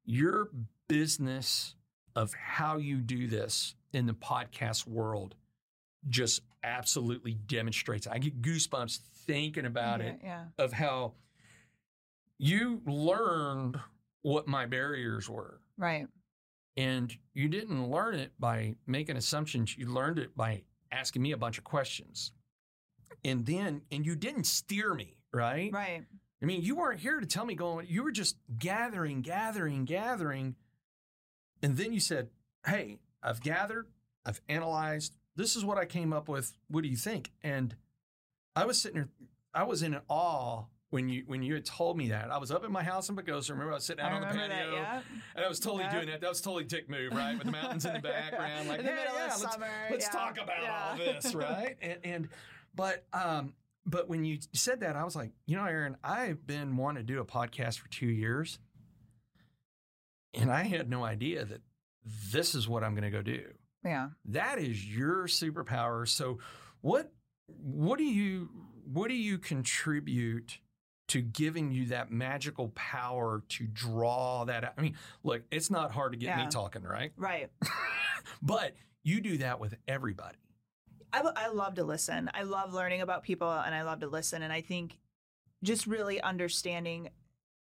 your 0.05 0.49
business 0.87 1.73
of 2.15 2.33
how 2.33 2.77
you 2.77 2.97
do 2.97 3.27
this 3.27 3.73
in 3.91 4.05
the 4.05 4.13
podcast 4.13 4.87
world 4.87 5.33
just 6.07 6.41
absolutely 6.63 7.33
demonstrates. 7.33 8.05
I 8.05 8.19
get 8.19 8.41
goosebumps 8.41 8.99
thinking 9.25 9.65
about 9.65 10.01
yeah, 10.01 10.05
it 10.07 10.19
Yeah. 10.23 10.43
of 10.59 10.73
how 10.73 11.13
you 12.37 12.81
learned 12.85 13.79
what 14.25 14.47
my 14.47 14.65
barriers 14.65 15.29
were. 15.29 15.59
Right. 15.77 16.07
And 16.75 17.15
you 17.35 17.47
didn't 17.47 17.91
learn 17.91 18.15
it 18.15 18.31
by 18.39 18.73
making 18.87 19.17
assumptions. 19.17 19.77
You 19.77 19.85
learned 19.85 20.17
it 20.17 20.35
by 20.35 20.63
asking 20.91 21.21
me 21.21 21.31
a 21.31 21.37
bunch 21.37 21.59
of 21.59 21.63
questions. 21.63 22.31
And 23.23 23.45
then, 23.45 23.83
and 23.91 24.03
you 24.03 24.15
didn't 24.15 24.45
steer 24.45 24.95
me, 24.95 25.17
right? 25.31 25.71
Right. 25.71 26.05
I 26.41 26.45
mean, 26.45 26.63
you 26.63 26.75
weren't 26.75 27.01
here 27.01 27.19
to 27.19 27.27
tell 27.27 27.45
me 27.45 27.53
going, 27.53 27.85
you 27.87 28.01
were 28.01 28.11
just 28.11 28.37
gathering, 28.57 29.21
gathering, 29.21 29.85
gathering. 29.85 30.55
And 31.61 31.77
then 31.77 31.93
you 31.93 31.99
said, 31.99 32.29
Hey, 32.65 32.97
I've 33.21 33.43
gathered, 33.43 33.89
I've 34.25 34.41
analyzed, 34.49 35.17
this 35.35 35.55
is 35.55 35.63
what 35.63 35.77
I 35.77 35.85
came 35.85 36.11
up 36.11 36.27
with. 36.27 36.51
What 36.67 36.81
do 36.81 36.89
you 36.89 36.97
think? 36.97 37.31
And 37.43 37.75
I 38.55 38.65
was 38.65 38.81
sitting 38.81 38.97
there, 38.97 39.09
I 39.53 39.63
was 39.65 39.83
in 39.83 39.99
awe 40.09 40.63
when 40.95 41.09
you 41.09 41.23
when 41.27 41.43
you 41.43 41.53
had 41.53 41.65
told 41.65 41.97
me 41.97 42.07
that. 42.09 42.31
I 42.31 42.37
was 42.37 42.51
up 42.51 42.63
at 42.63 42.71
my 42.71 42.81
house 42.81 43.09
in 43.09 43.17
Pagosa. 43.17 43.49
Remember, 43.49 43.73
I 43.73 43.75
was 43.75 43.83
sitting 43.85 44.01
out 44.03 44.13
I 44.13 44.15
on 44.15 44.21
the 44.21 44.27
patio. 44.27 44.47
that. 44.47 44.71
Yeah. 44.71 45.01
And 45.35 45.43
I 45.43 45.49
was 45.49 45.59
totally 45.59 45.83
Yeah. 45.83 45.93
doing 45.93 46.07
that. 46.07 46.21
That 46.21 46.29
was 46.29 46.39
totally 46.39 46.63
dick 46.63 46.89
move, 46.89 47.11
right? 47.11 47.37
With 47.37 47.45
the 47.47 47.51
mountains 47.51 47.83
in 47.85 47.93
the 47.93 47.99
background. 48.13 48.69
Like, 48.69 48.79
In 48.79 48.85
the 48.85 48.91
middle 48.93 49.13
of 49.13 49.21
let's, 49.27 49.41
summer, 49.41 49.67
let's 49.91 50.07
talk 50.07 50.37
about 50.41 50.63
all 50.65 50.97
this, 50.97 51.35
right? 51.35 51.75
And, 51.81 51.97
and 52.05 52.29
but 52.73 53.05
um, 53.11 53.53
but 53.85 54.07
when 54.07 54.23
you 54.23 54.39
said 54.53 54.79
that, 54.79 54.95
I 54.95 55.03
was 55.03 55.17
like, 55.17 55.31
you 55.45 55.57
know, 55.57 55.65
Erin, 55.65 55.97
I've 56.01 56.47
been 56.47 56.77
wanting 56.77 57.05
to 57.05 57.13
do 57.13 57.19
a 57.19 57.25
podcast 57.25 57.79
for 57.79 57.89
two 57.89 58.07
years, 58.07 58.57
and 60.33 60.49
I 60.49 60.63
had 60.63 60.89
no 60.89 61.03
idea 61.03 61.43
that 61.45 61.61
this 62.31 62.55
is 62.55 62.67
what 62.69 62.83
I'm 62.85 62.93
going 62.93 63.03
to 63.03 63.09
go 63.09 63.21
do. 63.21 63.43
Yeah. 63.83 64.09
That 64.25 64.59
is 64.59 64.85
your 64.85 65.27
superpower. 65.27 66.07
So, 66.07 66.39
what 66.81 67.11
what 67.47 67.97
do 67.97 68.05
you 68.05 68.49
what 68.85 69.07
do 69.09 69.15
you 69.15 69.37
contribute 69.37 70.59
to 71.07 71.21
giving 71.21 71.71
you 71.71 71.87
that 71.87 72.11
magical 72.11 72.69
power 72.75 73.43
to 73.49 73.65
draw 73.65 74.45
that 74.45 74.63
out? 74.63 74.73
I 74.77 74.81
mean, 74.81 74.95
look, 75.23 75.43
it's 75.51 75.69
not 75.69 75.91
hard 75.91 76.13
to 76.13 76.17
get 76.17 76.37
me 76.37 76.47
talking, 76.49 76.83
right? 76.83 77.11
Right. 77.17 77.49
But 78.41 78.73
you 79.03 79.21
do 79.21 79.37
that 79.37 79.59
with 79.59 79.75
everybody. 79.87 80.37
I, 81.13 81.21
I 81.35 81.47
love 81.47 81.75
to 81.75 81.83
listen. 81.83 82.29
I 82.33 82.43
love 82.43 82.73
learning 82.73 83.01
about 83.01 83.23
people 83.23 83.51
and 83.51 83.73
I 83.73 83.83
love 83.83 84.01
to 84.01 84.07
listen. 84.07 84.41
And 84.41 84.51
I 84.51 84.61
think 84.61 84.97
just 85.63 85.87
really 85.87 86.19
understanding 86.21 87.09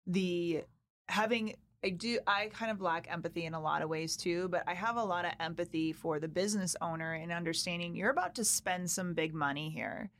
the 0.06 0.64
having, 1.08 1.56
I 1.84 1.90
do, 1.90 2.18
I 2.26 2.50
kind 2.52 2.70
of 2.70 2.80
lack 2.80 3.10
empathy 3.10 3.46
in 3.46 3.54
a 3.54 3.60
lot 3.60 3.82
of 3.82 3.88
ways 3.88 4.16
too, 4.16 4.48
but 4.48 4.62
I 4.66 4.74
have 4.74 4.96
a 4.96 5.04
lot 5.04 5.24
of 5.24 5.32
empathy 5.40 5.92
for 5.92 6.20
the 6.20 6.28
business 6.28 6.76
owner 6.80 7.14
and 7.14 7.32
understanding 7.32 7.96
you're 7.96 8.10
about 8.10 8.34
to 8.36 8.44
spend 8.44 8.90
some 8.90 9.14
big 9.14 9.34
money 9.34 9.70
here. 9.70 10.10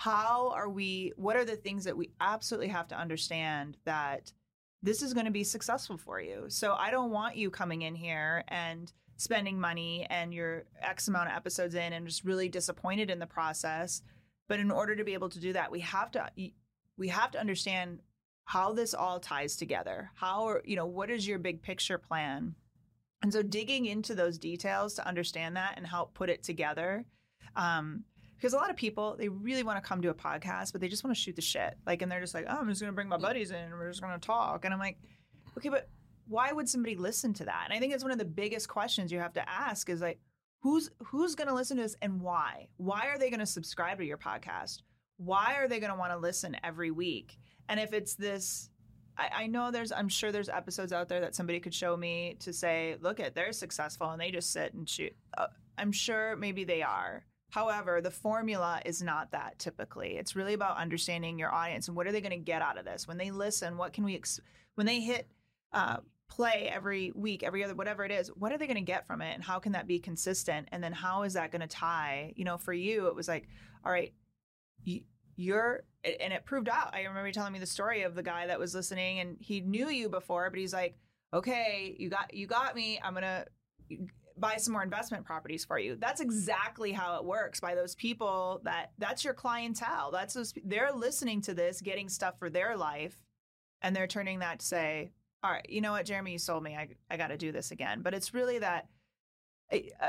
How 0.00 0.50
are 0.54 0.70
we, 0.70 1.12
what 1.16 1.36
are 1.36 1.44
the 1.44 1.56
things 1.56 1.84
that 1.84 1.94
we 1.94 2.08
absolutely 2.22 2.68
have 2.68 2.88
to 2.88 2.98
understand 2.98 3.76
that 3.84 4.32
this 4.82 5.02
is 5.02 5.12
going 5.12 5.26
to 5.26 5.30
be 5.30 5.44
successful 5.44 5.98
for 5.98 6.18
you? 6.18 6.46
So 6.48 6.72
I 6.72 6.90
don't 6.90 7.10
want 7.10 7.36
you 7.36 7.50
coming 7.50 7.82
in 7.82 7.94
here 7.94 8.42
and 8.48 8.90
spending 9.18 9.60
money 9.60 10.06
and 10.08 10.32
you're 10.32 10.64
X 10.80 11.08
amount 11.08 11.28
of 11.28 11.36
episodes 11.36 11.74
in 11.74 11.92
and 11.92 12.06
just 12.06 12.24
really 12.24 12.48
disappointed 12.48 13.10
in 13.10 13.18
the 13.18 13.26
process. 13.26 14.00
But 14.48 14.58
in 14.58 14.70
order 14.70 14.96
to 14.96 15.04
be 15.04 15.12
able 15.12 15.28
to 15.28 15.38
do 15.38 15.52
that, 15.52 15.70
we 15.70 15.80
have 15.80 16.10
to 16.12 16.30
we 16.96 17.08
have 17.08 17.32
to 17.32 17.38
understand 17.38 18.00
how 18.46 18.72
this 18.72 18.94
all 18.94 19.20
ties 19.20 19.54
together. 19.54 20.12
How 20.14 20.48
are, 20.48 20.62
you 20.64 20.76
know, 20.76 20.86
what 20.86 21.10
is 21.10 21.28
your 21.28 21.38
big 21.38 21.60
picture 21.60 21.98
plan? 21.98 22.54
And 23.20 23.30
so 23.30 23.42
digging 23.42 23.84
into 23.84 24.14
those 24.14 24.38
details 24.38 24.94
to 24.94 25.06
understand 25.06 25.56
that 25.56 25.74
and 25.76 25.86
help 25.86 26.14
put 26.14 26.30
it 26.30 26.42
together. 26.42 27.04
Um, 27.54 28.04
because 28.40 28.54
a 28.54 28.56
lot 28.56 28.70
of 28.70 28.76
people 28.76 29.16
they 29.18 29.28
really 29.28 29.62
want 29.62 29.82
to 29.82 29.86
come 29.86 30.00
to 30.00 30.08
a 30.08 30.14
podcast, 30.14 30.72
but 30.72 30.80
they 30.80 30.88
just 30.88 31.04
want 31.04 31.14
to 31.14 31.20
shoot 31.20 31.36
the 31.36 31.42
shit. 31.42 31.76
Like, 31.86 32.00
and 32.00 32.10
they're 32.10 32.20
just 32.20 32.34
like, 32.34 32.46
oh, 32.48 32.56
I'm 32.58 32.68
just 32.68 32.80
gonna 32.80 32.92
bring 32.92 33.08
my 33.08 33.18
buddies 33.18 33.50
in 33.50 33.56
and 33.56 33.74
we're 33.74 33.90
just 33.90 34.00
gonna 34.00 34.18
talk. 34.18 34.64
And 34.64 34.72
I'm 34.72 34.80
like, 34.80 34.98
okay, 35.58 35.68
but 35.68 35.88
why 36.30 36.52
would 36.52 36.68
somebody 36.68 36.94
listen 36.94 37.34
to 37.34 37.44
that? 37.44 37.64
And 37.66 37.74
I 37.74 37.80
think 37.80 37.92
it's 37.92 38.04
one 38.04 38.12
of 38.12 38.18
the 38.18 38.24
biggest 38.24 38.68
questions 38.68 39.10
you 39.10 39.18
have 39.18 39.32
to 39.34 39.48
ask 39.48 39.90
is 39.90 40.00
like, 40.00 40.20
who's 40.60 40.90
who's 41.04 41.34
going 41.34 41.48
to 41.48 41.54
listen 41.54 41.76
to 41.76 41.82
this 41.82 41.96
and 42.02 42.20
why? 42.20 42.68
Why 42.76 43.08
are 43.08 43.18
they 43.18 43.30
going 43.30 43.40
to 43.40 43.46
subscribe 43.46 43.98
to 43.98 44.04
your 44.04 44.16
podcast? 44.16 44.82
Why 45.16 45.56
are 45.56 45.68
they 45.68 45.80
going 45.80 45.92
to 45.92 45.98
want 45.98 46.12
to 46.12 46.18
listen 46.18 46.56
every 46.62 46.92
week? 46.92 47.36
And 47.68 47.80
if 47.80 47.92
it's 47.92 48.14
this, 48.14 48.70
I, 49.18 49.30
I 49.34 49.46
know 49.48 49.70
there's, 49.70 49.92
I'm 49.92 50.08
sure 50.08 50.32
there's 50.32 50.48
episodes 50.48 50.92
out 50.92 51.08
there 51.08 51.20
that 51.20 51.34
somebody 51.34 51.60
could 51.60 51.74
show 51.74 51.96
me 51.96 52.36
to 52.40 52.52
say, 52.52 52.96
look 53.00 53.20
at 53.20 53.34
they're 53.34 53.52
successful 53.52 54.10
and 54.10 54.20
they 54.20 54.30
just 54.30 54.52
sit 54.52 54.72
and 54.72 54.88
shoot. 54.88 55.14
Uh, 55.36 55.48
I'm 55.76 55.92
sure 55.92 56.36
maybe 56.36 56.64
they 56.64 56.82
are. 56.82 57.24
However, 57.50 58.00
the 58.00 58.10
formula 58.10 58.80
is 58.84 59.02
not 59.02 59.32
that 59.32 59.58
typically. 59.58 60.16
It's 60.16 60.36
really 60.36 60.54
about 60.54 60.78
understanding 60.78 61.38
your 61.38 61.52
audience 61.52 61.88
and 61.88 61.96
what 61.96 62.06
are 62.06 62.12
they 62.12 62.20
going 62.20 62.30
to 62.30 62.36
get 62.36 62.62
out 62.62 62.78
of 62.78 62.84
this 62.84 63.06
when 63.06 63.18
they 63.18 63.30
listen. 63.30 63.76
What 63.76 63.92
can 63.92 64.04
we 64.04 64.14
ex- 64.14 64.40
when 64.76 64.86
they 64.86 65.00
hit 65.00 65.28
uh, 65.72 65.98
play 66.28 66.70
every 66.72 67.12
week, 67.14 67.42
every 67.42 67.64
other, 67.64 67.74
whatever 67.74 68.04
it 68.04 68.12
is, 68.12 68.28
what 68.28 68.52
are 68.52 68.58
they 68.58 68.66
going 68.66 68.76
to 68.76 68.80
get 68.80 69.06
from 69.06 69.20
it? 69.20 69.34
And 69.34 69.42
how 69.42 69.58
can 69.58 69.72
that 69.72 69.86
be 69.86 69.98
consistent? 69.98 70.68
And 70.72 70.82
then 70.82 70.92
how 70.92 71.24
is 71.24 71.34
that 71.34 71.50
going 71.50 71.60
to 71.60 71.66
tie? 71.66 72.32
You 72.36 72.44
know, 72.44 72.56
for 72.56 72.72
you, 72.72 73.08
it 73.08 73.14
was 73.14 73.28
like, 73.28 73.48
all 73.84 73.92
right, 73.92 74.14
you, 74.84 75.02
you're, 75.36 75.82
and 76.04 76.32
it 76.32 76.44
proved 76.44 76.68
out. 76.68 76.94
I 76.94 77.02
remember 77.02 77.26
you 77.26 77.32
telling 77.32 77.52
me 77.52 77.58
the 77.58 77.66
story 77.66 78.02
of 78.02 78.14
the 78.14 78.22
guy 78.22 78.46
that 78.46 78.58
was 78.58 78.74
listening 78.74 79.18
and 79.20 79.36
he 79.40 79.60
knew 79.60 79.88
you 79.90 80.08
before, 80.08 80.48
but 80.50 80.58
he's 80.58 80.72
like, 80.72 80.96
okay, 81.34 81.94
you 81.98 82.08
got, 82.08 82.32
you 82.32 82.46
got 82.46 82.74
me. 82.74 83.00
I'm 83.02 83.14
to 83.14 83.44
buy 84.40 84.56
some 84.56 84.72
more 84.72 84.82
investment 84.82 85.24
properties 85.24 85.64
for 85.64 85.78
you. 85.78 85.96
That's 85.96 86.20
exactly 86.20 86.92
how 86.92 87.16
it 87.16 87.24
works 87.24 87.60
by 87.60 87.74
those 87.74 87.94
people 87.94 88.60
that 88.64 88.92
that's 88.98 89.24
your 89.24 89.34
clientele. 89.34 90.10
That's 90.10 90.34
those, 90.34 90.54
they're 90.64 90.92
listening 90.92 91.42
to 91.42 91.54
this, 91.54 91.80
getting 91.80 92.08
stuff 92.08 92.38
for 92.38 92.50
their 92.50 92.76
life. 92.76 93.16
And 93.82 93.94
they're 93.94 94.06
turning 94.06 94.40
that 94.40 94.60
to 94.60 94.66
say, 94.66 95.12
all 95.42 95.50
right, 95.50 95.64
you 95.68 95.80
know 95.80 95.92
what, 95.92 96.06
Jeremy, 96.06 96.32
you 96.32 96.38
sold 96.38 96.62
me. 96.62 96.76
I, 96.76 96.88
I 97.10 97.16
got 97.16 97.28
to 97.28 97.36
do 97.36 97.52
this 97.52 97.70
again. 97.70 98.02
But 98.02 98.14
it's 98.14 98.34
really 98.34 98.58
that, 98.58 98.88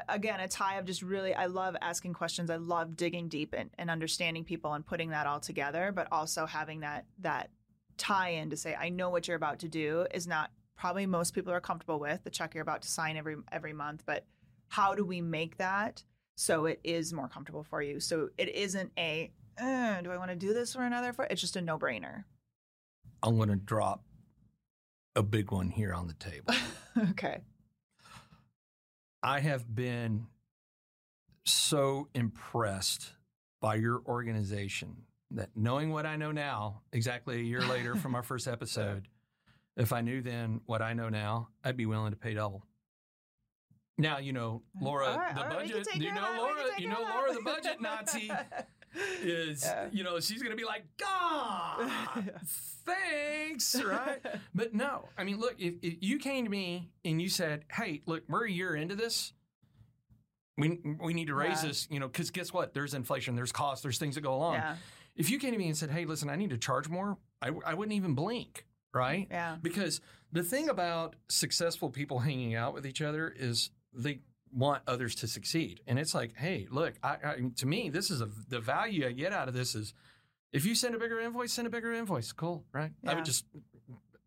again, 0.10 0.40
a 0.40 0.48
tie 0.48 0.78
of 0.78 0.86
just 0.86 1.02
really, 1.02 1.34
I 1.34 1.46
love 1.46 1.76
asking 1.82 2.14
questions. 2.14 2.50
I 2.50 2.58
love 2.58 2.98
digging 2.98 3.30
deep 3.30 3.54
and, 3.58 3.70
and 3.78 3.90
understanding 3.90 4.44
people 4.44 4.74
and 4.74 4.86
putting 4.86 5.12
that 5.12 5.28
all 5.28 5.40
together, 5.40 5.92
but 5.94 6.08
also 6.12 6.46
having 6.46 6.82
that, 6.82 7.06
that 7.20 7.50
tie 7.98 8.30
in 8.30 8.50
to 8.50 8.58
say, 8.58 8.76
I 8.76 8.90
know 8.90 9.10
what 9.10 9.28
you're 9.28 9.38
about 9.38 9.60
to 9.60 9.70
do 9.70 10.06
is 10.14 10.28
not 10.28 10.52
probably 10.78 11.06
most 11.06 11.34
people 11.34 11.54
are 11.54 11.62
comfortable 11.62 12.00
with 12.00 12.24
the 12.24 12.30
check 12.30 12.54
you're 12.54 12.62
about 12.62 12.82
to 12.84 12.90
sign 12.90 13.18
every, 13.18 13.36
every 13.52 13.74
month, 13.74 14.04
but 14.06 14.26
how 14.70 14.96
do 14.96 15.06
we 15.06 15.22
make 15.22 15.58
that 15.58 16.04
so 16.36 16.66
it 16.66 16.80
is 16.84 17.14
more 17.14 17.28
comfortable 17.28 17.64
for 17.64 17.82
you? 17.82 18.00
So 18.00 18.30
it 18.38 18.50
isn't 18.56 18.92
a, 18.98 19.32
uh, 19.60 20.02
do 20.02 20.12
I 20.12 20.18
want 20.18 20.32
to 20.32 20.36
do 20.36 20.54
this 20.54 20.74
for 20.74 20.84
another? 20.84 21.14
For, 21.14 21.26
it's 21.26 21.42
just 21.42 21.56
a 21.56 21.62
no 21.62 21.78
brainer. 21.78 22.24
I'm 23.24 23.38
going 23.38 23.50
to 23.50 23.56
drop 23.56 24.04
a 25.16 25.24
big 25.24 25.52
one 25.52 25.70
here 25.70 25.94
on 25.94 26.08
the 26.08 26.14
table. 26.14 26.54
okay. 27.12 27.42
I 29.22 29.40
have 29.40 29.74
been 29.74 30.28
so 31.46 32.08
impressed 32.16 33.12
by 33.62 33.76
your 33.76 34.02
organization 34.06 35.04
that 35.32 35.50
knowing 35.56 35.92
what 35.92 36.06
I 36.06 36.16
know 36.16 36.32
now, 36.32 36.82
exactly 36.92 37.36
a 37.40 37.44
year 37.44 37.62
later 37.62 37.96
from 37.96 38.16
our 38.16 38.24
first 38.32 38.48
episode, 38.48 39.08
if 39.78 39.94
I 39.94 40.02
knew 40.02 40.22
then 40.22 40.62
what 40.66 40.82
I 40.82 40.94
know 40.94 41.10
now, 41.10 41.50
I'd 41.64 41.78
be 41.78 41.86
willing 41.86 42.12
to 42.12 42.18
pay 42.18 42.34
double. 42.34 42.66
Now, 43.98 44.18
you 44.18 44.34
know, 44.34 44.64
Laura, 44.80 45.16
right, 45.16 45.36
the 45.36 45.42
right, 45.42 45.50
budget, 45.50 45.88
you 45.96 46.12
know, 46.12 46.22
of 46.22 46.24
that, 46.24 46.32
we 46.34 46.38
Laura, 46.40 46.64
you 46.80 46.90
know, 46.90 47.02
Laura, 47.02 47.34
the 47.34 47.42
budget 47.42 47.78
Nazi. 47.82 48.32
is, 49.22 49.64
Yeah. 49.64 49.88
you 49.92 50.04
know, 50.04 50.20
she's 50.20 50.42
going 50.42 50.52
to 50.52 50.58
be 50.58 50.66
like, 50.66 50.84
God, 50.98 51.90
thanks, 52.86 53.76
right? 53.84 54.20
But 54.56 54.74
no, 54.74 55.08
I 55.18 55.24
mean, 55.24 55.40
look, 55.40 55.56
if, 55.60 55.76
if 55.82 55.96
you 56.02 56.18
came 56.20 56.46
to 56.46 56.50
me 56.52 56.90
and 57.06 57.22
you 57.22 57.30
said, 57.30 57.66
hey, 57.72 58.02
look, 58.06 58.24
we're 58.28 58.46
a 58.46 58.52
year 58.52 58.76
into 58.76 58.96
this. 58.96 59.34
We, 60.58 60.80
we 61.02 61.14
need 61.14 61.28
to 61.28 61.36
raise 61.36 61.62
Yeah. 61.64 61.70
this, 61.70 61.88
you 61.90 62.00
know, 62.00 62.08
because 62.08 62.30
guess 62.32 62.52
what? 62.52 62.74
There's 62.74 62.94
inflation, 62.94 63.36
there's 63.36 63.52
costs, 63.52 63.84
there's 63.84 63.98
things 63.98 64.16
that 64.16 64.22
go 64.22 64.34
along. 64.34 64.56
yeah. 64.56 64.76
If 65.16 65.30
you 65.30 65.40
came 65.40 65.52
to 65.52 65.58
me 65.58 65.68
and 65.68 65.78
said, 65.78 65.90
hey, 65.92 66.06
listen, 66.06 66.30
I 66.30 66.36
need 66.36 66.50
to 66.52 66.58
charge 66.58 66.90
more, 66.90 67.18
I, 67.42 67.52
I 67.66 67.74
wouldn't 67.74 67.96
even 67.96 68.16
blink, 68.16 68.66
right? 68.94 69.28
Yeah. 69.30 69.58
Because 69.62 70.02
the 70.32 70.44
thing 70.44 70.70
about 70.70 71.16
successful 71.30 71.90
people 71.90 72.20
hanging 72.20 72.56
out 72.56 72.74
with 72.74 72.86
each 72.86 73.02
other 73.02 73.34
is 73.38 73.70
they 73.94 74.20
want 74.54 74.84
others 74.88 75.16
to 75.16 75.28
succeed. 75.28 75.82
And 75.88 75.98
it's 76.00 76.14
like, 76.14 76.36
hey, 76.36 76.68
look, 76.70 76.94
I, 77.04 77.18
I, 77.24 77.36
to 77.58 77.66
me, 77.66 77.90
this 77.90 78.12
is 78.12 78.22
a, 78.22 78.30
the 78.50 78.60
value 78.60 79.08
I 79.08 79.12
get 79.12 79.32
out 79.34 79.48
of 79.48 79.54
this 79.54 79.76
is 79.76 79.94
if 80.52 80.66
you 80.66 80.76
send 80.76 80.96
a 80.96 81.00
bigger 81.00 81.20
invoice, 81.20 81.54
send 81.54 81.68
a 81.68 81.72
bigger 81.72 81.94
invoice. 81.94 82.32
Cool, 82.34 82.66
right? 82.74 82.92
I 83.08 83.14
would 83.16 83.24
just 83.26 83.46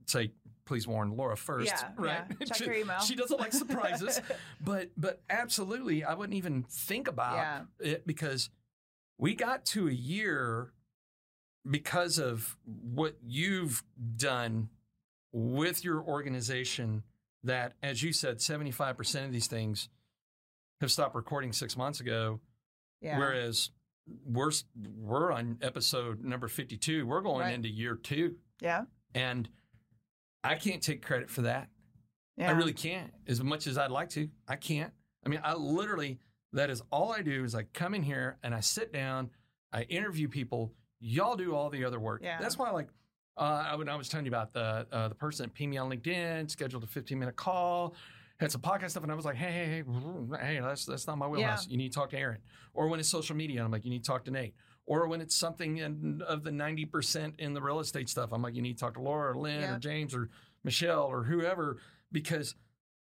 say, 0.07 0.33
please 0.65 0.87
warn 0.87 1.15
Laura 1.17 1.37
first, 1.37 1.67
Yeah, 1.71 1.89
right? 1.99 2.23
yeah. 2.41 2.47
Check 2.47 2.57
she, 2.57 2.65
your 2.65 2.75
email. 2.75 3.01
she 3.01 3.15
doesn't 3.15 3.39
like 3.39 3.53
surprises, 3.53 4.21
but 4.62 4.89
but 4.97 5.21
absolutely, 5.29 6.05
I 6.05 6.15
wouldn't 6.15 6.37
even 6.37 6.62
think 6.62 7.07
about 7.09 7.37
Yeah. 7.37 7.61
it 7.93 8.07
because 8.07 8.49
we 9.19 9.35
got 9.35 9.67
to 9.67 9.89
a 9.89 9.93
year 9.93 10.73
because 11.69 12.19
of 12.19 12.57
what 12.67 13.17
you've 13.25 13.83
done 14.17 14.69
with 15.33 15.85
your 15.85 16.01
organization 16.03 17.03
that 17.43 17.75
as 17.83 18.03
you 18.03 18.12
said 18.12 18.39
75% 18.39 19.25
of 19.25 19.33
these 19.33 19.47
things 19.47 19.89
have 20.81 20.91
stopped 20.91 21.15
recording 21.15 21.53
6 21.53 21.77
months 21.77 22.01
ago 22.01 22.41
Yeah. 23.01 23.19
whereas 23.19 23.71
we're 24.27 24.51
we're 24.97 25.33
on 25.33 25.59
episode 25.62 26.23
number 26.23 26.47
52 26.49 27.07
we're 27.07 27.21
going 27.23 27.41
Right. 27.41 27.55
into 27.55 27.69
year 27.69 27.97
2 27.97 28.37
yeah. 28.61 28.85
and 29.15 29.49
I 30.43 30.57
can't 30.57 30.83
take 30.83 31.03
credit 31.05 31.31
for 31.31 31.43
that 31.43 31.69
Yeah. 32.37 32.49
I 32.49 32.53
really 32.53 32.73
can't. 32.75 33.12
As 33.27 33.43
much 33.43 33.67
as 33.67 33.79
I'd 33.79 33.91
like 33.91 34.11
to, 34.11 34.29
I 34.47 34.57
can't. 34.57 34.93
I 35.25 35.29
mean, 35.31 35.41
I 35.43 35.55
literally, 35.55 36.19
that 36.53 36.69
is 36.69 36.83
all 36.91 37.12
I 37.12 37.23
do 37.23 37.45
is 37.45 37.55
I 37.55 37.62
come 37.62 37.95
in 37.95 38.03
here 38.03 38.37
and 38.43 38.55
I 38.55 38.61
sit 38.61 38.93
down, 38.93 39.31
I 39.73 39.83
interview 39.85 40.29
people. 40.29 40.73
Y'all 41.07 41.37
do 41.37 41.55
all 41.55 41.69
the 41.69 41.85
other 41.85 42.01
work. 42.01 42.21
Yeah. 42.25 42.39
That's 42.41 42.57
why, 42.57 42.71
like, 42.71 42.89
uh, 43.37 43.67
I, 43.71 43.75
when 43.77 43.89
I 43.89 43.97
was 43.97 44.09
telling 44.09 44.25
you 44.27 44.31
about 44.31 44.53
the 44.53 44.87
uh, 44.91 45.09
the 45.09 45.15
person 45.15 45.45
that 45.47 45.55
pinged 45.55 45.71
me 45.73 45.77
on 45.77 45.91
LinkedIn, 45.91 46.51
scheduled 46.51 46.83
a 46.83 46.87
15 46.87 47.19
minute 47.19 47.37
call, 47.37 47.95
had 48.41 48.51
some 48.51 48.61
podcast 48.63 48.91
stuff, 48.91 49.03
and 49.03 49.13
I 49.13 49.15
was 49.15 49.25
like, 49.25 49.37
hey, 49.37 49.51
hey, 49.53 49.67
hey, 49.67 50.37
hey, 50.55 50.61
that's 50.61 50.87
that's 50.87 51.07
not 51.07 51.19
my 51.19 51.27
wheelhouse. 51.27 51.69
You 51.69 51.77
need 51.77 51.93
to 51.93 51.99
talk 51.99 52.11
to 52.11 52.19
Erin. 52.19 52.39
Or 52.73 52.89
when 52.89 53.01
it's 53.01 53.09
social 53.09 53.37
media, 53.37 53.63
I'm 53.63 53.71
like, 53.71 53.85
you 53.85 53.91
need 53.91 54.03
to 54.05 54.07
talk 54.09 54.25
to 54.25 54.31
Nate. 54.31 54.55
Or 54.87 55.07
when 55.09 55.21
it's 55.21 55.35
something 55.37 55.79
in, 55.79 56.23
of 56.27 56.43
the 56.45 56.51
90% 56.51 57.41
in 57.41 57.55
the 57.55 57.63
real 57.63 57.81
estate 57.81 58.09
stuff, 58.09 58.33
I'm 58.33 58.43
like, 58.43 58.55
you 58.55 58.61
need 58.63 58.77
to 58.77 58.81
talk 58.81 58.95
to 58.95 59.01
Laura 59.01 59.33
or 59.33 59.35
Lynn 59.35 59.61
Yeah. 59.63 59.77
or 59.77 59.79
James 59.79 60.15
or 60.15 60.29
Michelle 60.63 61.05
or 61.05 61.23
whoever 61.25 61.79
because 62.13 62.55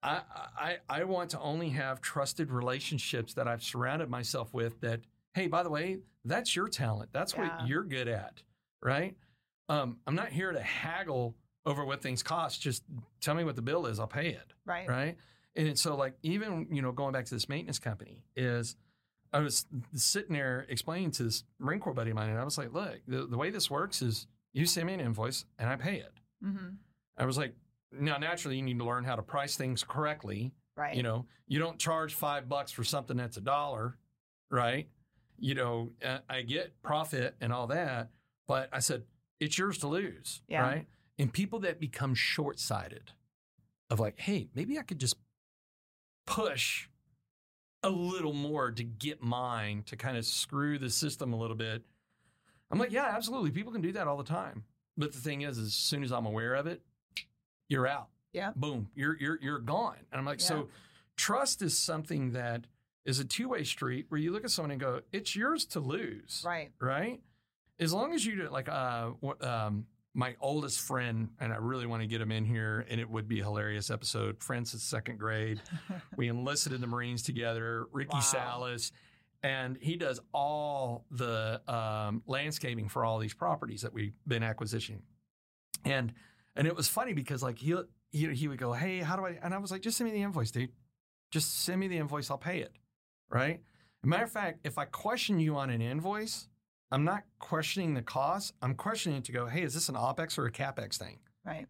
I, 0.04 0.22
I 0.58 0.78
I 0.90 1.04
want 1.04 1.30
to 1.32 1.40
only 1.40 1.70
have 1.70 2.02
trusted 2.02 2.52
relationships 2.52 3.34
that 3.36 3.48
I've 3.48 3.64
surrounded 3.64 4.10
myself 4.10 4.54
with 4.54 4.82
that 4.82 5.02
hey 5.34 5.48
by 5.48 5.62
the 5.64 5.70
way 5.70 6.00
that's 6.26 6.56
your 6.56 6.68
talent 6.68 7.10
that's 7.14 7.34
Yeah. 7.34 7.58
what 7.60 7.68
you're 7.68 7.84
good 7.84 8.08
at 8.08 8.42
right 8.82 9.16
um, 9.70 9.98
I'm 10.06 10.16
not 10.16 10.30
here 10.30 10.52
to 10.52 10.62
haggle 10.62 11.36
over 11.66 11.86
what 11.86 12.02
things 12.02 12.24
cost 12.24 12.62
just 12.62 12.84
tell 13.22 13.36
me 13.36 13.44
what 13.44 13.56
the 13.56 13.62
bill 13.62 13.86
is 13.86 14.00
I'll 14.00 14.08
pay 14.08 14.30
it 14.30 14.54
right. 14.66 14.88
right 14.88 15.18
and 15.56 15.78
so 15.78 15.96
like 15.96 16.14
even 16.24 16.68
you 16.72 16.82
know 16.82 16.92
going 16.92 17.14
back 17.14 17.26
to 17.26 17.34
this 17.34 17.48
maintenance 17.50 17.80
company 17.80 18.24
is 18.36 18.76
I 19.34 19.40
was 19.40 19.66
sitting 19.96 20.34
there 20.34 20.66
explaining 20.68 21.12
to 21.12 21.24
this 21.24 21.44
Marine 21.58 21.80
Corps 21.80 21.94
buddy 21.94 22.10
of 22.12 22.16
mine 22.18 22.30
and 22.30 22.40
I 22.40 22.44
was 22.44 22.58
like 22.58 22.74
look 22.74 23.00
the, 23.08 23.26
the 23.28 23.38
way 23.38 23.50
this 23.50 23.70
works 23.72 24.02
is 24.02 24.28
you 24.54 24.66
send 24.66 24.88
me 24.88 24.94
an 24.94 25.00
invoice 25.00 25.46
and 25.60 25.70
I 25.70 25.76
pay 25.76 25.96
it 25.96 26.14
Mm-hmm. 26.44 26.70
I 27.18 27.26
was 27.26 27.38
like, 27.38 27.54
now 27.92 28.18
naturally 28.18 28.56
you 28.56 28.64
need 28.64 28.80
to 28.80 28.84
learn 28.86 29.04
how 29.04 29.16
to 29.16 29.22
price 29.22 29.56
things 29.56 29.84
correctly. 29.84 30.54
Right. 30.76 30.96
You 30.96 31.04
know, 31.04 31.28
you 31.48 31.60
don't 31.60 31.78
charge 31.78 32.16
five 32.16 32.50
bucks 32.50 32.72
for 32.72 32.84
something 32.84 33.16
that's 33.16 33.38
a 33.38 33.42
dollar, 33.42 33.96
right? 34.50 34.88
You 35.42 35.56
know, 35.56 35.90
uh, 36.06 36.20
I 36.30 36.44
get 36.44 36.82
profit 36.84 37.36
and 37.42 37.52
all 37.52 37.68
that, 37.68 38.10
but 38.48 38.70
I 38.72 38.80
said 38.80 39.04
it's 39.40 39.58
yours 39.58 39.80
to 39.80 39.88
lose, 39.88 40.42
Yeah. 40.48 40.62
right? 40.62 40.88
And 41.18 41.34
people 41.34 41.60
that 41.60 41.80
become 41.80 42.14
short 42.16 42.60
sighted, 42.60 43.12
of 43.90 44.00
like, 44.00 44.20
hey, 44.20 44.50
maybe 44.56 44.78
I 44.80 44.84
could 44.84 45.00
just 45.00 45.16
push 46.26 46.88
a 47.84 47.90
little 47.90 48.34
more 48.34 48.72
to 48.72 48.84
get 48.84 49.22
mine 49.22 49.84
to 49.88 49.96
kind 49.98 50.16
of 50.16 50.26
screw 50.26 50.78
the 50.78 50.90
system 50.90 51.34
a 51.34 51.36
little 51.38 51.56
bit. 51.56 51.84
I'm 52.70 52.80
like, 52.80 52.92
yeah, 52.92 53.06
absolutely. 53.16 53.52
People 53.52 53.74
can 53.74 53.82
do 53.82 53.92
that 53.94 54.08
all 54.08 54.18
the 54.18 54.24
time. 54.24 54.64
But 54.98 55.12
the 55.12 55.20
thing 55.20 55.42
is, 55.42 55.58
as 55.58 55.74
soon 55.74 56.04
as 56.04 56.12
I'm 56.12 56.26
aware 56.26 56.54
of 56.54 56.68
it, 56.68 56.82
you're 57.68 57.88
out. 57.88 58.10
Yeah. 58.34 58.52
Boom. 58.56 58.90
You're 58.96 59.18
you're 59.20 59.40
you're 59.42 59.60
gone. 59.60 59.98
And 60.12 60.20
I'm 60.20 60.26
like, 60.26 60.40
Yeah. 60.42 60.46
so 60.48 60.70
trust 61.18 61.62
is 61.62 61.78
something 61.78 62.32
that 62.32 62.66
is 63.06 63.20
a 63.20 63.26
two-way 63.26 63.64
street 63.64 64.06
where 64.10 64.20
you 64.20 64.32
look 64.32 64.44
at 64.44 64.52
someone 64.52 64.72
and 64.72 64.80
go, 64.80 65.02
it's 65.12 65.36
yours 65.36 65.66
to 65.66 65.80
lose. 65.80 66.44
Right. 66.46 66.72
Right? 66.80 67.22
As 67.80 67.94
long 67.94 68.14
as 68.14 68.26
you 68.26 68.36
do 68.36 68.50
like 68.50 68.70
uh 68.70 69.08
what 69.20 69.44
um 69.44 69.86
my 70.14 70.36
oldest 70.42 70.82
friend, 70.82 71.30
and 71.40 71.54
I 71.54 71.56
really 71.58 71.86
want 71.86 72.02
to 72.02 72.08
get 72.08 72.20
him 72.20 72.32
in 72.32 72.44
here, 72.44 72.86
and 72.90 73.00
it 73.00 73.10
would 73.10 73.28
be 73.28 73.40
a 73.40 73.44
hilarious 73.44 73.90
episode. 73.90 74.44
Friends 74.44 74.72
since 74.72 74.84
second 74.84 75.20
grade. 75.20 75.62
we 76.18 76.28
enlisted 76.28 76.74
in 76.74 76.82
the 76.82 76.88
Marines 76.88 77.24
together, 77.24 77.86
Ricky 77.94 78.10
Wow. 78.16 78.20
Salas, 78.20 78.92
and 79.42 79.78
he 79.80 79.96
does 79.96 80.20
all 80.34 81.06
the 81.12 81.62
um, 81.68 82.24
landscaping 82.28 82.90
for 82.90 83.06
all 83.06 83.20
these 83.20 83.34
properties 83.34 83.84
that 83.84 83.94
we've 83.94 84.14
been 84.28 84.44
acquisitioning. 84.44 85.02
And 85.86 86.14
and 86.56 86.68
it 86.68 86.76
was 86.76 86.88
funny 86.88 87.14
because 87.14 87.42
like 87.42 87.58
he 87.58 87.76
he 88.12 88.28
he 88.34 88.48
would 88.48 88.60
go, 88.60 88.74
hey, 88.74 89.00
how 89.00 89.16
do 89.16 89.26
I? 89.26 89.40
And 89.42 89.54
I 89.54 89.58
was 89.60 89.72
like, 89.72 89.82
just 89.82 89.98
send 89.98 90.10
me 90.10 90.16
the 90.16 90.24
invoice, 90.24 90.52
dude. 90.52 90.72
Just 91.32 91.64
send 91.64 91.80
me 91.80 91.88
the 91.88 91.98
invoice, 91.98 92.30
I'll 92.30 92.38
pay 92.38 92.60
it. 92.60 92.74
Right. 93.32 93.62
Matter 94.04 94.24
of 94.24 94.32
fact, 94.32 94.60
if 94.64 94.78
I 94.78 94.86
question 94.86 95.40
you 95.40 95.56
on 95.58 95.70
an 95.70 95.82
invoice, 95.82 96.48
I'm 96.92 97.04
not 97.04 97.24
questioning 97.40 97.94
the 97.94 98.02
cost. 98.02 98.54
I'm 98.62 98.76
questioning 98.76 99.20
it 99.20 99.26
to 99.26 99.32
go, 99.32 99.46
hey, 99.46 99.62
is 99.62 99.74
this 99.74 99.90
an 99.90 99.96
OPEX 99.96 100.38
or 100.38 100.46
a 100.46 100.52
CAPEX 100.52 100.98
thing? 100.98 101.20
Right. 101.46 101.68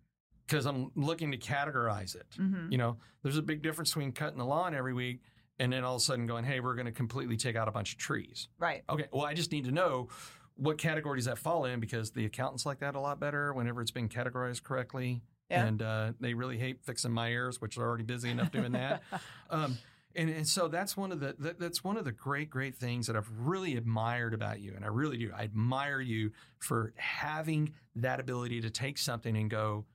Because 0.47 0.65
I'm 0.65 0.91
looking 0.95 1.31
to 1.31 1.37
categorize 1.37 2.15
it. 2.15 2.27
Mm-hmm. 2.39 2.71
You 2.71 2.77
know, 2.77 2.97
there's 3.21 3.37
a 3.37 3.41
big 3.41 3.61
difference 3.61 3.91
between 3.91 4.11
cutting 4.11 4.37
the 4.37 4.45
lawn 4.45 4.73
every 4.73 4.93
week 4.93 5.21
and 5.59 5.71
then 5.71 5.83
all 5.83 5.95
of 5.95 6.01
a 6.01 6.03
sudden 6.03 6.25
going, 6.25 6.43
hey, 6.43 6.59
we're 6.59 6.73
going 6.73 6.87
to 6.87 6.91
completely 6.91 7.37
take 7.37 7.55
out 7.55 7.67
a 7.67 7.71
bunch 7.71 7.93
of 7.93 7.99
trees. 7.99 8.47
Right. 8.57 8.83
Okay, 8.89 9.05
well, 9.11 9.25
I 9.25 9.35
just 9.35 9.51
need 9.51 9.65
to 9.65 9.71
know 9.71 10.09
what 10.55 10.77
category 10.77 11.17
does 11.17 11.25
that 11.25 11.37
fall 11.37 11.65
in 11.65 11.79
because 11.79 12.11
the 12.11 12.25
accountants 12.25 12.65
like 12.65 12.79
that 12.79 12.95
a 12.95 12.99
lot 12.99 13.19
better 13.19 13.53
whenever 13.53 13.81
it's 13.81 13.91
been 13.91 14.09
categorized 14.09 14.63
correctly. 14.63 15.21
Yeah. 15.49 15.65
And 15.65 15.81
uh, 15.81 16.13
they 16.19 16.33
really 16.33 16.57
hate 16.57 16.81
fixing 16.81 17.11
my 17.11 17.29
ears, 17.29 17.61
which 17.61 17.77
are 17.77 17.83
already 17.83 18.03
busy 18.03 18.29
enough 18.29 18.51
doing 18.51 18.71
that. 18.71 19.03
um, 19.49 19.77
and, 20.15 20.29
and 20.29 20.47
so 20.47 20.67
that's 20.67 20.95
one 20.95 21.11
of 21.11 21.19
the 21.19 21.35
that, 21.39 21.59
that's 21.59 21.83
one 21.83 21.97
of 21.97 22.05
the 22.05 22.11
great 22.11 22.49
great 22.49 22.75
things 22.75 23.07
that 23.07 23.15
I've 23.15 23.29
really 23.37 23.77
admired 23.77 24.33
about 24.33 24.59
you, 24.59 24.73
and 24.75 24.83
I 24.83 24.89
really 24.89 25.17
do. 25.17 25.31
I 25.35 25.43
admire 25.43 26.01
you 26.01 26.31
for 26.59 26.93
having 26.97 27.73
that 27.95 28.19
ability 28.19 28.61
to 28.61 28.69
take 28.69 28.97
something 28.97 29.35
and 29.35 29.49
go, 29.49 29.85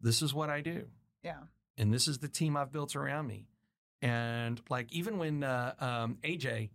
"This 0.00 0.22
is 0.22 0.32
what 0.34 0.50
I 0.50 0.60
do." 0.60 0.86
Yeah. 1.22 1.38
and 1.76 1.92
this 1.92 2.08
is 2.08 2.18
the 2.18 2.28
team 2.28 2.56
I've 2.56 2.72
built 2.72 2.96
around 2.96 3.26
me. 3.26 3.48
And 4.00 4.60
like 4.70 4.92
even 4.92 5.18
when 5.18 5.42
uh, 5.42 5.74
um, 5.80 6.18
AJ 6.22 6.70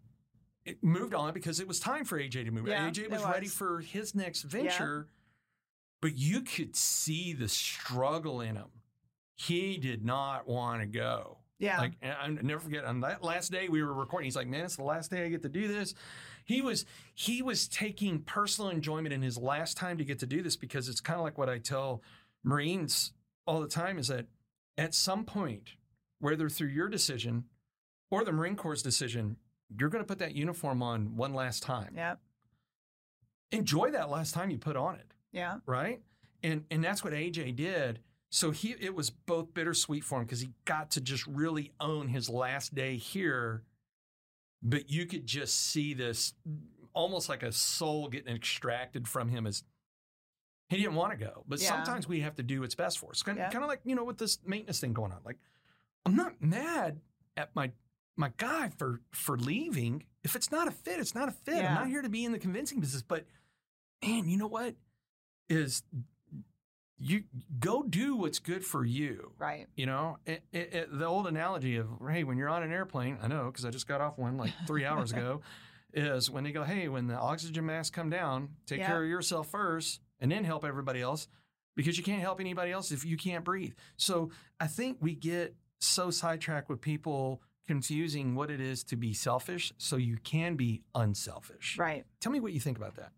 it 0.66 0.84
moved 0.84 1.14
on 1.14 1.34
because 1.34 1.60
it 1.60 1.68
was 1.68 1.80
time 1.80 2.06
for 2.06 2.20
AJ 2.20 2.46
to 2.46 2.52
move. 2.52 2.68
Yeah, 2.68 2.90
AJ 2.90 3.04
it 3.04 3.12
was, 3.12 3.24
ready 3.24 3.48
for 3.48 3.80
his 3.80 4.16
next 4.16 4.44
venture, 4.44 5.08
but 6.02 6.18
you 6.18 6.42
could 6.42 6.76
see 6.76 7.34
the 7.34 7.50
struggle 7.50 8.42
in 8.42 8.56
him. 8.56 8.70
He 9.36 9.78
did 9.78 10.06
not 10.06 10.48
want 10.48 10.82
to 10.82 10.88
go. 10.88 11.38
Yeah. 11.60 11.80
Like 11.80 11.94
and 12.02 12.40
I 12.40 12.42
never 12.42 12.60
forget 12.60 12.84
on 12.86 13.02
that 13.02 13.24
last 13.24 13.52
day 13.52 13.70
we 13.70 13.82
were 13.84 13.94
recording. 13.94 14.26
He's 14.26 14.36
like, 14.36 14.48
"Man, 14.48 14.66
it's 14.66 14.76
the 14.76 14.84
last 14.84 15.12
day 15.12 15.26
I 15.26 15.30
get 15.30 15.42
to 15.44 15.50
do 15.50 15.68
this." 15.68 15.94
He 16.46 16.62
was 16.62 16.86
he 17.14 17.42
was 17.42 17.68
taking 17.68 18.20
personal 18.22 18.70
enjoyment 18.70 19.14
in 19.14 19.22
his 19.22 19.38
last 19.38 19.78
time 19.78 19.98
to 19.98 20.04
get 20.06 20.20
to 20.20 20.26
do 20.26 20.42
this 20.42 20.56
because 20.58 20.90
it's 20.90 21.00
kind 21.00 21.18
of 21.18 21.24
like 21.24 21.38
what 21.38 21.50
I 21.50 21.60
tell 21.60 22.02
Marines 22.44 23.14
all 23.48 23.62
the 23.62 23.68
time 23.68 23.98
is 23.98 24.08
that 24.08 24.26
at 24.78 24.94
some 24.94 25.24
point, 25.24 25.72
whether 26.20 26.50
through 26.50 26.70
your 26.70 26.90
decision 26.90 27.46
or 28.12 28.26
the 28.26 28.32
Marine 28.34 28.56
Corps' 28.56 28.82
decision, 28.82 29.38
you're 29.78 29.90
going 29.90 30.04
to 30.04 30.08
put 30.08 30.20
that 30.20 30.36
uniform 30.36 30.82
on 30.84 31.16
one 31.16 31.34
last 31.34 31.64
time. 31.64 31.94
yeah. 31.96 32.16
Enjoy 33.52 33.92
that 33.92 34.10
last 34.10 34.34
time 34.34 34.50
you 34.50 34.58
put 34.58 34.76
on 34.76 34.96
it 34.96 35.12
Yeah. 35.32 35.58
right? 35.66 36.02
And 36.42 36.66
and 36.72 36.84
that's 36.84 37.04
what 37.04 37.14
AJ 37.14 37.56
did. 37.56 38.00
So 38.34 38.50
he 38.50 38.76
it 38.80 38.96
was 38.96 39.12
both 39.12 39.54
bittersweet 39.54 40.04
for 40.04 40.18
him 40.18 40.26
because 40.26 40.40
he 40.40 40.50
got 40.66 40.90
to 40.92 41.02
just 41.02 41.28
really 41.28 41.72
own 41.80 42.08
his 42.08 42.32
last 42.32 42.74
day 42.74 42.98
here, 42.98 43.62
but 44.64 44.90
you 44.90 45.06
could 45.06 45.28
just 45.28 45.68
see 45.68 45.94
this 45.94 46.34
almost 46.94 47.30
like 47.30 47.44
a 47.44 47.52
soul 47.52 48.08
getting 48.08 48.36
extracted 48.36 49.08
from 49.08 49.30
him 49.30 49.46
as 49.46 49.64
he 50.70 50.78
didn't 50.78 50.96
want 50.96 51.12
to 51.12 51.24
go. 51.24 51.44
But 51.48 51.62
Yeah. 51.62 51.68
sometimes 51.68 52.08
we 52.08 52.22
have 52.22 52.34
to 52.38 52.44
do 52.44 52.62
what's 52.62 52.74
best 52.74 52.98
for 52.98 53.12
us. 53.12 53.22
Kind, 53.22 53.38
Yeah. 53.38 53.52
kind 53.52 53.64
of 53.64 53.68
like, 53.70 53.82
you 53.84 53.94
know, 53.94 54.04
with 54.04 54.18
this 54.18 54.40
maintenance 54.44 54.80
thing 54.80 54.94
going 54.94 55.12
on. 55.12 55.22
Like, 55.24 55.38
I'm 56.04 56.16
not 56.16 56.42
mad 56.42 57.02
at 57.38 57.56
my 57.56 57.72
my 58.16 58.32
guy 58.38 58.70
for 58.70 59.02
for 59.12 59.38
leaving. 59.38 60.06
If 60.24 60.36
it's 60.36 60.50
not 60.52 60.68
a 60.68 60.72
fit, 60.72 61.00
it's 61.00 61.14
not 61.14 61.30
a 61.30 61.34
fit. 61.34 61.64
I'm 61.64 61.76
not 61.76 61.88
here 61.88 62.02
to 62.02 62.10
be 62.10 62.26
in 62.26 62.32
the 62.32 62.40
convincing 62.40 62.80
business. 62.80 63.04
But 63.04 63.28
man, 64.02 64.28
you 64.28 64.38
know 64.38 64.48
what 64.48 64.76
is 65.50 65.84
you 67.06 67.24
go 67.60 67.84
do 67.84 68.16
what's 68.16 68.40
good 68.40 68.64
for 68.64 68.86
you. 68.86 69.32
Right. 69.38 69.68
You 69.76 69.86
know, 69.86 70.18
it, 70.26 70.44
it, 70.54 70.74
it- 70.74 70.98
the 70.98 71.06
old 71.06 71.28
analogy 71.28 71.76
of 71.78 71.88
hey, 72.10 72.24
when 72.24 72.38
you're 72.38 72.50
on 72.50 72.64
an 72.64 72.72
airplane, 72.72 73.18
I 73.22 73.28
know 73.28 73.46
because 73.46 73.66
I 73.66 73.70
just 73.72 73.88
got 73.88 74.00
off 74.02 74.18
one 74.18 74.38
like 74.38 74.54
three 74.68 74.86
hours 74.90 75.12
ago, 75.12 75.42
is 75.94 76.30
when 76.32 76.44
they 76.44 76.52
go, 76.52 76.64
hey, 76.64 76.88
when 76.88 77.08
the 77.08 77.16
oxygen 77.18 77.66
masks 77.66 77.90
come 77.96 78.10
down, 78.10 78.50
take 78.66 78.80
Yeah. 78.80 78.88
care 78.88 79.04
of 79.04 79.10
yourself 79.10 79.50
first, 79.52 80.00
and 80.20 80.32
then 80.32 80.44
help 80.44 80.64
everybody 80.66 81.02
else, 81.02 81.28
because 81.76 81.98
you 81.98 82.04
can't 82.04 82.22
help 82.22 82.40
anybody 82.40 82.72
else 82.72 82.92
if 82.92 83.04
you 83.06 83.18
can't 83.18 83.44
breathe. 83.44 83.74
So 83.98 84.32
I 84.60 84.68
think 84.68 84.98
we 85.02 85.14
get 85.16 85.56
so 85.80 86.10
sidetracked 86.10 86.70
with 86.70 86.80
people 86.82 87.42
confusing 87.68 88.36
what 88.36 88.50
it 88.52 88.60
is 88.62 88.84
to 88.86 88.96
be 88.96 89.14
selfish, 89.14 89.74
so 89.78 89.96
you 89.98 90.18
can 90.24 90.56
be 90.56 90.82
unselfish. 90.96 91.78
Right. 91.78 92.06
Tell 92.22 92.32
me 92.32 92.40
what 92.40 92.54
you 92.54 92.60
think 92.60 92.78
about 92.78 92.96
that. 92.96 93.12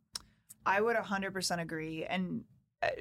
I 0.65 0.81
would 0.81 0.95
100% 0.95 1.61
agree. 1.61 2.03
And, 2.05 2.43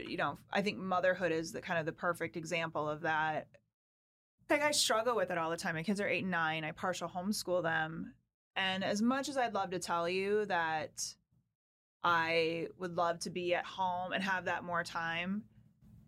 you 0.07 0.17
know, 0.17 0.39
I 0.53 0.63
think 0.63 0.79
motherhood 0.79 1.33
is 1.33 1.53
the 1.53 1.61
kind 1.61 1.79
of 1.79 1.87
the 1.87 1.93
perfect 1.93 2.37
example 2.37 2.89
of 2.89 3.03
that. 3.03 3.49
Like, 4.51 4.63
I 4.63 4.73
struggle 4.73 5.17
with 5.17 5.31
it 5.31 5.39
all 5.39 5.51
the 5.51 5.57
time. 5.57 5.75
My 5.75 5.83
kids 5.83 6.01
are 6.01 6.09
eight 6.09 6.23
and 6.23 6.31
nine. 6.31 6.65
I 6.65 6.73
partial 6.73 7.09
homeschool 7.09 7.63
them. 7.63 8.15
And 8.57 8.85
as 8.85 9.03
much 9.03 9.29
as 9.29 9.37
I'd 9.37 9.55
love 9.55 9.71
to 9.71 9.79
tell 9.79 10.09
you 10.09 10.47
that 10.47 11.03
I 12.03 12.69
would 12.79 12.97
love 12.97 13.21
to 13.21 13.31
be 13.31 13.55
at 13.55 13.65
home 13.65 14.13
and 14.13 14.23
have 14.23 14.45
that 14.45 14.65
more 14.65 14.85
time, 14.85 15.45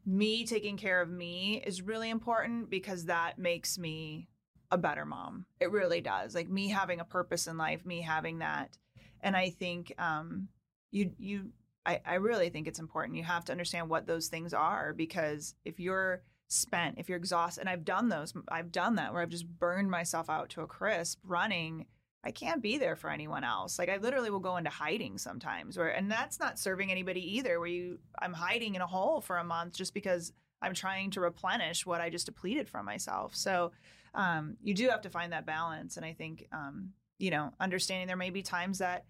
me 0.05 0.45
taking 0.45 0.77
care 0.77 1.01
of 1.01 1.11
me 1.11 1.63
is 1.67 1.83
really 1.83 2.11
important 2.11 2.71
because 2.71 3.07
that 3.07 3.39
makes 3.39 3.79
me 3.79 4.29
a 4.71 4.79
better 4.79 5.05
mom. 5.05 5.47
It 5.61 5.71
really 5.71 6.01
does. 6.01 6.35
Like 6.35 6.49
me 6.49 6.69
having 6.69 7.01
a 7.01 7.05
purpose 7.05 7.47
in 7.47 7.57
life, 7.57 7.85
me 7.85 8.03
having 8.03 8.39
that. 8.39 8.79
And 9.21 9.37
I 9.37 9.51
think 9.51 9.93
um 9.99 10.49
you 10.91 11.13
you 11.19 11.51
I, 11.87 12.01
I 12.05 12.15
really 12.15 12.51
think 12.51 12.67
it's 12.67 12.81
important. 12.81 13.17
You 13.17 13.25
have 13.25 13.45
to 13.47 13.53
understand 13.53 13.89
what 13.89 14.07
those 14.07 14.27
things 14.27 14.53
are 14.53 14.93
because 14.93 15.55
if 15.65 15.79
you're 15.79 16.23
spent, 16.49 16.99
if 16.99 17.09
you're 17.09 17.19
exhausted, 17.19 17.61
and 17.61 17.71
I've 17.71 17.85
done 17.85 18.09
those, 18.09 18.35
I've 18.49 18.73
done 18.73 18.97
that 18.97 19.13
where 19.13 19.23
I've 19.23 19.29
just 19.29 19.47
burned 19.47 19.91
myself 19.91 20.29
out 20.29 20.51
to 20.51 20.63
a 20.63 20.67
crisp 20.67 21.21
running. 21.25 21.87
I 22.25 22.33
can't 22.33 22.61
be 22.61 22.77
there 22.77 22.97
for 22.97 23.09
anyone 23.09 23.45
else. 23.45 23.79
Like 23.79 23.89
I 23.89 23.99
literally 23.99 24.31
will 24.31 24.41
go 24.41 24.57
into 24.57 24.71
hiding 24.71 25.17
sometimes 25.17 25.79
where 25.79 25.89
and 25.89 26.11
that's 26.11 26.41
not 26.41 26.59
serving 26.59 26.91
anybody 26.91 27.37
either, 27.37 27.61
where 27.61 27.69
you 27.69 28.01
I'm 28.21 28.33
hiding 28.33 28.75
in 28.75 28.83
a 28.83 28.87
hole 28.87 29.21
for 29.21 29.39
a 29.39 29.45
month 29.45 29.77
just 29.77 29.95
because 29.95 30.33
I'm 30.61 30.75
trying 30.75 31.13
to 31.13 31.21
replenish 31.21 31.87
what 31.87 32.01
I 32.01 32.11
just 32.11 32.27
depleted 32.27 32.69
from 32.69 32.85
myself. 32.85 33.37
So 33.37 33.71
um, 34.15 34.57
you 34.63 34.75
do 34.75 34.89
have 34.89 35.03
to 35.03 35.11
find 35.11 35.33
that 35.33 35.47
balance. 35.47 35.97
And 35.97 36.05
I 36.05 36.15
think, 36.15 36.47
um, 36.51 36.91
you 37.19 37.31
know, 37.31 37.53
understanding 37.61 38.09
there 38.09 38.17
may 38.17 38.31
be 38.31 38.43
times 38.43 38.79
that 38.79 39.05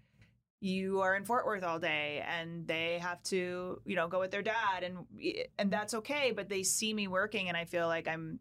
you 0.59 1.01
are 1.01 1.15
in 1.15 1.23
Fort 1.23 1.45
Worth 1.45 1.63
all 1.63 1.79
day 1.79 2.23
and 2.27 2.67
they 2.67 2.99
have 2.99 3.21
to, 3.23 3.81
you 3.85 3.95
know, 3.95 4.07
go 4.07 4.19
with 4.19 4.31
their 4.31 4.41
dad 4.41 4.83
and 4.83 4.97
and 5.57 5.71
that's 5.71 5.93
okay, 5.93 6.31
but 6.35 6.49
they 6.49 6.63
see 6.63 6.93
me 6.93 7.07
working 7.07 7.47
and 7.47 7.57
I 7.57 7.65
feel 7.65 7.87
like 7.87 8.07
I'm 8.07 8.39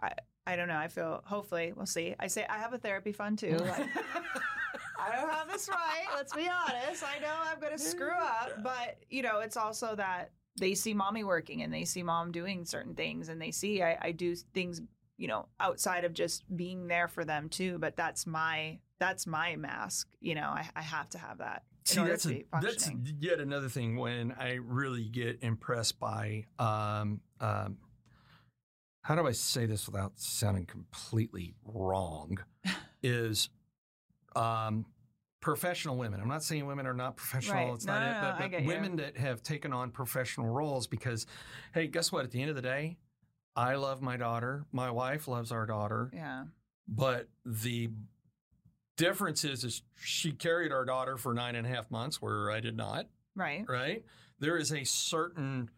I 0.00 0.12
I 0.46 0.56
don't 0.56 0.68
know, 0.68 0.76
I 0.76 0.88
feel 0.88 1.22
hopefully 1.24 1.72
we'll 1.74 1.86
see. 1.86 2.14
I 2.18 2.28
say 2.28 2.46
I 2.48 2.58
have 2.58 2.72
a 2.72 2.78
therapy 2.78 3.12
fund 3.12 3.38
too. 3.38 3.58
Like, 4.98 5.12
I 5.14 5.16
don't 5.16 5.30
have 5.30 5.48
this 5.48 5.68
right. 5.68 6.06
Let's 6.14 6.34
be 6.34 6.48
honest. 6.48 7.04
I 7.04 7.20
know 7.20 7.32
I'm 7.44 7.60
going 7.60 7.72
to 7.72 7.78
screw 7.78 8.10
up, 8.10 8.50
but 8.62 8.98
you 9.08 9.22
know, 9.22 9.40
it's 9.40 9.56
also 9.56 9.94
that 9.94 10.32
they 10.58 10.74
see 10.74 10.92
mommy 10.92 11.24
working 11.24 11.62
and 11.62 11.72
they 11.72 11.84
see 11.84 12.02
mom 12.02 12.32
doing 12.32 12.64
certain 12.64 12.94
things 12.94 13.28
and 13.28 13.40
they 13.40 13.52
see 13.52 13.82
I, 13.82 13.96
I 14.02 14.12
do 14.12 14.34
things, 14.34 14.82
you 15.18 15.28
know, 15.28 15.48
outside 15.60 16.04
of 16.04 16.14
just 16.14 16.44
being 16.56 16.88
there 16.88 17.08
for 17.08 17.24
them 17.24 17.50
too. 17.50 17.78
But 17.78 17.96
that's 17.96 18.26
my 18.26 18.78
that's 18.98 19.26
my 19.26 19.56
mask. 19.56 20.08
You 20.20 20.34
know, 20.36 20.48
I, 20.48 20.68
I 20.74 20.82
have 20.82 21.10
to 21.10 21.18
have 21.18 21.38
that 21.38 21.64
See, 21.88 22.04
that's 22.04 22.26
a, 22.26 22.44
that's 22.60 22.90
yet 23.18 23.40
another 23.40 23.70
thing 23.70 23.96
when 23.96 24.34
I 24.38 24.58
really 24.62 25.04
get 25.04 25.38
impressed 25.40 25.98
by 25.98 26.44
um, 26.58 27.20
um, 27.40 27.78
how 29.00 29.14
do 29.14 29.26
I 29.26 29.32
say 29.32 29.64
this 29.64 29.86
without 29.86 30.12
sounding 30.16 30.66
completely 30.66 31.54
wrong? 31.64 32.36
is 33.02 33.48
um, 34.36 34.84
professional 35.40 35.96
women. 35.96 36.20
I'm 36.20 36.28
not 36.28 36.42
saying 36.42 36.66
women 36.66 36.86
are 36.86 36.92
not 36.92 37.16
professional. 37.16 37.56
Right. 37.56 37.74
It's 37.74 37.86
No, 37.86 37.94
not 37.94 38.00
no, 38.02 38.08
it, 38.10 38.20
but, 38.32 38.38
but 38.38 38.50
get 38.50 38.62
you. 38.62 38.68
women 38.68 38.96
that 38.96 39.16
have 39.16 39.42
taken 39.42 39.72
on 39.72 39.90
professional 39.90 40.46
roles 40.48 40.86
because, 40.86 41.26
hey, 41.72 41.86
guess 41.86 42.12
what? 42.12 42.24
At 42.24 42.32
the 42.32 42.42
end 42.42 42.50
of 42.50 42.56
the 42.56 42.62
day, 42.62 42.98
I 43.58 43.74
love 43.74 44.00
my 44.00 44.16
daughter. 44.16 44.64
My 44.72 44.90
wife 44.90 45.26
loves 45.28 45.50
our 45.52 45.66
daughter. 45.66 46.10
yeah. 46.14 46.44
But 46.86 47.28
the 47.44 47.90
difference 48.96 49.44
is, 49.44 49.64
is 49.64 49.82
she 50.00 50.32
carried 50.32 50.72
our 50.72 50.84
daughter 50.84 51.16
for 51.16 51.34
nine 51.34 51.54
and 51.56 51.66
a 51.66 51.70
half 51.70 51.90
months, 51.90 52.22
where 52.22 52.50
I 52.50 52.60
did 52.60 52.76
not. 52.76 53.06
Right. 53.34 53.64
Right? 53.68 54.04
There 54.40 54.56
is 54.56 54.72
a 54.72 54.84
certain, 54.84 55.70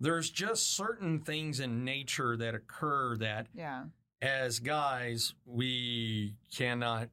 there's 0.00 0.30
just 0.30 0.74
certain 0.76 1.20
things 1.20 1.60
in 1.60 1.84
nature 1.84 2.36
that 2.36 2.54
occur 2.54 3.16
that, 3.18 3.46
Yeah. 3.54 3.84
as 4.20 4.58
guys, 4.58 5.34
we 5.44 6.34
cannot 6.54 7.10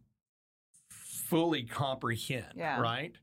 fully 0.89 1.63
comprehend. 1.63 2.53
Yeah. 2.55 2.79
Right? 2.79 3.13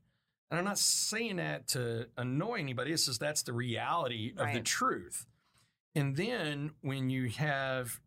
And 0.49 0.59
I'm 0.59 0.65
not 0.65 0.77
saying 0.79 1.37
that 1.37 1.67
to 1.69 2.07
annoy 2.17 2.59
anybody. 2.59 2.91
It's 2.91 3.05
just 3.05 3.19
that's 3.19 3.43
the 3.43 3.53
reality 3.53 4.33
of 4.37 4.51
the 4.53 4.59
truth. 4.61 5.25
And 5.95 6.15
then 6.15 6.71
when 6.81 7.09
you 7.09 7.29
have 7.29 7.99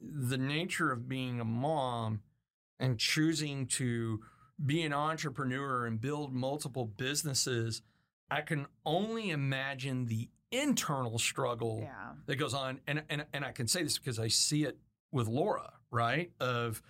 the 0.00 0.38
nature 0.38 0.90
of 0.92 1.08
being 1.08 1.40
a 1.40 1.44
mom 1.44 2.20
and 2.78 2.98
choosing 2.98 3.66
to 3.66 4.20
be 4.64 4.82
an 4.82 4.92
entrepreneur 4.92 5.86
and 5.86 6.00
build 6.00 6.32
multiple 6.32 6.84
businesses, 6.86 7.82
I 8.30 8.40
can 8.42 8.66
only 8.84 9.30
imagine 9.30 10.06
the 10.06 10.28
internal 10.50 11.18
struggle 11.18 11.80
Yeah. 11.82 12.12
that 12.26 12.36
goes 12.36 12.54
on. 12.54 12.80
And, 12.86 13.02
and, 13.08 13.24
and 13.32 13.44
I 13.44 13.52
can 13.52 13.68
say 13.68 13.82
this 13.82 13.98
because 13.98 14.18
I 14.18 14.28
see 14.28 14.64
it 14.64 14.78
with 15.12 15.28
Laura, 15.28 15.72
right? 15.90 16.30
Of, 16.40 16.82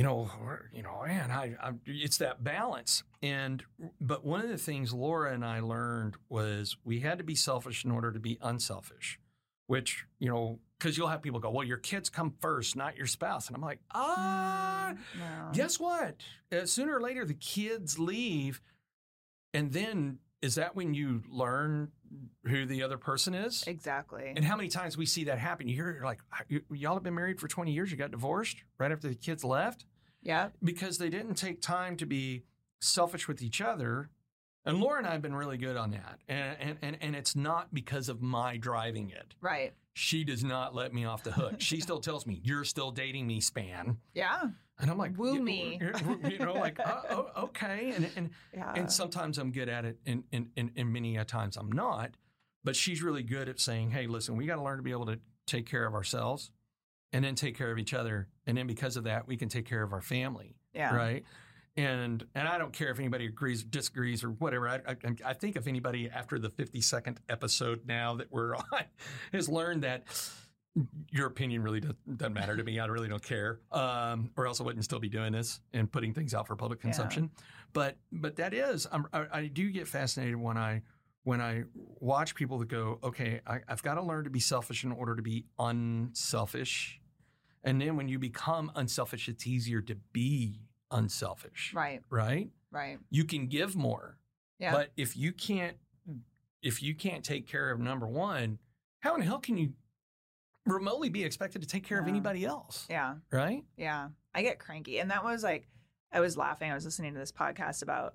you 0.00 0.06
know, 0.06 0.30
you 0.72 0.82
know, 0.82 1.02
man, 1.06 1.30
I, 1.30 1.54
I, 1.62 1.72
it's 1.84 2.16
that 2.18 2.42
balance. 2.42 3.02
And, 3.22 3.62
but 4.00 4.24
one 4.24 4.40
of 4.40 4.48
the 4.48 4.56
things 4.56 4.94
Laura 4.94 5.34
and 5.34 5.44
I 5.44 5.60
learned 5.60 6.14
was 6.30 6.78
we 6.84 7.00
had 7.00 7.18
to 7.18 7.24
be 7.24 7.34
selfish 7.34 7.84
in 7.84 7.90
order 7.90 8.10
to 8.10 8.18
be 8.18 8.38
unselfish, 8.40 9.20
which, 9.66 10.06
you 10.18 10.30
know, 10.30 10.58
because 10.78 10.96
you'll 10.96 11.08
have 11.08 11.20
people 11.20 11.38
go, 11.38 11.50
well, 11.50 11.66
your 11.66 11.76
kids 11.76 12.08
come 12.08 12.32
first, 12.40 12.76
not 12.76 12.96
your 12.96 13.06
spouse. 13.06 13.48
And 13.48 13.56
I'm 13.56 13.60
like, 13.62 13.80
ah, 13.90 14.92
Mm, 14.94 14.96
no. 15.18 15.48
guess 15.52 15.78
what? 15.78 16.16
Uh, 16.50 16.64
sooner 16.64 16.96
or 16.96 17.02
later, 17.02 17.26
the 17.26 17.34
kids 17.34 17.98
leave. 17.98 18.62
And 19.52 19.70
then 19.70 20.18
is 20.40 20.54
that 20.54 20.74
when 20.74 20.94
you 20.94 21.22
learn 21.28 21.90
who 22.46 22.64
the 22.64 22.82
other 22.82 22.96
person 22.96 23.34
is? 23.34 23.64
Exactly. 23.66 24.32
And 24.34 24.42
how 24.46 24.56
many 24.56 24.70
times 24.70 24.96
we 24.96 25.04
see 25.04 25.24
that 25.24 25.38
happen? 25.38 25.68
You 25.68 25.74
hear, 25.74 25.92
you're 25.92 26.04
like, 26.06 26.20
"Y- 26.50 26.60
y'all 26.72 26.94
have 26.94 27.02
been 27.02 27.14
married 27.14 27.38
for 27.38 27.46
20 27.48 27.70
years. 27.70 27.90
You 27.90 27.98
got 27.98 28.10
divorced 28.12 28.64
right 28.78 28.90
after 28.90 29.08
the 29.08 29.14
kids 29.14 29.44
left 29.44 29.84
yeah. 30.22 30.48
because 30.62 30.98
they 30.98 31.08
didn't 31.10 31.34
take 31.34 31.60
time 31.60 31.96
to 31.98 32.06
be 32.06 32.42
selfish 32.80 33.28
with 33.28 33.42
each 33.42 33.60
other. 33.60 34.10
And 34.64 34.78
Laura 34.78 34.98
and 34.98 35.06
I 35.06 35.12
have 35.12 35.22
been 35.22 35.34
really 35.34 35.56
good 35.56 35.76
on 35.76 35.90
that. 35.92 36.18
And, 36.28 36.56
and, 36.60 36.78
and, 36.82 36.96
and 37.00 37.16
it's 37.16 37.34
not 37.34 37.72
because 37.72 38.08
of 38.08 38.20
my 38.20 38.56
driving 38.58 39.10
it. 39.10 39.34
Right. 39.40 39.72
She 39.94 40.22
does 40.24 40.44
not 40.44 40.74
let 40.74 40.92
me 40.94 41.04
off 41.04 41.22
the 41.22 41.32
hook. 41.32 41.54
She 41.58 41.80
still 41.80 42.00
tells 42.00 42.26
me, 42.26 42.40
You're 42.44 42.64
still 42.64 42.90
dating 42.90 43.26
me, 43.26 43.40
Spann. 43.40 43.96
Yeah. 44.14 44.42
And 44.78 44.90
I'm 44.90 44.96
like, 44.98 45.16
Woo 45.18 45.34
"You- 45.34 45.42
me." 45.42 45.80
You 46.24 46.38
know, 46.38 46.54
like, 46.54 46.78
uh, 46.80 47.02
oh, 47.10 47.26
okay. 47.44 47.92
And, 47.96 48.08
and, 48.16 48.30
Yeah. 48.54 48.72
and 48.74 48.90
sometimes 48.90 49.36
I'm 49.38 49.50
good 49.52 49.68
at 49.68 49.84
it, 49.84 49.98
and, 50.06 50.24
and, 50.32 50.48
and, 50.56 50.70
and 50.76 50.92
many 50.92 51.16
a 51.16 51.24
times 51.24 51.56
I'm 51.56 51.70
not. 51.72 52.10
But 52.64 52.76
she's 52.76 53.02
really 53.02 53.22
good 53.22 53.48
at 53.48 53.58
saying, 53.60 53.90
hey, 53.90 54.06
listen, 54.06 54.36
we 54.36 54.46
got 54.46 54.56
to 54.56 54.62
learn 54.62 54.76
to 54.76 54.82
be 54.82 54.90
able 54.90 55.06
to 55.06 55.18
take 55.46 55.66
care 55.66 55.86
of 55.86 55.94
ourselves 55.94 56.50
and 57.12 57.24
then 57.24 57.34
take 57.34 57.56
care 57.56 57.72
of 57.72 57.78
each 57.78 57.94
other. 57.94 58.28
And 58.50 58.58
then 58.58 58.66
because 58.66 58.96
of 58.96 59.04
that, 59.04 59.26
we 59.26 59.36
can 59.36 59.48
take 59.48 59.64
care 59.64 59.82
of 59.82 59.92
our 59.92 60.02
family. 60.02 60.56
yeah. 60.74 60.94
Right. 60.94 61.24
And 61.76 62.26
and 62.34 62.48
I 62.48 62.58
don't 62.58 62.72
care 62.72 62.90
if 62.90 62.98
anybody 62.98 63.26
agrees, 63.26 63.62
disagrees, 63.62 64.24
or 64.24 64.30
whatever. 64.30 64.68
I, 64.68 64.80
I, 64.86 64.96
I 65.24 65.32
think 65.34 65.54
if 65.54 65.68
anybody 65.68 66.10
after 66.10 66.38
the 66.38 66.50
52nd 66.50 67.18
episode 67.28 67.86
now 67.86 68.16
that 68.16 68.26
we're 68.30 68.56
on 68.56 68.64
has 69.32 69.48
learned 69.48 69.84
that 69.84 70.02
your 71.10 71.26
opinion 71.26 71.62
really 71.62 71.80
does, 71.80 71.94
doesn't 72.16 72.32
matter 72.32 72.56
to 72.56 72.62
me. 72.64 72.78
I 72.80 72.86
really 72.86 73.08
don't 73.08 73.22
care, 73.22 73.60
um, 73.72 74.30
or 74.36 74.46
else 74.46 74.60
I 74.60 74.64
wouldn't 74.64 74.84
still 74.84 74.98
be 75.00 75.08
doing 75.08 75.32
this 75.32 75.60
and 75.72 75.90
putting 75.90 76.12
things 76.12 76.34
out 76.34 76.46
for 76.46 76.56
public 76.56 76.80
consumption. 76.80 77.30
But 77.72 77.96
but 78.12 78.36
that 78.36 78.52
is, 78.52 78.86
I'm, 78.90 79.06
I, 79.12 79.26
I 79.32 79.46
do 79.46 79.70
get 79.70 79.86
fascinated 79.86 80.36
when 80.36 80.56
I 80.56 80.82
when 81.24 81.40
I 81.40 81.64
watch 81.74 82.34
people 82.34 82.58
that 82.58 82.68
go, 82.68 82.98
okay, 83.02 83.40
I, 83.46 83.60
I've 83.68 83.82
got 83.82 83.94
to 83.94 84.02
learn 84.02 84.24
to 84.24 84.30
be 84.30 84.40
selfish 84.40 84.84
in 84.84 84.92
order 84.92 85.16
to 85.16 85.22
be 85.22 85.44
unselfish, 85.58 86.99
and 87.64 87.80
then 87.80 87.96
when 87.96 88.08
you 88.08 88.18
become 88.18 88.70
unselfish, 88.74 89.28
it's 89.28 89.46
easier 89.46 89.80
to 89.82 89.94
be 90.12 90.60
unselfish, 90.90 91.72
Right. 91.74 92.02
right? 92.10 92.50
Right. 92.70 92.98
You 93.10 93.24
can 93.24 93.46
give 93.48 93.76
more, 93.76 94.18
Yeah. 94.58 94.72
but 94.72 94.92
if 94.96 95.16
you 95.16 95.32
can't 95.32 95.76
if 96.62 96.82
you 96.82 96.94
can't 96.94 97.24
take 97.24 97.46
care 97.46 97.70
of 97.70 97.80
number 97.80 98.06
one, 98.06 98.58
how 99.00 99.14
in 99.14 99.20
the 99.20 99.26
hell 99.26 99.38
can 99.40 99.56
you 99.56 99.72
remotely 100.66 101.08
be 101.08 101.24
expected 101.24 101.62
to 101.62 101.66
take 101.68 101.84
care 101.84 101.98
of 101.98 102.06
anybody 102.06 102.44
else, 102.44 102.86
Yeah. 102.90 103.16
right? 103.32 103.64
Yeah. 103.78 104.10
I 104.34 104.42
get 104.42 104.58
cranky. 104.58 104.98
And 104.98 105.10
that 105.10 105.24
was 105.24 105.42
like, 105.42 105.68
I 106.12 106.20
was 106.20 106.36
laughing. 106.36 106.70
I 106.70 106.74
was 106.74 106.84
listening 106.84 107.14
to 107.14 107.18
this 107.18 107.32
podcast 107.32 107.82
about 107.82 108.14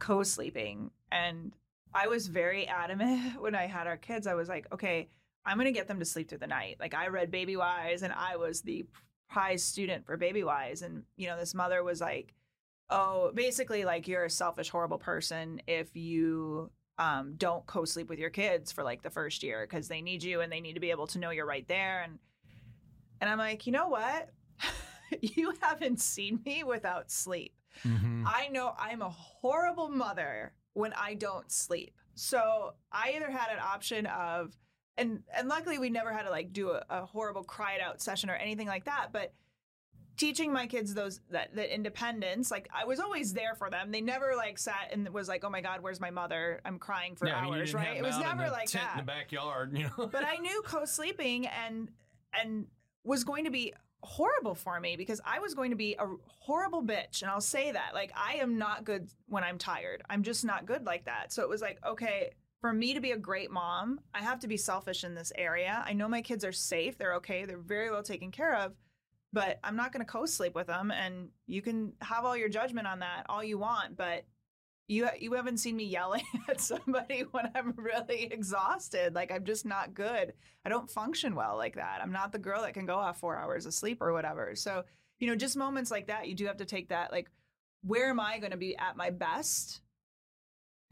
co 0.00 0.22
sleeping. 0.22 0.90
And 1.10 1.52
I 1.92 2.06
was 2.08 2.28
very 2.28 2.66
adamant 2.66 3.38
when 3.42 3.54
I 3.54 3.66
had 3.66 3.86
our 3.86 3.98
kids. 3.98 4.26
I 4.26 4.34
was 4.34 4.48
like, 4.48 4.66
okay, 4.72 5.10
I'm 5.44 5.56
going 5.56 5.66
to 5.66 5.72
get 5.72 5.88
them 5.88 5.98
to 5.98 6.04
sleep 6.04 6.28
through 6.28 6.38
the 6.38 6.46
night. 6.46 6.76
Like, 6.80 6.94
I 6.94 7.08
read 7.08 7.32
Babywise 7.32 8.02
and 8.02 8.12
I 8.12 8.36
was 8.36 8.62
the 8.62 8.86
prize 9.28 9.62
student 9.62 10.06
for 10.06 10.16
Babywise. 10.16 10.82
And, 10.82 11.02
you 11.16 11.26
know, 11.26 11.38
this 11.38 11.54
mother 11.54 11.82
was 11.82 12.00
like, 12.00 12.34
oh, 12.90 13.32
basically, 13.34 13.84
like, 13.84 14.06
you're 14.06 14.24
a 14.24 14.30
selfish, 14.30 14.70
horrible 14.70 14.98
person 14.98 15.60
if 15.66 15.96
you 15.96 16.70
um, 16.98 17.34
don't 17.36 17.66
co 17.66 17.84
sleep 17.84 18.08
with 18.08 18.18
your 18.18 18.30
kids 18.30 18.70
for 18.70 18.84
like 18.84 19.02
the 19.02 19.10
first 19.10 19.42
year 19.42 19.66
because 19.68 19.88
they 19.88 20.02
need 20.02 20.22
you 20.22 20.40
and 20.40 20.52
they 20.52 20.60
need 20.60 20.74
to 20.74 20.80
be 20.80 20.90
able 20.90 21.06
to 21.08 21.18
know 21.18 21.30
you're 21.30 21.46
right 21.46 21.66
there. 21.66 22.02
And, 22.02 22.18
and 23.20 23.28
I'm 23.28 23.38
like, 23.38 23.66
you 23.66 23.72
know 23.72 23.88
what? 23.88 24.30
you 25.20 25.54
haven't 25.60 26.00
seen 26.00 26.40
me 26.44 26.62
without 26.64 27.10
sleep. 27.10 27.54
Mm-hmm. 27.84 28.24
I 28.26 28.48
know 28.48 28.74
I'm 28.78 29.02
a 29.02 29.10
horrible 29.10 29.88
mother 29.88 30.52
when 30.74 30.92
I 30.92 31.14
don't 31.14 31.50
sleep. 31.50 31.94
So 32.14 32.74
I 32.92 33.14
either 33.16 33.30
had 33.30 33.50
an 33.50 33.58
option 33.60 34.06
of, 34.06 34.54
and 34.96 35.22
and 35.36 35.48
luckily 35.48 35.78
we 35.78 35.90
never 35.90 36.12
had 36.12 36.22
to 36.22 36.30
like 36.30 36.52
do 36.52 36.70
a, 36.70 36.84
a 36.90 37.06
horrible 37.06 37.44
cry 37.44 37.74
it 37.74 37.80
out 37.80 38.00
session 38.02 38.30
or 38.30 38.34
anything 38.34 38.66
like 38.66 38.84
that. 38.84 39.08
But 39.12 39.32
teaching 40.16 40.52
my 40.52 40.66
kids 40.66 40.94
those 40.94 41.20
that 41.30 41.54
that 41.56 41.74
independence, 41.74 42.50
like 42.50 42.68
I 42.74 42.84
was 42.84 43.00
always 43.00 43.32
there 43.32 43.54
for 43.54 43.70
them. 43.70 43.90
They 43.90 44.00
never 44.00 44.34
like 44.36 44.58
sat 44.58 44.90
and 44.92 45.08
was 45.08 45.28
like, 45.28 45.44
oh 45.44 45.50
my 45.50 45.60
god, 45.60 45.82
where's 45.82 46.00
my 46.00 46.10
mother? 46.10 46.60
I'm 46.64 46.78
crying 46.78 47.16
for 47.16 47.26
yeah, 47.26 47.38
I 47.38 47.44
mean, 47.44 47.54
hours, 47.54 47.74
right? 47.74 47.96
It 47.96 48.02
was 48.02 48.18
never 48.18 48.48
like 48.50 48.66
tent 48.66 48.84
that 48.84 49.00
in 49.00 49.06
the 49.06 49.10
backyard, 49.10 49.76
you 49.76 49.84
know. 49.84 50.06
but 50.06 50.24
I 50.24 50.36
knew 50.40 50.62
co-sleeping 50.64 51.46
and 51.46 51.90
and 52.32 52.66
was 53.04 53.24
going 53.24 53.44
to 53.44 53.50
be 53.50 53.72
horrible 54.04 54.54
for 54.54 54.80
me 54.80 54.96
because 54.96 55.20
I 55.24 55.38
was 55.38 55.54
going 55.54 55.70
to 55.70 55.76
be 55.76 55.94
a 55.98 56.06
horrible 56.26 56.82
bitch 56.82 57.22
and 57.22 57.30
I'll 57.30 57.40
say 57.40 57.70
that 57.70 57.90
like 57.94 58.12
I 58.16 58.34
am 58.34 58.58
not 58.58 58.84
good 58.84 59.08
when 59.26 59.44
I'm 59.44 59.58
tired. 59.58 60.02
I'm 60.10 60.22
just 60.22 60.44
not 60.44 60.66
good 60.66 60.84
like 60.84 61.06
that. 61.06 61.32
So 61.32 61.42
it 61.42 61.48
was 61.48 61.62
like 61.62 61.78
okay, 61.86 62.32
for 62.62 62.72
me 62.72 62.94
to 62.94 63.00
be 63.00 63.10
a 63.10 63.18
great 63.18 63.50
mom, 63.50 64.00
I 64.14 64.22
have 64.22 64.38
to 64.40 64.48
be 64.48 64.56
selfish 64.56 65.02
in 65.04 65.14
this 65.14 65.32
area. 65.36 65.84
I 65.84 65.92
know 65.92 66.08
my 66.08 66.22
kids 66.22 66.44
are 66.44 66.52
safe, 66.52 66.96
they're 66.96 67.16
okay, 67.16 67.44
they're 67.44 67.58
very 67.58 67.90
well 67.90 68.04
taken 68.04 68.30
care 68.30 68.54
of, 68.54 68.72
but 69.32 69.58
I'm 69.64 69.76
not 69.76 69.92
going 69.92 70.04
to 70.04 70.10
co-sleep 70.10 70.54
with 70.54 70.68
them 70.68 70.92
and 70.92 71.28
you 71.46 71.60
can 71.60 71.92
have 72.00 72.24
all 72.24 72.36
your 72.36 72.48
judgment 72.48 72.86
on 72.86 73.00
that 73.00 73.26
all 73.28 73.42
you 73.42 73.58
want, 73.58 73.96
but 73.96 74.24
you 74.88 75.08
you 75.18 75.32
haven't 75.32 75.58
seen 75.58 75.76
me 75.76 75.84
yelling 75.84 76.24
at 76.48 76.60
somebody 76.60 77.24
when 77.32 77.50
I'm 77.54 77.74
really 77.76 78.24
exhausted. 78.24 79.14
Like 79.14 79.32
I'm 79.32 79.44
just 79.44 79.66
not 79.66 79.94
good. 79.94 80.32
I 80.64 80.68
don't 80.68 80.90
function 80.90 81.34
well 81.34 81.56
like 81.56 81.74
that. 81.74 82.00
I'm 82.00 82.12
not 82.12 82.30
the 82.30 82.38
girl 82.38 82.62
that 82.62 82.74
can 82.74 82.86
go 82.86 82.96
off 82.96 83.18
4 83.18 83.36
hours 83.38 83.66
of 83.66 83.74
sleep 83.74 83.98
or 84.00 84.12
whatever. 84.12 84.54
So, 84.54 84.84
you 85.18 85.26
know, 85.26 85.34
just 85.34 85.56
moments 85.56 85.90
like 85.90 86.06
that, 86.06 86.28
you 86.28 86.34
do 86.34 86.46
have 86.46 86.58
to 86.58 86.64
take 86.64 86.88
that 86.90 87.10
like 87.10 87.28
where 87.84 88.08
am 88.10 88.20
I 88.20 88.38
going 88.38 88.52
to 88.52 88.56
be 88.56 88.76
at 88.76 88.96
my 88.96 89.10
best? 89.10 89.81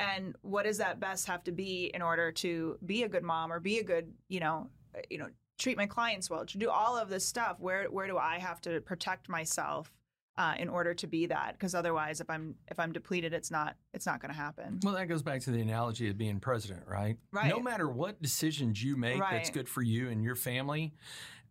And 0.00 0.34
what 0.40 0.64
does 0.64 0.78
that 0.78 0.98
best 0.98 1.26
have 1.26 1.44
to 1.44 1.52
be 1.52 1.90
in 1.94 2.00
order 2.00 2.32
to 2.32 2.78
be 2.84 3.02
a 3.02 3.08
good 3.08 3.22
mom 3.22 3.52
or 3.52 3.60
be 3.60 3.78
a 3.78 3.84
good, 3.84 4.12
you 4.28 4.40
know, 4.40 4.68
uh, 4.96 5.00
you 5.10 5.18
know, 5.18 5.28
treat 5.58 5.76
my 5.76 5.86
clients 5.86 6.30
well, 6.30 6.46
to 6.46 6.58
do 6.58 6.70
all 6.70 6.96
of 6.96 7.10
this 7.10 7.24
stuff? 7.24 7.56
Where 7.60 7.84
where 7.84 8.06
do 8.06 8.16
I 8.16 8.38
have 8.38 8.60
to 8.62 8.80
protect 8.80 9.28
myself? 9.28 9.92
uh, 10.40 10.54
in 10.58 10.70
order 10.70 10.94
to 10.94 11.06
be 11.06 11.26
that 11.26 11.52
because 11.52 11.74
otherwise 11.74 12.20
if 12.22 12.30
i'm 12.30 12.54
if 12.68 12.80
i'm 12.80 12.92
depleted 12.92 13.34
it's 13.34 13.50
not 13.50 13.76
it's 13.92 14.06
not 14.06 14.22
going 14.22 14.32
to 14.32 14.36
happen 14.38 14.80
Well, 14.82 14.94
that 14.94 15.06
goes 15.06 15.22
back 15.22 15.42
to 15.42 15.50
the 15.50 15.60
analogy 15.60 16.08
of 16.08 16.16
being 16.16 16.40
president, 16.40 16.84
right? 16.86 17.18
Right. 17.30 17.50
No 17.50 17.60
matter 17.60 17.88
what 17.88 18.22
decisions 18.22 18.82
you 18.82 18.96
make 18.96 19.20
that's 19.20 19.50
good 19.50 19.68
for 19.68 19.82
you 19.82 20.08
and 20.08 20.24
your 20.24 20.36
family, 20.36 20.94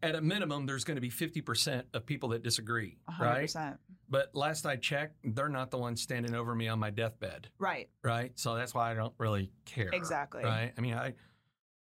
at 0.01 0.15
a 0.15 0.21
minimum, 0.21 0.65
there's 0.65 0.83
going 0.83 0.95
to 0.95 1.01
be 1.01 1.09
50% 1.09 1.83
of 1.93 2.05
people 2.05 2.29
that 2.29 2.43
disagree, 2.43 2.97
100% 3.09 3.55
right? 3.55 3.75
But 4.09 4.33
last 4.33 4.65
I 4.65 4.75
checked, 4.75 5.17
they're 5.23 5.49
not 5.49 5.71
the 5.71 5.77
ones 5.77 6.01
standing 6.01 6.33
over 6.33 6.55
me 6.55 6.67
on 6.67 6.79
my 6.79 6.89
deathbed, 6.89 7.49
right 7.59 7.89
right? 8.03 8.31
So 8.35 8.55
that's 8.55 8.73
why 8.73 8.91
I 8.91 8.93
don't 8.93 9.13
really 9.17 9.51
care. 9.65 9.89
Exactly. 9.93 10.43
Right. 10.43 10.71
I 10.77 10.81
mean, 10.81 10.95
I, 10.95 11.13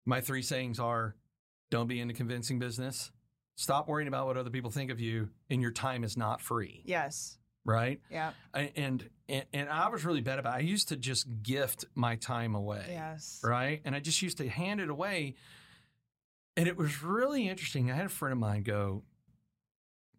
my 0.05 0.21
three 0.21 0.41
sayings 0.41 0.79
are 0.79 1.15
don't 1.69 1.87
be 1.87 1.99
in 1.99 2.07
the 2.07 2.13
convincing 2.13 2.59
business, 2.59 3.11
stop 3.55 3.87
worrying 3.87 4.07
about 4.07 4.27
what 4.27 4.37
other 4.37 4.49
people 4.49 4.71
think 4.71 4.91
of 4.91 4.99
you, 4.99 5.29
and 5.49 5.61
your 5.61 5.71
time 5.71 6.03
is 6.03 6.15
not 6.15 6.41
free, 6.41 6.83
yes 6.85 7.37
right? 7.65 8.01
yeah 8.11 8.31
and, 8.53 9.09
and 9.29 9.45
and 9.53 9.69
I 9.69 9.87
was 9.87 10.03
really 10.03 10.21
bad 10.21 10.39
about. 10.39 10.55
It. 10.55 10.57
I 10.57 10.61
used 10.61 10.89
to 10.89 10.97
just 10.97 11.25
gift 11.43 11.85
my 11.95 12.15
time 12.15 12.55
away, 12.55 12.85
yes 12.89 13.39
right? 13.43 13.81
And 13.85 13.95
I 13.95 13.99
just 13.99 14.21
used 14.21 14.37
to 14.37 14.47
hand 14.47 14.81
it 14.81 14.89
away. 14.89 15.35
And 16.55 16.67
it 16.67 16.77
was 16.77 17.01
really 17.01 17.47
interesting. 17.47 17.89
I 17.91 17.95
had 17.95 18.05
a 18.05 18.09
friend 18.09 18.31
of 18.33 18.37
mine 18.39 18.63
go, 18.63 19.03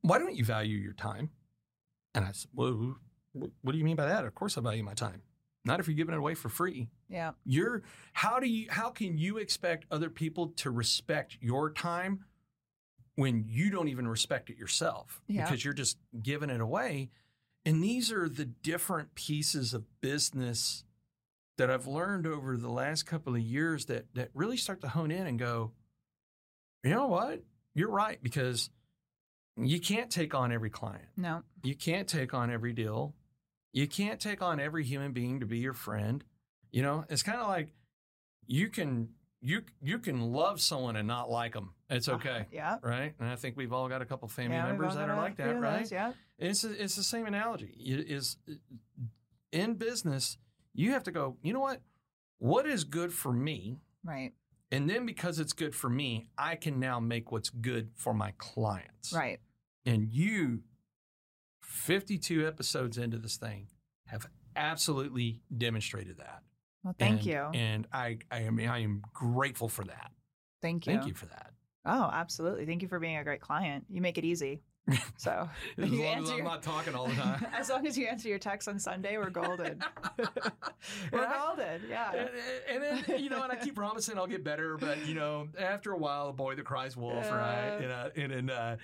"Why 0.01 0.19
don't 0.19 0.35
you 0.35 0.44
value 0.44 0.77
your 0.78 0.93
time?" 0.93 1.31
And 2.15 2.24
I 2.24 2.32
said, 2.32 2.51
"Well, 2.55 2.97
what 3.32 3.73
do 3.73 3.78
you 3.78 3.85
mean 3.85 3.97
by 3.97 4.06
that? 4.06 4.24
Of 4.24 4.35
course, 4.35 4.56
I 4.59 4.61
value 4.61 4.82
my 4.82 4.94
time. 4.94 5.23
Not 5.65 5.81
if 5.81 5.89
you're 5.89 5.97
giving 5.97 6.15
it 6.15 6.19
away 6.19 6.35
for 6.35 6.48
free. 6.48 6.90
yeah 7.09 7.32
You're 7.44 7.82
how 8.12 8.39
do 8.40 8.47
you 8.48 8.66
how 8.70 8.90
can 8.90 9.16
you 9.16 9.39
expect 9.39 9.86
other 9.90 10.11
people 10.11 10.48
to 10.56 10.70
respect 10.70 11.39
your 11.40 11.73
time 11.73 12.24
when 13.15 13.44
you 13.48 13.70
don't 13.70 13.89
even 13.89 14.06
respect 14.09 14.51
it 14.51 14.56
yourself 14.59 15.23
Yeah. 15.28 15.44
because 15.44 15.65
you're 15.65 15.73
just 15.74 15.98
giving 16.23 16.51
it 16.51 16.61
away? 16.61 17.11
And 17.65 17.82
these 17.82 18.12
are 18.12 18.28
the 18.28 18.44
different 18.44 19.15
pieces 19.15 19.73
of 19.73 20.01
business 20.01 20.85
that 21.56 21.70
I've 21.70 21.86
learned 21.86 22.27
over 22.27 22.56
the 22.59 22.70
last 22.70 23.05
couple 23.05 23.35
of 23.35 23.40
years 23.40 23.86
that 23.86 24.12
that 24.15 24.31
really 24.35 24.56
start 24.59 24.81
to 24.82 24.89
hone 24.89 25.11
in 25.11 25.27
and 25.27 25.39
go, 25.39 25.73
you 26.85 26.90
know 26.90 27.06
what? 27.09 27.43
You're 27.74 27.90
right 27.90 28.23
because 28.23 28.70
you 29.56 29.81
can't 29.81 30.11
take 30.11 30.35
on 30.35 30.52
every 30.52 30.70
client. 30.70 31.06
no 31.16 31.43
You 31.62 31.74
can't 31.74 32.06
take 32.09 32.35
on 32.35 32.51
every 32.51 32.73
deal. 32.73 33.15
You 33.73 33.89
can't 33.89 34.20
take 34.20 34.43
on 34.43 34.61
every 34.61 34.85
human 34.85 35.12
being 35.12 35.40
to 35.40 35.47
be 35.47 35.59
your 35.59 35.73
friend. 35.73 36.23
You 36.70 36.82
know, 36.82 37.05
it's 37.09 37.23
kind 37.23 37.39
of 37.40 37.48
like 37.48 37.73
you 38.47 38.69
can 38.69 39.09
you 39.40 39.62
you 39.82 39.98
can 39.98 40.20
love 40.32 40.61
someone 40.61 40.97
and 40.97 41.09
not 41.09 41.31
like 41.31 41.52
them. 41.55 41.74
It's 41.90 42.09
okay, 42.09 42.31
Uh-huh. 42.31 42.44
yeah 42.52 42.77
right? 42.82 43.15
And 43.19 43.28
I 43.28 43.36
think 43.36 43.56
we've 43.56 43.73
all 43.73 43.89
got 43.89 44.02
a 44.02 44.05
couple 44.06 44.28
family 44.28 44.56
yeah, 44.56 44.66
members 44.66 44.94
that 44.94 45.09
are 45.09 45.16
like 45.16 45.36
that, 45.36 45.61
right? 45.61 45.81
those, 45.81 45.93
yeah 45.93 46.12
It's 46.39 46.65
it's 46.65 46.97
the 46.97 47.02
same 47.02 47.27
analogy. 47.27 47.74
It 47.78 48.11
is 48.11 48.36
in 49.52 49.74
business, 49.74 50.39
you 50.74 50.93
have 50.93 51.05
to 51.05 51.12
go. 51.12 51.36
You 51.43 51.52
know 51.52 51.61
what? 51.61 51.81
What 52.39 52.66
is 52.66 52.85
good 52.85 53.12
for 53.12 53.32
me? 53.32 53.78
right 54.05 54.32
And 54.74 54.90
then 54.90 55.06
because 55.06 55.38
it's 55.38 55.52
good 55.52 55.74
for 55.74 55.88
me, 55.88 56.26
I 56.36 56.56
can 56.56 56.80
now 56.80 56.98
make 56.98 57.30
what's 57.30 57.48
good 57.51 57.90
for 57.94 58.12
my 58.12 58.32
clients. 58.38 59.12
right 59.12 59.38
And 59.86 60.09
you, 60.12 60.62
52 61.62 62.46
episodes 62.46 62.98
into 62.98 63.18
this 63.18 63.36
thing, 63.36 63.68
have 64.06 64.26
absolutely 64.56 65.40
demonstrated 65.56 66.18
that. 66.18 66.42
well 66.82 66.94
thank 66.98 67.18
And- 67.20 67.26
you 67.26 67.40
And 67.55 67.86
I, 67.92 68.18
I 68.30 68.40
am, 68.40 68.59
I 68.59 68.78
am 68.78 69.02
grateful 69.12 69.68
for 69.68 69.84
that. 69.84 70.10
thank 70.60 70.86
you 70.86 70.94
Thank 70.94 71.06
you 71.06 71.14
for 71.14 71.26
that. 71.26 71.52
oh 71.84 72.10
absolutely 72.12 72.66
thank 72.66 72.82
you 72.82 72.88
for 72.88 72.98
being 72.98 73.16
a 73.16 73.24
great 73.24 73.40
client 73.40 73.84
you 73.88 74.01
make 74.01 74.18
it 74.18 74.24
easy 74.24 74.60
so 75.16 75.48
As 75.78 75.90
long 75.90 76.23
as 76.24 76.31
I'm 76.31 76.36
your- 76.36 76.44
not 76.44 76.62
talking 76.62 76.94
all 76.94 77.06
the 77.06 77.15
time. 77.23 77.47
as 77.56 77.70
long 77.70 77.86
as 77.86 77.97
you 77.97 78.06
answer 78.06 78.28
your 78.28 78.39
text 78.39 78.69
on 78.69 78.78
sunday 78.78 79.16
we're 79.16 79.31
golden 79.31 79.82
we're 81.12 81.23
Yeah. 81.23 81.39
golden 81.47 81.82
yeah 81.89 82.12
And, 82.12 82.31
and 82.69 83.05
then 83.09 83.23
you 83.23 83.31
know, 83.31 83.43
and 83.43 83.52
I 83.52 83.56
keep 83.56 83.74
promising 83.74 84.19
I'll 84.19 84.27
get 84.27 84.44
better, 84.44 84.77
but 84.77 85.06
you 85.06 85.15
know, 85.15 85.48
after 85.59 85.93
a 85.93 85.97
while, 85.98 86.28
a 86.28 86.32
boy 86.32 86.55
that 86.56 86.65
cries 86.65 86.97
wolf, 86.97 87.31
right? 87.31 87.78
And 87.81 87.90
uh, 87.93 88.09
and, 88.16 88.32
and 88.32 88.51
uh, 88.51 88.77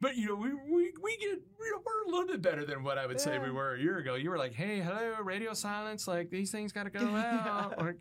but 0.00 0.16
you 0.16 0.26
know, 0.28 0.34
we 0.34 0.52
we 0.54 0.92
we 1.02 1.16
get 1.18 1.28
you 1.30 1.70
know, 1.70 1.82
we're 1.84 2.02
a 2.04 2.10
little 2.10 2.26
bit 2.26 2.42
better 2.42 2.64
than 2.64 2.82
what 2.82 2.98
I 2.98 3.06
would 3.06 3.20
say 3.20 3.38
we 3.38 3.50
were 3.50 3.74
a 3.74 3.80
year 3.80 3.98
ago. 3.98 4.14
You 4.16 4.30
were 4.30 4.38
like, 4.38 4.52
hey, 4.54 4.80
hello, 4.80 5.14
radio 5.22 5.54
silence, 5.54 6.06
like 6.08 6.30
these 6.30 6.50
things 6.50 6.72
got 6.72 6.84
to 6.84 6.90
go 6.90 7.06
out. 7.14 7.74
or, 7.78 7.96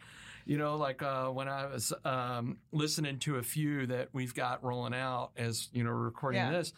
you 0.46 0.58
know, 0.58 0.76
like 0.76 1.02
uh, 1.04 1.28
when 1.30 1.48
I 1.48 1.68
was 1.68 1.94
um, 2.04 2.58
listening 2.72 3.20
to 3.20 3.38
a 3.38 3.44
few 3.44 3.86
that 3.88 4.10
we've 4.14 4.34
got 4.34 4.64
rolling 4.64 4.94
out 4.94 5.32
as 5.38 5.70
you 5.72 5.84
know, 5.84 5.92
recording 5.92 6.42
Yeah. 6.42 6.52
this. 6.52 6.74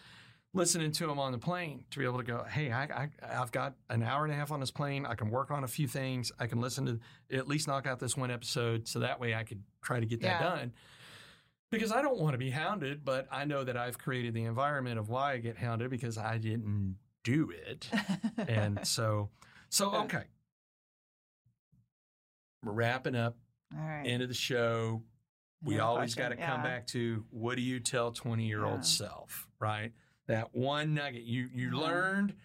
Listening 0.55 0.91
to 0.93 1.05
them 1.07 1.19
on 1.19 1.31
the 1.33 1.37
plane 1.37 1.83
to 1.91 1.99
be 1.99 2.05
able 2.05 2.17
to 2.17 2.23
go, 2.23 2.45
hey, 2.49 2.71
I, 2.71 2.83
I, 2.85 3.09
I've 3.41 3.51
got 3.51 3.75
an 3.89 4.01
hour 4.01 4.23
and 4.23 4.33
a 4.33 4.35
half 4.37 4.51
on 4.51 4.59
this 4.61 4.71
plane. 4.71 5.05
I 5.05 5.13
can 5.15 5.29
work 5.29 5.51
on 5.51 5.63
a 5.63 5.67
few 5.67 5.87
things. 5.87 6.31
I 6.39 6.47
can 6.47 6.61
listen 6.61 6.85
to 6.85 6.99
at 7.37 7.47
least 7.47 7.67
knock 7.67 7.85
out 7.85 7.99
this 7.99 8.15
one 8.15 8.31
episode 8.31 8.87
so 8.87 8.99
that 8.99 9.19
way 9.19 9.35
I 9.35 9.43
could 9.43 9.61
try 9.83 9.99
to 9.99 10.05
get 10.05 10.21
that 10.21 10.39
Yeah. 10.41 10.55
done. 10.55 10.73
Because 11.71 11.91
I 11.91 12.01
don't 12.01 12.17
want 12.19 12.33
to 12.33 12.37
be 12.37 12.51
hounded, 12.51 13.03
but 13.03 13.27
I 13.31 13.43
know 13.43 13.63
that 13.65 13.75
I've 13.75 13.97
created 13.97 14.33
the 14.33 14.45
environment 14.45 14.97
of 14.97 15.09
why 15.09 15.33
I 15.33 15.37
get 15.39 15.57
hounded 15.57 15.89
because 15.89 16.17
I 16.17 16.37
didn't 16.37 16.95
do 17.23 17.51
it. 17.51 17.89
and 18.47 18.79
so, 18.87 19.29
so 19.69 19.93
okay. 20.03 20.23
We're 22.63 22.71
wrapping 22.71 23.15
up, 23.15 23.35
all 23.77 23.85
right 23.85 24.03
end 24.05 24.23
of 24.23 24.29
the 24.29 24.35
show. 24.35 25.03
We 25.63 25.79
always 25.79 26.15
got 26.15 26.29
to 26.29 26.35
come 26.35 26.61
back 26.63 26.87
to 26.87 27.25
what 27.31 27.55
do 27.55 27.61
you 27.61 27.79
tell 27.79 28.11
20 28.11 28.45
year 28.45 28.63
old 28.63 28.77
Yeah. 28.77 28.81
self, 28.81 29.47
right? 29.59 29.91
That 30.27 30.53
one 30.55 30.93
nugget 30.93 31.23
you, 31.23 31.49
you 31.53 31.69
Yeah. 31.71 31.81
learned 31.83 32.35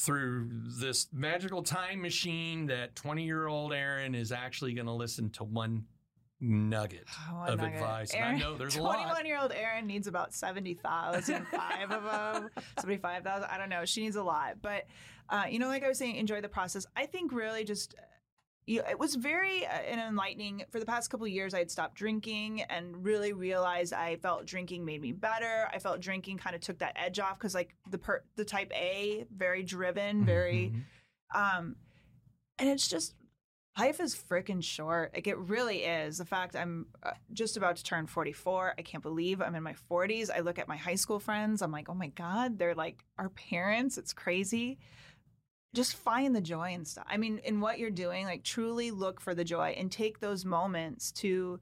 through 0.00 0.50
this 0.80 1.08
magical 1.12 1.62
time 1.62 2.00
machine 2.02 2.66
that 2.66 2.94
20 2.96 3.24
year 3.24 3.46
old 3.46 3.72
Erin 3.72 4.14
is 4.14 4.32
actually 4.32 4.74
going 4.74 4.86
to 4.86 4.92
listen 4.92 5.30
to 5.30 5.44
one 5.44 5.86
nugget 6.40 7.06
Oh, 7.30 7.44
of 7.46 7.58
nugget. 7.60 7.74
advice. 7.76 8.12
And 8.12 8.24
I 8.24 8.36
know 8.36 8.56
there's 8.56 8.76
a 8.76 8.82
lot. 8.82 8.94
21 8.96 9.26
year 9.26 9.38
old 9.40 9.52
Erin 9.52 9.86
needs 9.86 10.06
about 10.06 10.34
70,000, 10.34 11.46
five 11.46 11.90
of 11.90 12.02
them, 12.04 12.50
75,000. 12.80 13.48
I 13.50 13.56
don't 13.56 13.68
know. 13.68 13.84
She 13.84 14.02
needs 14.02 14.16
a 14.16 14.22
lot. 14.22 14.56
But, 14.60 14.86
uh, 15.28 15.44
you 15.48 15.58
know, 15.58 15.68
like 15.68 15.84
I 15.84 15.88
was 15.88 15.98
saying, 15.98 16.16
enjoy 16.16 16.40
the 16.40 16.48
process. 16.48 16.86
I 16.96 17.06
think 17.06 17.32
really 17.32 17.64
just, 17.64 17.94
it 18.66 18.98
was 18.98 19.14
very 19.14 19.66
uh, 19.66 19.82
enlightening. 20.08 20.64
For 20.70 20.80
the 20.80 20.86
past 20.86 21.10
couple 21.10 21.26
of 21.26 21.32
years, 21.32 21.52
I 21.54 21.58
had 21.58 21.70
stopped 21.70 21.94
drinking 21.96 22.62
and 22.62 23.04
really 23.04 23.32
realized 23.32 23.92
I 23.92 24.16
felt 24.16 24.46
drinking 24.46 24.84
made 24.84 25.00
me 25.02 25.12
better. 25.12 25.68
I 25.72 25.78
felt 25.78 26.00
drinking 26.00 26.38
kind 26.38 26.56
of 26.56 26.62
took 26.62 26.78
that 26.78 26.96
edge 26.96 27.18
off 27.18 27.38
because, 27.38 27.54
like, 27.54 27.74
the 27.90 27.98
per- 27.98 28.22
the 28.36 28.44
type 28.44 28.72
A, 28.74 29.26
very 29.34 29.62
driven, 29.62 30.24
very, 30.24 30.72
Mhm. 31.34 31.58
um, 31.58 31.76
and 32.58 32.68
it's 32.68 32.88
just 32.88 33.14
life 33.76 33.98
is 34.00 34.14
freaking 34.14 34.62
short. 34.62 35.12
Like 35.14 35.26
it 35.26 35.36
really 35.36 35.78
is. 35.82 36.18
The 36.18 36.24
fact 36.24 36.54
I'm 36.54 36.86
uh, 37.02 37.10
just 37.32 37.56
about 37.56 37.74
to 37.76 37.82
turn 37.82 38.06
44, 38.06 38.74
I 38.78 38.82
can't 38.82 39.02
believe 39.02 39.42
I'm 39.42 39.56
in 39.56 39.64
my 39.64 39.74
40s. 39.90 40.30
I 40.30 40.38
look 40.40 40.60
at 40.60 40.68
my 40.68 40.76
high 40.76 40.94
school 40.94 41.18
friends. 41.18 41.60
I'm 41.60 41.72
like, 41.72 41.88
oh 41.88 41.94
my 41.94 42.06
god, 42.06 42.56
they're 42.58 42.76
like 42.76 43.04
our 43.18 43.30
parents. 43.30 43.98
It's 43.98 44.12
crazy. 44.12 44.78
Just 45.74 45.96
find 45.96 46.34
the 46.34 46.40
joy 46.40 46.72
and 46.72 46.86
stuff. 46.86 47.04
I 47.08 47.16
mean, 47.16 47.38
in 47.44 47.60
what 47.60 47.78
you're 47.78 47.90
doing, 47.90 48.24
like 48.24 48.44
truly 48.44 48.90
look 48.90 49.20
for 49.20 49.34
the 49.34 49.44
joy 49.44 49.74
and 49.76 49.90
take 49.90 50.20
those 50.20 50.44
moments 50.44 51.12
to, 51.12 51.60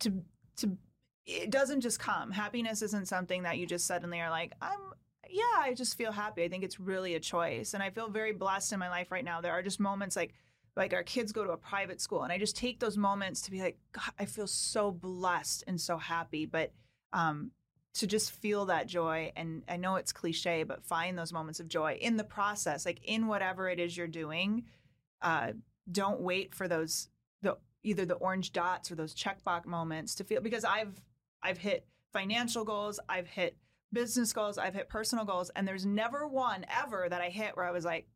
to, 0.00 0.22
to. 0.56 0.76
It 1.24 1.50
doesn't 1.50 1.80
just 1.80 1.98
come. 1.98 2.30
Happiness 2.30 2.82
isn't 2.82 3.08
something 3.08 3.44
that 3.44 3.58
you 3.58 3.66
just 3.66 3.86
suddenly 3.86 4.20
are 4.20 4.30
like, 4.30 4.52
I'm 4.60 4.78
yeah, 5.32 5.60
I 5.60 5.72
just 5.74 5.96
feel 5.96 6.12
happy. 6.12 6.44
I 6.44 6.48
think 6.48 6.62
it's 6.62 6.78
really 6.78 7.14
a 7.14 7.20
choice. 7.20 7.74
And 7.74 7.82
I 7.82 7.90
feel 7.90 8.08
very 8.10 8.32
blessed 8.32 8.72
in 8.72 8.78
my 8.78 8.90
life 8.90 9.10
right 9.10 9.24
now. 9.24 9.40
There 9.40 9.52
are 9.52 9.62
just 9.62 9.80
moments 9.80 10.14
like 10.14 10.34
like 10.76 10.94
our 10.94 11.02
kids 11.02 11.32
go 11.32 11.44
to 11.44 11.50
a 11.50 11.56
private 11.56 12.00
school 12.00 12.22
and 12.22 12.32
I 12.32 12.38
just 12.38 12.56
take 12.56 12.80
those 12.80 12.96
moments 12.96 13.42
to 13.42 13.50
be 13.50 13.60
like, 13.60 13.78
God, 13.92 14.12
I 14.18 14.24
feel 14.24 14.46
so 14.46 14.90
blessed 14.90 15.64
and 15.66 15.80
so 15.80 15.96
happy. 15.96 16.46
But 16.46 16.72
um 17.12 17.50
to 17.94 18.06
just 18.06 18.30
feel 18.32 18.66
that 18.66 18.86
joy 18.86 19.32
and 19.36 19.62
I 19.68 19.76
know 19.76 19.96
it's 19.96 20.12
cliche, 20.12 20.62
but 20.62 20.84
find 20.84 21.18
those 21.18 21.32
moments 21.32 21.60
of 21.60 21.68
joy 21.68 21.98
in 22.00 22.16
the 22.16 22.24
process, 22.24 22.86
like 22.86 23.00
in 23.04 23.26
whatever 23.26 23.68
it 23.68 23.78
is 23.78 23.96
you're 23.96 24.06
doing. 24.06 24.64
Uh 25.20 25.52
don't 25.90 26.20
wait 26.20 26.54
for 26.54 26.68
those 26.68 27.08
the 27.42 27.56
either 27.82 28.04
the 28.04 28.14
orange 28.14 28.52
dots 28.52 28.90
or 28.90 28.94
those 28.94 29.14
checkbox 29.14 29.66
moments 29.66 30.14
to 30.16 30.24
feel 30.24 30.40
because 30.40 30.64
I've 30.64 31.00
I've 31.42 31.58
hit 31.58 31.86
financial 32.12 32.64
goals, 32.64 33.00
I've 33.08 33.26
hit 33.26 33.56
business 33.92 34.32
goals, 34.32 34.58
I've 34.58 34.74
hit 34.74 34.88
personal 34.88 35.24
goals, 35.24 35.50
and 35.54 35.66
there's 35.66 35.84
never 35.84 36.26
one 36.26 36.64
ever 36.70 37.08
that 37.08 37.20
I 37.20 37.28
hit 37.28 37.56
where 37.56 37.66
I 37.66 37.72
was 37.72 37.84
like, 37.84 38.06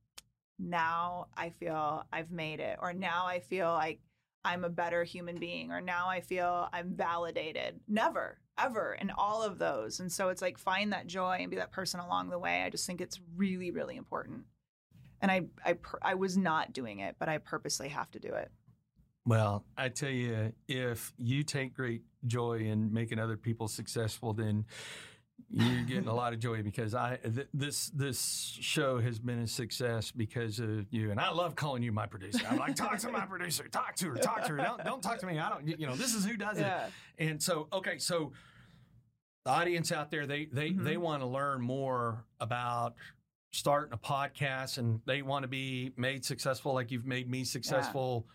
now 0.59 1.27
I 1.37 1.51
feel 1.51 2.05
I've 2.13 2.31
made 2.31 2.61
it, 2.61 2.79
or 2.81 2.93
now 2.93 3.27
I 3.27 3.41
feel 3.41 3.73
like 3.73 4.01
I'm 4.45 4.65
a 4.65 4.71
better 4.71 5.03
human 5.05 5.39
being, 5.39 5.73
or 5.73 5.81
now 5.81 6.09
I 6.09 6.21
feel 6.21 6.69
I'm 6.73 6.95
validated. 6.95 7.81
Never, 7.89 8.39
ever 8.59 8.97
in 9.01 9.11
all 9.11 9.43
of 9.43 9.59
those. 9.59 10.01
And 10.01 10.11
so 10.11 10.29
it's 10.29 10.43
like 10.43 10.59
find 10.59 10.93
that 10.93 11.07
joy 11.07 11.39
and 11.41 11.51
be 11.51 11.57
that 11.57 11.73
person 11.73 12.01
along 12.01 12.31
the 12.31 12.39
way. 12.39 12.63
I 12.63 12.71
just 12.71 12.87
think 12.87 13.01
it's 13.01 13.21
really, 13.37 13.71
really 13.71 13.97
important. 13.97 14.45
And 15.21 15.31
I, 15.31 15.43
I, 15.65 15.77
I 16.03 16.15
was 16.15 16.37
not 16.37 16.73
doing 16.73 17.01
it, 17.01 17.17
but 17.19 17.29
I 17.29 17.39
purposely 17.39 17.89
have 17.89 18.11
to 18.13 18.19
do 18.19 18.29
it. 18.29 18.51
Well, 19.25 19.65
I 19.77 19.89
tell 19.89 20.11
you, 20.11 20.53
if 20.69 21.13
you 21.19 21.43
take 21.43 21.75
great 21.75 22.03
joy 22.27 22.61
in 22.61 22.93
making 22.93 23.19
other 23.19 23.37
people 23.37 23.67
successful, 23.67 24.33
then 24.33 24.67
you're 25.51 25.85
getting 25.85 26.09
a 26.09 26.15
lot 26.23 26.33
of 26.33 26.39
joy 26.41 26.63
because 26.63 26.95
I 26.95 27.17
th- 27.17 27.49
this 27.55 27.91
this 27.91 28.57
show 28.61 29.01
has 29.01 29.19
been 29.19 29.39
a 29.41 29.47
success 29.47 30.11
because 30.11 30.59
of 30.59 30.87
you, 30.91 31.11
and 31.11 31.21
I 31.21 31.31
love 31.31 31.55
calling 31.55 31.83
you 31.83 31.93
my 31.93 32.07
producer. 32.07 32.45
I'm 32.49 32.59
like, 32.59 32.75
talk 32.75 32.99
to 32.99 33.11
my 33.11 33.25
producer, 33.27 33.69
talk 33.69 33.95
to 33.97 34.11
her, 34.11 34.17
talk 34.17 34.45
to 34.45 34.53
her. 34.53 34.57
Don't 34.59 34.85
don't 34.85 35.03
talk 35.03 35.19
to 35.19 35.27
me. 35.27 35.39
I 35.39 35.49
don't. 35.49 35.67
You 35.79 35.87
know, 35.87 35.95
this 35.97 36.15
is 36.15 36.25
who 36.25 36.37
does 36.37 36.59
it. 36.59 36.67
And 37.19 37.43
so, 37.43 37.69
okay, 37.73 37.99
so 37.99 38.33
the 39.45 39.51
audience 39.53 39.93
out 39.93 40.11
there, 40.11 40.27
they 40.27 40.47
they 40.47 40.71
Mhm. 40.71 40.85
they 40.85 40.97
want 40.97 41.23
to 41.23 41.27
learn 41.27 41.61
more 41.61 42.25
about 42.41 42.95
starting 43.53 43.93
a 43.93 43.99
podcast, 43.99 44.79
and 44.79 45.01
they 45.07 45.23
want 45.23 45.43
to 45.45 45.49
be 45.49 45.93
made 45.97 46.25
successful, 46.25 46.75
like 46.75 46.91
you've 46.91 47.07
made 47.07 47.31
me 47.31 47.45
successful. 47.45 48.27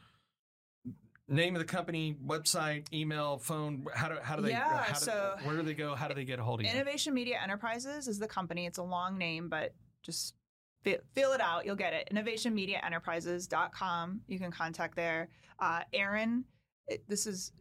Name 1.32 1.56
of 1.56 1.60
the 1.60 1.66
company, 1.66 2.18
website, 2.26 2.92
email, 2.92 3.38
phone. 3.38 3.86
How 3.96 4.10
do 4.10 4.16
how 4.22 4.36
do 4.36 4.42
they? 4.42 4.50
Yeah, 4.50 4.84
how 4.84 4.94
do, 4.94 5.00
so- 5.00 5.38
where 5.44 5.56
do 5.56 5.64
they 5.64 5.74
go? 5.74 5.96
How 5.96 6.10
do 6.10 6.14
they 6.14 6.26
get 6.26 6.40
a 6.40 6.44
hold 6.44 6.60
of 6.60 6.66
you? 6.66 6.72
Innovation 6.72 7.14
Media 7.14 7.40
Enterprises 7.42 8.10
is 8.10 8.20
the 8.20 8.28
company. 8.28 8.66
It's 8.66 8.80
a 8.80 8.84
long 8.84 9.18
name, 9.18 9.48
but 9.48 9.74
just 10.04 10.36
fill 10.84 11.32
it 11.32 11.42
out. 11.42 11.66
You'll 11.66 11.78
get 11.78 11.94
it. 11.94 12.10
InnovationMediaEnterprises.com. 12.12 14.22
You 14.28 14.40
can 14.40 14.52
contact 14.52 14.96
there. 14.96 15.30
Uh, 15.60 15.82
Erin, 15.94 16.44
it, 16.88 17.04
this 17.08 17.28
is, 17.28 17.52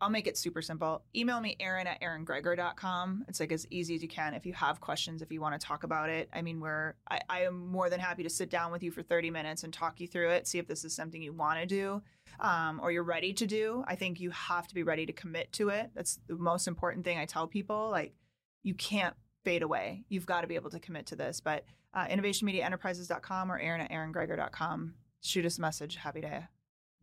I'll 0.00 0.10
make 0.10 0.26
it 0.26 0.36
super 0.36 0.62
simple. 0.62 1.02
Email 1.16 1.40
me, 1.40 1.56
Aaron 1.60 1.86
at 1.86 2.00
AaronGregor.com. 2.02 3.24
It's 3.26 3.40
like 3.40 3.52
as 3.52 3.66
easy 3.70 3.94
as 3.94 4.02
you 4.02 4.08
can. 4.08 4.34
If 4.34 4.44
you 4.44 4.52
have 4.52 4.80
questions, 4.80 5.22
if 5.22 5.32
you 5.32 5.40
want 5.40 5.58
to 5.58 5.66
talk 5.66 5.82
about 5.82 6.10
it, 6.10 6.28
I 6.32 6.42
mean, 6.42 6.60
we're, 6.60 6.94
I, 7.10 7.20
I 7.28 7.42
am 7.44 7.66
more 7.68 7.90
than 7.90 8.00
happy 8.00 8.22
to 8.22 8.30
sit 8.30 8.50
down 8.50 8.70
with 8.70 8.82
you 8.82 8.90
for 8.90 9.02
30 9.02 9.30
minutes 9.30 9.64
and 9.64 9.72
talk 9.72 9.98
you 9.98 10.06
through 10.06 10.30
it, 10.30 10.46
see 10.46 10.58
if 10.58 10.68
this 10.68 10.84
is 10.84 10.94
something 10.94 11.22
you 11.22 11.32
want 11.32 11.58
to 11.60 11.66
do 11.66 12.02
um, 12.40 12.80
or 12.82 12.90
you're 12.92 13.02
ready 13.02 13.32
to 13.34 13.46
do. 13.46 13.84
I 13.86 13.94
think 13.94 14.20
you 14.20 14.30
have 14.30 14.66
to 14.68 14.74
be 14.74 14.82
ready 14.82 15.06
to 15.06 15.12
commit 15.12 15.52
to 15.54 15.68
it. 15.70 15.90
That's 15.94 16.18
the 16.26 16.36
most 16.36 16.68
important 16.68 17.04
thing 17.04 17.18
I 17.18 17.24
tell 17.24 17.46
people. 17.46 17.90
Like, 17.90 18.14
you 18.62 18.74
can't 18.74 19.14
fade 19.44 19.62
away. 19.62 20.04
You've 20.08 20.26
got 20.26 20.42
to 20.42 20.46
be 20.46 20.54
able 20.54 20.70
to 20.70 20.80
commit 20.80 21.06
to 21.06 21.16
this. 21.16 21.40
But 21.40 21.64
uh, 21.94 22.06
innovationmediaenterprises.com 22.06 23.50
or 23.50 23.58
Aaron 23.58 23.80
at 23.80 23.90
AaronGregor.com. 23.90 24.94
Shoot 25.20 25.46
us 25.46 25.58
a 25.58 25.60
message. 25.60 25.96
Happy 25.96 26.20
to 26.20 26.48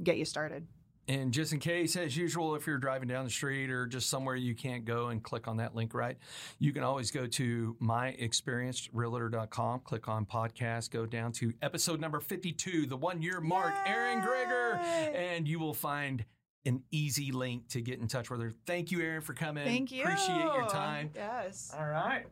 get 0.04 0.18
you 0.18 0.26
started. 0.26 0.68
And 1.08 1.32
just 1.32 1.54
in 1.54 1.60
case, 1.60 1.96
as 1.96 2.18
usual, 2.18 2.56
if 2.56 2.66
you're 2.66 2.80
driving 2.80 3.08
down 3.08 3.26
the 3.26 3.32
street 3.32 3.70
or 3.70 3.86
just 3.86 4.10
somewhere 4.10 4.36
you 4.36 4.56
can't 4.56 4.86
go 4.86 5.10
and 5.10 5.22
click 5.22 5.48
on 5.48 5.58
that 5.58 5.76
link 5.76 5.94
right, 5.94 6.18
you 6.58 6.74
can 6.74 6.82
always 6.84 7.12
go 7.12 7.28
to 7.28 7.78
myexperiencedrealtor.com, 7.80 9.82
click 9.82 10.08
on 10.08 10.26
podcast, 10.26 10.90
go 10.90 11.06
down 11.06 11.32
to 11.34 11.54
episode 11.62 12.00
number 12.00 12.20
52, 12.20 12.88
the 12.88 12.98
one 12.98 13.22
year 13.22 13.40
mark, 13.40 13.72
Erin 13.86 14.22
Greger, 14.22 14.80
and 14.80 15.48
you 15.48 15.60
will 15.60 15.76
find 15.76 16.26
an 16.66 16.82
easy 16.92 17.32
link 17.32 17.68
to 17.70 17.82
get 17.82 18.00
in 18.00 18.08
touch 18.08 18.32
with 18.32 18.42
her. 18.42 18.52
Thank 18.66 18.92
you, 18.92 19.02
Erin, 19.02 19.22
for 19.22 19.36
coming. 19.36 19.66
Thank 19.66 19.92
you. 19.92 20.02
Appreciate 20.04 20.42
your 20.42 20.68
time. 20.68 21.12
Yes. 21.14 21.72
All 21.78 21.86
right. 21.86 22.26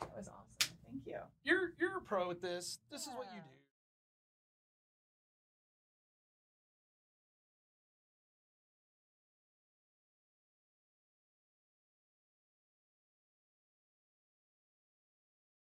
That 0.00 0.14
was 0.14 0.28
awesome. 0.28 0.74
Thank 0.90 1.06
you. 1.06 1.16
You're 1.44 1.72
you're 1.78 1.96
a 1.96 2.02
pro 2.02 2.30
at 2.30 2.42
this. 2.42 2.80
This 2.90 3.02
is 3.02 3.08
what 3.08 3.28
you 3.34 3.40
do. 3.40 3.59